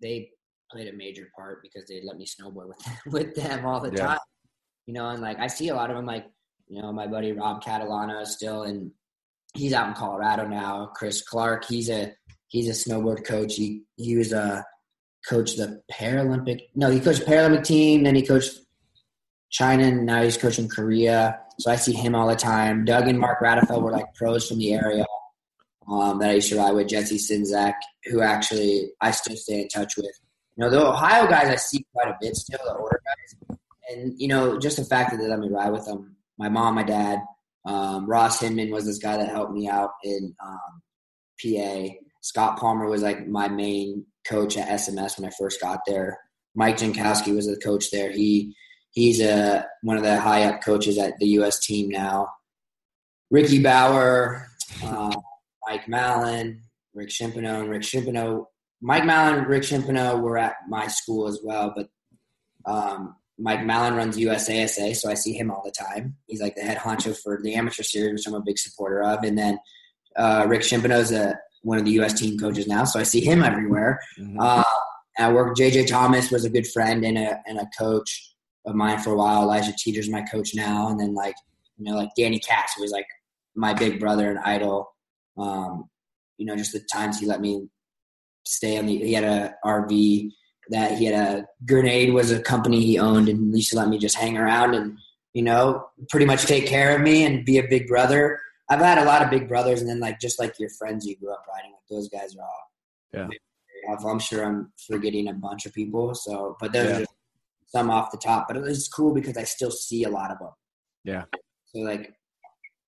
they 0.00 0.30
played 0.70 0.88
a 0.88 0.92
major 0.96 1.30
part 1.36 1.62
because 1.62 1.86
they 1.88 2.00
let 2.04 2.16
me 2.16 2.26
snowboard 2.26 2.68
with 2.68 2.78
them, 2.84 2.96
with 3.06 3.34
them 3.34 3.64
all 3.66 3.80
the 3.80 3.92
yeah. 3.92 4.06
time. 4.06 4.18
You 4.86 4.94
know, 4.94 5.08
and 5.08 5.22
like 5.22 5.38
I 5.38 5.46
see 5.46 5.68
a 5.68 5.74
lot 5.74 5.90
of 5.90 5.96
them, 5.96 6.06
like 6.06 6.26
you 6.68 6.82
know, 6.82 6.92
my 6.92 7.06
buddy 7.06 7.32
Rob 7.32 7.62
Catalano 7.62 8.22
is 8.22 8.32
still 8.32 8.64
in. 8.64 8.92
He's 9.54 9.74
out 9.74 9.88
in 9.88 9.94
Colorado 9.94 10.46
now. 10.46 10.90
Chris 10.94 11.22
Clark, 11.22 11.66
he's 11.66 11.90
a 11.90 12.14
he's 12.52 12.68
a 12.68 12.88
snowboard 12.88 13.24
coach. 13.26 13.56
He 13.56 13.82
he 13.96 14.16
was 14.16 14.32
a 14.32 14.64
coach 15.28 15.56
the 15.56 15.82
Paralympic. 15.90 16.68
No, 16.74 16.90
he 16.90 17.00
coached 17.00 17.26
Paralympic 17.26 17.64
team. 17.64 18.04
Then 18.04 18.14
he 18.14 18.22
coached 18.22 18.60
China, 19.50 19.84
and 19.84 20.06
now 20.06 20.22
he's 20.22 20.36
coaching 20.36 20.68
Korea. 20.68 21.40
So 21.58 21.70
I 21.70 21.76
see 21.76 21.92
him 21.92 22.14
all 22.14 22.28
the 22.28 22.36
time. 22.36 22.84
Doug 22.84 23.08
and 23.08 23.18
Mark 23.18 23.40
Radefeld 23.40 23.82
were 23.82 23.90
like 23.90 24.14
pros 24.14 24.48
from 24.48 24.58
the 24.58 24.74
area 24.74 25.04
um, 25.88 26.18
that 26.18 26.30
I 26.30 26.34
used 26.34 26.50
to 26.50 26.58
ride 26.58 26.72
with. 26.72 26.88
Jesse 26.88 27.16
Sinzak, 27.16 27.74
who 28.04 28.20
actually 28.20 28.90
I 29.00 29.10
still 29.10 29.36
stay 29.36 29.62
in 29.62 29.68
touch 29.68 29.96
with. 29.96 30.06
you 30.56 30.64
know, 30.64 30.70
the 30.70 30.86
Ohio 30.86 31.26
guys 31.26 31.48
I 31.48 31.56
see 31.56 31.84
quite 31.92 32.08
a 32.08 32.16
bit 32.20 32.36
still, 32.36 32.60
the 32.64 32.76
older 32.76 33.02
guys. 33.04 33.58
And, 33.90 34.18
you 34.18 34.28
know, 34.28 34.58
just 34.58 34.76
the 34.76 34.84
fact 34.84 35.10
that 35.10 35.18
they 35.18 35.28
let 35.28 35.38
me 35.38 35.48
ride 35.50 35.70
with 35.70 35.84
them, 35.84 36.16
my 36.38 36.48
mom, 36.48 36.76
my 36.76 36.82
dad, 36.82 37.18
um, 37.64 38.06
Ross 38.06 38.40
Hinman 38.40 38.70
was 38.70 38.86
this 38.86 38.98
guy 38.98 39.16
that 39.16 39.28
helped 39.28 39.52
me 39.52 39.68
out 39.68 39.90
in 40.02 40.34
um, 40.42 40.82
PA. 41.40 41.88
Scott 42.22 42.58
Palmer 42.58 42.86
was 42.86 43.02
like 43.02 43.26
my 43.28 43.48
main 43.48 44.06
coach 44.26 44.56
at 44.56 44.68
SMS 44.68 45.18
when 45.18 45.28
I 45.28 45.32
first 45.38 45.60
got 45.60 45.80
there. 45.86 46.18
Mike 46.54 46.78
Jankowski 46.78 47.34
was 47.34 47.46
the 47.46 47.56
coach 47.56 47.90
there. 47.90 48.10
He 48.10 48.54
he's 48.92 49.20
a 49.20 49.66
one 49.82 49.96
of 49.96 50.02
the 50.02 50.18
high 50.18 50.44
up 50.44 50.62
coaches 50.62 50.98
at 50.98 51.18
the 51.18 51.26
U.S. 51.28 51.60
team 51.60 51.88
now. 51.88 52.28
Ricky 53.30 53.62
Bower, 53.62 54.46
uh, 54.84 55.14
Mike 55.68 55.88
Mallon, 55.88 56.62
Rick 56.94 57.08
Shimpeno, 57.08 57.60
and 57.60 57.70
Rick 57.70 57.82
Shimpeno. 57.82 58.46
Mike 58.80 59.04
Mallon, 59.04 59.38
and 59.40 59.46
Rick 59.46 59.62
Shimpeno 59.62 60.20
were 60.20 60.38
at 60.38 60.56
my 60.68 60.88
school 60.88 61.28
as 61.28 61.40
well, 61.42 61.72
but 61.74 61.88
um, 62.66 63.16
Mike 63.38 63.64
Mallon 63.64 63.94
runs 63.94 64.16
USASA, 64.16 64.94
so 64.96 65.10
I 65.10 65.14
see 65.14 65.32
him 65.32 65.50
all 65.50 65.62
the 65.64 65.70
time. 65.70 66.16
He's 66.26 66.42
like 66.42 66.54
the 66.54 66.62
head 66.62 66.78
honcho 66.78 67.16
for 67.16 67.40
the 67.42 67.54
amateur 67.54 67.82
series, 67.82 68.12
which 68.12 68.26
I'm 68.26 68.34
a 68.34 68.40
big 68.40 68.58
supporter 68.58 69.02
of. 69.02 69.24
And 69.24 69.38
then 69.38 69.58
uh, 70.16 70.44
Rick 70.48 70.62
Shimpeno's 70.62 71.12
a, 71.12 71.38
one 71.62 71.78
of 71.78 71.84
the 71.84 71.92
U.S. 71.92 72.18
team 72.18 72.38
coaches 72.38 72.66
now, 72.66 72.84
so 72.84 73.00
I 73.00 73.04
see 73.04 73.20
him 73.20 73.42
everywhere. 73.42 74.00
Mm-hmm. 74.18 74.38
Uh, 74.40 74.64
I 75.18 75.32
work. 75.32 75.56
JJ 75.56 75.88
Thomas 75.88 76.30
was 76.30 76.44
a 76.44 76.50
good 76.50 76.66
friend 76.66 77.04
and 77.04 77.18
a 77.18 77.40
and 77.46 77.58
a 77.58 77.68
coach 77.78 78.34
of 78.66 78.74
mine 78.74 78.98
for 78.98 79.12
a 79.12 79.16
while. 79.16 79.42
Elijah 79.42 79.72
Teter's 79.76 80.10
my 80.10 80.22
coach 80.22 80.54
now, 80.54 80.88
and 80.88 80.98
then 80.98 81.14
like 81.14 81.34
you 81.76 81.84
know 81.84 81.96
like 81.96 82.10
Danny 82.16 82.38
Kass 82.38 82.72
was 82.78 82.90
like 82.90 83.06
my 83.54 83.74
big 83.74 84.00
brother 84.00 84.30
and 84.30 84.38
idol. 84.40 84.88
Um, 85.36 85.88
you 86.38 86.46
know, 86.46 86.56
just 86.56 86.72
the 86.72 86.80
times 86.92 87.18
he 87.18 87.26
let 87.26 87.40
me 87.40 87.68
stay 88.44 88.78
on 88.78 88.86
the. 88.86 88.98
He 88.98 89.12
had 89.12 89.24
a 89.24 89.54
RV 89.64 90.30
that 90.70 90.96
he 90.96 91.04
had 91.04 91.14
a 91.14 91.46
grenade 91.66 92.12
was 92.12 92.30
a 92.30 92.40
company 92.40 92.80
he 92.84 92.98
owned, 92.98 93.28
and 93.28 93.52
he 93.52 93.58
used 93.58 93.70
to 93.70 93.76
let 93.76 93.88
me 93.88 93.98
just 93.98 94.16
hang 94.16 94.38
around 94.38 94.74
and 94.74 94.98
you 95.34 95.42
know 95.42 95.84
pretty 96.10 96.26
much 96.26 96.46
take 96.46 96.66
care 96.66 96.96
of 96.96 97.02
me 97.02 97.24
and 97.24 97.44
be 97.44 97.58
a 97.58 97.68
big 97.68 97.86
brother. 97.86 98.40
I've 98.72 98.80
had 98.80 98.98
a 98.98 99.04
lot 99.04 99.22
of 99.22 99.30
big 99.30 99.48
brothers, 99.48 99.80
and 99.80 99.88
then 99.88 100.00
like 100.00 100.20
just 100.20 100.38
like 100.38 100.58
your 100.58 100.70
friends 100.70 101.06
you 101.06 101.16
grew 101.16 101.32
up 101.32 101.44
riding, 101.48 101.72
like 101.72 101.88
those 101.90 102.08
guys 102.08 102.34
are 102.36 102.42
all 102.42 102.72
yeah. 103.12 103.28
I'm 103.88 104.18
sure 104.18 104.44
I'm 104.44 104.72
forgetting 104.86 105.28
a 105.28 105.34
bunch 105.34 105.66
of 105.66 105.74
people. 105.74 106.14
So, 106.14 106.56
but 106.60 106.72
those 106.72 106.88
yeah. 106.88 106.98
are 107.00 107.06
some 107.66 107.90
off 107.90 108.12
the 108.12 108.18
top. 108.18 108.46
But 108.48 108.56
it's 108.58 108.88
cool 108.88 109.12
because 109.12 109.36
I 109.36 109.44
still 109.44 109.70
see 109.70 110.04
a 110.04 110.08
lot 110.08 110.30
of 110.30 110.38
them. 110.38 110.52
Yeah. 111.04 111.24
So 111.66 111.80
like, 111.80 112.14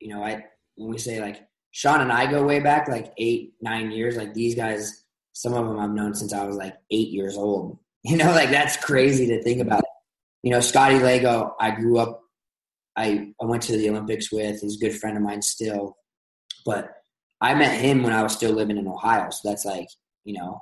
you 0.01 0.15
know, 0.15 0.23
I 0.23 0.45
when 0.77 0.91
we 0.91 0.99
say 0.99 1.21
like 1.21 1.43
Shawn 1.73 2.01
and 2.01 2.13
I 2.13 2.31
go 2.31 2.45
way 2.45 2.61
back, 2.61 2.89
like 2.89 3.13
eight, 3.19 3.55
nine 3.61 3.91
years. 3.91 4.17
Like 4.17 4.35
these 4.35 4.55
guys, 4.55 5.05
some 5.33 5.55
of 5.55 5.67
them 5.67 5.79
I've 5.79 5.91
known 5.91 6.15
since 6.15 6.33
I 6.33 6.45
was 6.45 6.57
like 6.57 6.75
eight 6.91 7.09
years 7.09 7.37
old. 7.37 7.79
You 8.07 8.19
know, 8.19 8.33
like 8.33 8.51
that's 8.51 8.77
crazy 8.77 9.27
to 9.29 9.43
think 9.43 9.63
about. 9.63 9.83
You 10.43 10.51
know, 10.51 10.61
Scotty 10.61 10.99
Lago, 10.99 11.57
I 11.59 11.71
grew 11.71 11.97
up. 11.97 12.21
I 12.97 13.33
I 13.41 13.45
went 13.45 13.63
to 13.65 13.77
the 13.77 13.91
Olympics 13.91 14.33
with. 14.33 14.61
He's 14.61 14.77
a 14.77 14.85
good 14.85 14.99
friend 14.99 15.17
of 15.17 15.23
mine 15.23 15.43
still, 15.43 15.97
but 16.65 16.91
I 17.41 17.55
met 17.55 17.81
him 17.81 18.03
when 18.03 18.13
I 18.13 18.23
was 18.23 18.35
still 18.35 18.53
living 18.53 18.79
in 18.79 18.89
Ohio. 18.89 19.31
So 19.31 19.49
that's 19.49 19.65
like 19.65 19.89
you 20.25 20.35
know, 20.35 20.61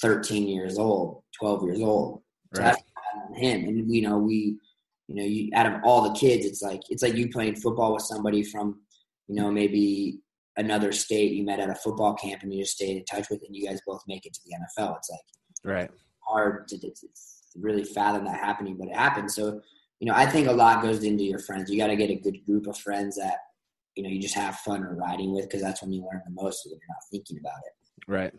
thirteen 0.00 0.48
years 0.48 0.78
old, 0.78 1.22
twelve 1.38 1.62
years 1.64 1.80
old. 1.80 2.22
So 2.54 2.62
right. 2.62 2.76
him, 3.34 3.64
and 3.64 3.90
you 3.92 4.02
know, 4.02 4.18
we, 4.18 4.58
you 5.08 5.14
know, 5.14 5.24
you 5.24 5.50
out 5.54 5.66
of 5.66 5.80
all 5.84 6.02
the 6.02 6.18
kids, 6.18 6.46
it's 6.46 6.62
like 6.62 6.80
it's 6.90 7.02
like 7.02 7.14
you 7.14 7.28
playing 7.28 7.56
football 7.56 7.94
with 7.94 8.02
somebody 8.02 8.42
from 8.42 8.80
you 9.28 9.36
know, 9.36 9.50
maybe 9.50 10.18
another 10.56 10.92
state 10.92 11.32
you 11.32 11.44
met 11.44 11.60
at 11.60 11.70
a 11.70 11.74
football 11.74 12.14
camp 12.14 12.42
and 12.42 12.52
you 12.52 12.62
just 12.62 12.76
stayed 12.76 12.96
in 12.96 13.04
touch 13.04 13.30
with, 13.30 13.42
and 13.46 13.56
you 13.56 13.66
guys 13.66 13.80
both 13.86 14.02
make 14.06 14.26
it 14.26 14.34
to 14.34 14.40
the 14.44 14.52
NFL. 14.52 14.96
It's 14.98 15.10
like 15.10 15.20
right 15.64 15.90
hard 16.32 16.68
to, 16.68 16.78
to 16.78 16.90
really 17.60 17.84
fathom 17.84 18.24
that 18.24 18.36
happening, 18.36 18.76
but 18.78 18.88
it 18.88 18.96
happens. 18.96 19.34
So, 19.34 19.60
you 20.02 20.08
know, 20.08 20.14
I 20.16 20.26
think 20.26 20.48
a 20.48 20.52
lot 20.52 20.82
goes 20.82 21.04
into 21.04 21.22
your 21.22 21.38
friends. 21.38 21.70
You 21.70 21.78
got 21.78 21.86
to 21.86 21.94
get 21.94 22.10
a 22.10 22.16
good 22.16 22.44
group 22.44 22.66
of 22.66 22.76
friends 22.76 23.14
that 23.18 23.36
you 23.94 24.02
know 24.02 24.08
you 24.08 24.20
just 24.20 24.34
have 24.34 24.56
fun 24.56 24.82
or 24.82 24.96
riding 24.96 25.32
with 25.32 25.44
because 25.44 25.62
that's 25.62 25.80
when 25.80 25.92
you 25.92 26.00
learn 26.00 26.20
the 26.24 26.32
most 26.32 26.66
when 26.66 26.72
you're 26.72 26.80
not 26.88 27.04
thinking 27.08 27.38
about 27.38 27.60
it. 27.64 28.10
Right. 28.10 28.34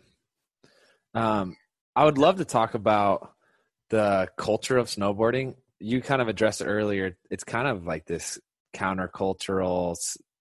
Um, 1.14 1.56
I 1.96 2.04
would 2.04 2.18
love 2.18 2.36
to 2.36 2.44
talk 2.44 2.74
about 2.74 3.32
the 3.88 4.28
culture 4.36 4.76
of 4.76 4.88
snowboarding. 4.88 5.54
You 5.80 6.02
kind 6.02 6.20
of 6.20 6.28
addressed 6.28 6.60
it 6.60 6.66
earlier. 6.66 7.16
It's 7.30 7.44
kind 7.44 7.66
of 7.66 7.86
like 7.86 8.04
this 8.04 8.38
countercultural 8.76 9.96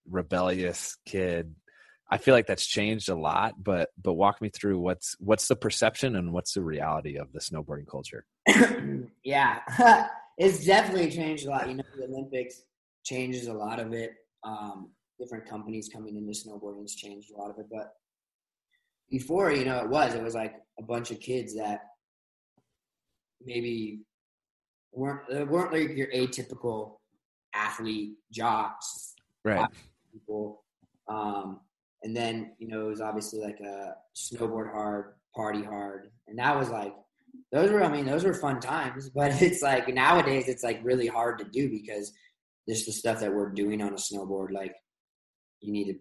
rebellious 0.10 0.98
kid. 1.06 1.56
I 2.12 2.18
feel 2.18 2.34
like 2.34 2.48
that's 2.48 2.66
changed 2.66 3.08
a 3.08 3.16
lot, 3.16 3.64
but 3.64 3.92
but 3.98 4.16
walk 4.16 4.42
me 4.42 4.50
through 4.50 4.78
what's 4.80 5.16
what's 5.22 5.48
the 5.48 5.56
perception 5.56 6.18
and 6.18 6.34
what's 6.34 6.54
the 6.54 6.62
reality 6.62 7.16
of 7.16 7.32
the 7.32 7.40
snowboarding 7.40 7.88
culture. 7.88 8.26
yeah, 9.24 9.62
it's 10.38 10.66
definitely 10.66 11.12
changed 11.12 11.46
a 11.46 11.50
lot. 11.50 11.68
You 11.68 11.76
know, 11.76 11.84
the 11.98 12.06
Olympics 12.06 12.62
changes 13.04 13.48
a 13.48 13.54
lot 13.54 13.80
of 13.80 13.94
it. 13.94 14.14
Um, 14.44 14.92
different 15.20 15.48
companies 15.48 15.90
coming 15.92 16.18
into 16.18 16.32
snowboarding 16.32 16.82
has 16.82 16.96
changed 16.96 17.32
a 17.32 17.38
lot 17.40 17.50
of 17.52 17.60
it, 17.60 17.68
but 17.72 17.94
before, 19.10 19.52
you 19.52 19.66
know, 19.66 19.80
it 19.80 19.90
was 19.90 20.16
it 20.16 20.24
was 20.24 20.36
like 20.36 20.56
a 20.80 20.84
bunch 20.84 21.12
of 21.12 21.20
kids 21.20 21.56
that 21.56 21.82
maybe 23.44 24.02
weren't 24.92 25.50
weren't 25.50 25.72
like 25.72 25.96
your 25.96 26.08
atypical 26.08 26.98
athlete 27.54 28.14
jocks, 28.32 29.14
right? 29.44 29.68
people. 30.12 30.64
Um, 31.08 31.60
and 32.04 32.16
then, 32.16 32.54
you 32.60 32.68
know, 32.68 32.86
it 32.88 32.90
was 32.90 33.02
obviously 33.02 33.40
like 33.40 33.60
a 33.60 33.96
snowboard 34.16 34.72
hard, 34.72 35.14
party 35.36 35.64
hard. 35.64 36.10
And 36.28 36.38
that 36.40 36.58
was 36.58 36.70
like, 36.70 36.94
those 37.52 37.72
were, 37.72 37.84
I 37.84 37.90
mean, 37.90 38.06
those 38.06 38.24
were 38.24 38.34
fun 38.34 38.60
times, 38.60 39.10
but 39.10 39.32
it's 39.42 39.62
like 39.62 39.88
nowadays 39.94 40.48
it's 40.48 40.64
like 40.64 40.80
really 40.84 41.08
hard 41.08 41.40
to 41.40 41.46
do 41.46 41.70
because 41.70 42.12
just 42.68 42.86
the 42.86 42.92
stuff 42.92 43.20
that 43.20 43.34
we're 43.34 43.50
doing 43.50 43.82
on 43.82 43.94
a 43.94 43.98
snowboard, 43.98 44.52
like 44.52 44.74
you 45.62 45.72
need 45.72 45.94
to, 45.94 45.96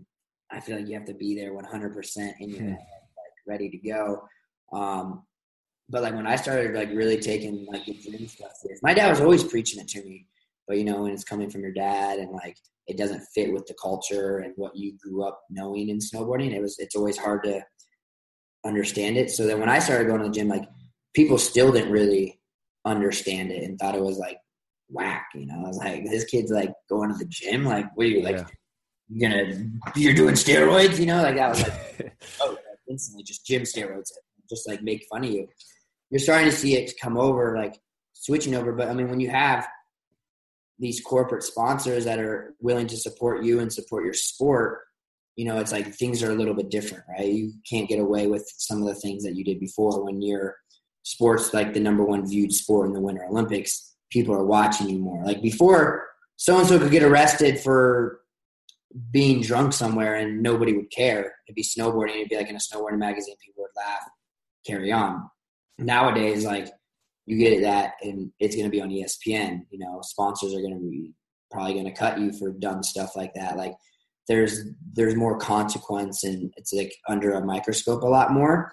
I 0.50 0.60
feel 0.60 0.76
like 0.76 0.88
you 0.88 0.94
have 0.94 1.06
to 1.06 1.14
be 1.14 1.34
there 1.34 1.52
100% 1.52 2.34
in 2.40 2.50
your 2.50 2.58
hmm. 2.58 2.68
head, 2.68 2.78
like 2.78 3.32
ready 3.46 3.70
to 3.70 3.78
go. 3.78 4.22
Um, 4.72 5.24
but 5.88 6.02
like 6.02 6.14
when 6.14 6.26
I 6.26 6.36
started 6.36 6.74
like 6.74 6.90
really 6.90 7.18
taking 7.18 7.66
like 7.70 7.84
the 7.84 7.94
gym 7.94 8.26
stuff, 8.28 8.52
my 8.82 8.94
dad 8.94 9.10
was 9.10 9.20
always 9.20 9.44
preaching 9.44 9.80
it 9.80 9.88
to 9.88 10.02
me, 10.02 10.26
but 10.66 10.78
you 10.78 10.84
know, 10.84 11.02
when 11.02 11.12
it's 11.12 11.24
coming 11.24 11.50
from 11.50 11.62
your 11.62 11.72
dad 11.72 12.18
and 12.18 12.30
like, 12.32 12.56
it 12.86 12.96
doesn't 12.96 13.22
fit 13.34 13.52
with 13.52 13.66
the 13.66 13.74
culture 13.80 14.38
and 14.38 14.52
what 14.56 14.76
you 14.76 14.96
grew 14.98 15.24
up 15.24 15.42
knowing 15.50 15.88
in 15.88 15.98
snowboarding. 15.98 16.52
It 16.52 16.60
was 16.60 16.76
it's 16.78 16.96
always 16.96 17.16
hard 17.16 17.44
to 17.44 17.62
understand 18.64 19.16
it. 19.16 19.30
So 19.30 19.46
then 19.46 19.60
when 19.60 19.68
I 19.68 19.78
started 19.78 20.08
going 20.08 20.20
to 20.20 20.28
the 20.28 20.34
gym, 20.34 20.48
like 20.48 20.64
people 21.14 21.38
still 21.38 21.72
didn't 21.72 21.92
really 21.92 22.40
understand 22.84 23.50
it 23.50 23.62
and 23.62 23.78
thought 23.78 23.94
it 23.94 24.02
was 24.02 24.18
like 24.18 24.38
whack. 24.88 25.28
You 25.34 25.46
know, 25.46 25.62
I 25.64 25.68
was 25.68 25.78
like, 25.78 26.04
this 26.04 26.24
kid's 26.24 26.50
like 26.50 26.72
going 26.88 27.10
to 27.10 27.18
the 27.18 27.26
gym. 27.26 27.64
Like, 27.64 27.86
what 27.96 28.06
are 28.06 28.10
you 28.10 28.22
like? 28.22 28.46
You're 29.08 29.30
gonna 29.30 29.70
you're 29.94 30.14
doing 30.14 30.34
steroids? 30.34 30.98
You 30.98 31.06
know, 31.06 31.22
like 31.22 31.36
that 31.36 31.50
was 31.50 31.62
like 31.62 32.16
oh, 32.40 32.56
instantly 32.88 33.24
just 33.24 33.46
gym 33.46 33.62
steroids, 33.62 34.10
just 34.48 34.68
like 34.68 34.82
make 34.82 35.04
fun 35.10 35.24
of 35.24 35.30
you. 35.30 35.48
You're 36.10 36.20
starting 36.20 36.50
to 36.50 36.56
see 36.56 36.76
it 36.76 36.92
come 37.00 37.16
over, 37.16 37.56
like 37.56 37.74
switching 38.12 38.54
over. 38.54 38.72
But 38.72 38.88
I 38.88 38.94
mean, 38.94 39.08
when 39.08 39.20
you 39.20 39.30
have 39.30 39.66
these 40.78 41.00
corporate 41.00 41.42
sponsors 41.42 42.04
that 42.04 42.18
are 42.18 42.54
willing 42.60 42.86
to 42.88 42.96
support 42.96 43.44
you 43.44 43.60
and 43.60 43.72
support 43.72 44.04
your 44.04 44.14
sport, 44.14 44.80
you 45.36 45.44
know, 45.44 45.58
it's 45.58 45.72
like 45.72 45.94
things 45.94 46.22
are 46.22 46.30
a 46.30 46.34
little 46.34 46.54
bit 46.54 46.70
different, 46.70 47.04
right? 47.08 47.28
You 47.28 47.52
can't 47.68 47.88
get 47.88 47.98
away 47.98 48.26
with 48.26 48.50
some 48.56 48.82
of 48.82 48.88
the 48.88 48.94
things 48.94 49.24
that 49.24 49.36
you 49.36 49.44
did 49.44 49.60
before 49.60 50.04
when 50.04 50.20
your 50.20 50.56
sports 51.02 51.52
like 51.52 51.74
the 51.74 51.80
number 51.80 52.04
one 52.04 52.28
viewed 52.28 52.52
sport 52.52 52.86
in 52.86 52.92
the 52.92 53.00
Winter 53.00 53.24
Olympics. 53.24 53.94
People 54.10 54.34
are 54.34 54.44
watching 54.44 54.88
you 54.88 54.98
more. 54.98 55.24
Like 55.24 55.42
before, 55.42 56.06
so 56.36 56.58
and 56.58 56.66
so 56.66 56.78
could 56.78 56.90
get 56.90 57.02
arrested 57.02 57.60
for 57.60 58.20
being 59.10 59.40
drunk 59.40 59.72
somewhere 59.72 60.16
and 60.16 60.42
nobody 60.42 60.74
would 60.74 60.90
care. 60.90 61.32
It'd 61.46 61.54
be 61.54 61.62
snowboarding. 61.62 62.16
It'd 62.16 62.28
be 62.28 62.36
like 62.36 62.50
in 62.50 62.56
a 62.56 62.58
snowboarding 62.58 62.98
magazine. 62.98 63.36
People 63.44 63.64
would 63.64 63.82
laugh, 63.82 64.02
carry 64.66 64.92
on. 64.92 65.28
Nowadays, 65.78 66.44
like 66.44 66.68
you 67.26 67.38
get 67.38 67.52
it 67.52 67.62
that 67.62 67.94
and 68.02 68.30
it's 68.40 68.56
going 68.56 68.66
to 68.66 68.70
be 68.70 68.80
on 68.80 68.90
espn 68.90 69.60
you 69.70 69.78
know 69.78 70.00
sponsors 70.02 70.54
are 70.54 70.60
going 70.60 70.74
to 70.74 70.80
be 70.80 71.12
probably 71.50 71.74
going 71.74 71.84
to 71.84 71.92
cut 71.92 72.18
you 72.18 72.32
for 72.32 72.52
dumb 72.52 72.82
stuff 72.82 73.14
like 73.16 73.32
that 73.34 73.56
like 73.56 73.74
there's 74.28 74.60
there's 74.92 75.14
more 75.14 75.38
consequence 75.38 76.24
and 76.24 76.52
it's 76.56 76.72
like 76.72 76.94
under 77.08 77.32
a 77.32 77.44
microscope 77.44 78.02
a 78.02 78.06
lot 78.06 78.32
more 78.32 78.72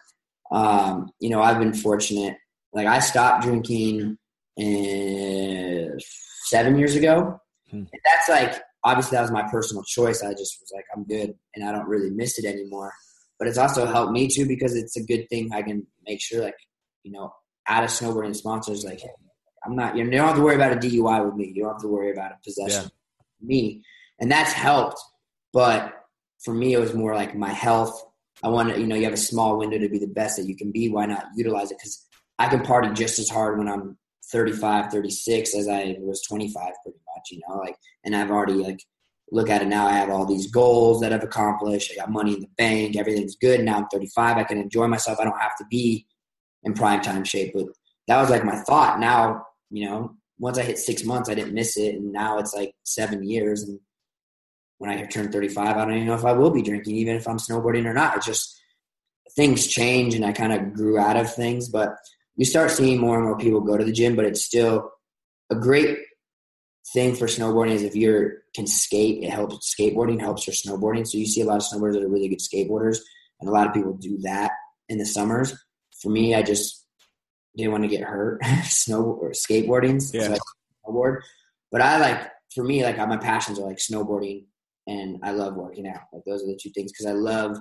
um, 0.52 1.10
you 1.20 1.30
know 1.30 1.42
i've 1.42 1.60
been 1.60 1.74
fortunate 1.74 2.36
like 2.74 2.88
i 2.88 3.00
stopped 3.00 3.44
drinking 3.44 4.18
in 4.58 5.98
seven 6.46 6.78
years 6.78 6.96
ago 6.96 7.40
hmm. 7.70 7.84
that's 8.06 8.30
like 8.30 8.62
obviously 8.84 9.16
that 9.16 9.22
was 9.22 9.32
my 9.32 9.48
personal 9.50 9.84
choice 9.84 10.24
i 10.24 10.32
just 10.32 10.58
was 10.60 10.72
like 10.74 10.86
i'm 10.96 11.04
good 11.06 11.34
and 11.56 11.68
i 11.68 11.72
don't 11.72 11.88
really 11.88 12.10
miss 12.10 12.40
it 12.40 12.46
anymore 12.46 12.92
but 13.38 13.48
it's 13.48 13.58
also 13.58 13.86
helped 13.86 14.12
me 14.12 14.28
too 14.28 14.48
because 14.48 14.76
it's 14.76 14.98
a 14.98 15.04
good 15.04 15.28
thing 15.30 15.50
i 15.54 15.62
can 15.62 15.86
make 16.06 16.20
sure 16.22 16.42
like 16.42 16.58
you 17.04 17.12
know 17.12 17.32
out 17.68 17.84
of 17.84 17.90
snowboarding 17.90 18.36
sponsors 18.36 18.84
like 18.84 19.02
I'm 19.66 19.76
not 19.76 19.96
you, 19.96 20.04
know, 20.04 20.12
you 20.12 20.18
don't 20.18 20.28
have 20.28 20.36
to 20.38 20.42
worry 20.42 20.56
about 20.56 20.74
a 20.74 20.76
DUI 20.76 21.26
with 21.26 21.36
me. 21.36 21.52
You 21.54 21.64
don't 21.64 21.74
have 21.74 21.82
to 21.82 21.88
worry 21.88 22.12
about 22.12 22.32
a 22.32 22.38
possession 22.44 22.84
yeah. 22.84 23.48
me. 23.48 23.84
And 24.20 24.32
that's 24.32 24.54
helped. 24.54 25.00
But 25.54 25.94
for 26.44 26.54
me 26.54 26.74
it 26.74 26.80
was 26.80 26.94
more 26.94 27.16
like 27.16 27.36
my 27.36 27.52
health. 27.52 28.04
I 28.44 28.50
want 28.50 28.74
to, 28.74 28.80
you 28.80 28.88
know, 28.88 28.96
you 28.96 29.04
have 29.04 29.14
a 29.14 29.18
small 29.18 29.58
window 29.58 29.78
to 29.78 29.90
be 29.90 30.00
the 30.00 30.08
best 30.08 30.38
that 30.38 30.48
you 30.48 30.56
can 30.56 30.72
be. 30.72 30.90
Why 30.90 31.06
not 31.06 31.26
utilize 31.36 31.72
it? 31.72 31.78
Because 31.78 32.06
I 32.38 32.48
can 32.48 32.62
party 32.62 32.90
just 32.94 33.20
as 33.20 33.30
hard 33.30 33.58
when 33.58 33.68
I'm 33.68 33.98
35, 34.32 34.92
36 34.92 35.56
as 35.56 35.68
I 35.68 35.98
was 36.00 36.22
25, 36.28 36.54
pretty 36.84 37.00
much, 37.16 37.32
you 37.32 37.42
know, 37.48 37.58
like, 37.58 37.76
and 38.06 38.16
I've 38.16 38.32
already 38.32 38.54
like 38.54 38.80
look 39.32 39.50
at 39.50 39.62
it 39.62 39.68
now. 39.68 39.88
I 39.88 39.94
have 39.94 40.10
all 40.10 40.26
these 40.26 40.50
goals 40.50 41.02
that 41.02 41.14
I've 41.14 41.24
accomplished. 41.24 41.92
I 41.92 41.96
got 41.96 42.12
money 42.12 42.34
in 42.34 42.42
the 42.42 42.50
bank. 42.58 42.96
Everything's 42.96 43.36
good. 43.36 43.64
Now 43.64 43.78
I'm 43.78 43.88
35. 43.88 44.38
I 44.38 44.44
can 44.44 44.58
enjoy 44.58 44.88
myself. 44.88 45.20
I 45.20 45.24
don't 45.24 45.40
have 45.40 45.58
to 45.58 45.66
be 45.70 46.08
in 46.64 46.74
prime 46.74 47.02
time 47.02 47.24
shape. 47.24 47.54
But 47.54 47.68
that 48.08 48.20
was 48.20 48.30
like 48.30 48.44
my 48.44 48.58
thought. 48.62 49.00
Now, 49.00 49.44
you 49.70 49.86
know, 49.86 50.16
once 50.40 50.58
I 50.58 50.64
hit 50.64 50.78
six 50.78 51.04
months, 51.04 51.30
I 51.30 51.36
didn't 51.36 51.54
miss 51.54 51.78
it. 51.78 51.96
And 51.96 52.12
now 52.12 52.40
it's 52.40 52.54
like 52.54 52.74
seven 52.84 53.24
years. 53.24 53.64
And 53.64 53.80
when 54.80 54.90
I 54.90 55.06
turn 55.06 55.32
35, 55.32 55.78
I 55.78 55.86
don't 55.86 55.94
even 55.94 56.08
know 56.08 56.16
if 56.16 56.26
I 56.26 56.34
will 56.34 56.52
be 56.52 56.62
drinking, 56.62 56.96
even 56.96 57.16
if 57.16 57.28
I'm 57.28 57.38
snowboarding 57.38 57.86
or 57.86 57.94
not. 57.94 58.18
It's 58.18 58.26
just 58.26 58.60
things 59.36 59.68
change 59.68 60.16
and 60.16 60.26
I 60.26 60.32
kind 60.32 60.54
of 60.54 60.74
grew 60.74 60.98
out 60.98 61.18
of 61.18 61.34
things. 61.34 61.70
But 61.70 61.96
you 62.36 62.46
start 62.46 62.72
seeing 62.72 63.00
more 63.00 63.18
and 63.18 63.26
more 63.26 63.38
people 63.38 63.62
go 63.62 63.78
to 63.78 63.84
the 63.84 63.92
gym, 63.92 64.16
but 64.16 64.26
it's 64.26 64.44
still 64.44 64.90
a 65.52 65.56
great 65.56 66.00
thing 66.94 67.16
for 67.16 67.28
snowboarding 67.28 67.72
is 67.72 67.84
if 67.84 67.96
you 67.96 68.32
can 68.56 68.68
skate, 68.68 69.24
it 69.24 69.30
helps 69.30 69.76
skateboarding 69.76 70.20
helps 70.20 70.48
your 70.48 70.54
snowboarding. 70.54 71.06
So 71.06 71.18
you 71.18 71.26
see 71.26 71.42
a 71.42 71.46
lot 71.46 71.58
of 71.58 71.64
snowboarders 71.64 71.94
that 71.94 72.04
are 72.04 72.10
really 72.10 72.30
good 72.30 72.40
skateboarders, 72.40 73.00
and 73.40 73.50
a 73.50 73.52
lot 73.52 73.68
of 73.68 73.74
people 73.74 73.94
do 73.94 74.18
that 74.20 74.52
in 74.88 74.98
the 74.98 75.06
summers. 75.06 75.54
For 76.02 76.10
me, 76.10 76.34
I 76.34 76.42
just 76.42 76.86
didn't 77.56 77.74
want 77.74 77.84
to 77.84 77.90
get 77.90 78.04
hurt 78.04 78.44
snow 78.64 79.04
or 79.04 79.32
skateboarding, 79.32 80.02
yeah. 80.14 80.34
so 80.34 80.38
snowboard. 80.88 81.22
But 81.72 81.82
I 81.82 82.00
like 82.00 82.32
for 82.56 82.64
me, 82.64 82.84
like 82.84 82.98
my 82.98 83.18
passions 83.18 83.60
are 83.60 83.68
like 83.68 83.78
snowboarding, 83.78 84.46
and 84.90 85.20
I 85.24 85.32
love 85.32 85.56
working 85.56 85.88
out. 85.88 86.02
Like 86.12 86.24
those 86.26 86.44
are 86.44 86.48
the 86.48 86.60
two 86.60 86.72
things 86.72 86.92
because 86.92 87.06
I 87.06 87.12
love 87.12 87.58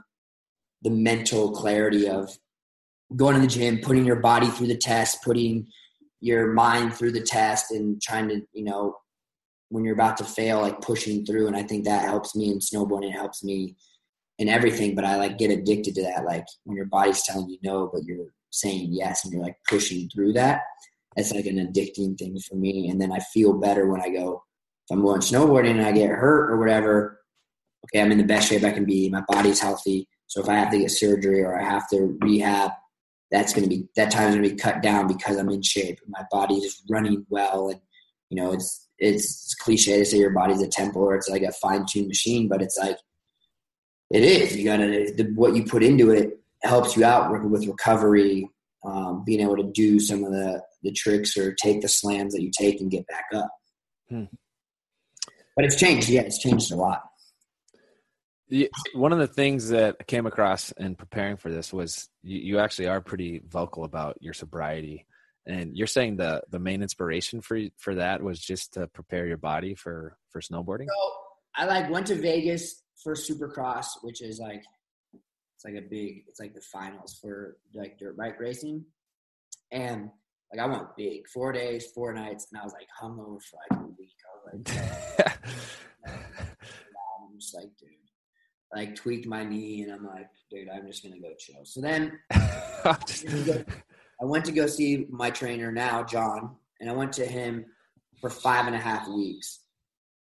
the 0.83 0.91
mental 0.91 1.53
clarity 1.53 2.09
of 2.09 2.31
going 3.15 3.35
to 3.35 3.41
the 3.41 3.47
gym, 3.47 3.79
putting 3.79 4.05
your 4.05 4.21
body 4.21 4.49
through 4.49 4.69
the 4.69 4.77
test, 4.77 5.23
putting 5.23 5.67
your 6.21 6.53
mind 6.53 6.95
through 6.95 7.13
the 7.13 7.21
test, 7.21 7.71
and 7.71 8.01
trying 8.01 8.29
to 8.29 8.41
you 8.53 8.65
know 8.65 8.97
when 9.69 9.85
you're 9.85 9.95
about 9.95 10.17
to 10.17 10.25
fail, 10.25 10.61
like 10.61 10.81
pushing 10.81 11.27
through. 11.27 11.47
And 11.47 11.57
I 11.57 11.63
think 11.63 11.85
that 11.85 12.05
helps 12.05 12.35
me 12.35 12.51
in 12.51 12.59
snowboarding. 12.59 13.11
It 13.11 13.19
helps 13.19 13.45
me 13.45 13.77
in 14.39 14.49
everything. 14.49 14.95
But 14.95 15.05
I 15.05 15.17
like 15.17 15.37
get 15.37 15.51
addicted 15.51 15.95
to 15.97 16.03
that. 16.05 16.25
Like 16.25 16.47
when 16.65 16.77
your 16.77 16.87
body's 16.87 17.23
telling 17.23 17.51
you 17.51 17.59
no, 17.63 17.91
but 17.93 18.05
you're 18.05 18.33
saying 18.51 18.89
yes 18.93 19.25
and 19.25 19.33
you're 19.33 19.43
like 19.43 19.57
pushing 19.69 20.09
through 20.09 20.33
that. 20.35 20.63
It's 21.17 21.33
like 21.33 21.47
an 21.47 21.57
addicting 21.57 22.17
thing 22.17 22.39
for 22.49 22.55
me. 22.55 22.89
And 22.89 23.01
then 23.01 23.13
I 23.13 23.19
feel 23.19 23.53
better 23.53 23.87
when 23.87 24.01
I 24.01 24.09
go, 24.09 24.43
if 24.89 24.95
I'm 24.95 25.03
going 25.03 25.21
snowboarding 25.21 25.73
and 25.73 25.83
I 25.83 25.93
get 25.93 26.11
hurt 26.11 26.51
or 26.51 26.59
whatever, 26.59 27.18
okay, 27.85 28.03
I'm 28.03 28.13
in 28.13 28.19
the 28.19 28.25
best 28.25 28.49
shape 28.49 28.65
I 28.65 28.73
can 28.73 28.85
be. 28.85 29.09
My 29.09 29.23
body's 29.29 29.61
healthy. 29.61 30.09
So 30.27 30.43
if 30.43 30.49
I 30.49 30.55
have 30.55 30.71
to 30.71 30.79
get 30.79 30.91
surgery 30.91 31.43
or 31.43 31.59
I 31.59 31.65
have 31.65 31.89
to 31.91 32.19
rehab, 32.21 32.73
that's 33.31 33.53
going 33.53 33.69
to 33.69 33.69
be, 33.69 33.89
that 33.97 34.11
time's 34.11 34.35
going 34.35 34.49
to 34.49 34.55
be 34.55 34.61
cut 34.61 34.83
down 34.83 35.07
because 35.07 35.37
I'm 35.37 35.51
in 35.51 35.63
shape. 35.63 35.99
My 36.09 36.25
body 36.31 36.57
is 36.57 36.83
running 36.91 37.27
well. 37.29 37.69
And, 37.69 37.81
you 38.31 38.43
know, 38.43 38.53
it's, 38.53 38.89
it's 38.99 39.55
cliche 39.55 39.99
to 39.99 40.05
say 40.05 40.19
your 40.19 40.31
body's 40.31 40.63
a 40.63 40.69
temple 40.69 41.03
or 41.03 41.15
it's 41.15 41.29
like 41.29 41.43
a 41.43 41.53
fine 41.53 41.87
tuned 41.87 42.09
machine, 42.09 42.49
but 42.49 42.63
it's 42.63 42.77
like 42.77 42.99
it 44.11 44.23
is. 44.23 44.57
You 44.57 44.65
gotta 44.65 45.13
the, 45.17 45.31
what 45.35 45.55
you 45.55 45.65
put 45.65 45.83
into 45.83 46.11
it 46.11 46.41
helps 46.63 46.97
you 46.97 47.05
out 47.05 47.31
with 47.31 47.67
recovery, 47.67 48.49
um, 48.85 49.23
being 49.25 49.41
able 49.41 49.57
to 49.57 49.71
do 49.71 50.01
some 50.01 50.25
of 50.25 50.33
the 50.33 50.63
the 50.83 50.93
tricks 50.93 51.37
or 51.37 51.55
take 51.55 51.81
the 51.81 51.89
slams 51.89 52.35
that 52.35 52.43
you 52.43 52.51
take 52.57 52.81
and 52.81 52.91
get 52.91 53.07
back 53.07 53.27
up. 53.35 53.51
Hmm. 54.09 54.25
But 55.57 55.65
it's 55.65 55.77
changed. 55.77 56.09
Yeah, 56.09 56.23
it's 56.23 56.39
changed 56.39 56.73
a 56.73 56.77
lot. 56.77 57.03
One 58.95 59.13
of 59.13 59.19
the 59.19 59.27
things 59.27 59.71
that 59.71 59.97
I 60.01 60.05
came 60.05 60.27
across 60.27 60.73
in 60.73 60.95
preparing 60.95 61.37
for 61.37 61.51
this 61.51 61.73
was 61.73 62.09
you, 62.23 62.39
you 62.39 62.59
actually 62.59 62.89
are 62.89 63.01
pretty 63.01 63.43
vocal 63.47 63.85
about 63.85 64.17
your 64.21 64.33
sobriety 64.33 65.07
and 65.49 65.75
you're 65.77 65.87
saying 65.87 66.17
the 66.17 66.43
the 66.51 66.59
main 66.59 66.83
inspiration 66.83 67.41
for 67.41 67.59
for 67.79 67.95
that 67.97 68.23
was 68.23 68.39
just 68.39 68.75
to 68.75 68.87
prepare 68.89 69.27
your 69.27 69.39
body 69.39 69.75
for 69.75 70.17
for 70.31 70.41
snowboarding. 70.41 70.87
So 70.87 71.13
I 71.57 71.65
like 71.65 71.91
went 71.91 72.07
to 72.09 72.15
Vegas 72.15 72.83
for 73.03 73.15
Supercross, 73.15 73.87
which 74.03 74.23
is 74.23 74.39
like 74.39 74.63
it's 75.13 75.65
like 75.65 75.75
a 75.75 75.89
big 75.89 76.25
it's 76.29 76.39
like 76.39 76.55
the 76.55 76.63
finals 76.73 77.19
for 77.21 77.57
like 77.75 77.99
dirt 77.99 78.17
bike 78.17 78.39
racing, 78.39 78.85
and 79.73 80.11
like 80.53 80.61
I 80.61 80.67
went 80.67 80.97
big 80.97 81.27
four 81.29 81.53
days, 81.53 81.87
four 81.95 82.13
nights, 82.13 82.47
and 82.53 82.61
I 82.61 82.65
was 82.65 82.75
like 82.75 82.89
hungover 83.03 83.41
for 83.43 83.59
like 83.71 83.81
a 83.81 83.87
week. 83.99 84.17
I 84.25 84.57
was 84.57 84.67
like, 84.67 85.39
I'm 86.07 87.41
just 87.41 87.55
like, 87.55 87.71
dude, 87.81 87.89
like 88.75 88.95
tweaked 88.95 89.27
my 89.27 89.45
knee, 89.45 89.83
and 89.83 89.93
I'm 89.93 90.07
like, 90.07 90.29
dude, 90.51 90.69
I'm 90.69 90.87
just 90.87 91.03
gonna 91.03 91.21
go 91.21 91.33
chill. 91.39 91.65
So 91.65 91.81
then. 91.81 92.19
I 94.21 94.25
went 94.25 94.45
to 94.47 94.53
go 94.53 94.67
see 94.67 95.07
my 95.11 95.31
trainer 95.31 95.71
now, 95.71 96.03
John, 96.03 96.57
and 96.81 96.91
I 96.91 96.93
went 96.93 97.13
to 97.15 97.27
him 97.27 97.65
for 98.21 98.31
five 98.31 98.67
and 98.67 98.75
a 98.75 98.79
half 98.81 99.09
weeks. 99.09 99.61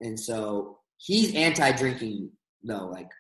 And 0.01 0.19
so 0.19 0.79
he's 0.99 1.35
anti 1.35 1.73
drinking 1.73 2.31
though, 2.63 2.87
like 2.87 3.11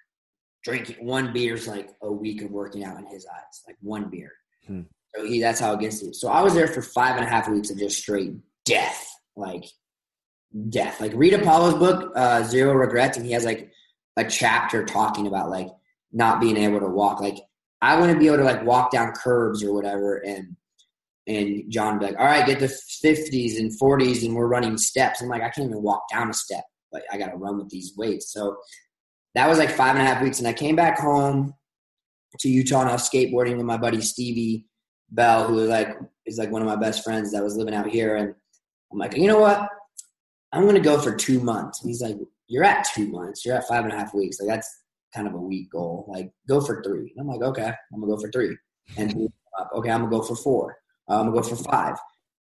drinking 0.65 1.05
one 1.05 1.33
beer 1.33 1.55
is 1.55 1.67
like 1.67 1.91
a 2.03 2.13
week 2.13 2.43
of 2.43 2.51
working 2.51 2.85
out 2.85 2.99
in 2.99 3.07
his 3.07 3.27
eyes, 3.27 3.63
like 3.67 3.77
one 3.81 4.11
beer. 4.11 4.33
Hmm. 4.67 4.83
So 5.15 5.25
he 5.25 5.41
that's 5.41 5.61
how 5.61 5.75
against 5.75 6.05
it. 6.05 6.15
So 6.15 6.29
I 6.29 6.43
was 6.43 6.55
there 6.55 6.69
for 6.69 6.83
five 6.83 7.17
and 7.17 7.25
a 7.25 7.29
half 7.29 7.49
weeks 7.49 7.71
of 7.71 7.79
just 7.79 7.99
straight 7.99 8.33
death, 8.65 9.09
like 9.37 9.65
death. 10.69 11.01
Like 11.01 11.13
read 11.15 11.35
Apolo's 11.35 11.75
book, 11.75 12.13
uh, 12.15 12.45
Zero 12.45 12.75
Regrets, 12.75 13.17
and 13.17 13.27
he 13.27 13.33
has 13.33 13.45
like 13.45 13.73
a 14.21 14.29
chapter 14.29 14.85
talking 14.85 15.27
about 15.27 15.51
like 15.51 15.69
not 16.13 16.41
being 16.41 16.57
able 16.57 16.81
to 16.81 16.89
walk. 16.89 17.21
Like 17.21 17.39
I 17.83 17.99
want 17.99 18.13
to 18.13 18.19
be 18.19 18.27
able 18.27 18.39
to 18.39 18.45
like 18.45 18.65
walk 18.65 18.91
down 18.91 19.13
curbs 19.13 19.63
or 19.63 19.73
whatever 19.73 20.19
and 20.19 20.57
and 21.27 21.71
John 21.71 21.99
be 21.99 22.07
like, 22.07 22.19
all 22.19 22.27
right, 22.27 22.47
get 22.47 22.59
the 22.59 22.67
50s 22.67 23.59
and 23.59 23.71
40s 23.71 24.25
and 24.25 24.35
we're 24.35 24.49
running 24.49 24.77
steps. 24.77 25.21
I'm 25.21 25.29
like, 25.29 25.43
I 25.43 25.51
can't 25.51 25.71
even 25.71 25.83
walk 25.83 26.03
down 26.11 26.29
a 26.29 26.35
step. 26.35 26.65
Like 26.93 27.05
I 27.13 27.19
got 27.19 27.29
to 27.29 27.37
run 27.37 27.59
with 27.59 27.69
these 27.69 27.93
weights. 27.97 28.33
So 28.33 28.57
that 29.35 29.49
was 29.49 29.59
like 29.59 29.71
five 29.71 29.95
and 29.95 30.03
a 30.03 30.05
half 30.05 30.23
weeks. 30.23 30.41
And 30.41 30.49
I 30.49 30.53
came 30.53 30.75
back 30.75 30.99
home 30.99 31.55
to 32.41 32.49
Utah 32.49 32.81
and 32.81 32.91
I 32.91 32.95
was 32.95 33.09
skateboarding 33.09 33.57
with 33.57 33.67
my 33.67 33.77
buddy 33.77 34.01
Stevie 34.01 34.67
Bell, 35.11 35.47
who 35.47 35.67
like 35.67 35.97
is 36.27 36.39
like 36.39 36.51
one 36.51 36.63
of 36.63 36.69
my 36.69 36.77
best 36.77 37.05
friends 37.05 37.33
that 37.33 37.45
was 37.45 37.57
living 37.57 37.75
out 37.75 37.89
here. 37.89 38.17
And 38.17 38.35
I'm 38.91 38.99
like, 38.99 39.17
you 39.17 39.29
know 39.29 39.39
what? 39.39 39.69
I'm 40.53 40.67
to 40.69 40.81
go 40.81 40.99
for 40.99 41.15
two 41.15 41.41
months. 41.41 41.81
And 41.81 41.91
he's 41.91 42.03
like, 42.03 42.17
you're 42.51 42.65
at 42.65 42.87
two 42.93 43.07
months. 43.07 43.47
You're 43.47 43.57
at 43.57 43.69
five 43.69 43.85
and 43.85 43.93
a 43.93 43.97
half 43.97 44.13
weeks. 44.13 44.39
Like 44.41 44.49
that's 44.49 44.69
kind 45.15 45.29
of 45.29 45.35
a 45.35 45.41
weak 45.41 45.71
goal. 45.71 46.05
Like 46.09 46.33
go 46.49 46.61
for 46.61 46.83
three. 46.83 47.13
And 47.17 47.21
I'm 47.21 47.29
like, 47.29 47.43
okay, 47.43 47.73
I'm 47.93 48.01
gonna 48.01 48.13
go 48.13 48.21
for 48.21 48.31
three. 48.31 48.57
And 48.97 49.31
okay, 49.75 49.91
I'm 49.91 50.01
gonna 50.01 50.11
go 50.11 50.23
for 50.23 50.35
four. 50.35 50.77
Uh, 51.09 51.21
I'm 51.21 51.27
gonna 51.27 51.41
go 51.41 51.49
for 51.49 51.57
five. 51.57 51.97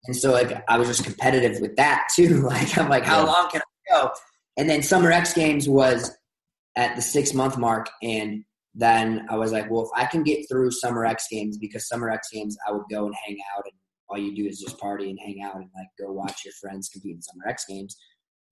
And 0.06 0.16
so 0.16 0.32
like 0.32 0.64
I 0.68 0.78
was 0.78 0.88
just 0.88 1.04
competitive 1.04 1.61
with 1.61 1.76
that 1.76 2.09
too. 2.16 2.42
Like 2.42 2.76
I'm 2.78 2.88
like, 2.88 3.04
how 3.04 3.26
long 3.26 3.50
can 3.50 3.61
I 3.61 3.92
go? 3.92 4.11
And 4.56 4.68
then 4.68 4.82
Summer 4.82 5.12
X 5.12 5.34
Games 5.34 5.68
was 5.68 6.11
at 6.74 6.96
the 6.96 7.02
six 7.02 7.34
month 7.34 7.59
mark, 7.59 7.90
and 8.02 8.44
then 8.74 9.26
I 9.28 9.36
was 9.36 9.52
like, 9.52 9.70
well, 9.70 9.82
if 9.84 9.90
I 9.94 10.06
can 10.06 10.22
get 10.22 10.46
through 10.48 10.70
Summer 10.70 11.04
X 11.04 11.26
Games, 11.30 11.59
because 11.59 11.86
Summer 11.86 12.11
X 12.11 12.28
Games 12.32 12.56
I 12.66 12.72
would 12.72 12.86
go 12.90 13.06
and 13.06 13.14
hang 13.26 13.36
out, 13.54 13.64
and 13.64 13.74
all 14.09 14.18
you 14.18 14.34
do 14.34 14.46
is 14.48 14.59
just 14.59 14.78
party 14.78 15.11
and 15.11 15.18
hang 15.20 15.42
out 15.42 15.56
and 15.56 15.68
like 15.76 15.88
go 16.00 16.12
watch 16.12 16.44
your 16.46 16.54
friends 16.61 16.88
compete 16.88 17.16
in 17.16 17.22
Summer 17.22 17.46
X 17.46 17.66
Games. 17.68 17.96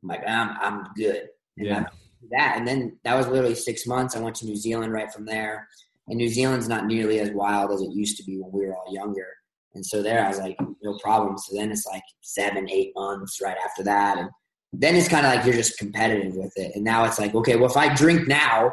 I'm 0.02 0.08
like, 0.08 0.28
I'm 0.28 0.56
I'm 0.60 0.84
good. 0.96 1.28
And 1.58 1.68
uh, 1.68 1.70
yeah. 1.70 1.86
that 2.30 2.58
and 2.58 2.66
then 2.66 2.98
that 3.04 3.16
was 3.16 3.28
literally 3.28 3.54
six 3.54 3.86
months. 3.86 4.16
I 4.16 4.20
went 4.20 4.36
to 4.36 4.46
New 4.46 4.56
Zealand 4.56 4.92
right 4.92 5.12
from 5.12 5.24
there, 5.24 5.68
and 6.08 6.16
New 6.16 6.28
Zealand's 6.28 6.68
not 6.68 6.86
nearly 6.86 7.20
as 7.20 7.30
wild 7.30 7.72
as 7.72 7.80
it 7.80 7.90
used 7.92 8.16
to 8.18 8.24
be 8.24 8.38
when 8.38 8.52
we 8.52 8.66
were 8.66 8.76
all 8.76 8.92
younger. 8.92 9.28
And 9.74 9.84
so 9.84 10.02
there, 10.02 10.24
I 10.24 10.28
was 10.28 10.38
like, 10.38 10.56
no 10.82 10.98
problem. 11.02 11.36
So 11.36 11.54
then 11.54 11.70
it's 11.70 11.86
like 11.86 12.02
seven, 12.22 12.68
eight 12.70 12.92
months 12.96 13.40
right 13.42 13.56
after 13.64 13.82
that. 13.84 14.16
And 14.18 14.30
then 14.72 14.96
it's 14.96 15.08
kind 15.08 15.26
of 15.26 15.34
like 15.34 15.44
you're 15.44 15.54
just 15.54 15.78
competitive 15.78 16.34
with 16.34 16.52
it. 16.56 16.72
And 16.74 16.82
now 16.82 17.04
it's 17.04 17.18
like, 17.18 17.34
okay, 17.34 17.56
well, 17.56 17.70
if 17.70 17.76
I 17.76 17.94
drink 17.94 18.26
now, 18.26 18.72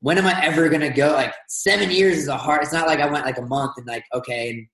when 0.00 0.18
am 0.18 0.26
I 0.26 0.44
ever 0.44 0.68
to 0.68 0.88
go? 0.90 1.12
Like 1.12 1.32
seven 1.48 1.90
years 1.90 2.18
is 2.18 2.28
a 2.28 2.36
hard, 2.36 2.62
it's 2.62 2.72
not 2.72 2.88
like 2.88 2.98
I 2.98 3.06
went 3.06 3.24
like 3.24 3.38
a 3.38 3.46
month 3.46 3.74
and 3.76 3.86
like, 3.86 4.04
okay, 4.12 4.50
and, 4.50 4.66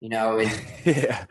you 0.00 0.08
know, 0.08 0.38
and 0.38 0.50
yeah. 0.84 1.24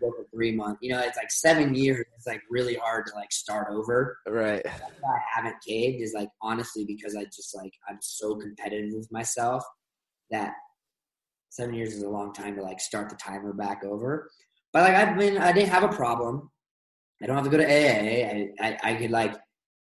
go 0.00 0.10
for 0.10 0.26
three 0.32 0.52
months. 0.52 0.78
You 0.82 0.92
know, 0.92 1.00
it's 1.00 1.16
like 1.16 1.30
seven 1.30 1.74
years. 1.74 2.04
It's 2.16 2.26
like 2.26 2.40
really 2.50 2.74
hard 2.74 3.06
to 3.06 3.14
like 3.14 3.32
start 3.32 3.68
over. 3.70 4.18
Right. 4.26 4.64
Why 4.64 5.10
I 5.10 5.20
haven't 5.34 5.56
caved 5.66 6.02
is 6.02 6.14
like 6.14 6.28
honestly 6.40 6.84
because 6.84 7.16
I 7.16 7.24
just 7.24 7.54
like 7.54 7.72
I'm 7.88 7.98
so 8.00 8.36
competitive 8.36 8.92
with 8.94 9.10
myself 9.12 9.64
that 10.30 10.52
seven 11.50 11.74
years 11.74 11.92
is 11.92 12.02
a 12.02 12.08
long 12.08 12.32
time 12.32 12.56
to 12.56 12.62
like 12.62 12.80
start 12.80 13.10
the 13.10 13.16
timer 13.16 13.52
back 13.52 13.84
over. 13.84 14.30
But 14.72 14.84
like 14.84 14.94
I've 14.94 15.18
been, 15.18 15.38
I 15.38 15.52
didn't 15.52 15.68
have 15.68 15.84
a 15.84 15.94
problem. 15.94 16.50
I 17.22 17.26
don't 17.26 17.36
have 17.36 17.44
to 17.44 17.50
go 17.50 17.58
to 17.58 17.64
AA. 17.64 18.26
I, 18.26 18.48
I, 18.60 18.78
I 18.82 18.94
could 18.94 19.10
like, 19.10 19.36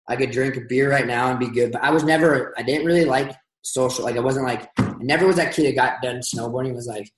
I 0.07 0.15
could 0.15 0.31
drink 0.31 0.55
a 0.55 0.61
beer 0.61 0.89
right 0.89 1.05
now 1.05 1.29
and 1.29 1.39
be 1.39 1.49
good. 1.49 1.73
But 1.73 1.83
I 1.83 1.91
was 1.91 2.03
never, 2.03 2.53
I 2.57 2.63
didn't 2.63 2.85
really 2.85 3.03
like 3.03 3.35
social. 3.63 4.05
Like 4.05 4.15
I 4.15 4.21
wasn't 4.21 4.45
like, 4.45 4.69
I 4.79 4.95
never 4.99 5.27
was 5.27 5.35
that 5.35 5.53
kid 5.53 5.65
that 5.65 5.75
got 5.75 6.01
done 6.01 6.21
snowboarding 6.21 6.73
was 6.73 6.87
like, 6.87 7.11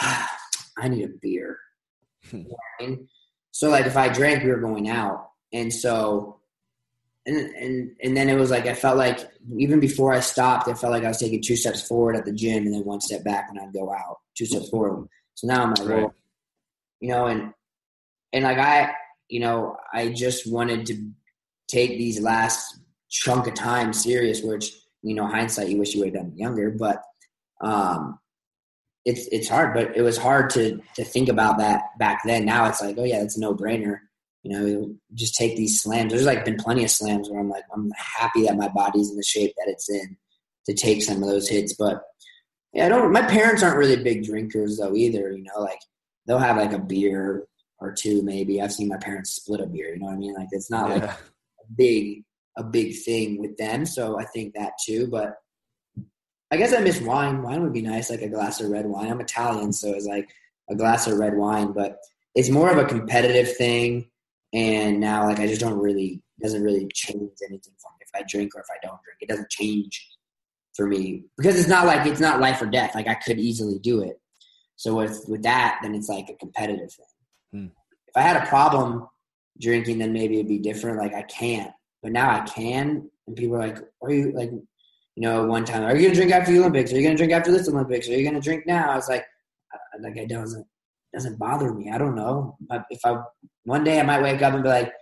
ah, 0.00 0.30
I 0.78 0.88
need 0.88 1.04
a 1.04 1.08
beer. 1.20 1.58
you 2.32 2.38
know 2.40 2.56
I 2.80 2.82
mean? 2.84 3.08
So 3.50 3.68
like 3.70 3.86
if 3.86 3.96
I 3.96 4.08
drank, 4.08 4.42
we 4.42 4.50
were 4.50 4.60
going 4.60 4.88
out, 4.88 5.30
and 5.52 5.72
so 5.72 6.40
and 7.26 7.36
and 7.36 7.90
and 8.02 8.16
then 8.16 8.28
it 8.28 8.34
was 8.36 8.50
like 8.50 8.66
I 8.66 8.74
felt 8.74 8.96
like 8.98 9.20
even 9.56 9.80
before 9.80 10.12
I 10.12 10.20
stopped, 10.20 10.68
I 10.68 10.74
felt 10.74 10.92
like 10.92 11.04
I 11.04 11.08
was 11.08 11.18
taking 11.18 11.40
two 11.42 11.56
steps 11.56 11.86
forward 11.86 12.16
at 12.16 12.24
the 12.24 12.32
gym 12.32 12.64
and 12.64 12.74
then 12.74 12.84
one 12.84 13.00
step 13.00 13.24
back 13.24 13.48
when 13.52 13.62
I'd 13.62 13.72
go 13.72 13.92
out. 13.92 14.18
Two 14.36 14.46
steps 14.46 14.68
forward. 14.68 15.08
So 15.34 15.46
now 15.46 15.62
I'm 15.62 15.70
like, 15.70 15.88
Right. 15.88 16.02
well, 16.02 16.14
you 17.00 17.08
know, 17.10 17.26
and 17.26 17.52
and 18.32 18.44
like 18.44 18.58
I, 18.58 18.92
you 19.28 19.40
know, 19.40 19.76
I 19.92 20.08
just 20.10 20.50
wanted 20.50 20.86
to 20.86 21.08
take 21.68 21.90
these 21.90 22.20
last 22.20 22.80
chunk 23.10 23.46
of 23.46 23.54
time 23.54 23.92
serious, 23.92 24.42
which 24.42 24.72
you 25.02 25.14
know, 25.14 25.26
hindsight, 25.26 25.68
you 25.68 25.78
wish 25.78 25.94
you 25.94 26.00
would 26.00 26.14
have 26.14 26.24
done 26.24 26.36
younger, 26.36 26.70
but 26.70 27.02
um, 27.60 28.18
it's 29.04 29.26
it's 29.28 29.48
hard. 29.48 29.74
But 29.74 29.96
it 29.96 30.02
was 30.02 30.16
hard 30.16 30.50
to 30.50 30.80
to 30.96 31.04
think 31.04 31.28
about 31.28 31.58
that 31.58 31.82
back 31.98 32.22
then. 32.24 32.44
Now 32.44 32.66
it's 32.66 32.80
like, 32.80 32.96
oh 32.98 33.04
yeah, 33.04 33.22
it's 33.22 33.36
a 33.36 33.40
no 33.40 33.54
brainer. 33.54 33.98
You 34.42 34.52
know, 34.52 34.94
just 35.14 35.36
take 35.36 35.56
these 35.56 35.82
slams. 35.82 36.12
There's 36.12 36.26
like 36.26 36.44
been 36.44 36.56
plenty 36.56 36.84
of 36.84 36.90
slams 36.90 37.30
where 37.30 37.40
I'm 37.40 37.48
like, 37.48 37.64
I'm 37.74 37.90
happy 37.96 38.42
that 38.44 38.56
my 38.56 38.68
body's 38.68 39.10
in 39.10 39.16
the 39.16 39.22
shape 39.22 39.54
that 39.56 39.70
it's 39.70 39.88
in 39.88 40.16
to 40.66 40.74
take 40.74 41.02
some 41.02 41.22
of 41.22 41.28
those 41.28 41.48
hits. 41.48 41.74
But 41.74 42.02
yeah, 42.72 42.86
I 42.86 42.88
don't. 42.88 43.12
My 43.12 43.22
parents 43.22 43.62
aren't 43.62 43.78
really 43.78 43.96
big 43.96 44.24
drinkers 44.24 44.78
though 44.78 44.94
either. 44.94 45.32
You 45.32 45.44
know, 45.44 45.60
like 45.60 45.80
they'll 46.26 46.38
have 46.38 46.56
like 46.56 46.72
a 46.72 46.78
beer 46.78 47.46
or 47.78 47.92
two 47.92 48.22
maybe. 48.22 48.60
I've 48.60 48.72
seen 48.72 48.88
my 48.88 48.98
parents 48.98 49.30
split 49.30 49.60
a 49.60 49.66
beer. 49.66 49.94
You 49.94 50.00
know 50.00 50.06
what 50.06 50.14
I 50.14 50.18
mean? 50.18 50.34
Like 50.34 50.48
it's 50.50 50.70
not 50.70 50.90
like 50.90 51.04
a 51.04 51.16
big 51.76 52.24
a 52.56 52.64
big 52.64 52.96
thing 53.04 53.40
with 53.40 53.56
them. 53.56 53.84
So 53.84 54.18
I 54.18 54.24
think 54.24 54.54
that 54.54 54.72
too. 54.84 55.06
But 55.06 55.36
I 56.50 56.56
guess 56.56 56.72
I 56.72 56.80
miss 56.80 57.00
wine. 57.00 57.42
Wine 57.42 57.62
would 57.62 57.72
be 57.72 57.82
nice, 57.82 58.10
like 58.10 58.22
a 58.22 58.28
glass 58.28 58.60
of 58.60 58.70
red 58.70 58.86
wine. 58.86 59.10
I'm 59.10 59.20
Italian, 59.20 59.72
so 59.72 59.92
it's 59.92 60.06
like 60.06 60.28
a 60.70 60.74
glass 60.74 61.06
of 61.06 61.18
red 61.18 61.36
wine. 61.36 61.72
But 61.72 61.98
it's 62.34 62.50
more 62.50 62.70
of 62.70 62.78
a 62.78 62.84
competitive 62.84 63.56
thing. 63.56 64.10
And 64.52 65.00
now, 65.00 65.26
like, 65.26 65.40
I 65.40 65.46
just 65.46 65.60
don't 65.60 65.78
really 65.78 66.22
doesn't 66.42 66.62
really 66.62 66.86
change 66.92 67.30
anything 67.46 67.72
for 67.78 67.90
me 67.92 68.02
if 68.02 68.10
I 68.14 68.24
drink 68.28 68.54
or 68.54 68.60
if 68.60 68.66
I 68.70 68.86
don't 68.86 69.00
drink. 69.02 69.18
It 69.20 69.28
doesn't 69.28 69.50
change 69.50 70.06
for 70.74 70.86
me 70.86 71.24
because 71.36 71.58
it's 71.58 71.68
not 71.68 71.86
like 71.86 72.06
it's 72.06 72.20
not 72.20 72.40
life 72.40 72.60
or 72.60 72.66
death. 72.66 72.94
Like 72.94 73.08
I 73.08 73.14
could 73.14 73.38
easily 73.38 73.78
do 73.78 74.00
it. 74.00 74.20
So 74.76 74.96
with 74.96 75.24
with 75.28 75.42
that, 75.42 75.78
then 75.82 75.94
it's 75.94 76.08
like 76.08 76.28
a 76.28 76.34
competitive 76.34 76.92
thing. 76.92 77.06
Hmm. 77.52 77.66
If 78.08 78.16
I 78.16 78.22
had 78.22 78.36
a 78.36 78.46
problem 78.46 79.08
drinking, 79.60 79.98
then 79.98 80.12
maybe 80.12 80.34
it'd 80.34 80.48
be 80.48 80.58
different. 80.58 80.98
Like 80.98 81.14
I 81.14 81.22
can't, 81.22 81.72
but 82.02 82.12
now 82.12 82.30
I 82.30 82.40
can. 82.40 83.08
And 83.26 83.36
people 83.36 83.56
are 83.56 83.66
like, 83.66 83.78
"Are 84.02 84.10
you 84.10 84.32
like, 84.32 84.50
you 85.16 85.22
know, 85.22 85.46
one 85.46 85.64
time, 85.64 85.84
are 85.84 85.96
you 85.96 86.02
gonna 86.02 86.14
drink 86.14 86.32
after 86.32 86.52
the 86.52 86.58
Olympics? 86.58 86.92
Are 86.92 86.96
you 86.96 87.02
gonna 87.02 87.16
drink 87.16 87.32
after 87.32 87.52
this 87.52 87.68
Olympics? 87.68 88.08
Are 88.08 88.12
you 88.12 88.24
gonna 88.24 88.40
drink 88.40 88.66
now?" 88.66 88.90
I 88.90 88.96
was 88.96 89.08
like, 89.08 89.24
like 90.00 90.16
it 90.16 90.28
doesn't 90.28 90.66
doesn't 91.12 91.38
bother 91.38 91.72
me. 91.72 91.90
I 91.90 91.98
don't 91.98 92.14
know. 92.14 92.56
But 92.60 92.84
if 92.90 93.00
I 93.04 93.18
one 93.64 93.84
day 93.84 94.00
I 94.00 94.02
might 94.02 94.22
wake 94.22 94.42
up 94.42 94.54
and 94.54 94.62
be 94.62 94.68
like, 94.68 94.92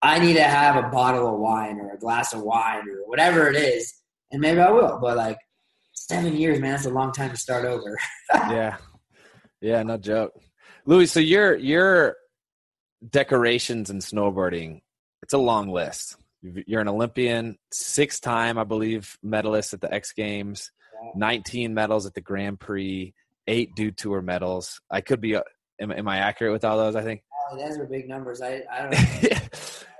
I 0.00 0.18
need 0.18 0.34
to 0.34 0.42
have 0.42 0.76
a 0.76 0.88
bottle 0.88 1.34
of 1.34 1.40
wine 1.40 1.78
or 1.80 1.92
a 1.92 1.98
glass 1.98 2.32
of 2.32 2.42
wine 2.42 2.88
or 2.88 3.06
whatever 3.06 3.48
it 3.48 3.56
is, 3.56 3.92
and 4.30 4.40
maybe 4.40 4.60
I 4.60 4.70
will. 4.70 4.98
But 5.00 5.16
like 5.16 5.38
seven 5.92 6.36
years, 6.36 6.60
man, 6.60 6.72
that's 6.72 6.86
a 6.86 6.90
long 6.90 7.12
time 7.12 7.30
to 7.30 7.36
start 7.36 7.64
over. 7.64 7.98
yeah, 8.34 8.76
yeah, 9.60 9.82
no 9.82 9.98
joke, 9.98 10.32
Louie. 10.86 11.06
So 11.06 11.20
your 11.20 11.56
your 11.56 12.16
decorations 13.10 13.90
and 13.90 14.00
snowboarding, 14.00 14.80
it's 15.22 15.34
a 15.34 15.38
long 15.38 15.68
list. 15.70 16.16
You're 16.42 16.80
an 16.80 16.88
Olympian, 16.88 17.58
six 17.72 18.20
time, 18.20 18.58
I 18.58 18.64
believe, 18.64 19.18
medalist 19.22 19.74
at 19.74 19.80
the 19.80 19.92
X 19.92 20.12
Games, 20.12 20.70
19 21.16 21.74
medals 21.74 22.06
at 22.06 22.14
the 22.14 22.20
Grand 22.20 22.60
Prix, 22.60 23.12
eight 23.46 23.74
Dew 23.74 23.90
Tour 23.90 24.22
medals. 24.22 24.80
I 24.90 25.00
could 25.00 25.20
be. 25.20 25.36
uh, 25.36 25.42
Am, 25.80 25.92
am 25.92 26.08
I 26.08 26.18
accurate 26.18 26.52
with 26.52 26.64
all 26.64 26.76
those? 26.76 26.96
I 26.96 27.02
think. 27.02 27.22
Oh, 27.52 27.56
those 27.56 27.78
are 27.78 27.86
big 27.86 28.08
numbers. 28.08 28.40
I 28.42 28.62
I 28.70 28.82
don't 28.82 28.90
know. 28.92 28.98
I 28.98 29.38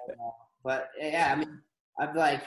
don't 0.08 0.18
know. 0.18 0.34
But 0.64 0.88
yeah, 1.00 1.32
I 1.32 1.36
mean, 1.38 1.60
I've 2.00 2.16
like 2.16 2.42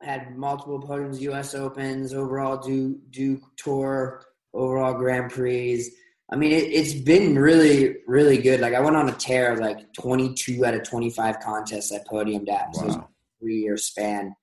had 0.00 0.36
multiple 0.36 0.80
podiums, 0.80 1.20
U.S. 1.20 1.54
Opens, 1.54 2.14
overall 2.14 2.56
Dew 2.56 2.98
Dew 3.10 3.40
Tour, 3.58 4.22
overall 4.54 4.94
Grand 4.94 5.30
Prix. 5.30 5.84
I 6.30 6.36
mean, 6.36 6.50
it, 6.52 6.64
it's 6.72 6.92
been 6.94 7.38
really, 7.38 7.96
really 8.06 8.38
good. 8.38 8.60
Like 8.60 8.74
I 8.74 8.80
went 8.80 8.96
on 8.96 9.08
a 9.08 9.12
tear, 9.12 9.52
of 9.52 9.60
like 9.60 9.92
22 9.92 10.64
out 10.64 10.74
of 10.74 10.82
25 10.82 11.38
contests 11.40 11.92
I 11.92 11.98
podiumed 12.10 12.48
at. 12.50 12.74
So 12.74 12.82
it 12.82 12.86
was 12.86 12.94
a 12.96 12.98
Wow. 12.98 13.08
three 13.40 13.58
year 13.60 13.76
span, 13.76 14.34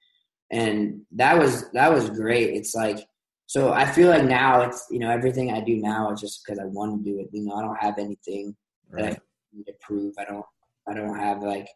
and 0.51 1.01
that 1.11 1.37
was 1.37 1.69
that 1.71 1.91
was 1.91 2.09
great. 2.09 2.51
It's 2.55 2.73
like 2.73 2.99
so 3.47 3.73
I 3.73 3.85
feel 3.85 4.09
like 4.09 4.23
now 4.23 4.61
it's 4.61 4.87
you 4.91 4.99
know 4.99 5.09
everything 5.09 5.51
I 5.51 5.59
do 5.59 5.75
now 5.75 6.11
is 6.11 6.21
just 6.21 6.41
because 6.45 6.57
I 6.59 6.65
want 6.65 7.03
to 7.03 7.11
do 7.11 7.19
it. 7.19 7.27
You 7.33 7.45
know, 7.45 7.55
I 7.55 7.61
don't 7.61 7.75
have 7.81 7.97
anything 7.99 8.55
that 8.91 9.05
I 9.13 9.17
need 9.53 9.65
to 9.65 9.73
prove. 9.81 10.13
I 10.17 10.23
don't 10.25 10.45
I 10.87 10.93
don't 10.93 11.19
have 11.19 11.43
like 11.43 11.67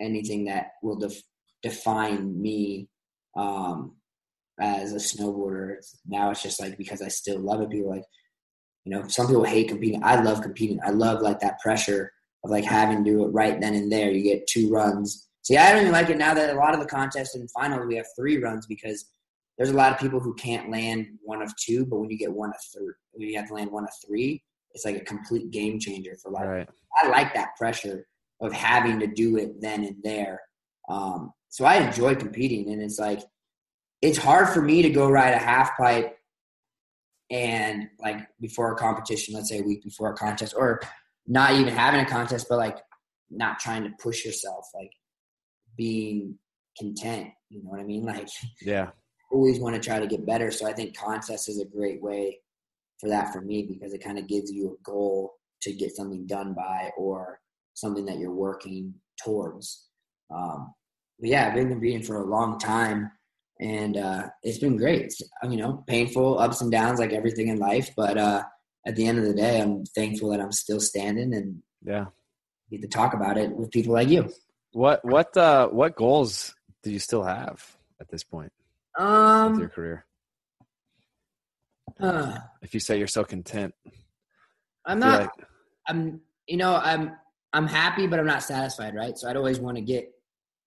anything 0.00 0.44
that 0.44 0.72
will 0.82 0.96
def- 0.96 1.22
define 1.62 2.40
me 2.40 2.88
um, 3.36 3.96
as 4.60 4.92
a 4.92 4.96
snowboarder. 4.96 5.72
It's- 5.72 5.98
now 6.06 6.30
it's 6.30 6.42
just 6.42 6.60
like 6.60 6.78
because 6.78 7.02
I 7.02 7.08
still 7.08 7.38
love 7.40 7.60
it. 7.62 7.70
People 7.70 7.90
like, 7.90 8.04
you 8.84 8.92
know, 8.92 9.06
some 9.08 9.26
people 9.26 9.44
hate 9.44 9.68
competing. 9.68 10.02
I 10.02 10.20
love 10.20 10.42
competing. 10.42 10.80
I 10.84 10.90
love 10.90 11.20
like 11.20 11.40
that 11.40 11.60
pressure 11.60 12.12
of 12.44 12.50
like 12.50 12.64
having 12.64 13.04
to 13.04 13.10
do 13.10 13.24
it 13.24 13.28
right 13.28 13.60
then 13.60 13.74
and 13.74 13.92
there. 13.92 14.10
You 14.10 14.22
get 14.22 14.46
two 14.46 14.70
runs. 14.70 15.28
See, 15.42 15.56
I 15.56 15.72
don't 15.72 15.82
even 15.82 15.92
like 15.92 16.10
it 16.10 16.18
now 16.18 16.34
that 16.34 16.54
a 16.54 16.58
lot 16.58 16.74
of 16.74 16.80
the 16.80 16.86
contests 16.86 17.34
and 17.34 17.50
finals 17.50 17.86
we 17.86 17.96
have 17.96 18.06
three 18.16 18.38
runs 18.38 18.66
because 18.66 19.10
there's 19.58 19.70
a 19.70 19.76
lot 19.76 19.92
of 19.92 19.98
people 19.98 20.20
who 20.20 20.34
can't 20.34 20.70
land 20.70 21.06
one 21.22 21.42
of 21.42 21.54
two, 21.56 21.84
but 21.84 21.98
when 21.98 22.10
you 22.10 22.16
get 22.16 22.32
one 22.32 22.50
of 22.50 22.56
three, 22.72 22.94
when 23.12 23.28
you 23.28 23.36
have 23.36 23.48
to 23.48 23.54
land 23.54 23.70
one 23.70 23.84
of 23.84 23.90
three, 24.06 24.42
it's 24.72 24.84
like 24.84 24.96
a 24.96 25.04
complete 25.04 25.50
game 25.50 25.78
changer 25.78 26.16
for 26.22 26.30
life. 26.30 26.46
Right. 26.46 26.68
I 27.02 27.08
like 27.08 27.34
that 27.34 27.56
pressure 27.56 28.06
of 28.40 28.52
having 28.52 28.98
to 29.00 29.06
do 29.06 29.36
it 29.36 29.60
then 29.60 29.84
and 29.84 29.96
there. 30.02 30.40
Um, 30.88 31.32
so 31.48 31.64
I 31.64 31.76
enjoy 31.76 32.14
competing, 32.14 32.70
and 32.70 32.80
it's 32.80 32.98
like 32.98 33.20
it's 34.00 34.18
hard 34.18 34.48
for 34.48 34.62
me 34.62 34.82
to 34.82 34.90
go 34.90 35.10
ride 35.10 35.34
a 35.34 35.38
half 35.38 35.76
pipe 35.76 36.16
and 37.30 37.88
like 38.00 38.18
before 38.40 38.72
a 38.72 38.76
competition, 38.76 39.34
let's 39.34 39.48
say 39.48 39.60
a 39.60 39.62
week 39.62 39.82
before 39.84 40.12
a 40.12 40.16
contest, 40.16 40.54
or 40.56 40.80
not 41.26 41.52
even 41.52 41.72
having 41.72 42.00
a 42.00 42.08
contest, 42.08 42.46
but 42.48 42.58
like 42.58 42.78
not 43.30 43.58
trying 43.58 43.84
to 43.84 43.90
push 44.02 44.24
yourself, 44.24 44.66
like 44.74 44.90
being 45.76 46.36
content. 46.78 47.28
You 47.48 47.62
know 47.62 47.70
what 47.70 47.80
I 47.80 47.84
mean? 47.84 48.04
Like 48.06 48.28
Yeah. 48.60 48.90
always 49.30 49.60
want 49.60 49.76
to 49.76 49.80
try 49.80 50.00
to 50.00 50.06
get 50.06 50.26
better. 50.26 50.50
So 50.50 50.66
I 50.66 50.72
think 50.72 50.96
contest 50.96 51.48
is 51.48 51.60
a 51.60 51.64
great 51.64 52.02
way 52.02 52.40
for 52.98 53.08
that 53.08 53.32
for 53.32 53.40
me 53.40 53.62
because 53.62 53.94
it 53.94 54.02
kind 54.02 54.18
of 54.18 54.26
gives 54.26 54.50
you 54.50 54.76
a 54.78 54.82
goal 54.82 55.34
to 55.62 55.72
get 55.72 55.94
something 55.94 56.26
done 56.26 56.52
by 56.54 56.90
or 56.96 57.40
something 57.74 58.04
that 58.06 58.18
you're 58.18 58.34
working 58.34 58.94
towards. 59.22 59.86
Um, 60.34 60.74
but 61.18 61.28
yeah, 61.28 61.46
I've 61.46 61.54
been 61.54 61.68
competing 61.68 62.02
for 62.02 62.22
a 62.22 62.26
long 62.26 62.58
time 62.58 63.10
and 63.60 63.96
uh, 63.96 64.28
it's 64.42 64.58
been 64.58 64.76
great. 64.76 65.02
It's, 65.02 65.20
you 65.44 65.56
know, 65.58 65.84
painful 65.86 66.38
ups 66.38 66.60
and 66.62 66.70
downs 66.72 66.98
like 66.98 67.12
everything 67.12 67.48
in 67.48 67.58
life, 67.58 67.90
but 67.96 68.16
uh, 68.16 68.42
at 68.86 68.96
the 68.96 69.06
end 69.06 69.18
of 69.18 69.24
the 69.24 69.34
day, 69.34 69.60
I'm 69.60 69.84
thankful 69.84 70.30
that 70.30 70.40
I'm 70.40 70.52
still 70.52 70.80
standing 70.80 71.34
and 71.34 71.62
Yeah. 71.82 72.06
get 72.70 72.80
to 72.82 72.88
talk 72.88 73.12
about 73.14 73.36
it 73.36 73.50
with 73.50 73.70
people 73.70 73.92
like 73.92 74.08
you. 74.08 74.30
What 74.72 75.04
what 75.04 75.36
uh 75.36 75.68
what 75.68 75.96
goals 75.96 76.54
do 76.84 76.90
you 76.92 77.00
still 77.00 77.24
have 77.24 77.76
at 78.00 78.08
this 78.08 78.22
point 78.24 78.52
with 78.96 79.04
Um, 79.04 79.58
your 79.58 79.68
career? 79.68 80.06
uh, 82.00 82.38
If 82.62 82.72
you 82.74 82.80
say 82.80 82.96
you're 82.98 83.06
so 83.08 83.24
content, 83.24 83.74
I'm 84.86 85.00
not. 85.00 85.20
like- 85.22 85.46
I'm 85.88 86.20
you 86.46 86.56
know 86.56 86.76
I'm 86.76 87.16
I'm 87.52 87.66
happy, 87.66 88.06
but 88.06 88.20
I'm 88.20 88.26
not 88.26 88.42
satisfied, 88.44 88.94
right? 88.94 89.18
So 89.18 89.28
I'd 89.28 89.36
always 89.36 89.58
want 89.58 89.76
to 89.76 89.82
get 89.82 90.12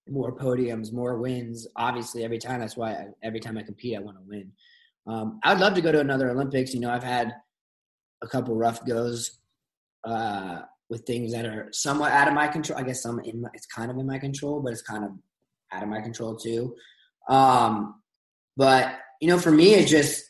more 0.10 0.36
podiums, 0.36 0.92
more 0.92 1.18
wins. 1.18 1.68
Obviously, 1.76 2.24
every 2.24 2.38
time 2.38 2.60
that's 2.60 2.78
why 2.78 2.92
I, 2.92 3.08
every 3.24 3.40
time 3.40 3.58
I 3.58 3.64
compete, 3.64 3.98
I 3.98 4.02
want 4.02 4.18
to 4.18 4.24
win. 4.24 4.52
Um, 5.08 5.40
I'd 5.44 5.60
love 5.60 5.74
to 5.76 5.82
go 5.82 5.92
to 5.92 6.00
another 6.00 6.30
Olympics. 6.30 6.74
You 6.74 6.80
know, 6.80 6.92
I've 6.92 7.04
had 7.04 7.34
a 8.22 8.28
couple 8.28 8.56
rough 8.56 8.86
goes 8.86 9.40
uh, 10.06 10.62
with 10.90 11.06
things 11.06 11.34
that 11.34 11.46
are 11.46 11.68
somewhat 11.72 12.12
out 12.12 12.28
of 12.28 12.34
my 12.34 12.48
control. 12.48 12.80
I 12.80 12.84
guess 12.84 13.02
some 13.02 13.20
in 13.20 13.42
my, 13.42 13.50
it's 13.54 13.66
kind 13.66 13.92
of 13.92 13.98
in 13.98 14.06
my 14.06 14.20
control, 14.20 14.62
but 14.62 14.74
it's 14.74 14.82
kind 14.82 15.04
of 15.04 15.12
out 15.72 15.84
of 15.84 15.90
my 15.90 16.02
control 16.02 16.36
too. 16.36 16.76
Um, 17.30 18.02
but 18.58 19.00
you 19.22 19.28
know, 19.28 19.40
for 19.40 19.52
me, 19.52 19.74
it's 19.74 19.92
just 19.92 20.24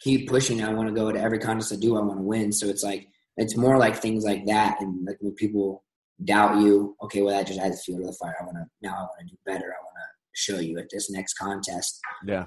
keep 0.00 0.28
pushing. 0.28 0.62
I 0.62 0.72
want 0.72 0.88
to 0.88 0.94
go 0.94 1.10
to 1.10 1.20
every 1.20 1.38
contest 1.38 1.72
I 1.72 1.76
do. 1.76 1.96
I 1.96 2.00
want 2.00 2.18
to 2.18 2.24
win. 2.24 2.52
So 2.52 2.66
it's 2.66 2.82
like 2.82 3.08
it's 3.36 3.56
more 3.56 3.78
like 3.78 3.96
things 3.96 4.24
like 4.24 4.46
that, 4.46 4.80
and 4.80 5.06
like 5.06 5.18
when 5.20 5.34
people 5.34 5.84
doubt 6.24 6.60
you, 6.60 6.96
okay, 7.02 7.22
well 7.22 7.36
that 7.36 7.46
just 7.46 7.60
adds 7.60 7.84
fuel 7.84 8.00
to 8.00 8.06
the 8.06 8.12
fire. 8.12 8.36
I 8.40 8.44
want 8.44 8.56
to 8.56 8.64
now. 8.82 8.94
I 8.94 9.00
want 9.00 9.20
to 9.20 9.26
do 9.26 9.36
better. 9.46 9.66
I 9.66 9.82
want 9.82 9.96
to 9.96 10.08
show 10.34 10.58
you 10.58 10.78
at 10.78 10.88
this 10.90 11.10
next 11.10 11.34
contest. 11.34 12.00
yeah. 12.26 12.46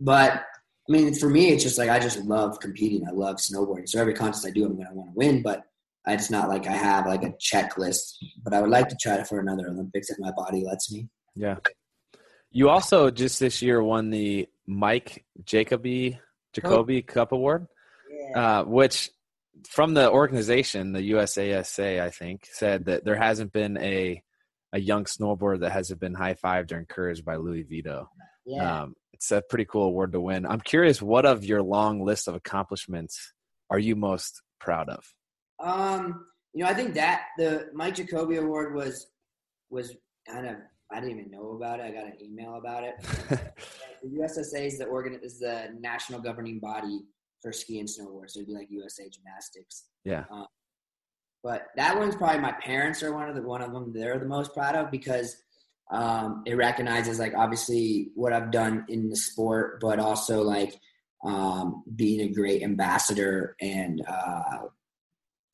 But 0.00 0.44
I 0.88 0.92
mean, 0.92 1.14
for 1.14 1.28
me, 1.28 1.50
it's 1.50 1.62
just 1.62 1.78
like 1.78 1.90
I 1.90 2.00
just 2.00 2.18
love 2.24 2.58
competing. 2.60 3.06
I 3.06 3.12
love 3.12 3.36
snowboarding. 3.36 3.88
So 3.88 4.00
every 4.00 4.14
contest 4.14 4.46
I 4.46 4.50
do, 4.50 4.64
I'm 4.64 4.74
going 4.74 4.88
to 4.88 4.94
want 4.94 5.10
to 5.10 5.14
win. 5.14 5.42
But 5.42 5.62
it's 6.06 6.30
not 6.30 6.48
like 6.48 6.66
I 6.66 6.72
have 6.72 7.06
like 7.06 7.22
a 7.22 7.32
checklist. 7.32 8.16
But 8.42 8.52
I 8.52 8.60
would 8.60 8.70
like 8.70 8.88
to 8.88 8.96
try 9.00 9.14
it 9.14 9.28
for 9.28 9.38
another 9.38 9.68
Olympics 9.68 10.10
if 10.10 10.18
my 10.18 10.32
body 10.32 10.64
lets 10.64 10.92
me. 10.92 11.08
Yeah. 11.36 11.56
You 12.50 12.68
also 12.68 13.10
just 13.10 13.38
this 13.38 13.62
year 13.62 13.82
won 13.82 14.10
the 14.10 14.48
Mike 14.66 15.24
Jacoby 15.44 16.18
Jacoby 16.52 17.02
Cup 17.02 17.32
Award, 17.32 17.66
uh, 18.34 18.64
which 18.64 19.10
from 19.68 19.94
the 19.94 20.10
organization, 20.10 20.92
the 20.92 21.12
USASA, 21.12 22.00
I 22.00 22.10
think, 22.10 22.48
said 22.52 22.86
that 22.86 23.04
there 23.04 23.16
hasn't 23.16 23.52
been 23.52 23.76
a 23.78 24.22
a 24.74 24.80
young 24.80 25.04
snowboarder 25.04 25.60
that 25.60 25.72
hasn't 25.72 26.00
been 26.00 26.14
high 26.14 26.34
fived 26.34 26.72
or 26.72 26.78
encouraged 26.78 27.24
by 27.24 27.36
Louie 27.36 27.62
Vito. 27.62 28.08
yeah. 28.46 28.82
Um, 28.82 28.94
it's 29.12 29.30
a 29.30 29.42
pretty 29.42 29.66
cool 29.66 29.84
award 29.84 30.12
to 30.12 30.20
win. 30.20 30.46
I'm 30.46 30.60
curious, 30.60 31.00
what 31.00 31.26
of 31.26 31.44
your 31.44 31.62
long 31.62 32.02
list 32.04 32.26
of 32.26 32.34
accomplishments 32.34 33.32
are 33.70 33.78
you 33.78 33.94
most 33.94 34.42
proud 34.58 34.88
of? 34.88 35.04
Um, 35.62 36.26
you 36.54 36.64
know, 36.64 36.70
I 36.70 36.74
think 36.74 36.94
that 36.94 37.26
the 37.38 37.68
Mike 37.72 37.94
Jacoby 37.94 38.36
Award 38.36 38.74
was 38.74 39.08
was 39.70 39.94
kind 40.28 40.46
of 40.46 40.56
I 40.90 41.00
didn't 41.00 41.20
even 41.20 41.30
know 41.30 41.52
about 41.52 41.80
it. 41.80 41.84
I 41.84 41.90
got 41.90 42.06
an 42.06 42.18
email 42.20 42.56
about 42.56 42.84
it. 42.84 42.94
the 44.02 44.08
USSA 44.08 44.66
is 44.66 44.78
the 44.78 44.86
organ 44.86 45.18
is 45.22 45.38
the 45.38 45.68
national 45.78 46.20
governing 46.20 46.58
body 46.58 47.02
for 47.42 47.52
ski 47.52 47.80
and 47.80 47.88
snowboard, 47.88 48.30
so 48.30 48.38
it'd 48.38 48.48
be 48.48 48.54
like 48.54 48.68
USA 48.70 49.08
Gymnastics. 49.08 49.84
Yeah. 50.04 50.24
Um, 50.30 50.46
but 51.42 51.66
that 51.76 51.98
one's 51.98 52.14
probably 52.14 52.40
my 52.40 52.52
parents 52.52 53.02
are 53.02 53.12
one 53.12 53.28
of 53.28 53.34
the 53.34 53.42
one 53.42 53.62
of 53.62 53.72
them 53.72 53.92
they're 53.92 54.18
the 54.18 54.26
most 54.26 54.54
proud 54.54 54.76
of 54.76 54.90
because 54.90 55.36
um, 55.90 56.42
it 56.46 56.54
recognizes 56.54 57.18
like 57.18 57.34
obviously 57.34 58.10
what 58.14 58.32
I've 58.32 58.50
done 58.50 58.84
in 58.88 59.08
the 59.08 59.16
sport, 59.16 59.80
but 59.80 59.98
also 59.98 60.42
like 60.42 60.78
um, 61.24 61.82
being 61.94 62.20
a 62.20 62.32
great 62.32 62.62
ambassador 62.62 63.56
and 63.60 64.02
uh, 64.08 64.66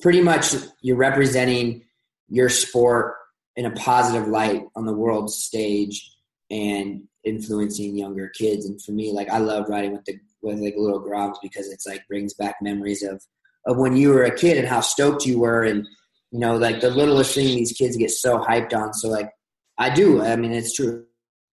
pretty 0.01 0.21
much 0.21 0.55
you're 0.81 0.97
representing 0.97 1.83
your 2.29 2.49
sport 2.49 3.15
in 3.57 3.67
a 3.67 3.71
positive 3.73 4.29
light 4.29 4.63
on 4.77 4.87
the 4.87 4.93
world 4.93 5.31
stage 5.31 6.15
and 6.51 7.03
influencing 7.25 7.97
younger 7.97 8.29
kids. 8.29 8.67
And 8.67 8.81
for 8.81 8.93
me, 8.93 9.13
like 9.13 9.29
I 9.29 9.39
love 9.39 9.69
riding 9.69 9.93
with 9.93 10.05
the 10.05 10.19
with 10.43 10.59
like 10.59 10.75
little 10.77 11.03
Groms 11.03 11.37
because 11.43 11.71
it's 11.71 11.87
like 11.87 12.07
brings 12.09 12.35
back 12.35 12.57
memories 12.61 13.03
of 13.03 13.23
of 13.67 13.77
when 13.77 13.97
you 13.97 14.11
were 14.11 14.25
a 14.25 14.35
kid 14.35 14.57
and 14.57 14.67
how 14.67 14.81
stoked 14.81 15.27
you 15.27 15.39
were 15.41 15.65
and 15.65 15.87
you 16.31 16.39
know 16.39 16.57
like 16.57 16.81
the 16.81 16.91
littlest 16.91 17.35
thing 17.35 17.47
these 17.47 17.73
kids 17.73 17.97
get 17.97 18.11
so 18.11 18.39
hyped 18.39 18.75
on. 18.75 18.93
So 18.95 19.09
like 19.09 19.31
I 19.79 19.91
do. 19.91 20.23
I 20.23 20.37
mean, 20.37 20.53
it's 20.53 20.75
true. 20.75 21.05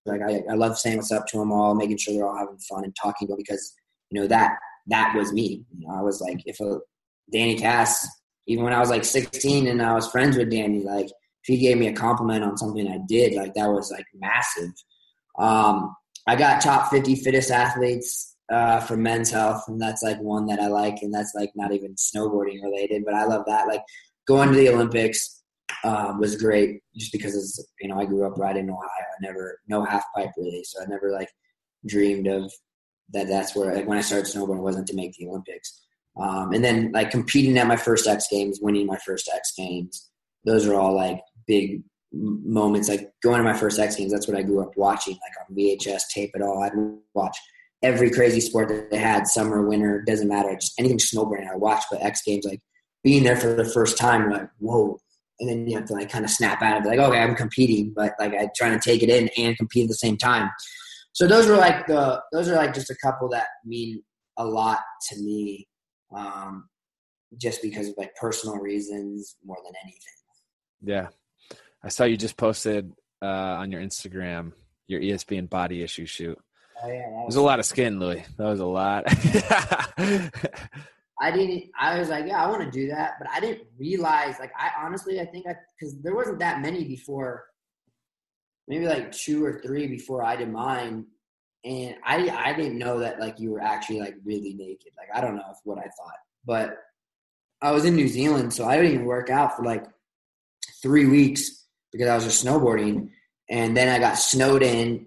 Like 0.04 0.20
I, 0.22 0.42
I 0.50 0.54
love 0.54 0.78
saying 0.78 0.96
what's 0.96 1.12
up 1.12 1.26
to 1.28 1.38
them 1.38 1.52
all, 1.52 1.74
making 1.74 1.98
sure 1.98 2.14
they're 2.14 2.26
all 2.26 2.36
having 2.36 2.58
fun 2.58 2.84
and 2.84 2.94
talking 3.00 3.28
because 3.36 3.74
you 4.10 4.20
know 4.20 4.26
that 4.28 4.56
that 4.88 5.14
was 5.16 5.32
me. 5.32 5.64
You 5.76 5.86
know, 5.86 5.94
I 5.94 6.02
was 6.02 6.20
like 6.20 6.42
if 6.46 6.60
a 6.60 6.78
Danny 7.32 7.56
Kass, 7.56 8.06
even 8.46 8.64
when 8.64 8.72
I 8.72 8.78
was 8.78 8.90
like 8.90 9.04
16 9.04 9.66
and 9.66 9.82
I 9.82 9.94
was 9.94 10.08
friends 10.08 10.36
with 10.36 10.50
Danny, 10.50 10.82
like 10.82 11.06
if 11.06 11.12
he 11.44 11.58
gave 11.58 11.76
me 11.76 11.88
a 11.88 11.92
compliment 11.92 12.44
on 12.44 12.56
something 12.56 12.86
I 12.88 12.98
did, 13.08 13.34
like 13.34 13.54
that 13.54 13.68
was 13.68 13.90
like 13.90 14.06
massive. 14.14 14.72
Um, 15.38 15.94
I 16.26 16.36
got 16.36 16.60
top 16.60 16.90
50 16.90 17.16
fittest 17.16 17.50
athletes 17.50 18.35
uh, 18.48 18.80
for 18.80 18.96
men's 18.96 19.30
health, 19.30 19.64
and 19.68 19.80
that's 19.80 20.02
like 20.02 20.20
one 20.20 20.46
that 20.46 20.60
I 20.60 20.68
like, 20.68 20.98
and 21.02 21.12
that's 21.12 21.32
like 21.34 21.50
not 21.54 21.72
even 21.72 21.94
snowboarding 21.94 22.62
related, 22.62 23.04
but 23.04 23.14
I 23.14 23.24
love 23.24 23.44
that. 23.46 23.66
Like 23.66 23.82
going 24.26 24.50
to 24.50 24.56
the 24.56 24.68
Olympics 24.68 25.42
um, 25.84 26.20
was 26.20 26.36
great, 26.36 26.80
just 26.96 27.12
because 27.12 27.34
it's 27.34 27.64
you 27.80 27.88
know 27.88 27.98
I 27.98 28.04
grew 28.04 28.26
up 28.26 28.38
right 28.38 28.56
in 28.56 28.70
Ohio. 28.70 28.82
I 28.82 29.20
never 29.20 29.60
no 29.68 29.84
half 29.84 30.04
pipe 30.14 30.30
really, 30.36 30.62
so 30.64 30.82
I 30.82 30.86
never 30.86 31.10
like 31.10 31.28
dreamed 31.86 32.28
of 32.28 32.52
that. 33.12 33.28
That's 33.28 33.56
where 33.56 33.74
like 33.74 33.86
when 33.86 33.98
I 33.98 34.02
started 34.02 34.26
snowboarding, 34.26 34.58
it 34.58 34.62
wasn't 34.62 34.86
to 34.88 34.96
make 34.96 35.14
the 35.14 35.28
Olympics. 35.28 35.82
Um, 36.16 36.52
and 36.52 36.64
then 36.64 36.92
like 36.92 37.10
competing 37.10 37.58
at 37.58 37.66
my 37.66 37.76
first 37.76 38.06
X 38.06 38.26
Games, 38.30 38.60
winning 38.62 38.86
my 38.86 38.96
first 39.04 39.28
X 39.34 39.52
Games, 39.56 40.08
those 40.44 40.66
are 40.66 40.74
all 40.74 40.94
like 40.94 41.20
big 41.46 41.82
moments. 42.12 42.88
Like 42.88 43.10
going 43.22 43.38
to 43.38 43.44
my 43.44 43.56
first 43.56 43.78
X 43.78 43.96
Games, 43.96 44.12
that's 44.12 44.28
what 44.28 44.36
I 44.36 44.42
grew 44.42 44.62
up 44.62 44.70
watching, 44.76 45.14
like 45.14 45.48
on 45.48 45.56
VHS 45.56 46.08
tape 46.14 46.30
it 46.34 46.42
all. 46.42 46.62
I'd 46.62 46.72
watch 47.14 47.36
every 47.86 48.10
crazy 48.10 48.40
sport 48.40 48.68
that 48.68 48.90
they 48.90 48.98
had, 48.98 49.26
summer, 49.26 49.66
winter, 49.66 50.02
doesn't 50.06 50.28
matter. 50.28 50.54
Just 50.54 50.78
anything 50.78 50.98
snowboarding 50.98 51.50
I 51.50 51.56
watched, 51.56 51.86
but 51.90 52.02
X 52.02 52.22
Games, 52.26 52.44
like 52.44 52.60
being 53.02 53.22
there 53.22 53.36
for 53.36 53.54
the 53.54 53.64
first 53.64 53.96
time, 53.96 54.30
like 54.30 54.48
whoa. 54.58 54.98
And 55.38 55.48
then 55.48 55.68
you 55.68 55.76
have 55.76 55.86
to 55.86 55.92
like 55.92 56.10
kind 56.10 56.24
of 56.24 56.30
snap 56.30 56.62
out 56.62 56.78
of 56.78 56.86
it, 56.86 56.88
like 56.88 56.98
okay, 56.98 57.18
I'm 57.18 57.34
competing, 57.34 57.92
but 57.94 58.14
like 58.18 58.32
I'm 58.32 58.48
trying 58.56 58.78
to 58.78 58.80
take 58.80 59.02
it 59.02 59.10
in 59.10 59.28
and 59.36 59.56
compete 59.56 59.84
at 59.84 59.88
the 59.88 59.94
same 59.94 60.16
time. 60.16 60.50
So 61.12 61.26
those 61.26 61.46
were 61.46 61.56
like 61.56 61.86
the 61.86 62.20
those 62.32 62.48
are 62.48 62.56
like 62.56 62.74
just 62.74 62.90
a 62.90 62.96
couple 63.02 63.28
that 63.30 63.46
mean 63.64 64.02
a 64.38 64.44
lot 64.44 64.80
to 65.08 65.16
me, 65.22 65.68
um, 66.14 66.68
just 67.38 67.62
because 67.62 67.88
of 67.88 67.94
like 67.96 68.14
personal 68.16 68.56
reasons 68.56 69.36
more 69.44 69.58
than 69.64 69.74
anything. 69.82 70.00
Yeah, 70.82 71.08
I 71.82 71.88
saw 71.88 72.04
you 72.04 72.16
just 72.16 72.36
posted 72.36 72.92
uh, 73.22 73.26
on 73.60 73.70
your 73.70 73.82
Instagram 73.82 74.52
your 74.88 75.00
ESPN 75.00 75.48
body 75.48 75.82
issue 75.82 76.06
shoot. 76.06 76.38
Oh 76.82 76.88
yeah, 76.88 77.22
There's 77.22 77.36
a 77.36 77.42
lot 77.42 77.58
of 77.58 77.64
skin, 77.64 77.98
Louie. 77.98 78.24
That 78.36 78.44
was 78.44 78.60
a 78.60 78.66
lot. 78.66 79.04
I 81.18 81.30
didn't. 81.30 81.70
I 81.78 81.98
was 81.98 82.10
like, 82.10 82.26
yeah, 82.26 82.44
I 82.44 82.50
want 82.50 82.62
to 82.62 82.70
do 82.70 82.88
that, 82.88 83.14
but 83.18 83.28
I 83.30 83.40
didn't 83.40 83.66
realize. 83.78 84.38
Like, 84.38 84.52
I 84.58 84.84
honestly, 84.84 85.20
I 85.20 85.24
think 85.24 85.46
I 85.46 85.56
because 85.78 85.96
there 86.02 86.14
wasn't 86.14 86.40
that 86.40 86.60
many 86.60 86.84
before. 86.84 87.46
Maybe 88.68 88.86
like 88.86 89.12
two 89.12 89.44
or 89.44 89.60
three 89.60 89.86
before 89.86 90.22
I 90.22 90.36
did 90.36 90.50
mine, 90.50 91.06
and 91.64 91.96
I 92.04 92.28
I 92.28 92.52
didn't 92.52 92.78
know 92.78 92.98
that 92.98 93.20
like 93.20 93.40
you 93.40 93.52
were 93.52 93.62
actually 93.62 94.00
like 94.00 94.16
really 94.24 94.52
naked. 94.54 94.92
Like 94.98 95.08
I 95.14 95.20
don't 95.20 95.36
know 95.36 95.44
if 95.50 95.58
what 95.64 95.78
I 95.78 95.82
thought, 95.82 96.18
but 96.44 96.76
I 97.62 97.70
was 97.70 97.86
in 97.86 97.96
New 97.96 98.08
Zealand, 98.08 98.52
so 98.52 98.66
I 98.66 98.76
didn't 98.76 98.92
even 98.92 99.06
work 99.06 99.30
out 99.30 99.56
for 99.56 99.62
like 99.64 99.84
three 100.82 101.06
weeks 101.06 101.64
because 101.92 102.08
I 102.08 102.14
was 102.14 102.24
just 102.24 102.44
snowboarding, 102.44 103.10
and 103.48 103.74
then 103.74 103.88
I 103.88 103.98
got 103.98 104.18
snowed 104.18 104.62
in 104.62 105.06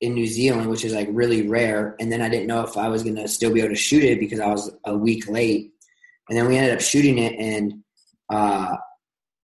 in 0.00 0.14
New 0.14 0.26
Zealand, 0.26 0.70
which 0.70 0.84
is 0.84 0.92
like 0.94 1.08
really 1.10 1.48
rare. 1.48 1.96
And 1.98 2.10
then 2.10 2.22
I 2.22 2.28
didn't 2.28 2.46
know 2.46 2.62
if 2.62 2.76
I 2.76 2.88
was 2.88 3.02
gonna 3.02 3.26
still 3.28 3.52
be 3.52 3.60
able 3.60 3.70
to 3.70 3.76
shoot 3.76 4.04
it 4.04 4.20
because 4.20 4.40
I 4.40 4.48
was 4.48 4.70
a 4.84 4.96
week 4.96 5.28
late. 5.28 5.72
And 6.28 6.36
then 6.36 6.46
we 6.46 6.56
ended 6.56 6.74
up 6.74 6.80
shooting 6.80 7.18
it, 7.18 7.34
and 7.38 7.82
uh, 8.30 8.76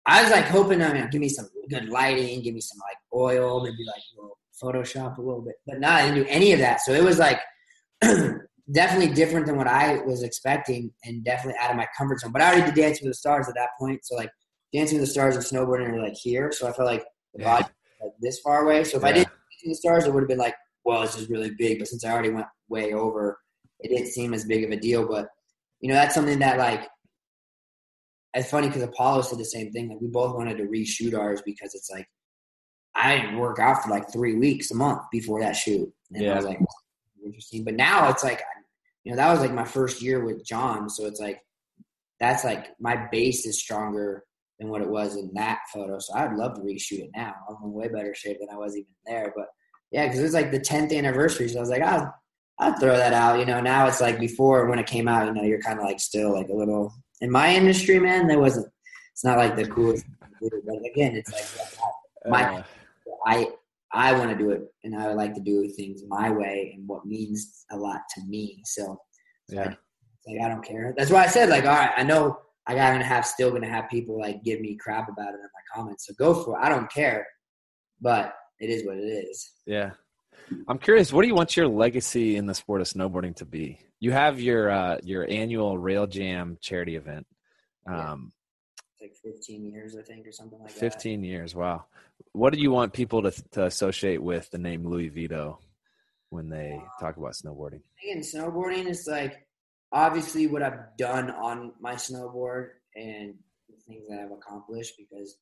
I 0.07 0.23
was 0.23 0.31
like 0.31 0.45
hoping, 0.45 0.83
I 0.83 0.93
mean, 0.93 1.09
give 1.11 1.21
me 1.21 1.31
some 1.31 1.49
good 1.71 1.89
lighting, 1.89 2.43
give 2.43 2.55
me 2.55 2.61
some 2.61 2.79
like 2.79 2.99
oil, 3.15 3.63
maybe 3.63 3.85
like 3.87 4.03
a 4.17 4.21
little 4.21 4.39
Photoshop 4.63 5.17
a 5.17 5.23
little 5.23 5.41
bit. 5.41 5.55
But 5.67 5.81
no, 5.81 5.89
I 5.89 6.03
didn't 6.03 6.25
do 6.25 6.27
any 6.29 6.53
of 6.53 6.59
that. 6.59 6.83
So 6.83 6.93
it 6.93 7.03
was 7.03 7.19
like 7.19 7.41
definitely 8.73 9.15
different 9.15 9.47
than 9.47 9.57
what 9.57 9.67
I 9.67 10.03
was 10.03 10.23
expecting, 10.23 10.93
and 11.05 11.25
definitely 11.25 11.59
out 11.61 11.71
of 11.71 11.77
my 11.77 11.87
comfort 11.97 12.21
zone. 12.21 12.33
But 12.33 12.43
I 12.43 12.53
already 12.53 12.67
did 12.67 12.75
Dancing 12.75 13.07
with 13.07 13.13
the 13.13 13.19
Stars 13.19 13.49
at 13.49 13.55
that 13.55 13.71
point, 13.79 14.05
so 14.05 14.15
like 14.15 14.31
Dancing 14.73 14.99
with 14.99 15.09
the 15.09 15.13
Stars 15.13 15.37
and 15.37 15.45
snowboarding 15.45 15.89
are 15.89 16.03
like 16.03 16.17
here. 16.17 16.53
So 16.53 16.69
I 16.69 16.73
felt 16.73 16.87
like 16.87 17.05
the 17.33 17.41
Yeah. 17.43 17.51
body 17.61 17.65
like 18.03 18.13
this 18.21 18.41
far 18.41 18.65
away. 18.65 18.85
So 18.85 18.99
if 18.99 19.05
I 19.05 19.09
Yeah. 19.09 19.15
did 19.15 19.29
to 19.65 19.71
the 19.71 19.75
stars, 19.75 20.05
it 20.05 20.13
would 20.13 20.23
have 20.23 20.29
been 20.29 20.39
like, 20.39 20.55
well, 20.85 21.03
this 21.03 21.19
is 21.19 21.31
really 21.31 21.51
big. 21.59 21.79
But 21.79 21.89
since 21.89 22.05
I 22.05 22.13
already 22.13 22.31
went 22.31 22.47
way 22.69 22.93
over, 22.93 23.39
it 23.81 23.89
didn't 23.89 24.13
seem 24.13 24.35
as 24.35 24.45
big 24.45 24.65
of 24.65 24.71
a 24.71 24.77
deal. 24.77 25.07
But 25.07 25.29
you 25.81 25.89
know, 25.89 25.95
that's 25.95 26.15
something 26.15 26.39
that 26.39 26.59
like, 26.59 26.89
it's 28.35 28.51
funny 28.51 28.69
because 28.69 28.83
Apolo 28.83 29.25
said 29.25 29.39
the 29.39 29.45
same 29.45 29.71
thing. 29.71 29.89
Like 29.89 30.01
we 30.01 30.09
both 30.09 30.35
wanted 30.35 30.59
to 30.59 30.65
reshoot 30.65 31.19
ours 31.19 31.43
because 31.45 31.75
it's 31.75 31.91
like 31.91 32.07
I 32.95 33.17
didn't 33.17 33.39
work 33.39 33.59
out 33.59 33.83
for 33.83 33.91
like 33.91 34.13
three 34.13 34.35
weeks 34.35 34.71
a 34.71 34.77
month 34.77 35.03
before 35.11 35.41
that 35.41 35.57
shoot, 35.57 35.89
and 36.13 36.31
I 36.31 36.37
was 36.37 36.45
like, 36.45 36.61
interesting. 37.25 37.65
But 37.65 37.75
now 37.75 38.09
it's 38.11 38.25
like, 38.25 38.43
you 39.05 39.13
know, 39.13 39.17
that 39.17 39.31
was 39.31 39.41
like 39.41 39.53
my 39.53 39.65
first 39.65 40.03
year 40.03 40.25
with 40.25 40.45
John, 40.45 40.89
so 40.89 41.07
it's 41.07 41.21
like 41.21 41.41
that's 42.21 42.45
like 42.45 42.69
my 42.81 43.09
base 43.11 43.47
is 43.47 43.61
stronger 43.61 44.25
than 44.59 44.69
what 44.69 44.83
it 44.83 44.89
was 44.89 45.17
in 45.17 45.31
that 45.35 45.61
photo. 45.73 45.99
So 45.99 46.15
I'd 46.15 46.37
love 46.37 46.55
to 46.55 46.61
reshoot 46.61 47.01
it 47.01 47.11
now. 47.15 47.35
I'm 47.49 47.57
in 47.65 47.73
way 47.73 47.89
better 47.89 48.15
shape 48.15 48.39
than 48.41 48.49
I 48.53 48.57
was 48.57 48.77
even 48.77 48.87
there. 49.07 49.33
But 49.37 49.47
yeah, 49.91 50.07
because 50.07 50.21
it 50.21 50.25
was 50.25 50.35
like 50.35 50.51
the 50.51 50.61
10th 50.61 50.97
anniversary. 50.97 51.49
So 51.49 51.59
I 51.59 51.61
was 51.61 51.71
like, 51.71 51.83
I'll, 51.83 52.15
I'll 52.59 52.79
throw 52.79 52.97
that 52.97 53.13
out. 53.13 53.39
You 53.39 53.47
know, 53.47 53.61
now 53.61 53.87
it's 53.87 54.01
like 54.01 54.21
before 54.21 54.67
when 54.69 54.79
it 54.79 54.87
came 54.87 55.09
out, 55.09 55.27
you 55.27 55.35
know, 55.35 55.43
you're 55.43 55.61
kind 55.61 55.79
of 55.79 55.85
like 55.85 56.01
still 56.01 56.33
like 56.33 56.49
a 56.49 56.55
little 56.55 56.95
in 57.21 57.31
my 57.31 57.55
industry, 57.55 57.99
man. 57.99 58.29
There 58.29 58.39
wasn't, 58.39 58.67
it's 59.13 59.25
not 59.25 59.39
like 59.39 59.57
the 59.57 59.67
coolest. 59.67 60.05
thing. 60.05 60.51
But 60.67 60.77
again, 60.87 61.17
it's 61.17 61.33
like 61.33 62.31
my, 62.31 62.65
I, 63.27 63.49
I 63.93 64.13
want 64.13 64.31
to 64.31 64.37
do 64.37 64.51
it 64.51 64.63
and 64.83 64.97
I 64.97 65.09
would 65.09 65.17
like 65.17 65.35
to 65.35 65.41
do 65.41 65.69
things 65.69 66.03
my 66.09 66.31
way 66.31 66.73
and 66.75 66.87
what 66.87 67.07
means 67.07 67.65
a 67.71 67.77
lot 67.77 68.01
to 68.15 68.23
me. 68.27 68.61
So 68.65 68.99
yeah. 69.49 69.75
like 70.27 70.41
I 70.45 70.49
don't 70.49 70.65
care. 70.65 70.93
That's 70.97 71.11
why 71.11 71.25
I 71.25 71.29
said 71.29 71.49
like, 71.49 71.65
all 71.65 71.77
right, 71.77 71.93
I 71.97 72.03
know 72.03 72.39
I 72.67 72.75
got 72.75 72.93
gonna 72.93 73.05
have 73.05 73.27
still 73.27 73.51
gonna 73.51 73.69
have 73.69 73.89
people 73.91 74.19
like 74.19 74.43
give 74.43 74.61
me 74.61 74.77
crap 74.77 75.09
about 75.09 75.35
it 75.35 75.37
in 75.37 75.43
my 75.43 75.75
comments. 75.75 76.07
So 76.07 76.15
go 76.15 76.43
for 76.43 76.59
it. 76.59 76.63
I 76.63 76.69
don't 76.69 76.91
care, 76.91 77.27
but 78.01 78.35
it 78.59 78.71
is 78.71 78.87
what 78.87 78.97
it 78.97 79.03
is. 79.03 79.51
Yeah. 79.67 79.91
I'm 80.69 80.79
curious, 80.79 81.13
what 81.13 81.23
do 81.23 81.29
you 81.29 81.35
want 81.35 81.57
your 81.57 81.69
legacy 81.69 82.37
in 82.37 82.47
the 82.47 82.55
sport 82.55 82.81
of 82.81 82.87
snowboarding 82.87 83.37
to 83.37 83.47
be? 83.47 83.79
You 84.01 84.13
have 84.13 84.41
your 84.41 84.71
uh, 84.71 84.99
your 85.03 85.29
annual 85.29 85.79
Rail 85.79 86.07
Jam 86.07 86.59
charity 86.61 86.97
event. 86.97 87.27
Um, 87.87 88.33
It's 89.01 89.23
like 89.25 89.35
15 89.35 89.71
years, 89.71 89.97
I 89.97 90.03
think, 90.03 90.27
or 90.27 90.33
something 90.33 90.59
like 90.59 90.73
that. 90.73 90.79
15 90.79 91.25
years. 91.25 91.55
Wow. 91.55 91.85
What 92.33 92.53
do 92.53 92.61
you 92.61 92.71
want 92.71 92.93
people 92.93 93.23
to, 93.23 93.31
to 93.53 93.65
associate 93.65 94.23
with 94.23 94.51
the 94.51 94.59
name 94.59 94.87
Louie 94.87 95.09
Vito 95.09 95.59
when 96.31 96.49
they 96.49 96.81
talk 97.01 97.17
about 97.17 97.33
snowboarding? 97.33 97.81
Again, 98.03 98.23
snowboarding 98.23 98.87
is 98.87 99.07
like 99.07 99.47
obviously 99.95 100.49
what 100.49 100.63
I've 100.63 100.97
done 100.99 101.31
on 101.31 101.73
my 101.81 101.95
snowboard 101.95 102.71
and 102.97 103.35
the 103.69 103.77
things 103.87 104.05
that 104.09 104.19
I've 104.21 104.33
accomplished 104.33 104.95
because 104.99 105.39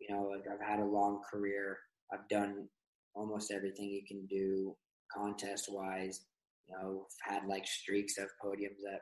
you 0.00 0.14
know 0.14 0.24
like 0.24 0.42
I've 0.52 0.66
had 0.66 0.80
a 0.80 0.84
long 0.84 1.22
career. 1.30 1.78
I've 2.12 2.28
done 2.28 2.68
almost 3.14 3.52
everything 3.52 3.88
you 3.88 4.02
can 4.06 4.26
do 4.26 4.76
contest 5.16 5.66
wise. 5.70 6.26
You 6.68 6.76
know, 6.76 7.06
I've 7.26 7.34
had 7.40 7.48
like 7.48 7.66
streaks 7.66 8.18
of 8.18 8.26
podiums 8.44 8.82
that 8.84 9.00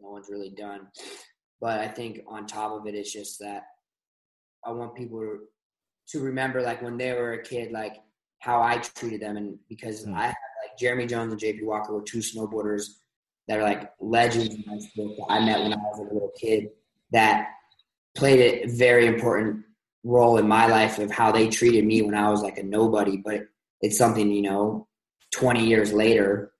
no 0.00 0.10
one's 0.10 0.30
really 0.30 0.50
done. 0.50 0.88
But 1.60 1.80
I 1.80 1.88
think 1.88 2.20
on 2.26 2.46
top 2.46 2.72
of 2.72 2.86
it, 2.86 2.94
it's 2.94 3.12
just 3.12 3.38
that 3.40 3.62
I 4.64 4.70
want 4.72 4.94
people 4.94 5.20
to, 5.20 5.38
to 6.18 6.24
remember 6.24 6.62
like 6.62 6.82
when 6.82 6.96
they 6.96 7.12
were 7.12 7.34
a 7.34 7.42
kid, 7.42 7.70
like 7.72 7.96
how 8.40 8.60
I 8.62 8.78
treated 8.78 9.20
them, 9.20 9.36
and 9.36 9.58
because 9.68 10.04
Hmm. 10.04 10.14
I 10.14 10.26
had 10.26 10.34
like 10.62 10.78
Jeremy 10.78 11.06
Jones 11.06 11.32
and 11.32 11.40
JP 11.40 11.64
Walker 11.64 11.92
were 11.92 12.02
two 12.02 12.18
snowboarders 12.18 12.88
that 13.48 13.58
are 13.58 13.62
like 13.62 13.90
legends 14.00 14.54
in 14.54 14.64
my 14.66 14.76
that 14.76 15.26
I 15.28 15.44
met 15.44 15.60
when 15.60 15.72
I 15.72 15.76
was 15.76 15.98
a 16.00 16.14
little 16.14 16.32
kid 16.40 16.70
that 17.12 17.48
played 18.16 18.40
a 18.40 18.66
very 18.66 19.06
important 19.06 19.64
role 20.04 20.38
in 20.38 20.48
my 20.48 20.66
life 20.66 20.98
of 20.98 21.10
how 21.10 21.32
they 21.32 21.48
treated 21.48 21.84
me 21.84 22.02
when 22.02 22.14
I 22.14 22.30
was 22.30 22.42
like 22.42 22.58
a 22.58 22.62
nobody. 22.62 23.16
But 23.16 23.46
it's 23.80 23.98
something, 23.98 24.30
you 24.30 24.42
know, 24.42 24.88
20 25.32 25.66
years 25.66 25.92
later, 25.92 26.52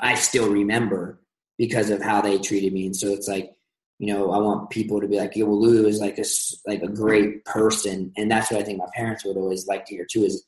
I 0.00 0.14
still 0.14 0.50
remember 0.50 1.20
because 1.58 1.90
of 1.90 2.02
how 2.02 2.20
they 2.20 2.38
treated 2.38 2.72
me. 2.72 2.86
And 2.86 2.96
so 2.96 3.08
it's 3.08 3.28
like, 3.28 3.52
you 3.98 4.12
know, 4.12 4.32
I 4.32 4.38
want 4.38 4.70
people 4.70 5.00
to 5.00 5.06
be 5.06 5.18
like, 5.18 5.36
yeah, 5.36 5.44
well, 5.44 5.60
Lulu 5.60 5.86
is 5.86 6.00
like 6.00 6.18
a, 6.18 6.24
like 6.66 6.82
a 6.82 6.88
great 6.88 7.44
person. 7.44 8.12
And 8.16 8.30
that's 8.30 8.50
what 8.50 8.60
I 8.60 8.64
think 8.64 8.78
my 8.78 8.88
parents 8.94 9.24
would 9.24 9.36
always 9.36 9.66
like 9.66 9.84
to 9.86 9.94
hear 9.94 10.06
too 10.10 10.24
is 10.24 10.44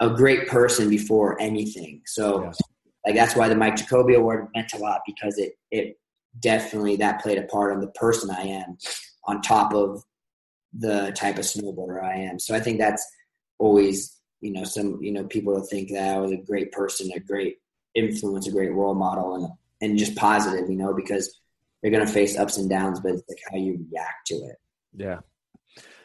a 0.00 0.10
great 0.10 0.46
person 0.46 0.90
before 0.90 1.40
anything. 1.40 2.02
So 2.06 2.44
yes. 2.44 2.60
Like, 3.06 3.14
that's 3.14 3.36
why 3.36 3.48
the 3.48 3.54
Mike 3.54 3.76
Jacoby 3.76 4.14
award 4.14 4.48
meant 4.54 4.72
a 4.74 4.78
lot 4.78 5.02
because 5.06 5.38
it, 5.38 5.52
it 5.70 5.96
definitely 6.40 6.96
that 6.96 7.22
played 7.22 7.38
a 7.38 7.42
part 7.42 7.72
on 7.72 7.80
the 7.80 7.86
person 7.88 8.30
I 8.30 8.42
am 8.42 8.76
on 9.24 9.40
top 9.40 9.72
of 9.72 10.02
the 10.72 11.12
type 11.16 11.38
of 11.38 11.44
snowboarder 11.44 12.02
I 12.02 12.16
am. 12.16 12.38
So 12.38 12.54
I 12.54 12.60
think 12.60 12.78
that's 12.78 13.06
always, 13.58 14.18
you 14.40 14.52
know, 14.52 14.64
some, 14.64 14.98
you 15.00 15.12
know, 15.12 15.24
people 15.24 15.54
will 15.54 15.64
think 15.64 15.90
that 15.92 16.16
I 16.16 16.18
was 16.18 16.32
a 16.32 16.36
great 16.36 16.72
person, 16.72 17.10
a 17.14 17.20
great 17.20 17.56
influence, 17.94 18.46
a 18.46 18.52
great 18.52 18.72
role 18.72 18.94
model 18.94 19.36
and, 19.36 19.48
and 19.80 19.98
just 19.98 20.16
positive, 20.16 20.68
you 20.68 20.76
know, 20.76 20.92
because 20.92 21.40
you're 21.82 21.92
going 21.92 22.06
to 22.06 22.12
face 22.12 22.36
ups 22.36 22.58
and 22.58 22.68
downs, 22.68 23.00
but 23.00 23.12
it's 23.12 23.22
like 23.28 23.38
how 23.50 23.56
you 23.56 23.86
react 23.92 24.26
to 24.26 24.34
it. 24.34 24.56
Yeah. 24.94 25.20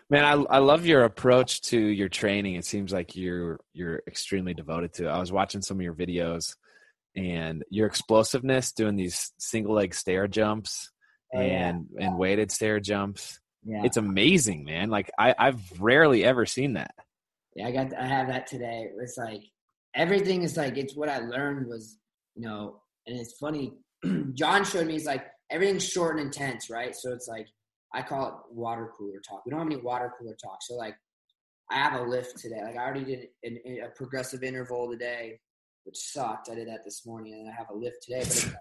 Man, 0.09 0.25
I, 0.25 0.55
I 0.55 0.57
love 0.59 0.85
your 0.85 1.03
approach 1.03 1.61
to 1.63 1.79
your 1.79 2.09
training. 2.09 2.55
It 2.55 2.65
seems 2.65 2.91
like 2.91 3.15
you're 3.15 3.61
you're 3.73 4.03
extremely 4.07 4.53
devoted 4.53 4.93
to. 4.95 5.05
It. 5.05 5.09
I 5.09 5.19
was 5.19 5.31
watching 5.31 5.61
some 5.61 5.77
of 5.77 5.83
your 5.83 5.93
videos, 5.93 6.57
and 7.15 7.63
your 7.69 7.87
explosiveness 7.87 8.71
doing 8.71 8.95
these 8.95 9.31
single 9.37 9.75
leg 9.75 9.93
stair 9.93 10.27
jumps 10.27 10.91
oh, 11.33 11.39
and 11.39 11.87
yeah. 11.93 12.07
and 12.07 12.17
weighted 12.17 12.51
stair 12.51 12.79
jumps. 12.79 13.39
Yeah. 13.63 13.83
It's 13.83 13.97
amazing, 13.97 14.63
man. 14.63 14.89
Like 14.89 15.11
I, 15.19 15.35
I've 15.37 15.61
rarely 15.79 16.23
ever 16.23 16.45
seen 16.45 16.73
that. 16.73 16.95
Yeah, 17.55 17.67
I 17.67 17.71
got 17.71 17.93
I 17.93 18.05
have 18.05 18.27
that 18.27 18.47
today. 18.47 18.87
It's 19.01 19.17
like 19.17 19.43
everything 19.95 20.43
is 20.43 20.57
like 20.57 20.77
it's 20.77 20.95
what 20.95 21.09
I 21.09 21.19
learned 21.19 21.67
was, 21.67 21.97
you 22.35 22.47
know, 22.47 22.81
and 23.07 23.19
it's 23.19 23.37
funny. 23.37 23.73
John 24.33 24.63
showed 24.63 24.87
me 24.87 24.93
he's 24.93 25.05
like 25.05 25.25
everything's 25.49 25.87
short 25.87 26.17
and 26.17 26.27
intense, 26.27 26.69
right? 26.69 26.95
So 26.95 27.11
it's 27.11 27.27
like 27.27 27.47
I 27.93 28.01
call 28.01 28.27
it 28.27 28.33
water 28.55 28.89
cooler 28.97 29.19
talk. 29.27 29.45
We 29.45 29.51
don't 29.51 29.59
have 29.59 29.67
any 29.67 29.81
water 29.81 30.13
cooler 30.17 30.35
talk. 30.41 30.59
So 30.61 30.75
like 30.75 30.95
I 31.69 31.75
have 31.75 31.99
a 31.99 32.03
lift 32.03 32.37
today. 32.37 32.61
Like 32.63 32.77
I 32.77 32.83
already 32.83 33.03
did 33.03 33.27
an, 33.43 33.59
a 33.85 33.89
progressive 33.95 34.43
interval 34.43 34.89
today, 34.89 35.39
which 35.83 35.97
sucked. 35.97 36.49
I 36.49 36.55
did 36.55 36.67
that 36.67 36.83
this 36.83 37.05
morning, 37.05 37.33
and 37.33 37.49
I 37.49 37.53
have 37.53 37.69
a 37.69 37.75
lift 37.75 38.03
today. 38.03 38.23
But 38.25 38.55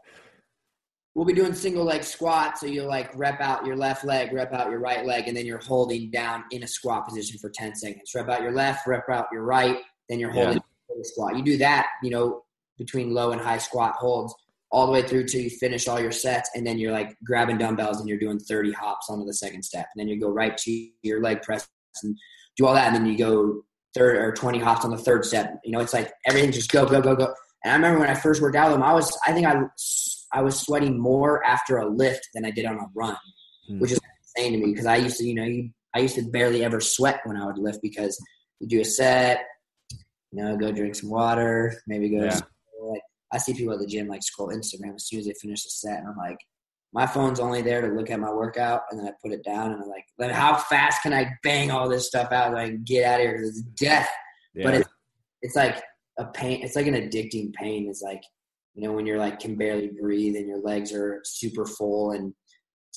we'll 1.15 1.27
be 1.27 1.33
doing 1.33 1.55
single 1.55 1.85
leg 1.85 2.05
squat. 2.05 2.59
So 2.59 2.67
you'll 2.67 2.89
like 2.89 3.11
rep 3.17 3.41
out 3.41 3.67
your 3.67 3.77
left 3.77 4.05
leg, 4.05 4.33
rep 4.33 4.53
out 4.53 4.71
your 4.71 4.81
right 4.81 5.05
leg, 5.05 5.29
and 5.29 5.37
then 5.37 5.47
you're 5.47 5.59
holding 5.59 6.11
down 6.11 6.45
in 6.51 6.63
a 6.63 6.67
squat 6.67 7.07
position 7.07 7.39
for 7.39 7.51
10 7.51 7.75
seconds. 7.75 8.13
Rep 8.15 8.29
out 8.29 8.43
your 8.43 8.53
left, 8.53 8.87
rep 8.87 9.09
out 9.11 9.27
your 9.33 9.43
right, 9.43 9.79
then 10.09 10.19
you're 10.19 10.33
holding 10.33 10.55
yeah. 10.55 10.97
the 10.97 11.05
squat. 11.05 11.37
You 11.37 11.43
do 11.43 11.57
that, 11.59 11.89
you 12.03 12.11
know, 12.11 12.43
between 12.79 13.13
low 13.13 13.33
and 13.33 13.41
high 13.41 13.59
squat 13.59 13.95
holds 13.97 14.35
all 14.73 14.87
the 14.87 14.93
way 14.93 15.03
through 15.03 15.25
till 15.25 15.41
you 15.41 15.51
finish 15.51 15.89
all 15.89 16.01
your 16.01 16.13
sets 16.13 16.51
and 16.55 16.67
then 16.67 16.79
you're 16.79 16.93
like 16.93 17.17
grabbing 17.25 17.59
dumbbells 17.59 18.01
and 18.01 18.09
you're 18.09 18.19
doing 18.19 18.39
30 18.39 18.73
hops 18.73 19.11
onto 19.11 19.27
the 19.27 19.35
second 19.35 19.63
step 19.63 19.87
and 19.95 20.01
then 20.01 20.09
you 20.09 20.19
go 20.19 20.31
right 20.31 20.57
to 20.57 20.89
your 21.03 21.21
leg 21.21 21.43
press 21.43 21.69
and 22.03 22.17
do 22.57 22.67
all 22.67 22.75
that 22.75 22.87
and 22.87 22.97
then 22.97 23.07
you 23.07 23.19
go 23.19 23.63
third 23.95 24.17
or 24.17 24.33
20 24.33 24.59
hops 24.59 24.85
on 24.85 24.91
the 24.91 24.99
third 24.99 25.25
set. 25.25 25.59
you 25.65 25.73
know 25.73 25.81
it's 25.81 25.95
like 25.95 26.13
everything 26.27 26.53
just 26.53 26.71
go 26.71 26.87
go 26.87 27.01
go 27.01 27.15
go 27.15 27.33
and 27.65 27.73
i 27.73 27.77
remember 27.77 28.01
when 28.01 28.11
i 28.11 28.15
first 28.15 28.41
worked 28.41 28.57
out 28.57 28.69
with 28.69 28.75
them 28.75 28.83
i 28.83 28.93
was 28.93 29.19
i 29.27 29.33
think 29.33 29.47
i 29.47 29.63
i 30.33 30.41
was 30.41 30.59
sweating 30.59 30.99
more 30.99 31.45
after 31.45 31.79
a 31.79 31.89
lift 31.89 32.29
than 32.35 32.45
i 32.45 32.51
did 32.51 32.67
on 32.67 32.77
a 32.77 32.87
run 32.95 33.17
hmm. 33.69 33.79
which 33.81 33.93
is 33.93 34.01
insane 34.37 34.53
to 34.53 34.59
me 34.59 34.73
because 34.73 34.87
i 34.87 34.97
used 34.97 35.17
to 35.17 35.25
you 35.25 35.35
know 35.35 35.45
you, 35.45 35.71
i 35.95 35.99
used 35.99 36.15
to 36.15 36.23
barely 36.23 36.65
ever 36.65 36.81
sweat 36.81 37.21
when 37.25 37.37
i 37.37 37.45
would 37.45 37.59
lift 37.59 37.81
because 37.83 38.19
you 38.61 38.69
do 38.69 38.81
a 38.81 38.85
set 38.85 39.45
you 40.31 40.43
know 40.43 40.57
go 40.57 40.71
drink 40.71 40.95
some 40.95 41.11
water 41.11 41.75
maybe 41.87 42.09
go 42.09 42.25
yeah. 42.25 42.41
I 43.33 43.39
see 43.39 43.55
people 43.55 43.73
at 43.73 43.79
the 43.79 43.87
gym 43.87 44.09
like 44.09 44.23
scroll 44.23 44.49
Instagram 44.49 44.97
as 44.97 45.07
soon 45.07 45.21
as 45.21 45.27
they 45.27 45.35
finish 45.41 45.65
a 45.65 45.71
set, 45.71 45.99
and 45.99 46.09
I'm 46.09 46.17
like, 46.17 46.39
my 46.93 47.07
phone's 47.07 47.41
only 47.41 47.63
there 47.63 47.81
to 47.81 47.95
look 47.95 48.11
at 48.11 48.21
my 48.21 48.33
workout, 48.33 48.83
and 48.91 48.99
then 48.99 49.07
I 49.07 49.13
put 49.23 49.33
it 49.33 49.45
down, 49.45 49.73
and 49.73 49.83
I'm 49.83 49.89
like, 49.89 50.05
then 50.19 50.31
how 50.31 50.57
fast 50.57 51.03
can 51.03 51.13
I 51.13 51.31
bang 51.43 51.71
all 51.71 51.89
this 51.89 52.07
stuff 52.07 52.33
out? 52.33 52.57
I 52.57 52.69
can 52.69 52.83
get 52.85 53.05
out 53.05 53.21
of 53.21 53.27
here 53.27 53.33
because 53.33 53.51
it's 53.51 53.63
death. 53.63 54.09
Yeah. 54.55 54.65
But 54.65 54.75
it's 54.75 54.89
it's 55.43 55.57
like 55.57 55.83
a 56.19 56.27
pain. 56.27 56.63
It's 56.63 56.77
like 56.77 56.87
an 56.87 56.95
addicting 56.95 57.53
pain. 57.53 57.89
It's 57.89 58.03
like 58.03 58.23
you 58.75 58.83
know 58.83 58.93
when 58.93 59.07
you're 59.07 59.19
like 59.19 59.41
can 59.41 59.57
barely 59.57 59.89
breathe 59.89 60.37
and 60.37 60.49
your 60.49 60.61
legs 60.61 60.93
are 60.93 61.21
super 61.25 61.65
full, 61.65 62.13
and 62.13 62.35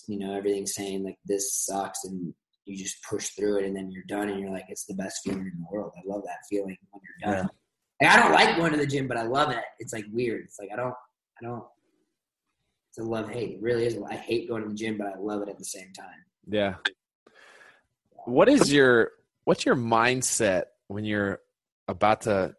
you 0.08 0.18
know 0.20 0.36
everything's 0.36 0.74
saying 0.74 1.04
like 1.04 1.18
this 1.26 1.56
sucks, 1.66 2.04
and 2.06 2.34
you 2.66 2.78
just 2.78 2.98
push 3.08 3.30
through 3.30 3.60
it, 3.60 3.66
and 3.66 3.76
then 3.76 3.92
you're 3.92 4.04
done, 4.08 4.30
and 4.30 4.40
you're 4.40 4.52
like, 4.52 4.66
it's 4.70 4.86
the 4.86 4.96
best 4.96 5.20
feeling 5.24 5.42
in 5.42 5.60
the 5.60 5.68
world. 5.72 5.92
I 5.98 6.02
love 6.06 6.24
that 6.24 6.40
feeling 6.50 6.78
when 6.92 7.02
you're 7.04 7.32
done. 7.32 7.44
Yeah 7.44 7.50
like, 8.04 8.12
I 8.12 8.22
don't 8.22 8.32
like 8.32 8.58
going 8.58 8.72
to 8.72 8.78
the 8.78 8.88
gym, 8.88 9.08
but 9.08 9.18
I 9.18 9.24
love 9.24 9.52
it. 9.52 9.64
It's 9.80 9.94
like 9.94 10.06
weird. 10.12 10.46
It's 10.46 10.60
like 10.60 10.70
I 10.72 10.76
don't, 10.76 10.94
I 11.42 11.46
don't. 11.46 11.64
It's 12.94 13.00
a 13.00 13.10
love 13.10 13.28
hate. 13.28 13.54
It 13.54 13.62
really 13.64 13.88
is. 13.88 13.98
I 14.08 14.14
hate 14.14 14.48
going 14.48 14.62
to 14.62 14.70
the 14.70 14.76
gym, 14.76 15.00
but 15.00 15.08
I 15.08 15.18
love 15.18 15.42
it 15.42 15.50
at 15.50 15.58
the 15.58 15.66
same 15.66 15.92
time. 15.94 16.06
Yeah. 16.48 16.76
What 18.26 18.48
is 18.48 18.72
your 18.72 19.14
what's 19.46 19.66
your 19.66 19.76
mindset 19.76 20.66
when 20.90 21.04
you're 21.04 21.40
about 21.88 22.22
to 22.22 22.54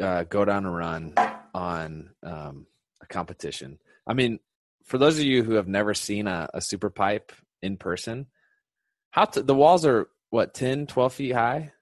uh, 0.00 0.24
go 0.24 0.46
down 0.46 0.64
a 0.64 0.70
run 0.70 1.12
on 1.52 2.08
um, 2.22 2.66
a 3.02 3.06
competition? 3.08 3.78
I 4.06 4.14
mean, 4.14 4.38
for 4.86 4.96
those 4.96 5.18
of 5.18 5.26
you 5.26 5.42
who 5.42 5.52
have 5.52 5.68
never 5.68 5.92
seen 5.92 6.28
a, 6.28 6.48
a 6.54 6.62
super 6.62 6.88
pipe 6.88 7.30
in 7.60 7.76
person, 7.76 8.24
how 9.10 9.26
to, 9.26 9.42
the 9.42 9.54
walls 9.54 9.84
are 9.84 10.08
what 10.30 10.54
10, 10.54 10.86
12 10.86 11.12
feet 11.12 11.32
high? 11.32 11.72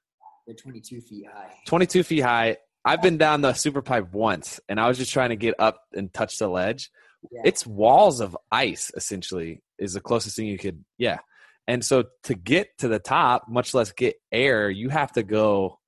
They're 0.44 0.56
22 0.56 1.02
feet 1.02 1.26
high. 1.32 1.52
22 1.66 2.02
feet 2.02 2.22
high. 2.22 2.56
I've 2.84 3.00
been 3.00 3.16
down 3.16 3.42
the 3.42 3.52
super 3.52 3.80
pipe 3.80 4.12
once, 4.12 4.58
and 4.68 4.80
I 4.80 4.88
was 4.88 4.98
just 4.98 5.12
trying 5.12 5.30
to 5.30 5.36
get 5.36 5.54
up 5.60 5.82
and 5.92 6.12
touch 6.12 6.38
the 6.38 6.48
ledge. 6.48 6.90
Yeah. 7.30 7.42
It's 7.44 7.66
walls 7.66 8.20
of 8.20 8.36
ice, 8.52 8.90
essentially, 8.94 9.62
is 9.78 9.94
the 9.94 10.00
closest 10.00 10.36
thing 10.36 10.46
you 10.46 10.58
could. 10.58 10.84
Yeah, 10.98 11.18
and 11.66 11.84
so 11.84 12.04
to 12.24 12.34
get 12.34 12.68
to 12.78 12.88
the 12.88 12.98
top, 12.98 13.48
much 13.48 13.74
less 13.74 13.92
get 13.92 14.16
air, 14.30 14.70
you 14.70 14.88
have 14.88 15.12
to 15.12 15.22
go 15.22 15.78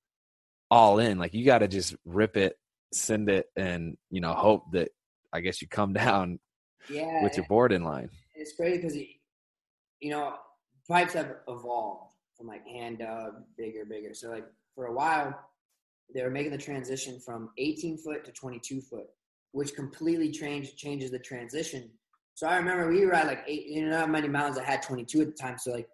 all 0.70 0.98
in. 0.98 1.18
Like 1.18 1.34
you 1.34 1.44
got 1.44 1.58
to 1.58 1.68
just 1.68 1.94
rip 2.04 2.36
it, 2.36 2.56
send 2.92 3.28
it, 3.28 3.46
and 3.56 3.96
you 4.10 4.20
know 4.20 4.34
hope 4.34 4.72
that 4.72 4.90
I 5.32 5.40
guess 5.40 5.62
you 5.62 5.68
come 5.68 5.92
down. 5.94 6.38
Yeah, 6.90 7.22
with 7.22 7.36
your 7.36 7.46
board 7.46 7.72
in 7.72 7.84
line. 7.84 8.08
It's 8.34 8.54
crazy 8.54 8.76
because 8.76 8.96
you 8.96 10.10
know 10.10 10.34
pipes 10.88 11.12
have 11.12 11.36
evolved 11.46 12.12
from 12.36 12.46
like 12.46 12.66
hand 12.66 13.00
dug, 13.00 13.34
bigger, 13.56 13.84
bigger. 13.84 14.14
So 14.14 14.30
like 14.30 14.46
for 14.74 14.86
a 14.86 14.92
while 14.92 15.38
they 16.14 16.22
were 16.22 16.30
making 16.30 16.52
the 16.52 16.58
transition 16.58 17.20
from 17.20 17.50
18 17.58 17.98
foot 17.98 18.24
to 18.24 18.32
22 18.32 18.80
foot, 18.80 19.06
which 19.52 19.74
completely 19.74 20.30
change, 20.30 20.76
changes 20.76 21.10
the 21.10 21.18
transition. 21.18 21.90
So 22.34 22.46
I 22.46 22.56
remember 22.56 22.88
we 22.88 23.04
were 23.04 23.14
at 23.14 23.26
like 23.26 23.42
eight, 23.46 23.66
you 23.66 23.88
know 23.88 23.98
how 23.98 24.06
many 24.06 24.28
mountains 24.28 24.58
I 24.58 24.64
had 24.64 24.82
22 24.82 25.20
at 25.22 25.26
the 25.28 25.32
time. 25.32 25.58
So 25.58 25.72
like 25.72 25.88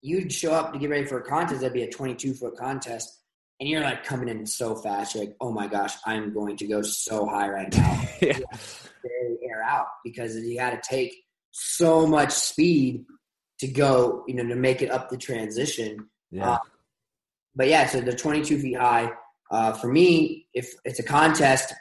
you'd 0.00 0.32
show 0.32 0.52
up 0.52 0.72
to 0.72 0.78
get 0.78 0.90
ready 0.90 1.06
for 1.06 1.18
a 1.18 1.24
contest, 1.24 1.60
that'd 1.60 1.72
be 1.72 1.82
a 1.82 1.90
22 1.90 2.34
foot 2.34 2.56
contest. 2.56 3.20
And 3.58 3.68
you're 3.68 3.80
like 3.80 4.04
coming 4.04 4.28
in 4.28 4.46
so 4.46 4.74
fast. 4.74 5.14
You're 5.14 5.24
like, 5.24 5.36
oh 5.40 5.52
my 5.52 5.68
gosh, 5.68 5.94
I'm 6.04 6.32
going 6.32 6.56
to 6.56 6.66
go 6.66 6.82
so 6.82 7.26
high 7.26 7.48
right 7.48 7.72
now. 7.72 8.02
yeah. 8.20 8.38
air 9.04 9.62
out 9.64 9.86
because 10.04 10.36
you 10.36 10.56
got 10.56 10.70
to 10.70 10.80
take 10.88 11.14
so 11.52 12.06
much 12.06 12.32
speed 12.32 13.04
to 13.60 13.68
go, 13.68 14.24
you 14.26 14.34
know, 14.34 14.46
to 14.46 14.56
make 14.56 14.82
it 14.82 14.90
up 14.90 15.08
the 15.08 15.16
transition. 15.16 16.08
Yeah. 16.30 16.52
Uh, 16.52 16.58
but 17.54 17.68
yeah, 17.68 17.86
so 17.86 18.00
they're 18.00 18.16
22 18.16 18.58
feet 18.58 18.76
high. 18.76 19.12
Uh, 19.50 19.72
for 19.72 19.86
me, 19.86 20.48
if 20.54 20.74
it's 20.84 20.98
a 20.98 21.02
contest, 21.02 21.72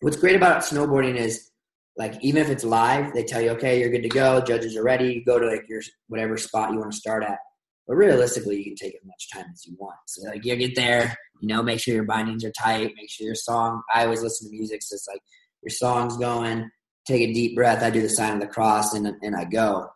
what's 0.00 0.16
great 0.16 0.36
about 0.36 0.62
snowboarding 0.62 1.16
is 1.16 1.50
like 1.96 2.14
even 2.22 2.42
if 2.42 2.50
it's 2.50 2.64
live, 2.64 3.12
they 3.14 3.24
tell 3.24 3.40
you, 3.40 3.50
okay, 3.50 3.80
you're 3.80 3.90
good 3.90 4.02
to 4.02 4.08
go. 4.08 4.40
Judges 4.40 4.76
are 4.76 4.82
ready. 4.82 5.14
You 5.14 5.24
go 5.24 5.38
to 5.38 5.46
like 5.46 5.68
your 5.68 5.80
whatever 6.08 6.36
spot 6.36 6.72
you 6.72 6.78
want 6.78 6.92
to 6.92 6.98
start 6.98 7.22
at. 7.22 7.38
But 7.86 7.96
realistically, 7.96 8.58
you 8.58 8.64
can 8.64 8.76
take 8.76 8.94
as 8.94 9.04
much 9.04 9.28
time 9.32 9.46
as 9.52 9.64
you 9.66 9.76
want. 9.78 9.96
So 10.06 10.28
like 10.28 10.44
you 10.44 10.56
get 10.56 10.74
there, 10.74 11.16
you 11.40 11.48
know, 11.48 11.62
make 11.62 11.80
sure 11.80 11.94
your 11.94 12.04
bindings 12.04 12.44
are 12.44 12.52
tight. 12.52 12.92
Make 12.96 13.10
sure 13.10 13.26
your 13.26 13.34
song. 13.34 13.82
I 13.92 14.04
always 14.04 14.22
listen 14.22 14.48
to 14.48 14.56
music, 14.56 14.82
so 14.82 14.94
it's 14.94 15.06
like 15.06 15.20
your 15.62 15.70
song's 15.70 16.16
going. 16.16 16.70
Take 17.06 17.28
a 17.28 17.32
deep 17.32 17.54
breath. 17.54 17.82
I 17.82 17.90
do 17.90 18.00
the 18.00 18.08
sign 18.08 18.34
of 18.34 18.40
the 18.40 18.46
cross, 18.46 18.94
and 18.94 19.06
and 19.22 19.36
I 19.36 19.44
go. 19.44 19.88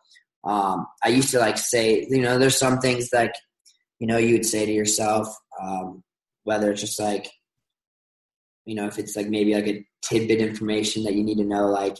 Um, 0.43 0.87
I 1.03 1.09
used 1.09 1.31
to 1.31 1.39
like 1.39 1.57
say, 1.57 2.05
you 2.09 2.21
know, 2.21 2.37
there's 2.37 2.57
some 2.57 2.79
things 2.79 3.09
like, 3.11 3.33
you 3.99 4.07
know, 4.07 4.17
you 4.17 4.33
would 4.33 4.45
say 4.45 4.65
to 4.65 4.71
yourself, 4.71 5.27
um, 5.61 6.03
whether 6.43 6.71
it's 6.71 6.81
just 6.81 6.99
like 6.99 7.29
you 8.69 8.75
know 8.75 8.85
if 8.85 8.97
it's 8.97 9.15
like 9.15 9.27
maybe 9.27 9.53
like 9.53 9.67
a 9.67 9.85
tidbit 10.01 10.39
information 10.39 11.03
that 11.03 11.15
you 11.15 11.23
need 11.23 11.37
to 11.37 11.45
know 11.45 11.67
like 11.67 11.97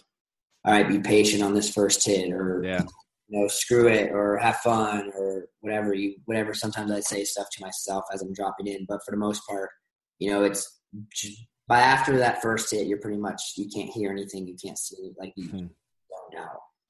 all 0.66 0.74
right 0.74 0.88
be 0.88 1.00
patient 1.00 1.44
on 1.44 1.54
this 1.54 1.74
first 1.74 2.06
hit 2.06 2.32
or 2.32 2.62
yeah 2.64 2.84
you 3.28 3.40
know 3.40 3.48
screw 3.48 3.88
it 3.88 4.12
or 4.12 4.38
have 4.38 4.58
fun 4.58 5.12
or 5.16 5.46
whatever 5.62 5.94
you 5.94 6.16
whatever 6.26 6.54
sometimes 6.54 6.92
i 6.92 7.00
say 7.00 7.24
stuff 7.24 7.48
to 7.52 7.62
myself 7.62 8.04
as 8.14 8.22
i'm 8.22 8.34
dropping 8.34 8.68
in 8.68 8.86
but 8.88 9.00
for 9.06 9.12
the 9.12 9.18
most 9.18 9.42
part 9.48 9.70
you 10.20 10.30
know 10.30 10.44
it's 10.44 10.80
by 11.70 11.80
after 11.80 12.18
that 12.18 12.42
first 12.42 12.72
hit, 12.72 12.88
you're 12.88 12.98
pretty 12.98 13.20
much 13.20 13.54
you 13.56 13.70
can't 13.74 13.92
hear 13.92 14.12
anything, 14.12 14.48
you 14.48 14.56
can't 14.62 14.78
see, 14.78 15.12
like 15.18 15.32
you 15.36 15.48
hmm. 15.48 15.58
don't 15.58 16.34
know. 16.34 16.50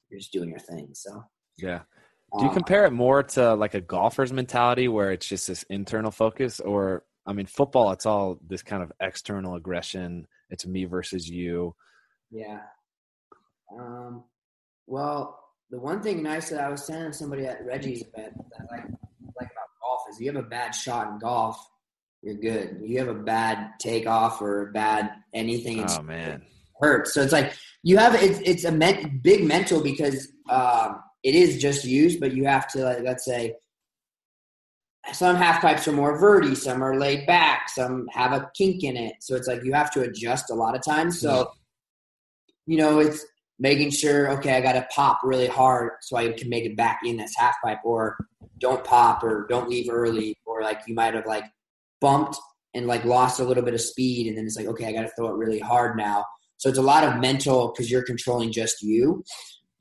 You're 0.10 0.20
just 0.20 0.32
doing 0.32 0.50
your 0.50 0.60
thing. 0.60 0.90
So 0.94 1.24
yeah. 1.58 1.82
Do 2.38 2.44
you 2.44 2.50
um, 2.50 2.56
compare 2.56 2.86
it 2.86 2.92
more 2.92 3.22
to 3.22 3.56
like 3.56 3.74
a 3.74 3.82
golfer's 3.82 4.32
mentality 4.32 4.88
where 4.88 5.12
it's 5.12 5.28
just 5.28 5.48
this 5.48 5.64
internal 5.64 6.12
focus, 6.12 6.60
or 6.60 7.04
I 7.26 7.34
mean, 7.34 7.46
football? 7.46 7.92
It's 7.92 8.06
all 8.06 8.40
this 8.48 8.64
kind 8.64 8.82
of 8.82 8.92
external 9.00 9.56
aggression. 9.56 10.28
It's 10.50 10.66
me 10.66 10.86
versus 10.86 11.30
you. 11.30 11.76
Yeah. 12.32 12.60
Um. 13.78 14.24
Well, 14.88 15.40
the 15.70 15.80
one 15.80 16.02
thing 16.02 16.24
nice 16.24 16.50
that 16.50 16.62
I 16.62 16.70
was 16.70 16.86
telling 16.86 17.14
somebody 17.14 17.46
at 17.46 17.66
Reggie's 17.66 18.02
event 18.02 18.34
that 18.36 18.68
I 18.72 18.76
like 18.76 18.86
like 19.40 19.52
about 19.52 19.70
golf 19.82 20.02
is 20.10 20.20
you 20.20 20.28
have 20.28 20.44
a 20.44 20.48
bad 20.48 20.72
shot 20.72 21.10
in 21.10 21.20
golf, 21.20 21.64
you're 22.22 22.36
good. 22.36 22.80
You 22.84 23.00
have 23.00 23.08
a 23.08 23.14
bad 23.14 23.72
takeoff 23.80 24.42
or 24.42 24.70
a 24.70 24.72
bad 24.72 25.12
anything. 25.34 25.86
Oh 25.88 26.02
man, 26.02 26.42
hurts. 26.82 27.14
So 27.14 27.22
it's 27.22 27.32
like 27.32 27.54
you 27.84 27.98
have 27.98 28.16
it's 28.16 28.40
it's 28.44 28.64
a 28.66 28.72
men, 28.72 29.20
big 29.24 29.46
mental 29.46 29.82
because 29.82 30.32
um, 30.50 31.02
it 31.24 31.36
is 31.36 31.62
just 31.62 31.86
used, 31.86 32.20
but 32.20 32.34
you 32.34 32.46
have 32.46 32.68
to 32.70 32.84
like 32.84 33.00
let's 33.04 33.26
say 33.26 33.56
some 35.14 35.36
half 35.36 35.62
pipes 35.62 35.88
are 35.88 35.92
more 35.92 36.20
verty, 36.20 36.56
some 36.56 36.84
are 36.84 36.98
laid 36.98 37.26
back, 37.28 37.70
some 37.70 38.08
have 38.12 38.32
a 38.32 38.50
kink 38.56 38.84
in 38.84 38.98
it. 38.98 39.16
So 39.20 39.36
it's 39.36 39.48
like 39.48 39.64
you 39.64 39.74
have 39.74 39.92
to 39.92 40.02
adjust 40.02 40.50
a 40.50 40.56
lot 40.56 40.76
of 40.76 40.84
times. 40.84 41.20
So 41.20 41.30
mm-hmm. 41.30 42.72
you 42.72 42.78
know 42.78 43.00
it's 43.00 43.26
making 43.60 43.92
sure 43.92 44.32
okay 44.38 44.56
I 44.56 44.62
got 44.62 44.74
to 44.74 44.88
pop 44.94 45.20
really 45.24 45.48
hard 45.48 45.92
so 46.02 46.18
I 46.18 46.32
can 46.32 46.50
make 46.50 46.66
it 46.66 46.78
back 46.78 47.02
in 47.04 47.18
this 47.18 47.36
half 47.36 47.56
pipe, 47.64 47.80
or 47.84 48.18
don't 48.60 48.84
pop, 48.84 49.24
or 49.24 49.48
don't 49.50 49.70
leave 49.70 49.90
early, 49.90 50.36
or 50.46 50.62
like 50.62 50.82
you 50.88 50.96
might 50.96 51.14
have 51.14 51.26
like 51.26 51.46
bumped 52.02 52.38
and 52.74 52.88
like 52.88 53.06
lost 53.06 53.40
a 53.40 53.44
little 53.44 53.64
bit 53.64 53.74
of 53.74 53.82
speed 53.82 54.28
and 54.28 54.38
then 54.38 54.46
it's 54.46 54.56
like 54.56 54.68
okay 54.68 54.86
i 54.86 54.92
got 54.92 55.02
to 55.02 55.12
throw 55.16 55.30
it 55.30 55.38
really 55.38 55.60
hard 55.60 55.98
now 55.98 56.24
so 56.58 56.70
it's 56.70 56.78
a 56.78 56.84
lot 56.84 57.04
of 57.04 57.20
mental 57.20 57.72
because 57.72 57.90
you're 57.90 58.04
controlling 58.04 58.52
just 58.52 58.82
you 58.82 59.24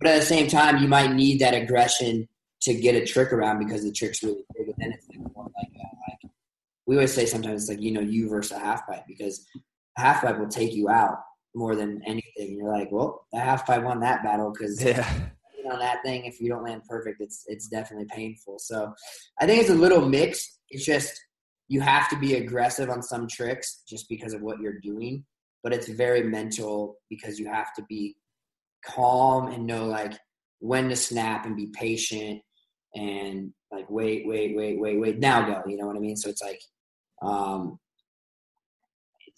but 0.01 0.11
at 0.11 0.19
the 0.19 0.27
same 0.27 0.49
time 0.49 0.83
you 0.83 0.89
might 0.89 1.13
need 1.13 1.39
that 1.41 1.55
aggression 1.55 2.27
to 2.63 2.75
get 2.75 2.95
a 2.95 3.05
trick 3.05 3.33
around 3.33 3.59
because 3.59 3.85
the 3.85 3.93
trick's 3.93 4.23
really 4.23 4.45
big 4.57 4.69
and 4.69 4.75
then 4.79 4.93
it's 4.93 5.07
like 5.09 5.19
more 5.35 5.45
like, 5.45 5.69
uh, 5.81 5.97
like 6.09 6.33
we 6.87 6.97
always 6.97 7.13
say 7.13 7.27
sometimes 7.27 7.63
it's 7.63 7.71
like 7.71 7.81
you 7.81 7.93
know 7.93 8.01
you 8.01 8.29
versus 8.29 8.53
a 8.53 8.59
half 8.59 8.87
pipe 8.87 9.05
because 9.07 9.47
a 9.97 10.01
half 10.01 10.23
pipe 10.23 10.39
will 10.39 10.49
take 10.49 10.75
you 10.75 10.89
out 10.89 11.19
more 11.55 11.75
than 11.75 12.01
anything. 12.07 12.57
You're 12.57 12.73
like 12.73 12.91
well 12.91 13.27
the 13.33 13.41
half 13.41 13.67
pipe 13.67 13.83
won 13.83 14.01
that 14.01 14.23
battle 14.23 14.53
because 14.53 14.83
yeah. 14.85 15.09
on 15.71 15.79
that 15.79 16.03
thing 16.03 16.25
if 16.25 16.41
you 16.41 16.49
don't 16.49 16.65
land 16.65 16.83
perfect 16.89 17.21
it's 17.21 17.45
it's 17.47 17.69
definitely 17.69 18.07
painful. 18.07 18.59
So 18.59 18.93
i 19.41 19.47
think 19.47 19.61
it's 19.61 19.71
a 19.71 19.75
little 19.75 20.09
mix 20.09 20.59
it's 20.71 20.85
just 20.85 21.21
you 21.69 21.81
have 21.81 22.09
to 22.09 22.19
be 22.19 22.35
aggressive 22.35 22.89
on 22.89 23.03
some 23.03 23.29
tricks 23.29 23.83
just 23.87 24.09
because 24.09 24.33
of 24.33 24.41
what 24.41 24.59
you're 24.59 24.81
doing, 24.81 25.25
but 25.63 25.73
it's 25.73 25.89
very 25.89 26.23
mental 26.23 26.97
because 27.11 27.39
you 27.39 27.47
have 27.47 27.75
to 27.75 27.83
be 27.89 28.17
calm 28.85 29.49
and 29.49 29.67
know 29.67 29.85
like 29.85 30.15
when 30.61 30.89
to 30.89 30.97
snap 30.97 31.45
and 31.45 31.57
be 31.57 31.67
patient 31.67 32.41
and 32.99 33.53
like 33.71 33.89
wait, 33.89 34.27
wait, 34.27 34.57
wait, 34.57 34.79
wait, 34.79 34.99
wait, 34.99 35.19
now 35.19 35.47
go. 35.47 35.63
You 35.69 35.77
know 35.77 35.87
what 35.87 35.97
I 35.97 36.01
mean? 36.01 36.17
So 36.17 36.29
it's 36.29 36.43
like 36.43 36.61
um, 37.23 37.79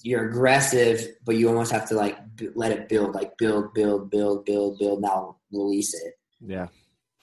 you're 0.02 0.28
aggressive, 0.28 1.08
but 1.24 1.36
you 1.36 1.48
almost 1.48 1.72
have 1.72 1.88
to 1.88 1.94
like 1.94 2.18
b- 2.36 2.48
let 2.54 2.72
it 2.72 2.88
build, 2.88 3.14
like 3.14 3.36
build, 3.36 3.74
build, 3.74 4.11
build, 4.11 4.46
build, 4.46 4.78
build. 4.78 5.02
Now 5.02 5.36
release 5.52 5.94
it. 5.94 6.14
Yeah. 6.40 6.68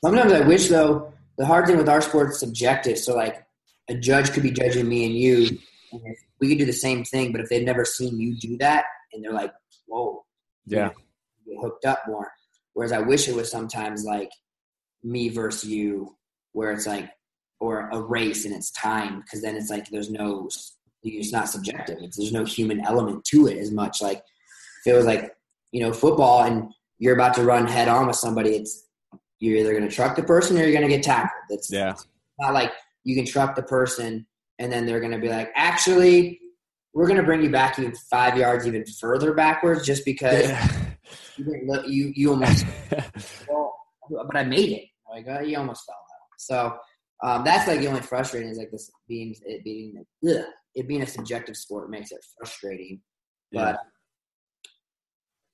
Sometimes 0.04 0.32
I 0.32 0.42
wish 0.42 0.70
though. 0.70 1.14
The 1.38 1.46
hard 1.46 1.68
thing 1.68 1.78
with 1.78 1.90
our 1.90 2.02
sport 2.02 2.32
is 2.32 2.40
subjective. 2.40 2.98
So 2.98 3.16
like 3.16 3.46
a 3.90 3.96
judge 3.96 4.32
could 4.32 4.44
be 4.44 4.52
judging 4.52 4.88
me 4.88 5.06
and 5.06 5.16
you. 5.16 5.60
And 5.92 6.02
we 6.40 6.50
could 6.50 6.58
do 6.58 6.66
the 6.66 6.74
same 6.74 7.04
thing, 7.04 7.32
but 7.32 7.42
if 7.42 7.50
they've 7.50 7.64
never 7.64 7.86
seen 7.86 8.20
you 8.20 8.38
do 8.38 8.58
that, 8.58 8.86
and 9.14 9.24
they're 9.24 9.32
like, 9.32 9.54
"Whoa, 9.88 10.26
yeah, 10.66 10.90
get 11.46 11.58
hooked 11.62 11.86
up 11.86 12.00
more." 12.08 12.32
Whereas 12.74 12.92
I 12.92 13.00
wish 13.00 13.28
it 13.28 13.36
was 13.36 13.50
sometimes 13.50 14.04
like 14.04 14.30
me 15.04 15.30
versus 15.30 15.70
you, 15.70 16.17
where 16.58 16.72
it's 16.72 16.88
like, 16.88 17.10
or 17.60 17.90
a 17.92 18.02
race 18.02 18.46
and 18.46 18.54
it's 18.54 18.72
timed, 18.72 19.24
because 19.24 19.42
then 19.42 19.56
it's 19.56 19.70
like 19.70 19.88
there's 19.90 20.10
no, 20.10 20.50
it's 21.04 21.32
not 21.32 21.50
subjective. 21.50 21.98
It's, 22.02 22.18
there's 22.18 22.34
no 22.34 22.46
human 22.46 22.82
element 22.86 23.24
to 23.26 23.48
it 23.48 23.58
as 23.58 23.72
much. 23.72 24.02
Like 24.02 24.24
if 24.86 24.94
it 24.94 24.96
was 24.96 25.06
like 25.06 25.32
you 25.72 25.82
know 25.82 25.94
football 25.94 26.44
and 26.44 26.72
you're 27.00 27.14
about 27.14 27.36
to 27.36 27.44
run 27.44 27.68
head 27.68 27.88
on 27.88 28.08
with 28.08 28.16
somebody, 28.16 28.56
it's 28.56 28.88
you're 29.40 29.58
either 29.58 29.72
going 29.72 29.88
to 29.88 29.96
truck 29.96 30.16
the 30.16 30.24
person 30.24 30.58
or 30.58 30.64
you're 30.64 30.72
going 30.72 30.88
to 30.88 30.96
get 30.96 31.04
tackled. 31.04 31.44
It's, 31.50 31.72
yeah. 31.72 31.92
It's 31.92 32.08
not 32.40 32.54
like 32.54 32.72
you 33.04 33.16
can 33.16 33.26
truck 33.26 33.56
the 33.56 33.64
person 33.64 34.26
and 34.60 34.72
then 34.72 34.86
they're 34.86 35.00
going 35.00 35.12
to 35.12 35.20
be 35.20 35.30
like, 35.30 35.52
actually, 35.56 36.40
we're 36.94 37.06
going 37.06 37.20
to 37.20 37.24
bring 37.24 37.44
you 37.44 37.52
back 37.52 37.78
even 37.78 37.94
five 38.10 38.36
yards 38.36 38.66
even 38.66 38.84
further 39.00 39.34
backwards 39.34 39.86
just 39.86 40.04
because 40.06 40.50
yeah. 40.50 40.72
you, 41.38 41.84
you, 41.86 42.14
you 42.16 42.32
almost, 42.32 42.66
well, 43.48 43.76
but 44.10 44.36
I 44.36 44.44
made 44.44 44.72
it. 44.72 44.86
Like, 45.10 45.28
uh, 45.28 45.42
you 45.42 45.58
almost 45.58 45.86
fell. 45.86 46.07
So 46.38 46.78
um, 47.24 47.44
that's 47.44 47.68
like 47.68 47.80
the 47.80 47.88
only 47.88 48.02
frustrating 48.02 48.50
is 48.50 48.58
like 48.58 48.72
this 48.72 48.90
being, 49.08 49.36
it 49.46 49.64
being, 49.64 50.04
ugh, 50.28 50.46
it 50.76 50.88
being 50.88 51.02
a 51.02 51.08
subjective 51.08 51.58
sport 51.58 51.90
makes 51.90 52.12
it 52.12 52.20
frustrating. 52.38 53.02
Yeah. 53.52 53.74
But 53.74 53.80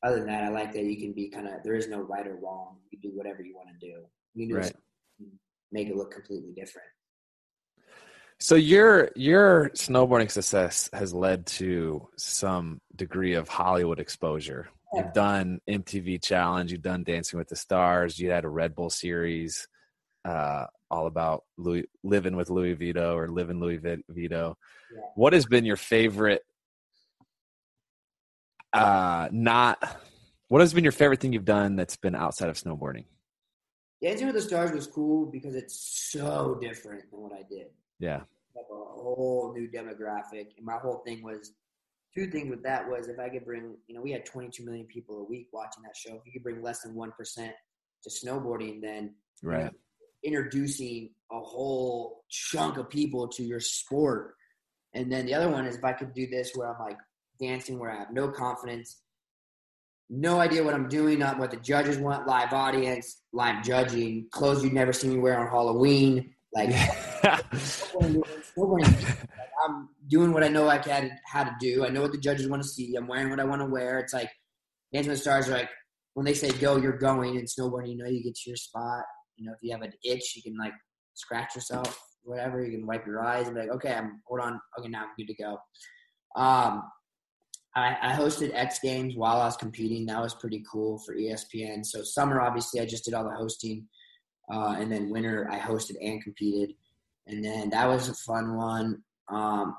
other 0.07 0.17
than 0.17 0.27
that, 0.27 0.43
I 0.43 0.49
like 0.49 0.73
that 0.73 0.83
you 0.83 0.97
can 0.97 1.13
be 1.13 1.29
kind 1.29 1.47
of, 1.47 1.63
there 1.63 1.75
is 1.75 1.87
no 1.87 2.01
right 2.01 2.27
or 2.27 2.35
wrong. 2.35 2.77
You 2.91 2.99
do 3.01 3.11
whatever 3.15 3.41
you 3.41 3.55
want 3.55 3.69
to 3.79 3.87
do. 3.87 4.03
You 4.35 4.47
can 4.47 4.57
right. 4.57 4.73
make 5.71 5.87
it 5.87 5.95
look 5.95 6.11
completely 6.11 6.51
different. 6.55 6.87
So 8.39 8.55
your 8.55 9.09
your 9.15 9.69
snowboarding 9.69 10.29
success 10.29 10.89
has 10.91 11.13
led 11.13 11.45
to 11.45 12.09
some 12.17 12.81
degree 12.93 13.35
of 13.35 13.47
Hollywood 13.47 14.01
exposure. 14.01 14.67
Yeah. 14.93 15.03
You've 15.03 15.13
done 15.13 15.59
MTV 15.69 16.21
Challenge, 16.21 16.71
you've 16.71 16.81
done 16.81 17.05
Dancing 17.05 17.39
with 17.39 17.47
the 17.47 17.55
Stars, 17.55 18.19
you 18.19 18.31
had 18.31 18.43
a 18.43 18.49
Red 18.49 18.75
Bull 18.75 18.89
series, 18.89 19.65
uh, 20.25 20.65
all 20.89 21.07
about 21.07 21.43
Louie, 21.57 21.85
living 22.03 22.35
with 22.35 22.49
Louie 22.49 22.73
Vito 22.73 23.15
or 23.15 23.29
living 23.29 23.59
Louie 23.59 23.79
Vito. 24.09 24.57
Yeah. 24.93 25.01
What 25.15 25.33
has 25.33 25.45
been 25.45 25.65
your 25.65 25.77
favorite? 25.77 26.43
Uh, 28.73 29.29
not 29.31 29.77
what 30.53 30.61
has 30.61 30.71
been 30.71 30.83
your 30.83 30.91
favorite 30.91 31.19
thing 31.19 31.33
you've 31.33 31.45
done 31.45 31.75
that's 31.75 31.95
been 31.95 32.13
outside 32.13 32.49
of 32.49 32.57
snowboarding? 32.57 33.05
Dancing 34.03 34.27
with 34.27 34.35
the 34.35 34.41
Stars 34.41 34.71
was 34.71 34.85
cool 34.85 35.25
because 35.25 35.55
it's 35.55 36.09
so 36.11 36.59
different 36.61 37.09
than 37.09 37.21
what 37.21 37.31
I 37.33 37.41
did. 37.49 37.67
Yeah. 37.99 38.21
Like 38.55 38.65
a 38.71 38.75
whole 38.75 39.51
new 39.55 39.67
demographic. 39.67 40.55
And 40.57 40.63
my 40.63 40.77
whole 40.77 41.01
thing 41.05 41.23
was 41.23 41.53
two 42.13 42.27
things 42.27 42.51
with 42.51 42.61
that 42.61 42.87
was 42.87 43.07
if 43.07 43.17
I 43.17 43.29
could 43.29 43.45
bring, 43.45 43.75
you 43.87 43.95
know, 43.95 44.01
we 44.03 44.11
had 44.11 44.25
22 44.25 44.63
million 44.63 44.85
people 44.85 45.21
a 45.21 45.23
week 45.23 45.47
watching 45.51 45.81
that 45.83 45.95
show. 45.95 46.15
If 46.15 46.21
you 46.25 46.31
could 46.31 46.43
bring 46.43 46.61
less 46.61 46.81
than 46.81 46.93
1% 46.93 47.09
to 48.03 48.09
snowboarding, 48.09 48.79
then 48.79 49.15
right. 49.41 49.57
You 49.57 49.63
know, 49.65 49.71
introducing 50.23 51.09
a 51.31 51.39
whole 51.39 52.23
chunk 52.29 52.77
of 52.77 52.89
people 52.89 53.27
to 53.27 53.43
your 53.43 53.59
sport. 53.59 54.35
And 54.93 55.11
then 55.11 55.25
the 55.25 55.33
other 55.33 55.49
one 55.49 55.65
is 55.65 55.75
if 55.75 55.83
I 55.83 55.93
could 55.93 56.13
do 56.13 56.27
this 56.27 56.51
where 56.55 56.73
I'm 56.73 56.79
like 56.79 56.97
dancing 57.39 57.79
where 57.79 57.91
I 57.91 57.99
have 57.99 58.11
no 58.11 58.29
confidence, 58.29 59.01
no 60.09 60.39
idea 60.39 60.63
what 60.63 60.73
I'm 60.73 60.87
doing, 60.87 61.19
not 61.19 61.39
what 61.39 61.51
the 61.51 61.57
judges 61.57 61.97
want, 61.97 62.27
live 62.27 62.53
audience, 62.53 63.21
live 63.31 63.63
judging, 63.63 64.27
clothes 64.31 64.63
you'd 64.63 64.73
never 64.73 64.93
see 64.93 65.07
me 65.07 65.17
wear 65.17 65.39
on 65.39 65.47
Halloween. 65.47 66.35
Like, 66.53 66.69
I'm 69.65 69.89
doing 70.07 70.33
what 70.33 70.43
I 70.43 70.49
know 70.49 70.67
I 70.67 70.77
can 70.77 71.11
how 71.25 71.43
to 71.43 71.55
do. 71.59 71.85
I 71.85 71.89
know 71.89 72.01
what 72.01 72.11
the 72.11 72.17
judges 72.19 72.47
want 72.47 72.61
to 72.61 72.67
see. 72.67 72.95
I'm 72.95 73.07
wearing 73.07 73.29
what 73.29 73.39
I 73.39 73.45
want 73.45 73.61
to 73.61 73.67
wear. 73.67 73.99
It's 73.99 74.13
like 74.13 74.29
Dancing 74.93 75.09
with 75.09 75.19
the 75.19 75.21
Stars 75.23 75.49
are 75.49 75.53
like 75.53 75.69
when 76.13 76.25
they 76.25 76.33
say 76.33 76.51
go, 76.51 76.77
you're 76.77 76.97
going. 76.97 77.37
And 77.37 77.47
snowboarding, 77.47 77.89
you 77.89 77.97
know, 77.97 78.05
you 78.05 78.23
get 78.23 78.35
to 78.35 78.49
your 78.49 78.57
spot. 78.57 79.03
You 79.35 79.45
know, 79.45 79.53
if 79.53 79.59
you 79.61 79.71
have 79.71 79.81
an 79.81 79.93
itch, 80.03 80.35
you 80.35 80.41
can 80.41 80.57
like 80.57 80.73
scratch 81.13 81.55
yourself, 81.55 81.99
whatever. 82.23 82.63
You 82.63 82.77
can 82.77 82.87
wipe 82.87 83.05
your 83.05 83.23
eyes 83.23 83.47
and 83.47 83.55
be 83.55 83.61
like, 83.61 83.71
okay, 83.71 83.93
I'm 83.93 84.21
hold 84.25 84.41
on. 84.41 84.59
Okay, 84.79 84.89
now 84.89 85.03
I'm 85.03 85.09
good 85.17 85.27
to 85.27 85.35
go. 85.35 85.57
Um, 86.35 86.83
I, 87.75 87.97
I 88.01 88.13
hosted 88.13 88.51
X 88.53 88.79
Games 88.79 89.15
while 89.15 89.41
I 89.41 89.45
was 89.45 89.57
competing. 89.57 90.05
That 90.05 90.21
was 90.21 90.35
pretty 90.35 90.63
cool 90.71 90.99
for 90.99 91.15
ESPN. 91.15 91.85
So 91.85 92.03
summer, 92.03 92.39
obviously, 92.41 92.79
I 92.79 92.85
just 92.85 93.05
did 93.05 93.13
all 93.13 93.23
the 93.23 93.35
hosting, 93.35 93.87
uh, 94.51 94.75
and 94.77 94.91
then 94.91 95.09
winter, 95.09 95.47
I 95.51 95.59
hosted 95.59 95.95
and 96.01 96.23
competed, 96.23 96.75
and 97.27 97.43
then 97.43 97.69
that 97.71 97.87
was 97.87 98.09
a 98.09 98.13
fun 98.13 98.55
one. 98.55 99.03
Um, 99.29 99.75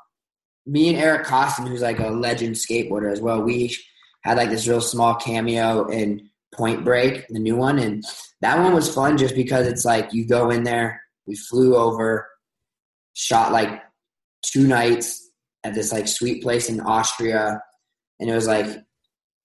me 0.66 0.88
and 0.88 0.98
Eric 0.98 1.26
Koston, 1.26 1.68
who's 1.68 1.82
like 1.82 2.00
a 2.00 2.08
legend 2.08 2.56
skateboarder 2.56 3.12
as 3.12 3.20
well, 3.20 3.42
we 3.42 3.74
had 4.22 4.38
like 4.38 4.50
this 4.50 4.66
real 4.66 4.80
small 4.80 5.14
cameo 5.14 5.86
in 5.88 6.30
Point 6.54 6.84
Break, 6.84 7.26
the 7.28 7.38
new 7.38 7.56
one, 7.56 7.78
and 7.78 8.04
that 8.40 8.58
one 8.58 8.74
was 8.74 8.92
fun 8.92 9.16
just 9.16 9.34
because 9.34 9.66
it's 9.66 9.84
like 9.84 10.12
you 10.12 10.26
go 10.26 10.50
in 10.50 10.64
there. 10.64 11.02
We 11.26 11.36
flew 11.36 11.76
over, 11.76 12.28
shot 13.14 13.52
like 13.52 13.82
two 14.42 14.66
nights 14.66 15.30
at 15.64 15.74
this 15.74 15.92
like 15.92 16.06
sweet 16.06 16.42
place 16.42 16.68
in 16.68 16.80
Austria 16.80 17.60
and 18.20 18.30
it 18.30 18.34
was 18.34 18.46
like, 18.46 18.66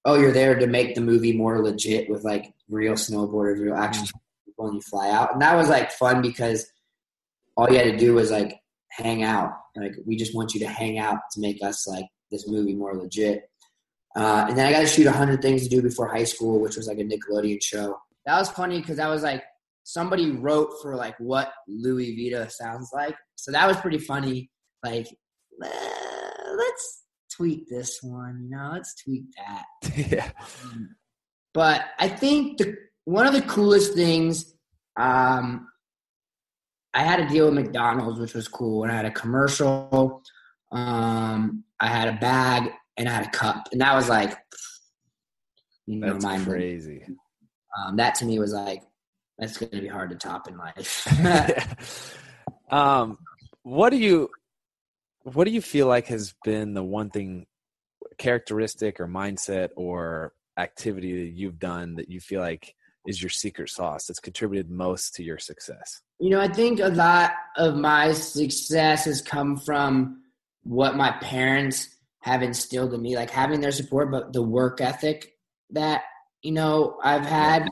oh, 0.06 0.20
you're 0.20 0.32
there 0.32 0.58
to 0.58 0.68
make 0.68 0.96
the 0.96 1.02
movie 1.02 1.34
more 1.34 1.62
legit 1.62 2.10
with 2.10 2.24
like 2.24 2.54
real 2.70 2.94
snowboarders, 2.94 3.60
real 3.60 3.76
action 3.76 4.06
mm. 4.06 4.12
people, 4.46 4.68
and 4.68 4.76
you 4.76 4.82
fly 4.82 5.10
out. 5.10 5.34
And 5.34 5.42
that 5.42 5.56
was 5.56 5.70
like 5.70 5.92
fun 5.92 6.22
because 6.22 6.72
all 7.58 7.70
you 7.70 7.78
had 7.78 7.92
to 7.92 7.98
do 7.98 8.14
was 8.14 8.32
like 8.32 8.60
hang 8.90 9.24
out. 9.24 9.52
Like 9.76 9.96
we 10.06 10.16
just 10.16 10.36
want 10.36 10.54
you 10.54 10.60
to 10.62 10.68
hang 10.68 10.98
out 11.00 11.18
to 11.32 11.42
make 11.42 11.62
us 11.64 11.88
like 11.88 12.06
this 12.32 12.48
movie 12.48 12.76
more 12.76 12.96
legit. 12.96 13.49
Uh, 14.16 14.48
and 14.50 14.58
then 14.58 14.66
I 14.66 14.72
got 14.72 14.82
to 14.82 14.88
shoot 14.88 15.08
hundred 15.08 15.42
things 15.42 15.64
to 15.64 15.70
do 15.70 15.82
before 15.82 16.08
high 16.08 16.24
school, 16.24 16.60
which 16.60 16.76
was 16.76 16.88
like 16.88 17.00
a 17.00 17.04
Nickelodeon 17.04 17.62
show. 17.62 17.98
That 18.26 18.38
was 18.38 18.50
funny 18.50 18.80
because 18.80 18.98
that 18.98 19.10
was 19.10 19.24
like 19.24 19.44
somebody 19.84 20.32
wrote 20.32 20.72
for 20.82 20.96
like 20.96 21.16
what 21.20 21.52
Louie 21.68 22.16
Vito 22.16 22.48
sounds 22.48 22.90
like, 22.94 23.16
so 23.36 23.52
that 23.52 23.68
was 23.68 23.78
pretty 23.78 24.00
funny. 24.00 24.50
Like, 24.84 25.08
let's 25.60 27.04
tweak 27.36 27.68
this 27.70 28.00
one, 28.02 28.42
you 28.44 28.50
know, 28.50 28.72
let's 28.74 28.96
tweak 29.04 29.24
that. 29.38 29.66
yeah. 30.12 30.32
Um, 30.64 30.96
but 31.54 31.86
I 31.98 32.08
think 32.08 32.58
the 32.58 32.76
one 33.06 33.26
of 33.26 33.34
the 33.34 33.42
coolest 33.42 33.94
things, 33.94 34.54
um, 34.98 35.68
I 36.94 37.04
had 37.04 37.20
a 37.20 37.30
deal 37.30 37.46
with 37.46 37.56
McDonald's, 37.56 38.20
which 38.20 38.34
was 38.34 38.48
cool, 38.48 38.84
and 38.84 38.92
I 38.92 38.96
had 38.96 39.06
a 39.06 39.12
commercial. 39.12 40.24
Um, 40.72 41.64
I 41.80 41.88
had 41.88 42.08
a 42.08 42.18
bag 42.20 42.72
and 43.00 43.08
I 43.08 43.14
had 43.14 43.26
a 43.26 43.30
cup, 43.30 43.70
and 43.72 43.82
that 43.82 43.96
was 43.96 44.10
like, 44.10 44.38
you 45.88 45.96
know, 45.96 46.20
mind 46.20 46.46
crazy. 46.46 47.04
Um, 47.78 47.96
that 47.96 48.16
to 48.16 48.26
me 48.26 48.38
was 48.38 48.54
like, 48.54 48.84
that's 49.40 49.58
going 49.58 49.72
to 49.72 49.82
be 49.82 49.88
hard 49.88 50.10
to 50.10 50.18
top 50.18 50.48
in 50.48 50.58
life. 50.58 51.08
um, 52.72 53.18
what 53.64 53.90
do 53.92 53.98
you, 53.98 54.30
what 55.24 55.46
do 55.46 55.52
you 55.52 55.62
feel 55.62 55.88
like 55.88 56.08
has 56.08 56.36
been 56.44 56.74
the 56.74 56.84
one 56.84 57.10
thing, 57.10 57.48
characteristic 58.18 59.00
or 59.00 59.08
mindset 59.08 59.70
or 59.78 60.34
activity 60.58 61.26
that 61.26 61.34
you've 61.34 61.58
done 61.58 61.96
that 61.96 62.10
you 62.10 62.20
feel 62.20 62.42
like 62.42 62.76
is 63.08 63.22
your 63.22 63.30
secret 63.30 63.70
sauce 63.70 64.08
that's 64.08 64.20
contributed 64.20 64.70
most 64.70 65.16
to 65.16 65.24
your 65.24 65.38
success? 65.38 66.02
You 66.20 66.32
know, 66.32 66.42
I 66.42 66.50
think 66.50 66.82
a 66.82 66.90
lot 66.90 67.32
of 67.56 67.76
my 67.76 68.12
success 68.12 69.06
has 69.06 69.22
come 69.22 69.56
from 69.56 70.22
what 70.64 70.98
my 70.98 71.12
parents 71.22 71.88
have 72.22 72.44
instilled 72.44 72.94
in 72.94 73.02
me, 73.02 73.16
like 73.16 73.30
having 73.30 73.62
their 73.62 73.72
support, 73.72 74.12
but 74.12 74.34
the 74.34 74.44
work 74.44 74.82
ethic 74.82 75.34
that, 75.72 76.04
you 76.42 76.52
know, 76.52 76.98
I've 77.04 77.26
had. 77.26 77.70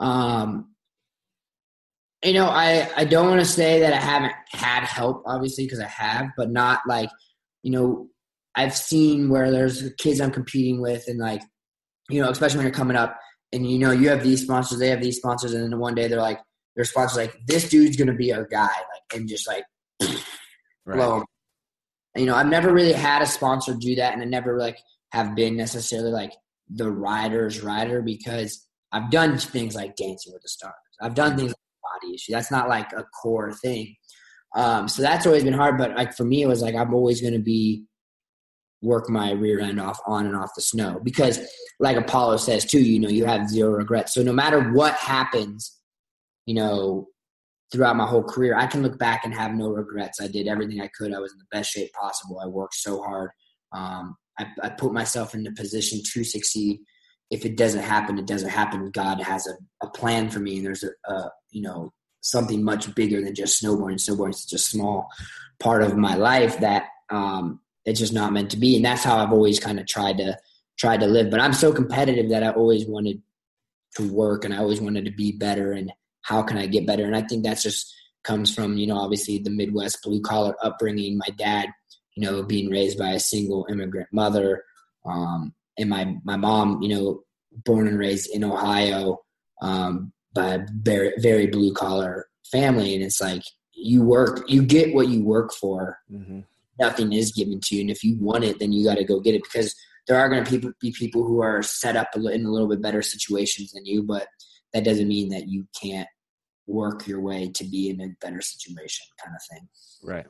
Um, 0.00 0.74
you 2.24 2.32
know, 2.32 2.46
I, 2.46 2.90
I 2.96 3.04
don't 3.04 3.28
want 3.28 3.40
to 3.40 3.46
say 3.46 3.80
that 3.80 3.92
I 3.92 4.00
haven't 4.00 4.32
had 4.50 4.84
help, 4.84 5.22
obviously, 5.26 5.64
because 5.64 5.80
I 5.80 5.86
have, 5.86 6.28
but 6.36 6.50
not 6.50 6.80
like, 6.88 7.10
you 7.62 7.70
know, 7.70 8.08
I've 8.56 8.74
seen 8.74 9.28
where 9.28 9.50
there's 9.50 9.92
kids 9.98 10.20
I'm 10.20 10.30
competing 10.30 10.80
with, 10.80 11.04
and 11.06 11.18
like, 11.18 11.42
you 12.08 12.22
know, 12.22 12.30
especially 12.30 12.58
when 12.58 12.66
you're 12.66 12.74
coming 12.74 12.96
up, 12.96 13.18
and 13.52 13.70
you 13.70 13.78
know, 13.78 13.90
you 13.90 14.08
have 14.08 14.22
these 14.22 14.42
sponsors, 14.42 14.78
they 14.78 14.88
have 14.88 15.02
these 15.02 15.18
sponsors, 15.18 15.52
and 15.52 15.70
then 15.70 15.78
one 15.78 15.94
day 15.94 16.08
they're 16.08 16.20
like, 16.20 16.40
their 16.76 16.84
sponsors 16.84 17.18
like, 17.18 17.36
this 17.46 17.68
dude's 17.68 17.96
gonna 17.96 18.14
be 18.14 18.32
our 18.32 18.46
guy, 18.46 18.62
like, 18.62 19.18
and 19.18 19.28
just 19.28 19.46
like, 19.46 19.64
right. 20.86 20.96
blow 20.96 21.24
you 22.16 22.26
know, 22.26 22.34
I've 22.34 22.46
never 22.46 22.72
really 22.72 22.92
had 22.92 23.22
a 23.22 23.26
sponsor 23.26 23.74
do 23.74 23.94
that, 23.96 24.12
and 24.12 24.22
I 24.22 24.26
never 24.26 24.58
like 24.58 24.78
have 25.12 25.34
been 25.34 25.56
necessarily 25.56 26.10
like 26.10 26.32
the 26.68 26.90
rider's 26.90 27.62
rider 27.62 28.02
because 28.02 28.66
I've 28.92 29.10
done 29.10 29.38
things 29.38 29.74
like 29.74 29.96
Dancing 29.96 30.32
with 30.32 30.42
the 30.42 30.48
Stars. 30.48 30.74
I've 31.00 31.14
done 31.14 31.36
things 31.36 31.50
like 31.50 32.00
body 32.02 32.14
issue. 32.14 32.32
That's 32.32 32.50
not 32.50 32.68
like 32.68 32.92
a 32.92 33.04
core 33.22 33.52
thing. 33.52 33.96
Um, 34.54 34.86
so 34.88 35.02
that's 35.02 35.26
always 35.26 35.44
been 35.44 35.52
hard. 35.52 35.78
But 35.78 35.96
like 35.96 36.14
for 36.14 36.24
me, 36.24 36.42
it 36.42 36.46
was 36.46 36.62
like 36.62 36.74
I'm 36.74 36.94
always 36.94 37.20
going 37.20 37.32
to 37.32 37.40
be 37.40 37.84
work 38.82 39.08
my 39.08 39.32
rear 39.32 39.60
end 39.60 39.80
off 39.80 39.98
on 40.06 40.26
and 40.26 40.36
off 40.36 40.50
the 40.54 40.62
snow 40.62 41.00
because, 41.02 41.40
like 41.80 41.96
Apolo 41.96 42.38
says 42.38 42.64
too, 42.64 42.80
you 42.80 43.00
know, 43.00 43.08
you 43.08 43.24
have 43.24 43.48
zero 43.48 43.72
regrets. 43.72 44.14
So 44.14 44.22
no 44.22 44.32
matter 44.32 44.72
what 44.72 44.94
happens, 44.94 45.80
you 46.46 46.54
know, 46.54 47.08
throughout 47.72 47.96
my 47.96 48.06
whole 48.06 48.22
career, 48.22 48.56
I 48.56 48.66
can 48.66 48.82
look 48.82 48.98
back 48.98 49.24
and 49.24 49.34
have 49.34 49.54
no 49.54 49.68
regrets. 49.68 50.20
I 50.20 50.28
did 50.28 50.46
everything 50.46 50.80
I 50.80 50.90
could. 50.96 51.14
I 51.14 51.18
was 51.18 51.32
in 51.32 51.38
the 51.38 51.56
best 51.56 51.70
shape 51.70 51.92
possible. 51.92 52.40
I 52.40 52.46
worked 52.46 52.74
so 52.74 53.02
hard. 53.02 53.30
Um, 53.72 54.16
I, 54.38 54.46
I, 54.62 54.68
put 54.70 54.92
myself 54.92 55.34
in 55.34 55.42
the 55.42 55.52
position 55.52 56.00
to 56.12 56.24
succeed. 56.24 56.80
If 57.30 57.44
it 57.44 57.56
doesn't 57.56 57.82
happen, 57.82 58.18
it 58.18 58.26
doesn't 58.26 58.50
happen. 58.50 58.90
God 58.90 59.20
has 59.20 59.46
a, 59.46 59.54
a 59.84 59.90
plan 59.90 60.30
for 60.30 60.38
me, 60.38 60.56
and 60.56 60.66
there's 60.66 60.84
a, 60.84 61.12
a, 61.12 61.30
you 61.50 61.62
know 61.62 61.92
something 62.20 62.62
much 62.62 62.94
bigger 62.94 63.20
than 63.20 63.34
just 63.34 63.62
snowboarding. 63.62 63.94
Snowboarding 63.94 64.30
is 64.30 64.44
just 64.44 64.54
a 64.54 64.58
small 64.58 65.08
part 65.58 65.82
of 65.82 65.96
my 65.96 66.14
life 66.14 66.58
that 66.60 66.84
um, 67.10 67.60
it's 67.84 67.98
just 67.98 68.12
not 68.12 68.32
meant 68.32 68.50
to 68.50 68.56
be, 68.56 68.76
and 68.76 68.84
that's 68.84 69.02
how 69.02 69.18
I've 69.18 69.32
always 69.32 69.58
kind 69.58 69.80
of 69.80 69.86
tried 69.86 70.18
to 70.18 70.38
tried 70.78 71.00
to 71.00 71.06
live. 71.06 71.30
But 71.30 71.40
I'm 71.40 71.52
so 71.52 71.72
competitive 71.72 72.30
that 72.30 72.42
I 72.42 72.50
always 72.50 72.86
wanted 72.86 73.22
to 73.96 74.12
work, 74.12 74.44
and 74.44 74.54
I 74.54 74.58
always 74.58 74.80
wanted 74.80 75.04
to 75.06 75.12
be 75.12 75.32
better 75.32 75.72
and 75.72 75.92
how 76.24 76.42
can 76.42 76.58
I 76.58 76.66
get 76.66 76.86
better? 76.86 77.04
And 77.04 77.14
I 77.14 77.22
think 77.22 77.44
that's 77.44 77.62
just 77.62 77.94
comes 78.24 78.52
from, 78.52 78.76
you 78.76 78.86
know, 78.86 78.96
obviously 78.96 79.38
the 79.38 79.50
Midwest 79.50 80.02
blue 80.02 80.20
collar 80.20 80.56
upbringing. 80.62 81.18
My 81.18 81.28
dad, 81.36 81.68
you 82.16 82.24
know, 82.24 82.42
being 82.42 82.70
raised 82.70 82.98
by 82.98 83.10
a 83.10 83.20
single 83.20 83.66
immigrant 83.70 84.08
mother, 84.12 84.64
um, 85.04 85.54
and 85.78 85.90
my 85.90 86.16
my 86.24 86.36
mom, 86.36 86.82
you 86.82 86.88
know, 86.88 87.22
born 87.64 87.86
and 87.86 87.98
raised 87.98 88.30
in 88.34 88.42
Ohio 88.42 89.20
um, 89.60 90.12
by 90.34 90.54
a 90.54 90.66
very 90.82 91.12
very 91.18 91.46
blue 91.46 91.72
collar 91.74 92.26
family, 92.50 92.94
and 92.94 93.04
it's 93.04 93.20
like 93.20 93.42
you 93.74 94.02
work, 94.02 94.44
you 94.48 94.62
get 94.62 94.94
what 94.94 95.08
you 95.08 95.22
work 95.22 95.52
for. 95.52 95.98
Mm-hmm. 96.10 96.40
Nothing 96.80 97.12
is 97.12 97.32
given 97.32 97.60
to 97.64 97.74
you, 97.74 97.82
and 97.82 97.90
if 97.90 98.02
you 98.02 98.16
want 98.18 98.44
it, 98.44 98.58
then 98.58 98.72
you 98.72 98.84
got 98.84 98.96
to 98.96 99.04
go 99.04 99.20
get 99.20 99.34
it 99.34 99.42
because 99.42 99.74
there 100.06 100.18
are 100.18 100.28
going 100.28 100.44
to 100.44 100.74
be 100.80 100.92
people 100.92 101.24
who 101.24 101.40
are 101.40 101.62
set 101.62 101.96
up 101.96 102.08
in 102.14 102.44
a 102.44 102.50
little 102.50 102.68
bit 102.68 102.82
better 102.82 103.02
situations 103.02 103.72
than 103.72 103.86
you, 103.86 104.02
but 104.02 104.28
that 104.72 104.84
doesn't 104.84 105.08
mean 105.08 105.28
that 105.30 105.48
you 105.48 105.66
can't 105.80 106.08
work 106.66 107.06
your 107.06 107.20
way 107.20 107.50
to 107.54 107.64
be 107.64 107.90
in 107.90 108.00
a 108.00 108.08
better 108.20 108.40
situation 108.40 109.06
kind 109.22 109.36
of 109.36 109.42
thing. 109.50 109.68
Right. 110.02 110.26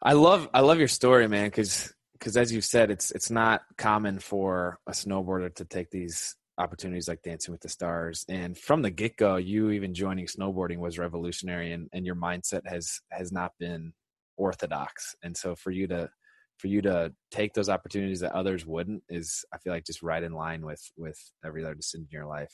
I 0.00 0.12
love 0.12 0.48
i 0.54 0.60
love 0.60 0.78
your 0.78 0.88
story 0.88 1.26
man 1.26 1.46
because 1.46 1.92
because 2.12 2.36
as 2.36 2.52
you 2.52 2.60
said 2.60 2.90
it's 2.90 3.10
it's 3.10 3.32
not 3.32 3.62
common 3.76 4.20
for 4.20 4.78
a 4.86 4.92
snowboarder 4.92 5.52
to 5.56 5.64
take 5.64 5.90
these 5.90 6.36
opportunities 6.56 7.08
like 7.08 7.22
dancing 7.22 7.52
with 7.52 7.60
the 7.60 7.68
stars. 7.68 8.24
And 8.28 8.58
from 8.58 8.82
the 8.82 8.90
get-go 8.90 9.36
you 9.36 9.70
even 9.70 9.94
joining 9.94 10.26
snowboarding 10.26 10.78
was 10.78 10.98
revolutionary 10.98 11.72
and, 11.72 11.88
and 11.92 12.04
your 12.04 12.16
mindset 12.16 12.62
has 12.66 13.00
has 13.10 13.32
not 13.32 13.52
been 13.58 13.92
orthodox. 14.36 15.16
And 15.22 15.36
so 15.36 15.56
for 15.56 15.70
you 15.70 15.86
to 15.88 16.10
for 16.58 16.66
you 16.66 16.82
to 16.82 17.12
take 17.30 17.54
those 17.54 17.68
opportunities 17.68 18.20
that 18.20 18.32
others 18.32 18.66
wouldn't 18.66 19.02
is 19.08 19.44
i 19.52 19.58
feel 19.58 19.72
like 19.72 19.84
just 19.84 20.02
right 20.02 20.22
in 20.22 20.32
line 20.32 20.64
with 20.64 20.82
with 20.96 21.18
every 21.44 21.64
other 21.64 21.74
decision 21.74 22.06
in 22.10 22.16
your 22.16 22.26
life 22.26 22.52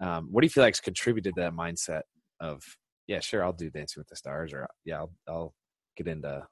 um, 0.00 0.28
what 0.30 0.40
do 0.40 0.46
you 0.46 0.50
feel 0.50 0.64
like 0.64 0.74
has 0.74 0.80
contributed 0.80 1.34
to 1.34 1.42
that 1.42 1.52
mindset 1.52 2.02
of 2.40 2.62
yeah, 3.06 3.20
sure, 3.20 3.44
I'll 3.44 3.52
do 3.52 3.70
Dancing 3.70 4.00
with 4.00 4.08
the 4.08 4.16
Stars, 4.16 4.52
or 4.52 4.66
yeah, 4.84 4.98
I'll, 4.98 5.12
I'll 5.28 5.54
get 5.96 6.08
into 6.08 6.42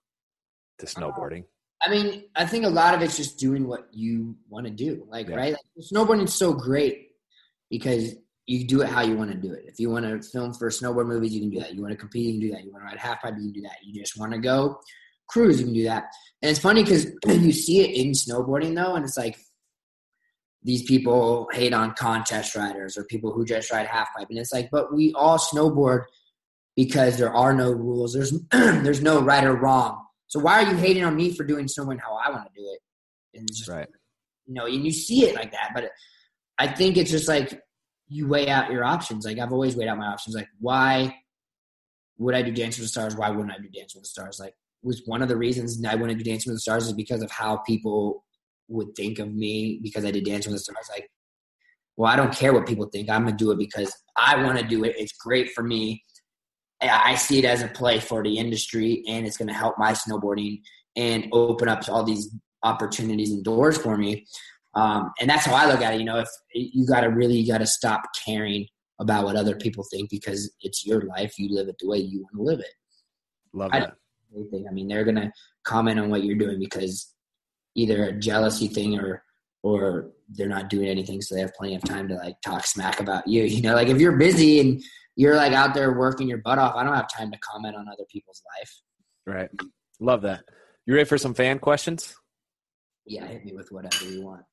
to 0.79 0.87
snowboarding. 0.87 1.45
I 1.81 1.91
mean, 1.91 2.25
I 2.37 2.47
think 2.47 2.65
a 2.65 2.69
lot 2.69 2.95
of 2.95 3.03
it's 3.03 3.17
just 3.17 3.39
doing 3.39 3.67
what 3.67 3.89
you 3.93 4.37
want 4.49 4.67
to 4.67 4.73
do, 4.73 5.07
like 5.09 5.29
yeah. 5.29 5.37
right. 5.37 5.53
Like, 5.53 5.87
snowboarding 5.93 6.25
is 6.25 6.35
so 6.35 6.53
great 6.53 7.09
because 7.71 8.15
you 8.47 8.67
do 8.67 8.83
it 8.83 8.89
how 8.89 9.03
you 9.03 9.17
want 9.17 9.31
to 9.31 9.37
do 9.37 9.53
it. 9.53 9.65
If 9.67 9.81
you 9.81 9.91
want 9.91 10.05
to 10.05 10.29
film 10.29 10.53
for 10.53 10.69
snowboard 10.69 11.07
movies, 11.07 11.33
you 11.33 11.41
can 11.41 11.51
do 11.51 11.61
that. 11.61 11.75
You 11.75 11.81
want 11.81 11.93
to 11.93 11.97
compete, 11.97 12.27
you 12.27 12.33
can 12.33 12.41
do 12.41 12.55
that. 12.55 12.65
You 12.65 12.73
want 12.73 12.85
to 12.85 12.87
ride 12.87 12.99
half 12.99 13.23
pipe, 13.23 13.35
you 13.37 13.45
can 13.45 13.53
do 13.53 13.63
that. 13.63 13.77
You 13.83 14.01
just 14.01 14.19
want 14.19 14.33
to 14.33 14.39
go 14.39 14.79
cruise, 15.29 15.59
you 15.59 15.67
can 15.67 15.75
do 15.75 15.85
that. 15.85 16.05
And 16.43 16.51
it's 16.51 16.61
funny 16.61 16.83
because 16.83 17.07
you 17.27 17.53
see 17.53 17.81
it 17.81 17.97
in 17.97 18.13
snowboarding 18.13 18.75
though, 18.75 18.95
and 18.95 19.05
it's 19.05 19.17
like 19.17 19.39
these 20.65 20.83
people 20.83 21.49
hate 21.53 21.73
on 21.73 21.95
contest 21.95 22.55
riders 22.55 22.97
or 22.97 23.05
people 23.05 23.33
who 23.33 23.45
just 23.45 23.71
ride 23.73 23.87
half 23.87 24.09
pipe. 24.17 24.29
And 24.31 24.39
it's 24.39 24.53
like 24.53 24.71
but 24.71 24.95
we 24.95 25.13
all 25.15 25.39
snowboard 25.39 26.05
because 26.77 27.19
there 27.19 27.33
are 27.33 27.53
no 27.53 27.71
rules. 27.71 28.15
There's 28.15 28.33
there's 28.51 29.03
no 29.03 29.21
right 29.23 29.45
or 29.45 29.55
wrong. 29.55 30.05
So 30.29 30.41
why 30.41 30.63
are 30.63 30.71
you 30.71 30.77
hating 30.77 31.05
on 31.05 31.17
me 31.17 31.35
for 31.35 31.45
doing 31.45 31.67
snowboarding 31.67 32.01
how 32.01 32.15
i 32.15 32.31
want 32.31 32.47
to 32.47 32.61
do 32.61 32.67
it? 32.73 33.39
And 33.39 33.49
just 33.49 33.69
right. 33.69 33.89
you 34.47 34.55
know 34.55 34.67
and 34.67 34.85
you 34.85 34.93
see 34.93 35.25
it 35.25 35.35
like 35.35 35.53
that 35.53 35.71
but 35.75 35.91
i 36.59 36.67
think 36.67 36.99
it's 36.99 37.11
just 37.11 37.29
like 37.29 37.63
you 38.09 38.29
weigh 38.29 38.49
out 38.49 38.71
your 38.71 38.85
options. 38.85 39.25
Like 39.25 39.39
i've 39.39 39.53
always 39.53 39.77
weighed 39.77 39.89
out 39.89 39.99
my 39.99 40.07
options. 40.07 40.37
Like 40.37 40.49
why 40.61 41.17
would 42.19 42.35
i 42.35 42.43
do 42.43 42.53
dance 42.53 42.77
with 42.79 42.85
the 42.85 42.89
stars? 42.89 43.17
Why 43.17 43.31
wouldn't 43.31 43.53
i 43.53 43.59
do 43.59 43.69
dance 43.69 43.95
with 43.95 44.05
the 44.05 44.09
stars? 44.09 44.39
Like 44.39 44.55
was 44.83 45.03
one 45.07 45.23
of 45.23 45.29
the 45.29 45.37
reasons 45.37 45.83
i 45.87 45.95
wanted 45.95 46.19
to 46.19 46.25
do 46.25 46.31
dance 46.31 46.45
with 46.45 46.57
the 46.57 46.61
stars 46.61 46.87
is 46.87 46.93
because 46.93 47.23
of 47.23 47.31
how 47.31 47.57
people 47.59 48.25
would 48.69 48.95
think 48.97 49.19
of 49.19 49.33
me 49.33 49.81
because 49.83 50.05
I 50.05 50.11
did 50.11 50.25
Dancing 50.25 50.53
with 50.53 50.61
the 50.61 50.73
Stars. 50.73 50.89
Like, 50.91 51.09
well, 51.97 52.11
I 52.11 52.17
don't 52.17 52.35
care 52.35 52.53
what 52.53 52.67
people 52.67 52.87
think. 52.87 53.11
I'm 53.11 53.25
gonna 53.25 53.37
do 53.37 53.51
it 53.51 53.59
because 53.59 53.93
I 54.17 54.43
want 54.43 54.59
to 54.59 54.67
do 54.67 54.85
it. 54.85 54.95
It's 54.99 55.13
great 55.13 55.51
for 55.53 55.63
me. 55.63 56.03
I 56.81 57.15
see 57.15 57.39
it 57.39 57.45
as 57.45 57.63
a 57.63 57.69
play 57.69 58.01
for 58.01 58.25
the 58.25 58.39
industry, 58.39 59.05
and 59.07 59.27
it's 59.27 59.37
gonna 59.37 59.53
help 59.55 59.79
my 59.79 59.93
snowboarding 59.93 60.61
and 60.97 61.29
open 61.33 61.69
up 61.69 61.89
all 61.89 62.03
these 62.03 62.35
opportunities 62.63 63.31
and 63.33 63.45
doors 63.45 63.77
for 63.79 63.97
me. 63.97 64.27
Um, 64.75 65.13
and 65.21 65.29
that's 65.29 65.47
how 65.47 65.55
I 65.55 65.67
look 65.71 65.83
at 65.83 65.95
it. 65.95 65.99
You 65.99 66.07
know, 66.07 66.19
if 66.19 66.29
you 66.55 66.87
got 66.87 67.03
to 67.03 67.09
really 67.09 67.37
you 67.37 67.53
got 67.53 67.59
to 67.59 67.67
stop 67.67 68.03
caring 68.25 68.67
about 69.01 69.25
what 69.25 69.37
other 69.37 69.57
people 69.57 69.85
think 69.91 70.09
because 70.11 70.51
it's 70.63 70.87
your 70.87 71.03
life. 71.03 71.39
You 71.39 71.55
live 71.55 71.69
it 71.69 71.77
the 71.81 71.89
way 71.89 71.99
you 71.99 72.23
want 72.23 72.37
to 72.37 72.43
live 72.43 72.61
it. 72.61 72.75
Love 73.53 73.73
that. 73.73 73.95
I, 74.35 74.69
I 74.69 74.73
mean, 74.73 74.89
they're 74.89 75.05
gonna 75.05 75.31
comment 75.65 76.01
on 76.01 76.09
what 76.09 76.25
you're 76.25 76.37
doing 76.37 76.59
because 76.59 77.13
either 77.75 78.09
a 78.09 78.13
jealousy 78.13 78.69
thing 78.69 78.99
or 78.99 79.23
or 79.63 80.11
they're 80.31 80.49
not 80.49 80.69
doing 80.69 80.89
anything 80.89 81.21
so 81.21 81.35
they 81.35 81.41
have 81.41 81.55
plenty 81.55 81.75
of 81.75 81.85
time 81.85 82.09
to 82.09 82.15
like 82.15 82.41
talk 82.45 82.67
smack 82.67 83.01
about 83.01 83.27
you 83.27 83.43
you 83.45 83.63
know 83.63 83.75
like 83.75 83.89
if 83.89 83.99
you're 84.01 84.17
busy 84.17 84.61
and 84.61 84.83
you're 85.17 85.37
like 85.37 85.53
out 85.53 85.75
there 85.75 85.93
working 85.99 86.29
your 86.29 86.39
butt 86.39 86.59
off 86.59 86.75
i 86.75 86.83
don't 86.83 86.95
have 86.95 87.09
time 87.09 87.31
to 87.31 87.39
comment 87.39 87.77
on 87.77 87.87
other 87.89 88.05
people's 88.11 88.43
life 88.59 88.83
right 89.27 89.51
love 90.01 90.23
that 90.23 90.43
you 90.87 90.95
ready 90.95 91.05
for 91.05 91.19
some 91.19 91.35
fan 91.35 91.59
questions 91.59 92.17
yeah, 93.07 93.27
hit 93.27 93.45
me 93.45 93.53
with 93.53 93.73
whatever 93.73 94.05
you 94.05 94.23
want. 94.23 94.45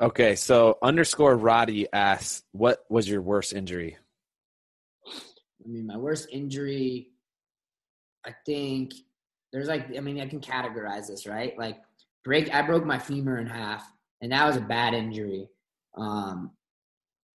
Okay, 0.00 0.36
so 0.36 0.78
underscore 0.82 1.36
Roddy 1.36 1.92
asks, 1.92 2.44
"What 2.52 2.84
was 2.88 3.08
your 3.08 3.20
worst 3.20 3.52
injury?" 3.52 3.98
I 5.06 5.68
mean, 5.68 5.86
my 5.86 5.96
worst 5.96 6.28
injury, 6.30 7.08
I 8.24 8.34
think 8.46 8.92
there's 9.52 9.66
like, 9.66 9.96
I 9.96 10.00
mean, 10.00 10.20
I 10.20 10.26
can 10.26 10.40
categorize 10.40 11.08
this 11.08 11.26
right. 11.26 11.58
Like, 11.58 11.80
break, 12.28 12.54
I 12.54 12.60
broke 12.60 12.84
my 12.84 12.98
femur 12.98 13.38
in 13.38 13.46
half, 13.46 13.82
and 14.20 14.32
that 14.32 14.46
was 14.46 14.58
a 14.58 14.60
bad 14.60 14.92
injury. 14.92 15.48
Um, 15.96 16.50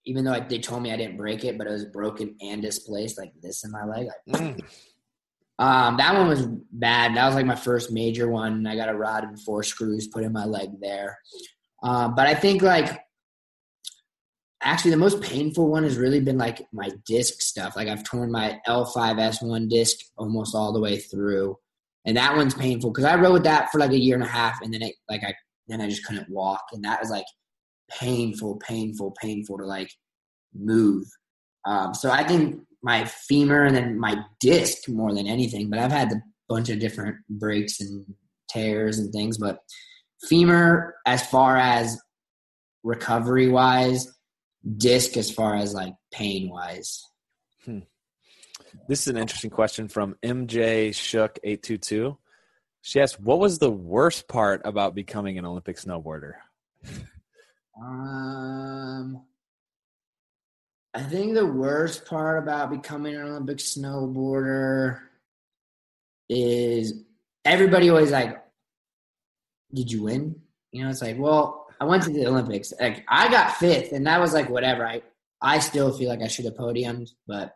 even 0.05 0.23
though 0.23 0.33
I, 0.33 0.41
they 0.41 0.59
told 0.59 0.83
me 0.83 0.91
I 0.91 0.97
didn't 0.97 1.17
break 1.17 1.43
it, 1.43 1.57
but 1.57 1.65
it 1.65 1.71
was 1.71 1.85
broken 1.85 2.35
and 2.41 2.61
displaced 2.61 3.17
like 3.17 3.33
this 3.41 3.63
in 3.63 3.71
my 3.71 3.85
leg. 3.85 4.07
Like, 4.27 4.41
Mm. 4.41 4.59
um, 5.57 5.97
that 5.97 6.13
one 6.13 6.27
was 6.27 6.45
bad. 6.71 7.15
That 7.15 7.25
was 7.25 7.35
like 7.35 7.45
my 7.45 7.55
first 7.55 7.91
major 7.91 8.29
one. 8.29 8.67
I 8.67 8.75
got 8.75 8.89
a 8.89 8.93
rod 8.95 9.23
and 9.23 9.41
four 9.41 9.63
screws 9.63 10.07
put 10.07 10.23
in 10.23 10.31
my 10.31 10.45
leg 10.45 10.69
there. 10.79 11.17
Um, 11.81 12.13
but 12.15 12.27
I 12.27 12.35
think 12.35 12.61
like 12.61 12.99
actually 14.61 14.91
the 14.91 14.97
most 14.97 15.21
painful 15.21 15.69
one 15.69 15.83
has 15.83 15.97
really 15.97 16.19
been 16.19 16.37
like 16.37 16.65
my 16.71 16.89
disc 17.05 17.41
stuff. 17.41 17.75
Like 17.75 17.87
I've 17.87 18.03
torn 18.03 18.31
my 18.31 18.59
L5S1 18.67 19.69
disc 19.69 19.97
almost 20.17 20.53
all 20.55 20.71
the 20.71 20.79
way 20.79 20.97
through, 20.97 21.57
and 22.05 22.17
that 22.17 22.35
one's 22.35 22.53
painful 22.53 22.91
because 22.91 23.05
I 23.05 23.15
rode 23.15 23.43
that 23.45 23.71
for 23.71 23.79
like 23.79 23.91
a 23.91 23.99
year 23.99 24.15
and 24.15 24.23
a 24.23 24.27
half, 24.27 24.61
and 24.61 24.73
then 24.73 24.81
it 24.81 24.95
like 25.09 25.23
I 25.23 25.33
then 25.67 25.81
I 25.81 25.89
just 25.89 26.05
couldn't 26.05 26.29
walk, 26.29 26.63
and 26.73 26.83
that 26.83 26.99
was 27.01 27.09
like 27.09 27.25
painful, 27.91 28.57
painful, 28.57 29.15
painful 29.21 29.57
to 29.57 29.65
like 29.65 29.91
move. 30.53 31.05
Um, 31.65 31.93
so 31.93 32.11
I 32.11 32.23
think 32.23 32.61
my 32.81 33.05
femur 33.05 33.63
and 33.63 33.75
then 33.75 33.97
my 33.97 34.17
disc 34.39 34.89
more 34.89 35.13
than 35.13 35.27
anything, 35.27 35.69
but 35.69 35.79
I've 35.79 35.91
had 35.91 36.11
a 36.11 36.21
bunch 36.49 36.69
of 36.69 36.79
different 36.79 37.15
breaks 37.29 37.79
and 37.79 38.05
tears 38.49 38.99
and 38.99 39.11
things, 39.13 39.37
but 39.37 39.59
femur 40.27 40.95
as 41.05 41.25
far 41.27 41.57
as 41.57 41.99
recovery 42.83 43.47
wise, 43.47 44.11
disc 44.77 45.15
as 45.17 45.31
far 45.31 45.55
as 45.55 45.73
like 45.73 45.93
pain 46.11 46.49
wise. 46.49 47.01
This 48.87 49.01
is 49.01 49.07
an 49.07 49.17
interesting 49.17 49.49
question 49.49 49.87
from 49.87 50.15
MJ 50.23 50.93
Shook 50.93 51.39
eight 51.43 51.63
two 51.63 51.77
two. 51.77 52.17
She 52.81 52.99
asked, 52.99 53.19
"What 53.19 53.39
was 53.39 53.59
the 53.59 53.71
worst 53.71 54.27
part 54.27 54.61
about 54.65 54.95
becoming 54.95 55.37
an 55.37 55.45
Olympic 55.45 55.77
snowboarder?" 55.77 56.33
Um, 57.81 59.25
I 60.93 61.01
think 61.01 61.33
the 61.33 61.45
worst 61.45 62.05
part 62.05 62.43
about 62.43 62.69
becoming 62.69 63.15
an 63.15 63.23
Olympic 63.23 63.57
snowboarder 63.57 64.99
is 66.29 67.03
everybody 67.45 67.89
always 67.89 68.11
like, 68.11 68.37
"Did 69.73 69.91
you 69.91 70.03
win?" 70.03 70.41
You 70.71 70.83
know, 70.83 70.89
it's 70.89 71.01
like, 71.01 71.17
well, 71.17 71.67
I 71.79 71.85
went 71.85 72.03
to 72.03 72.09
the 72.11 72.27
Olympics. 72.27 72.73
Like, 72.79 73.05
I 73.07 73.29
got 73.29 73.57
fifth, 73.57 73.91
and 73.91 74.05
that 74.07 74.19
was 74.19 74.33
like 74.33 74.49
whatever. 74.49 74.85
I 74.85 75.01
I 75.41 75.59
still 75.59 75.91
feel 75.95 76.09
like 76.09 76.21
I 76.21 76.27
should 76.27 76.45
have 76.45 76.55
podiumed, 76.55 77.09
but 77.27 77.55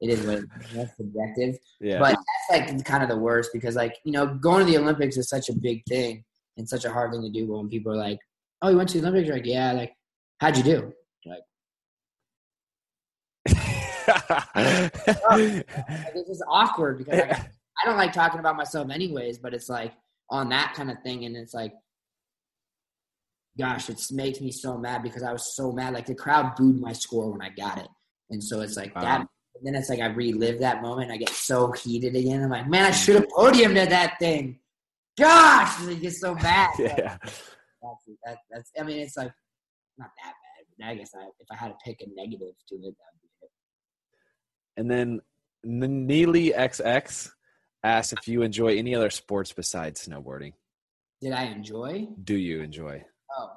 it 0.00 0.10
is 0.10 0.26
what 0.26 0.40
that's 0.74 0.96
subjective. 0.96 1.56
Yeah, 1.80 1.98
But 1.98 2.18
that's 2.50 2.68
like 2.68 2.84
kind 2.84 3.02
of 3.02 3.08
the 3.08 3.16
worst 3.16 3.50
because 3.52 3.76
like 3.76 3.96
you 4.04 4.12
know 4.12 4.26
going 4.26 4.64
to 4.64 4.70
the 4.70 4.78
Olympics 4.78 5.16
is 5.16 5.28
such 5.28 5.48
a 5.48 5.54
big 5.54 5.84
thing 5.86 6.24
and 6.56 6.68
such 6.68 6.84
a 6.84 6.90
hard 6.90 7.12
thing 7.12 7.22
to 7.22 7.30
do. 7.30 7.46
When 7.46 7.68
people 7.68 7.92
are 7.92 7.96
like, 7.96 8.18
"Oh, 8.62 8.68
you 8.68 8.76
went 8.76 8.88
to 8.90 9.00
the 9.00 9.06
Olympics?" 9.08 9.26
You're 9.28 9.36
like, 9.36 9.46
"Yeah." 9.46 9.72
Like, 9.72 9.94
how'd 10.40 10.56
you 10.56 10.62
do? 10.62 10.92
Like, 11.24 11.42
oh, 15.30 15.62
this 16.14 16.28
is 16.28 16.42
awkward 16.48 16.98
because 16.98 17.18
like, 17.20 17.32
I 17.32 17.84
don't 17.84 17.96
like 17.96 18.12
talking 18.12 18.40
about 18.40 18.56
myself 18.56 18.90
anyways. 18.90 19.38
But 19.38 19.54
it's 19.54 19.68
like 19.68 19.92
on 20.30 20.48
that 20.50 20.74
kind 20.76 20.90
of 20.90 21.00
thing, 21.02 21.24
and 21.24 21.36
it's 21.36 21.54
like, 21.54 21.72
gosh, 23.58 23.88
it 23.88 24.00
makes 24.10 24.40
me 24.40 24.50
so 24.52 24.76
mad 24.76 25.02
because 25.02 25.22
I 25.22 25.32
was 25.32 25.54
so 25.56 25.72
mad. 25.72 25.94
Like 25.94 26.06
the 26.06 26.14
crowd 26.14 26.54
booed 26.56 26.80
my 26.80 26.92
score 26.92 27.30
when 27.30 27.40
I 27.42 27.48
got 27.50 27.78
it, 27.78 27.88
and 28.30 28.42
so 28.42 28.60
it's 28.60 28.76
like 28.76 28.94
Wow. 28.94 29.02
that. 29.02 29.26
Then 29.62 29.74
it's 29.74 29.88
like 29.88 30.00
I 30.00 30.06
relive 30.06 30.60
that 30.60 30.82
moment. 30.82 31.10
I 31.10 31.16
get 31.16 31.30
so 31.30 31.72
heated 31.72 32.14
again. 32.14 32.42
I'm 32.42 32.50
like, 32.50 32.68
man, 32.68 32.84
I 32.84 32.90
should 32.90 33.16
have 33.16 33.28
podiumed 33.28 33.76
at 33.76 33.90
that 33.90 34.18
thing. 34.18 34.58
Gosh, 35.18 35.86
it 35.86 36.00
gets 36.00 36.20
so 36.20 36.34
bad. 36.46 36.70
yeah. 36.78 37.16
That's, 37.20 38.08
that, 38.24 38.38
that's. 38.50 38.72
I 38.78 38.82
mean, 38.82 38.98
it's 38.98 39.16
like 39.16 39.32
not 39.98 40.10
that 40.22 40.32
bad. 40.78 40.88
I 40.90 40.94
guess 40.94 41.12
I, 41.14 41.24
if 41.40 41.46
I 41.50 41.56
had 41.56 41.68
to 41.68 41.74
pick 41.84 42.00
a 42.02 42.06
negative 42.14 42.54
to 42.68 42.74
it, 42.74 42.80
that 42.80 43.12
would 43.12 43.22
be 43.22 43.28
it. 43.42 43.50
And 44.76 44.90
then 44.90 45.20
Neely 45.64 46.50
XX 46.50 47.30
asked 47.82 48.12
if 48.12 48.28
you 48.28 48.42
enjoy 48.42 48.76
any 48.76 48.94
other 48.94 49.10
sports 49.10 49.52
besides 49.52 50.06
snowboarding. 50.06 50.52
Did 51.20 51.32
I 51.32 51.44
enjoy? 51.44 52.08
Do 52.24 52.36
you 52.36 52.60
enjoy? 52.60 53.04
Oh, 53.38 53.52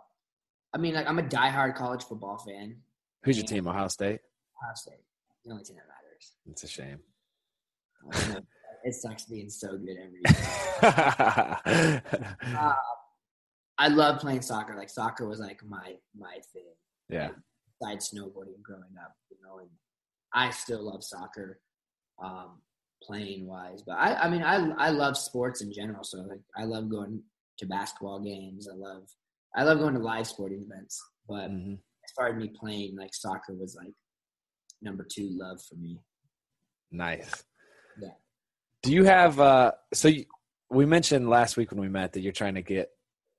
I 0.74 0.78
mean, 0.78 0.94
like 0.94 1.08
I'm 1.08 1.20
a 1.20 1.24
diehard 1.24 1.76
college 1.76 2.04
football 2.04 2.38
fan. 2.38 2.78
Who's 3.24 3.38
your 3.38 3.46
team? 3.46 3.68
Ohio 3.68 3.90
State. 3.90 4.22
Ohio 4.62 4.76
State, 4.76 5.00
the 5.50 5.54
only 5.54 5.66
team 5.66 5.76
that 5.78 5.88
matters. 5.88 6.36
It's 6.50 6.64
a 6.64 6.68
shame. 6.68 7.00
Know, 8.34 8.40
it 8.84 8.94
sucks 8.94 9.26
being 9.26 9.50
so 9.50 9.78
good 9.78 9.98
every 9.98 10.22
year. 11.66 12.02
Uh, 12.58 12.74
I 13.78 13.88
love 13.88 14.20
playing 14.20 14.42
soccer. 14.42 14.76
Like 14.76 14.90
soccer 14.90 15.28
was 15.28 15.40
like 15.40 15.62
my 15.68 15.96
my 16.18 16.38
thing. 16.54 16.74
yeah. 17.10 17.30
Besides 17.82 18.12
snowboarding 18.14 18.62
growing 18.62 18.96
up, 19.02 19.14
you 19.30 19.38
know, 19.44 19.60
and 19.60 19.70
I 20.34 20.50
still 20.52 20.84
love 20.84 21.04
soccer, 21.04 21.60
um, 22.22 22.62
playing 23.02 23.48
wise. 23.48 23.84
But 23.86 23.94
I, 23.94 24.16
I 24.16 24.30
mean, 24.30 24.44
I 24.44 24.70
I 24.78 24.90
love 24.90 25.18
sports 25.18 25.62
in 25.62 25.72
general. 25.74 26.04
So 26.04 26.20
like, 26.20 26.42
I 26.58 26.66
love 26.66 26.90
going 26.90 27.22
to 27.60 27.66
basketball 27.66 28.20
games. 28.20 28.68
I 28.72 28.76
love 28.76 29.04
I 29.56 29.64
love 29.64 29.80
going 29.80 29.94
to 29.96 30.00
live 30.02 30.28
sporting 30.28 30.66
events. 30.70 31.02
But 31.28 31.48
hmm 31.50 31.76
as 32.10 32.14
far 32.16 32.30
as 32.30 32.36
me 32.36 32.52
playing, 32.60 32.98
like 32.98 33.14
soccer 33.14 33.54
was 33.54 33.76
like 33.76 33.94
number 34.82 35.06
two 35.10 35.30
love 35.32 35.62
for 35.62 35.76
me. 35.76 36.00
Nice. 36.92 37.44
Yeah. 38.02 38.10
Do 38.84 38.92
you 38.94 39.04
have 39.06 39.40
uh 39.40 39.72
so 39.94 40.08
you, 40.08 40.26
we 40.70 40.86
mentioned 40.86 41.30
last 41.30 41.58
week 41.58 41.72
when 41.72 41.80
we 41.80 41.90
met 41.90 42.14
that 42.14 42.22
you're 42.22 42.32
trying 42.32 42.56
to 42.56 42.62
get 42.62 42.90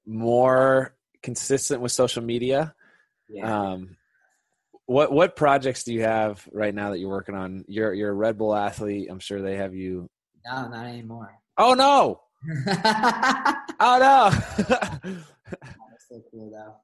more 0.07 0.95
consistent 1.23 1.81
with 1.81 1.93
social 1.93 2.23
media. 2.23 2.75
Yeah. 3.29 3.71
Um 3.73 3.97
what 4.87 5.13
what 5.13 5.37
projects 5.37 5.85
do 5.85 5.93
you 5.95 6.03
have 6.03 6.47
right 6.53 6.75
now 6.75 6.91
that 6.91 6.99
you're 6.99 7.11
working 7.11 7.35
on? 7.35 7.65
You're 7.69 7.95
you're 7.95 8.11
a 8.11 8.15
Red 8.15 8.39
Bull 8.39 8.55
athlete. 8.55 9.09
I'm 9.11 9.21
sure 9.21 9.41
they 9.41 9.57
have 9.57 9.75
you 9.75 10.09
no, 10.47 10.69
not 10.69 10.87
anymore. 10.87 11.35
Oh 11.57 11.75
no. 11.75 12.23
Oh 13.83 13.99
no. 13.99 14.65
so 16.09 16.23
cool 16.31 16.51
though. 16.51 16.75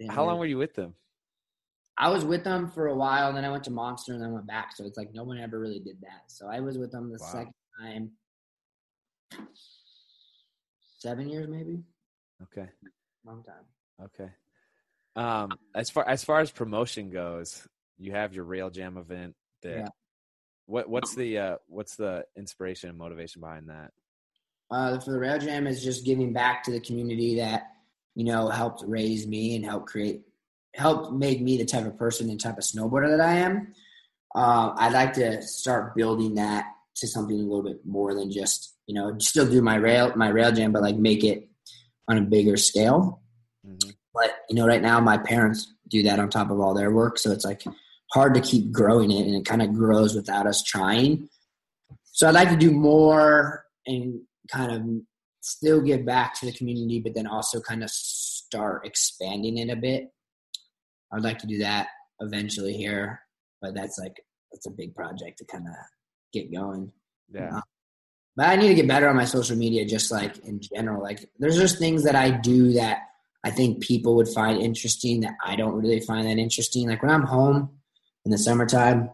Damn, 0.00 0.08
How 0.14 0.24
long 0.24 0.38
were 0.38 0.46
you 0.46 0.58
with 0.58 0.74
them? 0.74 0.94
I 1.96 2.10
was 2.10 2.24
with 2.24 2.42
them 2.42 2.68
for 2.68 2.88
a 2.88 2.94
while, 2.94 3.28
and 3.28 3.36
then 3.36 3.44
I 3.44 3.50
went 3.50 3.64
to 3.64 3.70
Monster, 3.70 4.12
and 4.14 4.22
then 4.22 4.32
went 4.32 4.46
back. 4.46 4.74
So 4.76 4.84
it's 4.84 4.98
like 4.98 5.14
no 5.14 5.22
one 5.24 5.38
ever 5.38 5.58
really 5.60 5.78
did 5.78 6.00
that. 6.00 6.24
So 6.28 6.48
I 6.48 6.60
was 6.60 6.76
with 6.76 6.90
them 6.90 7.10
the 7.10 7.18
Wow. 7.18 7.30
second 7.30 7.54
time, 7.80 8.10
seven 10.98 11.28
years 11.28 11.48
maybe, 11.48 11.82
Okay. 12.42 12.68
long 13.24 13.44
time. 13.44 13.64
Okay. 14.02 14.30
Um, 15.16 15.58
as 15.74 15.90
far 15.90 16.08
as 16.08 16.24
far 16.24 16.40
as 16.40 16.50
promotion 16.50 17.10
goes, 17.10 17.66
you 17.98 18.12
have 18.12 18.34
your 18.34 18.44
Rail 18.44 18.70
Jam 18.70 18.96
event. 18.96 19.36
That 19.62 19.76
Yeah. 19.76 19.88
what 20.66 20.88
what's 20.88 21.14
the 21.14 21.38
uh, 21.38 21.56
what's 21.68 21.94
the 21.94 22.24
inspiration 22.36 22.88
and 22.90 22.98
motivation 22.98 23.40
behind 23.40 23.68
that? 23.68 23.92
Uh, 24.70 24.98
for 24.98 25.12
the 25.12 25.18
Rail 25.20 25.38
Jam 25.38 25.68
is 25.68 25.84
just 25.84 26.04
giving 26.04 26.32
back 26.32 26.64
to 26.64 26.72
the 26.72 26.80
community 26.80 27.36
that 27.36 27.70
you 28.16 28.24
know 28.24 28.48
helped 28.48 28.82
raise 28.84 29.26
me 29.26 29.54
and 29.54 29.64
helped 29.64 29.86
create, 29.86 30.22
helped 30.74 31.12
make 31.12 31.40
me 31.40 31.56
the 31.56 31.64
type 31.64 31.86
of 31.86 31.96
person 31.98 32.28
and 32.28 32.40
type 32.40 32.58
of 32.58 32.64
snowboarder 32.64 33.16
that 33.16 33.20
I 33.20 33.34
am. 33.34 33.74
Uh, 34.34 34.74
I'd 34.76 34.92
like 34.92 35.12
to 35.14 35.40
start 35.42 35.94
building 35.94 36.34
that 36.34 36.66
to 36.96 37.08
something 37.08 37.36
a 37.38 37.42
little 37.42 37.62
bit 37.62 37.84
more 37.84 38.14
than 38.14 38.30
just 38.30 38.74
you 38.86 38.94
know 38.94 39.16
still 39.18 39.48
do 39.48 39.62
my 39.62 39.76
rail 39.76 40.12
my 40.16 40.28
Rail 40.28 40.52
Jam, 40.52 40.72
but 40.72 40.82
like 40.82 40.96
make 40.96 41.24
it 41.24 41.48
on 42.08 42.18
a 42.18 42.22
bigger 42.22 42.56
scale. 42.56 43.22
hmm 43.64 43.90
But 44.12 44.32
you 44.48 44.56
know, 44.56 44.66
right 44.66 44.82
now 44.82 45.00
my 45.00 45.18
parents 45.18 45.72
do 45.88 46.02
that 46.04 46.18
on 46.18 46.28
top 46.28 46.50
of 46.50 46.60
all 46.60 46.74
their 46.74 46.92
work, 46.92 47.18
so 47.18 47.30
it's 47.30 47.44
like 47.44 47.62
hard 48.12 48.34
to 48.34 48.40
keep 48.40 48.72
growing 48.72 49.10
it, 49.10 49.26
and 49.26 49.34
it 49.34 49.44
kind 49.44 49.62
of 49.62 49.72
grows 49.72 50.14
without 50.14 50.46
us 50.46 50.62
trying. 50.62 51.28
So 52.12 52.28
I'd 52.28 52.34
like 52.34 52.50
to 52.50 52.56
do 52.56 52.70
more 52.70 53.64
and 53.86 54.20
kind 54.48 54.72
of 54.72 54.82
still 55.40 55.80
give 55.80 56.06
back 56.06 56.38
to 56.40 56.46
the 56.46 56.52
community, 56.52 57.00
but 57.00 57.14
then 57.14 57.26
also 57.26 57.60
kind 57.60 57.82
of 57.82 57.90
start 57.90 58.86
expanding 58.86 59.58
it 59.58 59.70
a 59.70 59.76
bit. 59.76 60.10
I'd 61.14 61.22
like 61.22 61.38
to 61.38 61.46
do 61.46 61.58
that 61.58 61.88
eventually 62.20 62.74
here, 62.74 63.20
but 63.60 63.74
that's 63.74 63.98
like 63.98 64.16
that's 64.52 64.66
a 64.66 64.70
big 64.70 64.94
project 64.94 65.38
to 65.38 65.44
kind 65.44 65.66
of 65.66 65.74
get 66.32 66.52
going. 66.52 66.92
Yeah. 67.32 67.56
Uh, 67.56 67.60
but 68.36 68.48
I 68.48 68.56
need 68.56 68.68
to 68.68 68.74
get 68.74 68.88
better 68.88 69.08
on 69.08 69.16
my 69.16 69.24
social 69.24 69.56
media, 69.56 69.84
just 69.84 70.10
like 70.10 70.38
in 70.38 70.60
general. 70.60 71.00
Like, 71.00 71.28
there's 71.38 71.56
just 71.56 71.78
things 71.78 72.02
that 72.02 72.16
I 72.16 72.30
do 72.30 72.72
that 72.72 73.02
I 73.44 73.50
think 73.50 73.82
people 73.82 74.16
would 74.16 74.28
find 74.28 74.60
interesting 74.60 75.20
that 75.20 75.34
I 75.44 75.54
don't 75.54 75.74
really 75.74 76.00
find 76.00 76.26
that 76.26 76.38
interesting. 76.38 76.88
Like 76.88 77.02
when 77.02 77.12
I'm 77.12 77.22
home 77.22 77.70
in 78.24 78.30
the 78.30 78.38
summertime, 78.38 79.10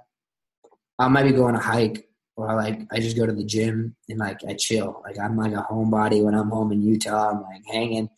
I 0.99 1.09
might 1.09 1.25
be 1.25 1.33
going 1.33 1.57
a 1.57 1.61
hike 1.61 2.09
or 2.37 2.55
like 2.55 2.81
I 2.93 3.01
just 3.01 3.17
go 3.17 3.27
to 3.27 3.33
the 3.33 3.45
gym 3.45 3.97
and 4.09 4.19
like 4.19 4.41
I 4.49 4.55
chill. 4.55 5.03
Like 5.05 5.19
I'm 5.19 5.37
like 5.37 5.53
a 5.53 5.67
homebody 5.69 6.23
when 6.23 6.35
I'm 6.35 6.49
home 6.49 6.71
in 6.71 6.81
Utah. 6.81 7.31
I'm 7.31 7.43
like 7.43 7.63
hanging. 7.71 8.09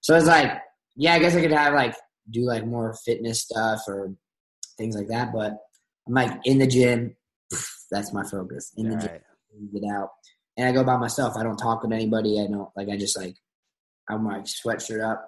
So 0.00 0.16
it's 0.16 0.26
like, 0.26 0.60
yeah, 0.96 1.14
I 1.14 1.20
guess 1.20 1.36
I 1.36 1.40
could 1.40 1.52
have 1.52 1.72
like 1.72 1.94
do 2.30 2.42
like 2.42 2.66
more 2.66 2.94
fitness 3.04 3.42
stuff 3.42 3.82
or 3.86 4.14
things 4.78 4.96
like 4.96 5.08
that. 5.08 5.32
But 5.32 5.58
I'm 6.06 6.14
like 6.14 6.32
in 6.44 6.58
the 6.58 6.66
gym. 6.66 7.16
That's 7.90 8.12
my 8.12 8.22
focus 8.22 8.72
in 8.76 8.88
the 8.88 8.96
gym. 8.96 9.10
Right. 9.10 9.22
Get 9.72 9.90
out, 9.90 10.10
and 10.56 10.68
I 10.68 10.72
go 10.72 10.84
by 10.84 10.96
myself. 10.96 11.36
I 11.36 11.42
don't 11.42 11.56
talk 11.56 11.82
with 11.82 11.92
anybody. 11.92 12.40
I 12.40 12.46
don't 12.46 12.68
like. 12.76 12.88
I 12.88 12.96
just 12.96 13.18
like 13.18 13.34
I'm 14.08 14.24
like 14.24 14.44
sweatshirt 14.44 15.02
up, 15.02 15.26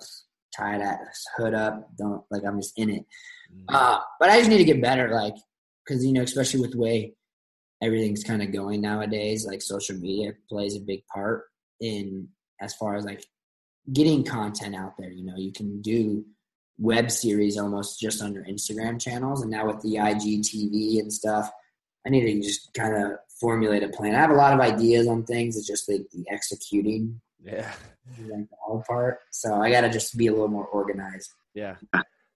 tie 0.56 0.78
that 0.78 1.00
hood 1.36 1.54
up. 1.54 1.88
Don't 1.98 2.22
like 2.30 2.44
I'm 2.46 2.60
just 2.60 2.78
in 2.78 2.90
it. 2.90 3.04
Mm-hmm. 3.52 3.74
Uh, 3.74 3.98
but 4.20 4.30
I 4.30 4.38
just 4.38 4.48
need 4.48 4.58
to 4.58 4.64
get 4.64 4.80
better, 4.80 5.10
like 5.12 5.34
because 5.84 6.04
you 6.04 6.12
know, 6.12 6.22
especially 6.22 6.60
with 6.60 6.72
the 6.72 6.78
way 6.78 7.14
everything's 7.82 8.22
kind 8.22 8.42
of 8.42 8.52
going 8.52 8.80
nowadays, 8.80 9.44
like 9.46 9.60
social 9.60 9.96
media 9.96 10.32
plays 10.48 10.76
a 10.76 10.80
big 10.80 11.04
part 11.12 11.44
in 11.80 12.28
as 12.60 12.74
far 12.74 12.94
as 12.94 13.04
like 13.04 13.24
getting 13.92 14.24
content 14.24 14.74
out 14.74 14.94
there. 14.98 15.10
You 15.10 15.24
know, 15.24 15.36
you 15.36 15.52
can 15.52 15.82
do 15.82 16.24
web 16.78 17.10
series 17.10 17.58
almost 17.58 18.00
just 18.00 18.22
on 18.22 18.34
your 18.34 18.44
Instagram 18.44 19.00
channels, 19.00 19.42
and 19.42 19.50
now 19.50 19.66
with 19.66 19.80
the 19.82 19.96
IGTV 19.96 21.00
and 21.00 21.12
stuff, 21.12 21.50
I 22.06 22.10
need 22.10 22.22
to 22.22 22.42
just 22.42 22.72
kind 22.74 22.94
of 22.94 23.18
formulate 23.40 23.82
a 23.82 23.88
plan. 23.88 24.14
I 24.14 24.18
have 24.18 24.30
a 24.30 24.34
lot 24.34 24.52
of 24.52 24.60
ideas 24.60 25.06
on 25.06 25.24
things. 25.24 25.56
It's 25.56 25.66
just 25.66 25.86
the, 25.86 26.04
the 26.12 26.24
executing. 26.30 27.20
Yeah. 27.42 27.72
Like 28.18 28.48
the 28.48 28.56
hard 28.66 28.84
part. 28.84 29.18
So 29.30 29.54
I 29.54 29.70
got 29.70 29.82
to 29.82 29.90
just 29.90 30.16
be 30.16 30.28
a 30.28 30.32
little 30.32 30.48
more 30.48 30.66
organized. 30.66 31.30
Yeah. 31.54 31.76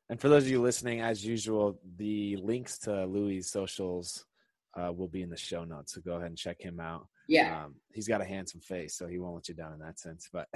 And 0.08 0.20
for 0.20 0.28
those 0.28 0.44
of 0.44 0.50
you 0.50 0.60
listening, 0.62 1.00
as 1.00 1.24
usual, 1.24 1.80
the 1.96 2.36
links 2.36 2.78
to 2.80 3.06
Louie's 3.06 3.50
socials 3.50 4.24
uh, 4.76 4.92
will 4.92 5.08
be 5.08 5.22
in 5.22 5.30
the 5.30 5.36
show 5.36 5.64
notes. 5.64 5.94
So 5.94 6.00
go 6.00 6.14
ahead 6.14 6.28
and 6.28 6.38
check 6.38 6.60
him 6.60 6.78
out. 6.78 7.08
Yeah. 7.28 7.64
Um, 7.64 7.74
he's 7.92 8.08
got 8.08 8.20
a 8.20 8.24
handsome 8.24 8.60
face, 8.60 8.96
so 8.96 9.06
he 9.06 9.18
won't 9.18 9.34
let 9.34 9.48
you 9.48 9.54
down 9.54 9.72
in 9.72 9.78
that 9.80 9.98
sense. 9.98 10.28
But 10.32 10.48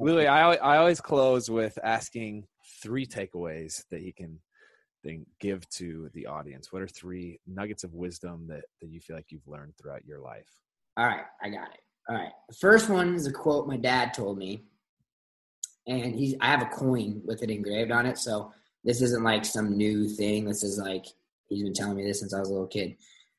Louie, 0.00 0.26
I, 0.26 0.52
I 0.54 0.78
always 0.78 1.00
close 1.00 1.50
with 1.50 1.78
asking 1.82 2.46
three 2.82 3.06
takeaways 3.06 3.84
that 3.90 4.00
he 4.00 4.12
can 4.12 4.38
then 5.04 5.26
give 5.40 5.68
to 5.70 6.10
the 6.14 6.26
audience. 6.26 6.72
What 6.72 6.82
are 6.82 6.88
three 6.88 7.40
nuggets 7.46 7.84
of 7.84 7.94
wisdom 7.94 8.46
that, 8.48 8.64
that 8.80 8.88
you 8.88 9.00
feel 9.00 9.16
like 9.16 9.30
you've 9.30 9.46
learned 9.46 9.74
throughout 9.76 10.04
your 10.04 10.20
life? 10.20 10.48
All 10.96 11.06
right, 11.06 11.24
I 11.42 11.50
got 11.50 11.68
it. 11.68 11.80
All 12.08 12.16
right. 12.16 12.32
The 12.48 12.54
first 12.54 12.88
one 12.88 13.14
is 13.14 13.26
a 13.26 13.32
quote 13.32 13.66
my 13.66 13.76
dad 13.76 14.14
told 14.14 14.38
me 14.38 14.64
and 15.86 16.14
he's 16.14 16.34
I 16.40 16.46
have 16.46 16.62
a 16.62 16.66
coin 16.66 17.22
with 17.24 17.42
it 17.42 17.50
engraved 17.50 17.90
on 17.90 18.06
it. 18.06 18.18
So 18.18 18.52
this 18.84 19.02
isn't 19.02 19.22
like 19.22 19.44
some 19.44 19.76
new 19.76 20.08
thing. 20.08 20.44
This 20.44 20.62
is 20.62 20.78
like 20.78 21.06
he's 21.48 21.62
been 21.62 21.72
telling 21.72 21.96
me 21.96 22.04
this 22.04 22.20
since 22.20 22.34
I 22.34 22.40
was 22.40 22.48
a 22.48 22.52
little 22.52 22.66
kid. 22.66 22.96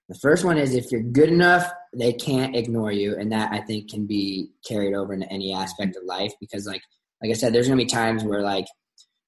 The 0.09 0.15
first 0.15 0.45
one 0.45 0.57
is 0.57 0.73
if 0.73 0.91
you're 0.91 1.01
good 1.01 1.29
enough, 1.29 1.69
they 1.93 2.13
can't 2.13 2.55
ignore 2.55 2.91
you, 2.91 3.17
and 3.17 3.31
that 3.31 3.51
I 3.51 3.59
think 3.59 3.89
can 3.89 4.07
be 4.07 4.51
carried 4.65 4.93
over 4.93 5.13
into 5.13 5.31
any 5.31 5.53
aspect 5.53 5.97
of 5.97 6.03
life 6.05 6.33
because 6.39 6.65
like 6.65 6.81
like 7.21 7.31
I 7.31 7.33
said, 7.33 7.53
there's 7.53 7.67
gonna 7.67 7.77
be 7.77 7.85
times 7.85 8.23
where 8.23 8.41
like 8.41 8.67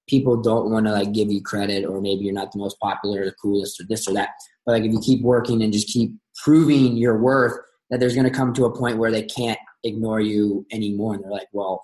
people 0.08 0.42
don't 0.42 0.72
want 0.72 0.86
to 0.86 0.92
like 0.92 1.12
give 1.12 1.32
you 1.32 1.42
credit 1.42 1.86
or 1.86 2.02
maybe 2.02 2.24
you're 2.24 2.34
not 2.34 2.52
the 2.52 2.60
most 2.60 2.80
popular 2.80 3.22
or 3.22 3.26
the 3.26 3.36
coolest 3.42 3.80
or 3.80 3.86
this 3.88 4.08
or 4.08 4.14
that. 4.14 4.30
But 4.66 4.74
like 4.74 4.84
if 4.84 4.92
you 4.92 5.02
keep 5.02 5.22
working 5.22 5.62
and 5.62 5.74
just 5.74 5.88
keep 5.88 6.14
proving 6.44 6.98
your 6.98 7.20
worth, 7.20 7.60
that 7.90 8.00
there's 8.00 8.16
gonna 8.16 8.32
come 8.32 8.54
to 8.54 8.66
a 8.66 8.76
point 8.76 8.98
where 8.98 9.12
they 9.12 9.24
can't 9.24 9.60
ignore 9.84 10.22
you 10.22 10.66
anymore. 10.72 11.14
And 11.16 11.24
they're 11.24 11.32
like, 11.32 11.50
well, 11.52 11.84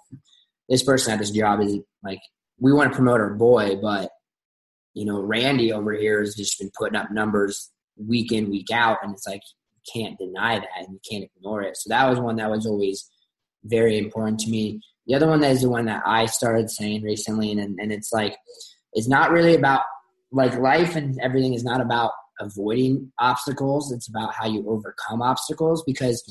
this 0.70 0.84
person 0.84 1.14
at 1.14 1.20
this 1.20 1.32
job 1.32 1.62
is 1.62 1.78
like 2.04 2.20
we 2.60 2.72
want 2.72 2.92
to 2.92 2.96
promote 2.96 3.20
our 3.20 3.34
boy, 3.34 3.76
but 3.82 4.10
you 4.94 5.06
know, 5.06 5.20
Randy 5.20 5.74
over 5.74 5.92
here 5.92 6.22
has 6.22 6.36
just 6.36 6.58
been 6.58 6.72
putting 6.78 6.96
up 6.96 7.12
numbers 7.12 7.72
week 7.98 8.32
in, 8.32 8.50
week 8.50 8.72
out, 8.72 8.98
and 9.04 9.14
it's 9.14 9.28
like 9.28 9.42
you 9.76 10.02
can't 10.02 10.18
deny 10.18 10.60
that 10.60 10.68
and 10.78 10.88
you 10.92 11.00
can't 11.10 11.30
ignore 11.36 11.62
it. 11.62 11.78
So 11.78 11.90
that 11.90 12.10
was 12.10 12.20
one 12.20 12.36
that 12.38 12.50
was 12.50 12.66
always 12.66 13.10
very 13.64 13.98
important 13.98 14.40
to 14.42 14.50
me. 14.50 14.82
The 15.08 15.16
other 15.16 15.28
one 15.28 15.42
that 15.42 15.52
is 15.52 15.62
the 15.62 15.70
one 15.70 15.86
that 15.86 16.04
I 16.06 16.26
started 16.26 16.70
saying 16.70 17.04
recently, 17.04 17.52
and 17.52 17.80
and 17.80 17.92
it's 17.92 18.12
like 18.12 18.38
it's 18.94 19.08
not 19.08 19.32
really 19.32 19.56
about 19.56 19.82
like 20.32 20.58
life 20.58 20.96
and 20.96 21.20
everything 21.22 21.54
is 21.54 21.64
not 21.64 21.82
about 21.82 22.12
avoiding 22.40 23.12
obstacles. 23.20 23.92
It's 23.92 24.10
about 24.10 24.34
how 24.34 24.48
you 24.48 24.68
overcome 24.68 25.22
obstacles 25.22 25.84
because 25.84 26.24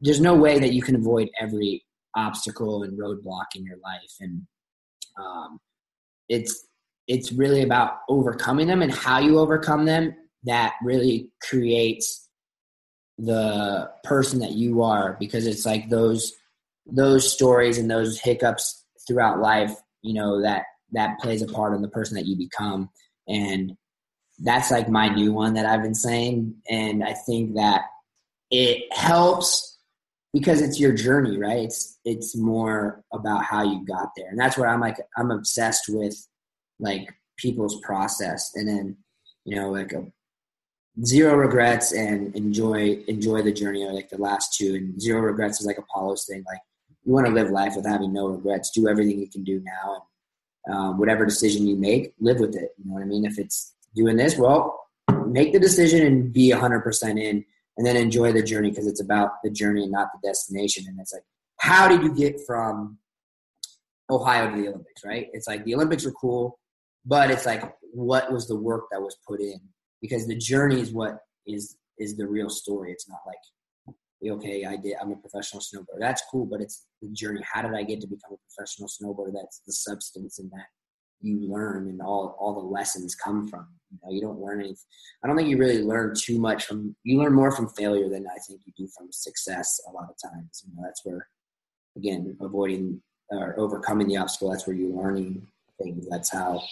there's 0.00 0.20
no 0.20 0.34
way 0.34 0.58
that 0.58 0.72
you 0.72 0.82
can 0.82 0.96
avoid 0.96 1.28
every 1.40 1.84
obstacle 2.16 2.82
and 2.82 2.98
roadblock 2.98 3.46
in 3.54 3.64
your 3.64 3.76
life 3.76 4.12
and 4.20 4.42
um, 5.18 5.60
it's 6.28 6.66
it's 7.06 7.32
really 7.32 7.62
about 7.62 7.98
overcoming 8.08 8.66
them 8.66 8.82
and 8.82 8.92
how 8.92 9.18
you 9.18 9.38
overcome 9.38 9.84
them 9.84 10.14
that 10.44 10.74
really 10.82 11.30
creates 11.48 12.28
the 13.18 13.90
person 14.04 14.40
that 14.40 14.52
you 14.52 14.82
are 14.82 15.16
because 15.20 15.46
it's 15.46 15.66
like 15.66 15.90
those 15.90 16.32
those 16.86 17.30
stories 17.30 17.76
and 17.76 17.90
those 17.90 18.18
hiccups 18.18 18.84
throughout 19.06 19.40
life 19.40 19.74
you 20.02 20.14
know 20.14 20.40
that 20.40 20.64
that 20.92 21.18
plays 21.20 21.42
a 21.42 21.46
part 21.46 21.74
in 21.74 21.82
the 21.82 21.88
person 21.88 22.16
that 22.16 22.26
you 22.26 22.36
become 22.36 22.88
and 23.28 23.72
that's 24.42 24.70
like 24.70 24.88
my 24.88 25.08
new 25.08 25.32
one 25.32 25.52
that 25.52 25.66
i've 25.66 25.82
been 25.82 25.94
saying 25.94 26.54
and 26.70 27.04
i 27.04 27.12
think 27.12 27.54
that 27.54 27.82
it 28.50 28.90
helps 28.92 29.78
because 30.32 30.60
it's 30.60 30.78
your 30.78 30.92
journey, 30.92 31.38
right? 31.38 31.64
It's 31.64 31.98
it's 32.04 32.36
more 32.36 33.02
about 33.12 33.44
how 33.44 33.64
you 33.64 33.84
got 33.84 34.10
there, 34.16 34.28
and 34.28 34.38
that's 34.38 34.56
what 34.56 34.68
I'm 34.68 34.80
like. 34.80 34.96
I'm 35.16 35.30
obsessed 35.30 35.84
with 35.88 36.14
like 36.78 37.12
people's 37.36 37.80
process, 37.80 38.50
and 38.54 38.68
then 38.68 38.96
you 39.44 39.56
know 39.56 39.70
like 39.70 39.92
a 39.92 40.06
zero 41.04 41.36
regrets 41.36 41.92
and 41.92 42.34
enjoy 42.34 43.02
enjoy 43.06 43.42
the 43.42 43.52
journey 43.52 43.84
are 43.84 43.92
like 43.92 44.08
the 44.08 44.18
last 44.18 44.54
two, 44.54 44.74
and 44.74 45.00
zero 45.00 45.20
regrets 45.20 45.60
is 45.60 45.66
like 45.66 45.78
Apolo's 45.78 46.26
thing. 46.26 46.44
Like 46.46 46.60
you 47.04 47.12
want 47.12 47.26
to 47.26 47.32
live 47.32 47.50
life 47.50 47.74
with 47.76 47.86
having 47.86 48.12
no 48.12 48.28
regrets. 48.28 48.70
Do 48.70 48.88
everything 48.88 49.18
you 49.18 49.28
can 49.28 49.44
do 49.44 49.62
now, 49.64 49.94
and 50.66 50.74
um, 50.74 50.98
whatever 50.98 51.24
decision 51.24 51.66
you 51.66 51.76
make, 51.76 52.14
live 52.20 52.40
with 52.40 52.54
it. 52.54 52.70
You 52.78 52.86
know 52.86 52.94
what 52.94 53.02
I 53.02 53.06
mean? 53.06 53.24
If 53.24 53.38
it's 53.38 53.74
doing 53.94 54.16
this, 54.16 54.36
well, 54.36 54.88
make 55.26 55.52
the 55.52 55.60
decision 55.60 56.06
and 56.06 56.32
be 56.32 56.52
100% 56.52 57.20
in 57.20 57.44
and 57.76 57.86
then 57.86 57.96
enjoy 57.96 58.32
the 58.32 58.42
journey 58.42 58.70
because 58.70 58.86
it's 58.86 59.00
about 59.00 59.42
the 59.42 59.50
journey 59.50 59.86
not 59.86 60.08
the 60.12 60.28
destination. 60.28 60.84
And 60.86 60.98
it's 61.00 61.12
like, 61.12 61.22
how 61.58 61.88
did 61.88 62.02
you 62.02 62.14
get 62.14 62.40
from 62.46 62.98
Ohio 64.10 64.50
to 64.50 64.56
the 64.60 64.68
Olympics, 64.68 65.04
right? 65.04 65.28
It's 65.32 65.46
like 65.46 65.64
the 65.64 65.74
Olympics 65.74 66.04
are 66.04 66.12
cool, 66.12 66.58
but 67.06 67.30
it's 67.30 67.46
like, 67.46 67.62
what 67.92 68.30
was 68.32 68.48
the 68.48 68.56
work 68.56 68.84
that 68.90 69.00
was 69.00 69.16
put 69.26 69.40
in? 69.40 69.60
Because 70.00 70.26
the 70.26 70.36
journey 70.36 70.80
is 70.80 70.92
what 70.92 71.18
is 71.46 71.76
is 71.98 72.16
the 72.16 72.26
real 72.26 72.48
story. 72.48 72.92
It's 72.92 73.08
not 73.08 73.20
like, 73.26 74.32
okay, 74.32 74.64
I 74.64 74.76
did, 74.76 74.94
I'm 75.00 75.12
a 75.12 75.16
professional 75.16 75.62
snowboarder. 75.62 76.00
That's 76.00 76.22
cool, 76.30 76.46
but 76.46 76.60
it's 76.60 76.86
the 77.02 77.08
journey. 77.08 77.42
How 77.42 77.62
did 77.62 77.74
I 77.74 77.82
get 77.82 78.00
to 78.00 78.06
become 78.06 78.32
a 78.32 78.54
professional 78.54 78.88
snowboarder? 78.88 79.32
That's 79.34 79.60
the 79.66 79.72
substance 79.72 80.38
in 80.38 80.48
that 80.50 80.66
you 81.22 81.40
learn 81.50 81.88
and 81.88 82.00
all 82.00 82.36
all 82.38 82.54
the 82.54 82.66
lessons 82.66 83.14
come 83.14 83.48
from. 83.48 83.66
You 83.90 83.98
know, 84.02 84.12
you 84.12 84.20
don't 84.20 84.40
learn 84.40 84.60
anything. 84.60 84.76
I 85.22 85.26
don't 85.26 85.36
think 85.36 85.48
you 85.48 85.58
really 85.58 85.82
learn 85.82 86.14
too 86.16 86.38
much 86.38 86.64
from. 86.64 86.96
You 87.04 87.18
learn 87.18 87.34
more 87.34 87.52
from 87.52 87.68
failure 87.68 88.08
than 88.08 88.26
I 88.26 88.38
think 88.46 88.60
you 88.64 88.72
do 88.76 88.88
from 88.96 89.08
success. 89.10 89.80
A 89.88 89.92
lot 89.92 90.08
of 90.08 90.30
times, 90.30 90.64
you 90.66 90.74
know, 90.74 90.82
that's 90.84 91.04
where, 91.04 91.28
again, 91.96 92.36
avoiding 92.40 93.02
or 93.28 93.58
overcoming 93.58 94.08
the 94.08 94.16
obstacle. 94.16 94.50
That's 94.50 94.66
where 94.66 94.76
you're 94.76 94.96
learning 94.96 95.46
things. 95.82 96.06
That's 96.08 96.30
how, 96.30 96.62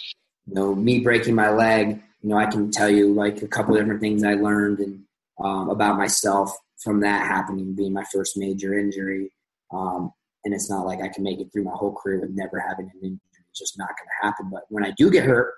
you 0.47 0.55
know, 0.55 0.73
me 0.73 0.99
breaking 0.99 1.35
my 1.35 1.51
leg. 1.51 2.01
You 2.21 2.29
know, 2.29 2.37
I 2.37 2.47
can 2.47 2.71
tell 2.71 2.89
you 2.89 3.13
like 3.13 3.41
a 3.41 3.47
couple 3.47 3.75
different 3.75 4.01
things 4.01 4.23
I 4.23 4.33
learned 4.33 4.79
and 4.79 5.03
um, 5.41 5.69
about 5.69 5.97
myself 5.97 6.55
from 6.83 7.01
that 7.01 7.27
happening, 7.27 7.75
being 7.75 7.93
my 7.93 8.03
first 8.11 8.37
major 8.37 8.77
injury. 8.77 9.31
Um, 9.71 10.11
and 10.43 10.53
it's 10.53 10.69
not 10.69 10.85
like 10.85 11.01
I 11.01 11.09
can 11.09 11.23
make 11.23 11.39
it 11.39 11.51
through 11.51 11.63
my 11.63 11.75
whole 11.75 11.93
career 11.93 12.19
with 12.21 12.31
never 12.31 12.59
having 12.59 12.91
an 12.93 12.99
injury 13.01 13.19
it's 13.49 13.59
just 13.59 13.77
not 13.77 13.89
going 13.89 14.07
to 14.07 14.25
happen. 14.25 14.49
But 14.51 14.63
when 14.69 14.85
I 14.85 14.91
do 14.91 15.09
get 15.09 15.25
hurt, 15.25 15.53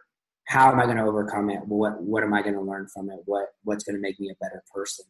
how 0.45 0.71
am 0.71 0.79
I 0.79 0.85
going 0.85 0.97
to 0.97 1.03
overcome 1.03 1.49
it? 1.49 1.65
What 1.65 2.01
what 2.01 2.23
am 2.23 2.33
I 2.33 2.41
going 2.41 2.55
to 2.55 2.61
learn 2.61 2.87
from 2.93 3.09
it? 3.09 3.19
What 3.25 3.47
what's 3.63 3.83
going 3.83 3.95
to 3.95 4.01
make 4.01 4.19
me 4.19 4.29
a 4.29 4.43
better 4.43 4.63
person? 4.73 5.05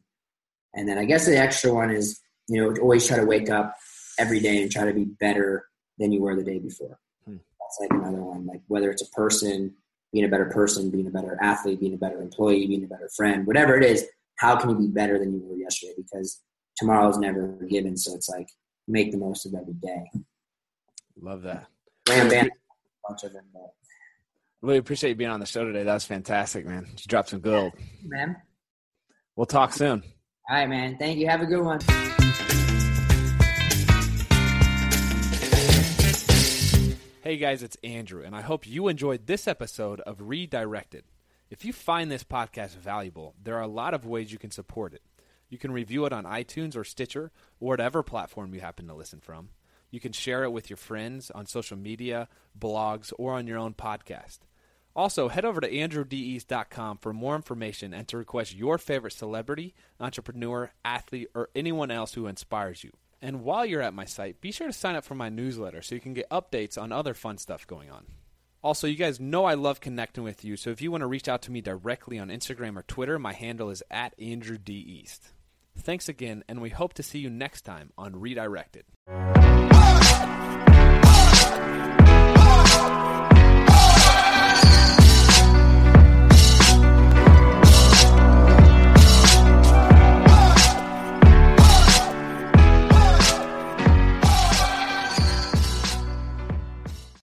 And 0.74 0.88
then 0.88 0.98
I 0.98 1.06
guess 1.06 1.26
the 1.26 1.38
extra 1.38 1.74
one 1.74 1.92
is 1.92 2.20
you 2.48 2.62
know 2.62 2.76
always 2.82 3.08
try 3.08 3.18
to 3.18 3.26
wake 3.26 3.50
up 3.50 3.76
every 4.20 4.40
day 4.40 4.62
and 4.62 4.72
try 4.72 4.86
to 4.86 4.94
be 4.94 5.06
better 5.06 5.66
than 5.98 6.12
you 6.12 6.22
were 6.22 6.36
the 6.36 6.44
day 6.44 6.60
before. 6.60 7.00
Hmm. 7.26 7.38
That's 7.60 7.78
like 7.80 7.92
another 7.92 8.22
one. 8.22 8.46
Like 8.46 8.62
whether 8.68 8.92
it's 8.92 9.02
a 9.02 9.12
person 9.12 9.76
being 10.12 10.26
a 10.26 10.28
better 10.28 10.46
person, 10.46 10.90
being 10.90 11.08
a 11.08 11.12
better 11.12 11.38
athlete, 11.42 11.80
being 11.80 11.94
a 11.94 11.98
better 11.98 12.22
employee, 12.22 12.68
being 12.68 12.84
a 12.84 12.88
better 12.88 13.10
friend, 13.16 13.48
whatever 13.48 13.78
it 13.78 13.84
is, 13.84 14.06
how 14.38 14.56
can 14.58 14.70
you 14.72 14.76
be 14.76 14.88
better 14.88 15.20
than 15.20 15.34
you 15.34 15.42
were 15.44 15.56
yesterday? 15.56 15.94
Because 15.98 16.42
tomorrow 16.78 17.08
is 17.10 17.18
never 17.18 17.48
given. 17.70 17.96
So 17.96 18.16
it's 18.16 18.30
like 18.30 18.50
make 18.88 19.12
the 19.12 19.18
most 19.18 19.46
of 19.46 19.54
every 19.54 19.74
day. 19.74 20.10
Love 21.22 21.44
that. 21.44 21.68
Bam 22.06 22.50
bunch 23.08 23.24
of 23.24 23.34
them. 23.34 23.46
But. 23.54 23.74
Really 24.62 24.78
appreciate 24.78 25.10
you 25.12 25.16
being 25.16 25.30
on 25.30 25.40
the 25.40 25.46
show 25.46 25.64
today. 25.64 25.84
That 25.84 25.94
was 25.94 26.06
fantastic, 26.06 26.66
man. 26.66 26.86
You 26.88 27.04
dropped 27.08 27.30
some 27.30 27.42
gold. 27.42 27.74
man. 28.04 28.36
We'll 29.36 29.46
talk 29.46 29.74
soon. 29.74 30.04
All 30.50 30.56
right, 30.56 30.70
man. 30.70 30.98
Thank 30.98 31.20
you. 31.20 31.28
Have 31.28 31.42
a 31.42 31.46
good 31.46 31.64
one. 31.64 31.80
Hey 37.32 37.38
guys, 37.38 37.64
it's 37.64 37.78
Andrew, 37.82 38.24
and 38.26 38.36
I 38.36 38.42
hope 38.42 38.68
you 38.68 38.90
enjoyed 38.90 39.26
this 39.26 39.48
episode 39.48 40.02
of 40.02 40.20
Redirected. 40.20 41.06
If 41.50 41.64
you 41.64 41.72
find 41.72 42.12
this 42.12 42.26
podcast 42.26 42.76
valuable, 42.76 43.36
there 43.42 43.56
are 43.56 43.62
a 43.62 43.68
lot 43.68 43.94
of 43.94 44.06
ways 44.06 44.34
you 44.34 44.38
can 44.38 44.52
support 44.52 44.94
it. 44.94 45.02
You 45.48 45.58
can 45.58 45.72
review 45.72 46.04
it 46.04 46.12
on 46.12 46.26
iTunes 46.26 46.76
or 46.76 46.84
Stitcher 46.84 47.32
or 47.62 47.70
whatever 47.70 48.04
platform 48.04 48.54
you 48.54 48.60
happen 48.60 48.86
to 48.88 48.94
listen 48.94 49.22
from. 49.22 49.52
You 49.92 50.02
can 50.02 50.12
share 50.12 50.44
it 50.44 50.52
with 50.52 50.70
your 50.70 50.76
friends 50.76 51.32
on 51.32 51.46
social 51.46 51.78
media, 51.78 52.28
blogs, 52.60 53.14
or 53.18 53.32
on 53.36 53.48
your 53.48 53.60
own 53.60 53.76
podcast. 53.76 54.40
Also, 54.94 55.30
head 55.30 55.46
over 55.46 55.62
to 55.62 55.72
andrewdeast.com 55.72 56.98
for 56.98 57.14
more 57.14 57.38
information 57.38 57.94
and 57.94 58.10
to 58.10 58.18
request 58.18 58.54
your 58.54 58.78
favorite 58.78 59.14
celebrity, 59.14 59.74
entrepreneur, 60.02 60.74
athlete, 60.84 61.30
or 61.34 61.48
anyone 61.56 61.92
else 61.92 62.16
who 62.16 62.28
inspires 62.28 62.84
you. 62.84 62.92
And 63.22 63.44
while 63.44 63.66
you're 63.66 63.82
at 63.82 63.94
my 63.94 64.06
site, 64.06 64.42
be 64.42 64.52
sure 64.52 64.68
to 64.68 64.74
sign 64.74 64.96
up 64.96 65.06
for 65.06 65.14
my 65.14 65.30
newsletter 65.30 65.82
so 65.82 65.94
you 65.94 66.02
can 66.02 66.16
get 66.16 66.30
updates 66.30 66.78
on 66.78 66.92
other 66.92 67.14
fun 67.14 67.38
stuff 67.38 67.68
going 67.68 67.92
on. 67.92 68.06
Also, 68.64 68.88
you 68.88 68.96
guys 68.96 69.20
know 69.20 69.46
I 69.46 69.54
love 69.54 69.80
connecting 69.80 70.24
with 70.24 70.44
you, 70.44 70.56
so 70.56 70.70
if 70.70 70.82
you 70.82 70.92
want 70.92 71.02
to 71.02 71.08
reach 71.08 71.28
out 71.28 71.42
to 71.44 71.52
me 71.52 71.62
directly 71.62 72.20
on 72.20 72.30
Instagram 72.30 72.78
or 72.78 72.84
Twitter, 72.84 73.18
my 73.18 73.34
handle 73.34 73.70
is 73.70 73.84
at 73.90 74.14
Andrew 74.20 74.58
D. 74.58 74.74
East. 74.74 75.34
Thanks 75.78 76.10
again, 76.10 76.44
and 76.48 76.62
we 76.62 76.70
hope 76.70 76.94
to 76.94 77.04
see 77.04 77.20
you 77.20 77.30
next 77.30 77.62
time 77.62 77.92
on 77.98 78.20
Redirected. 78.20 78.86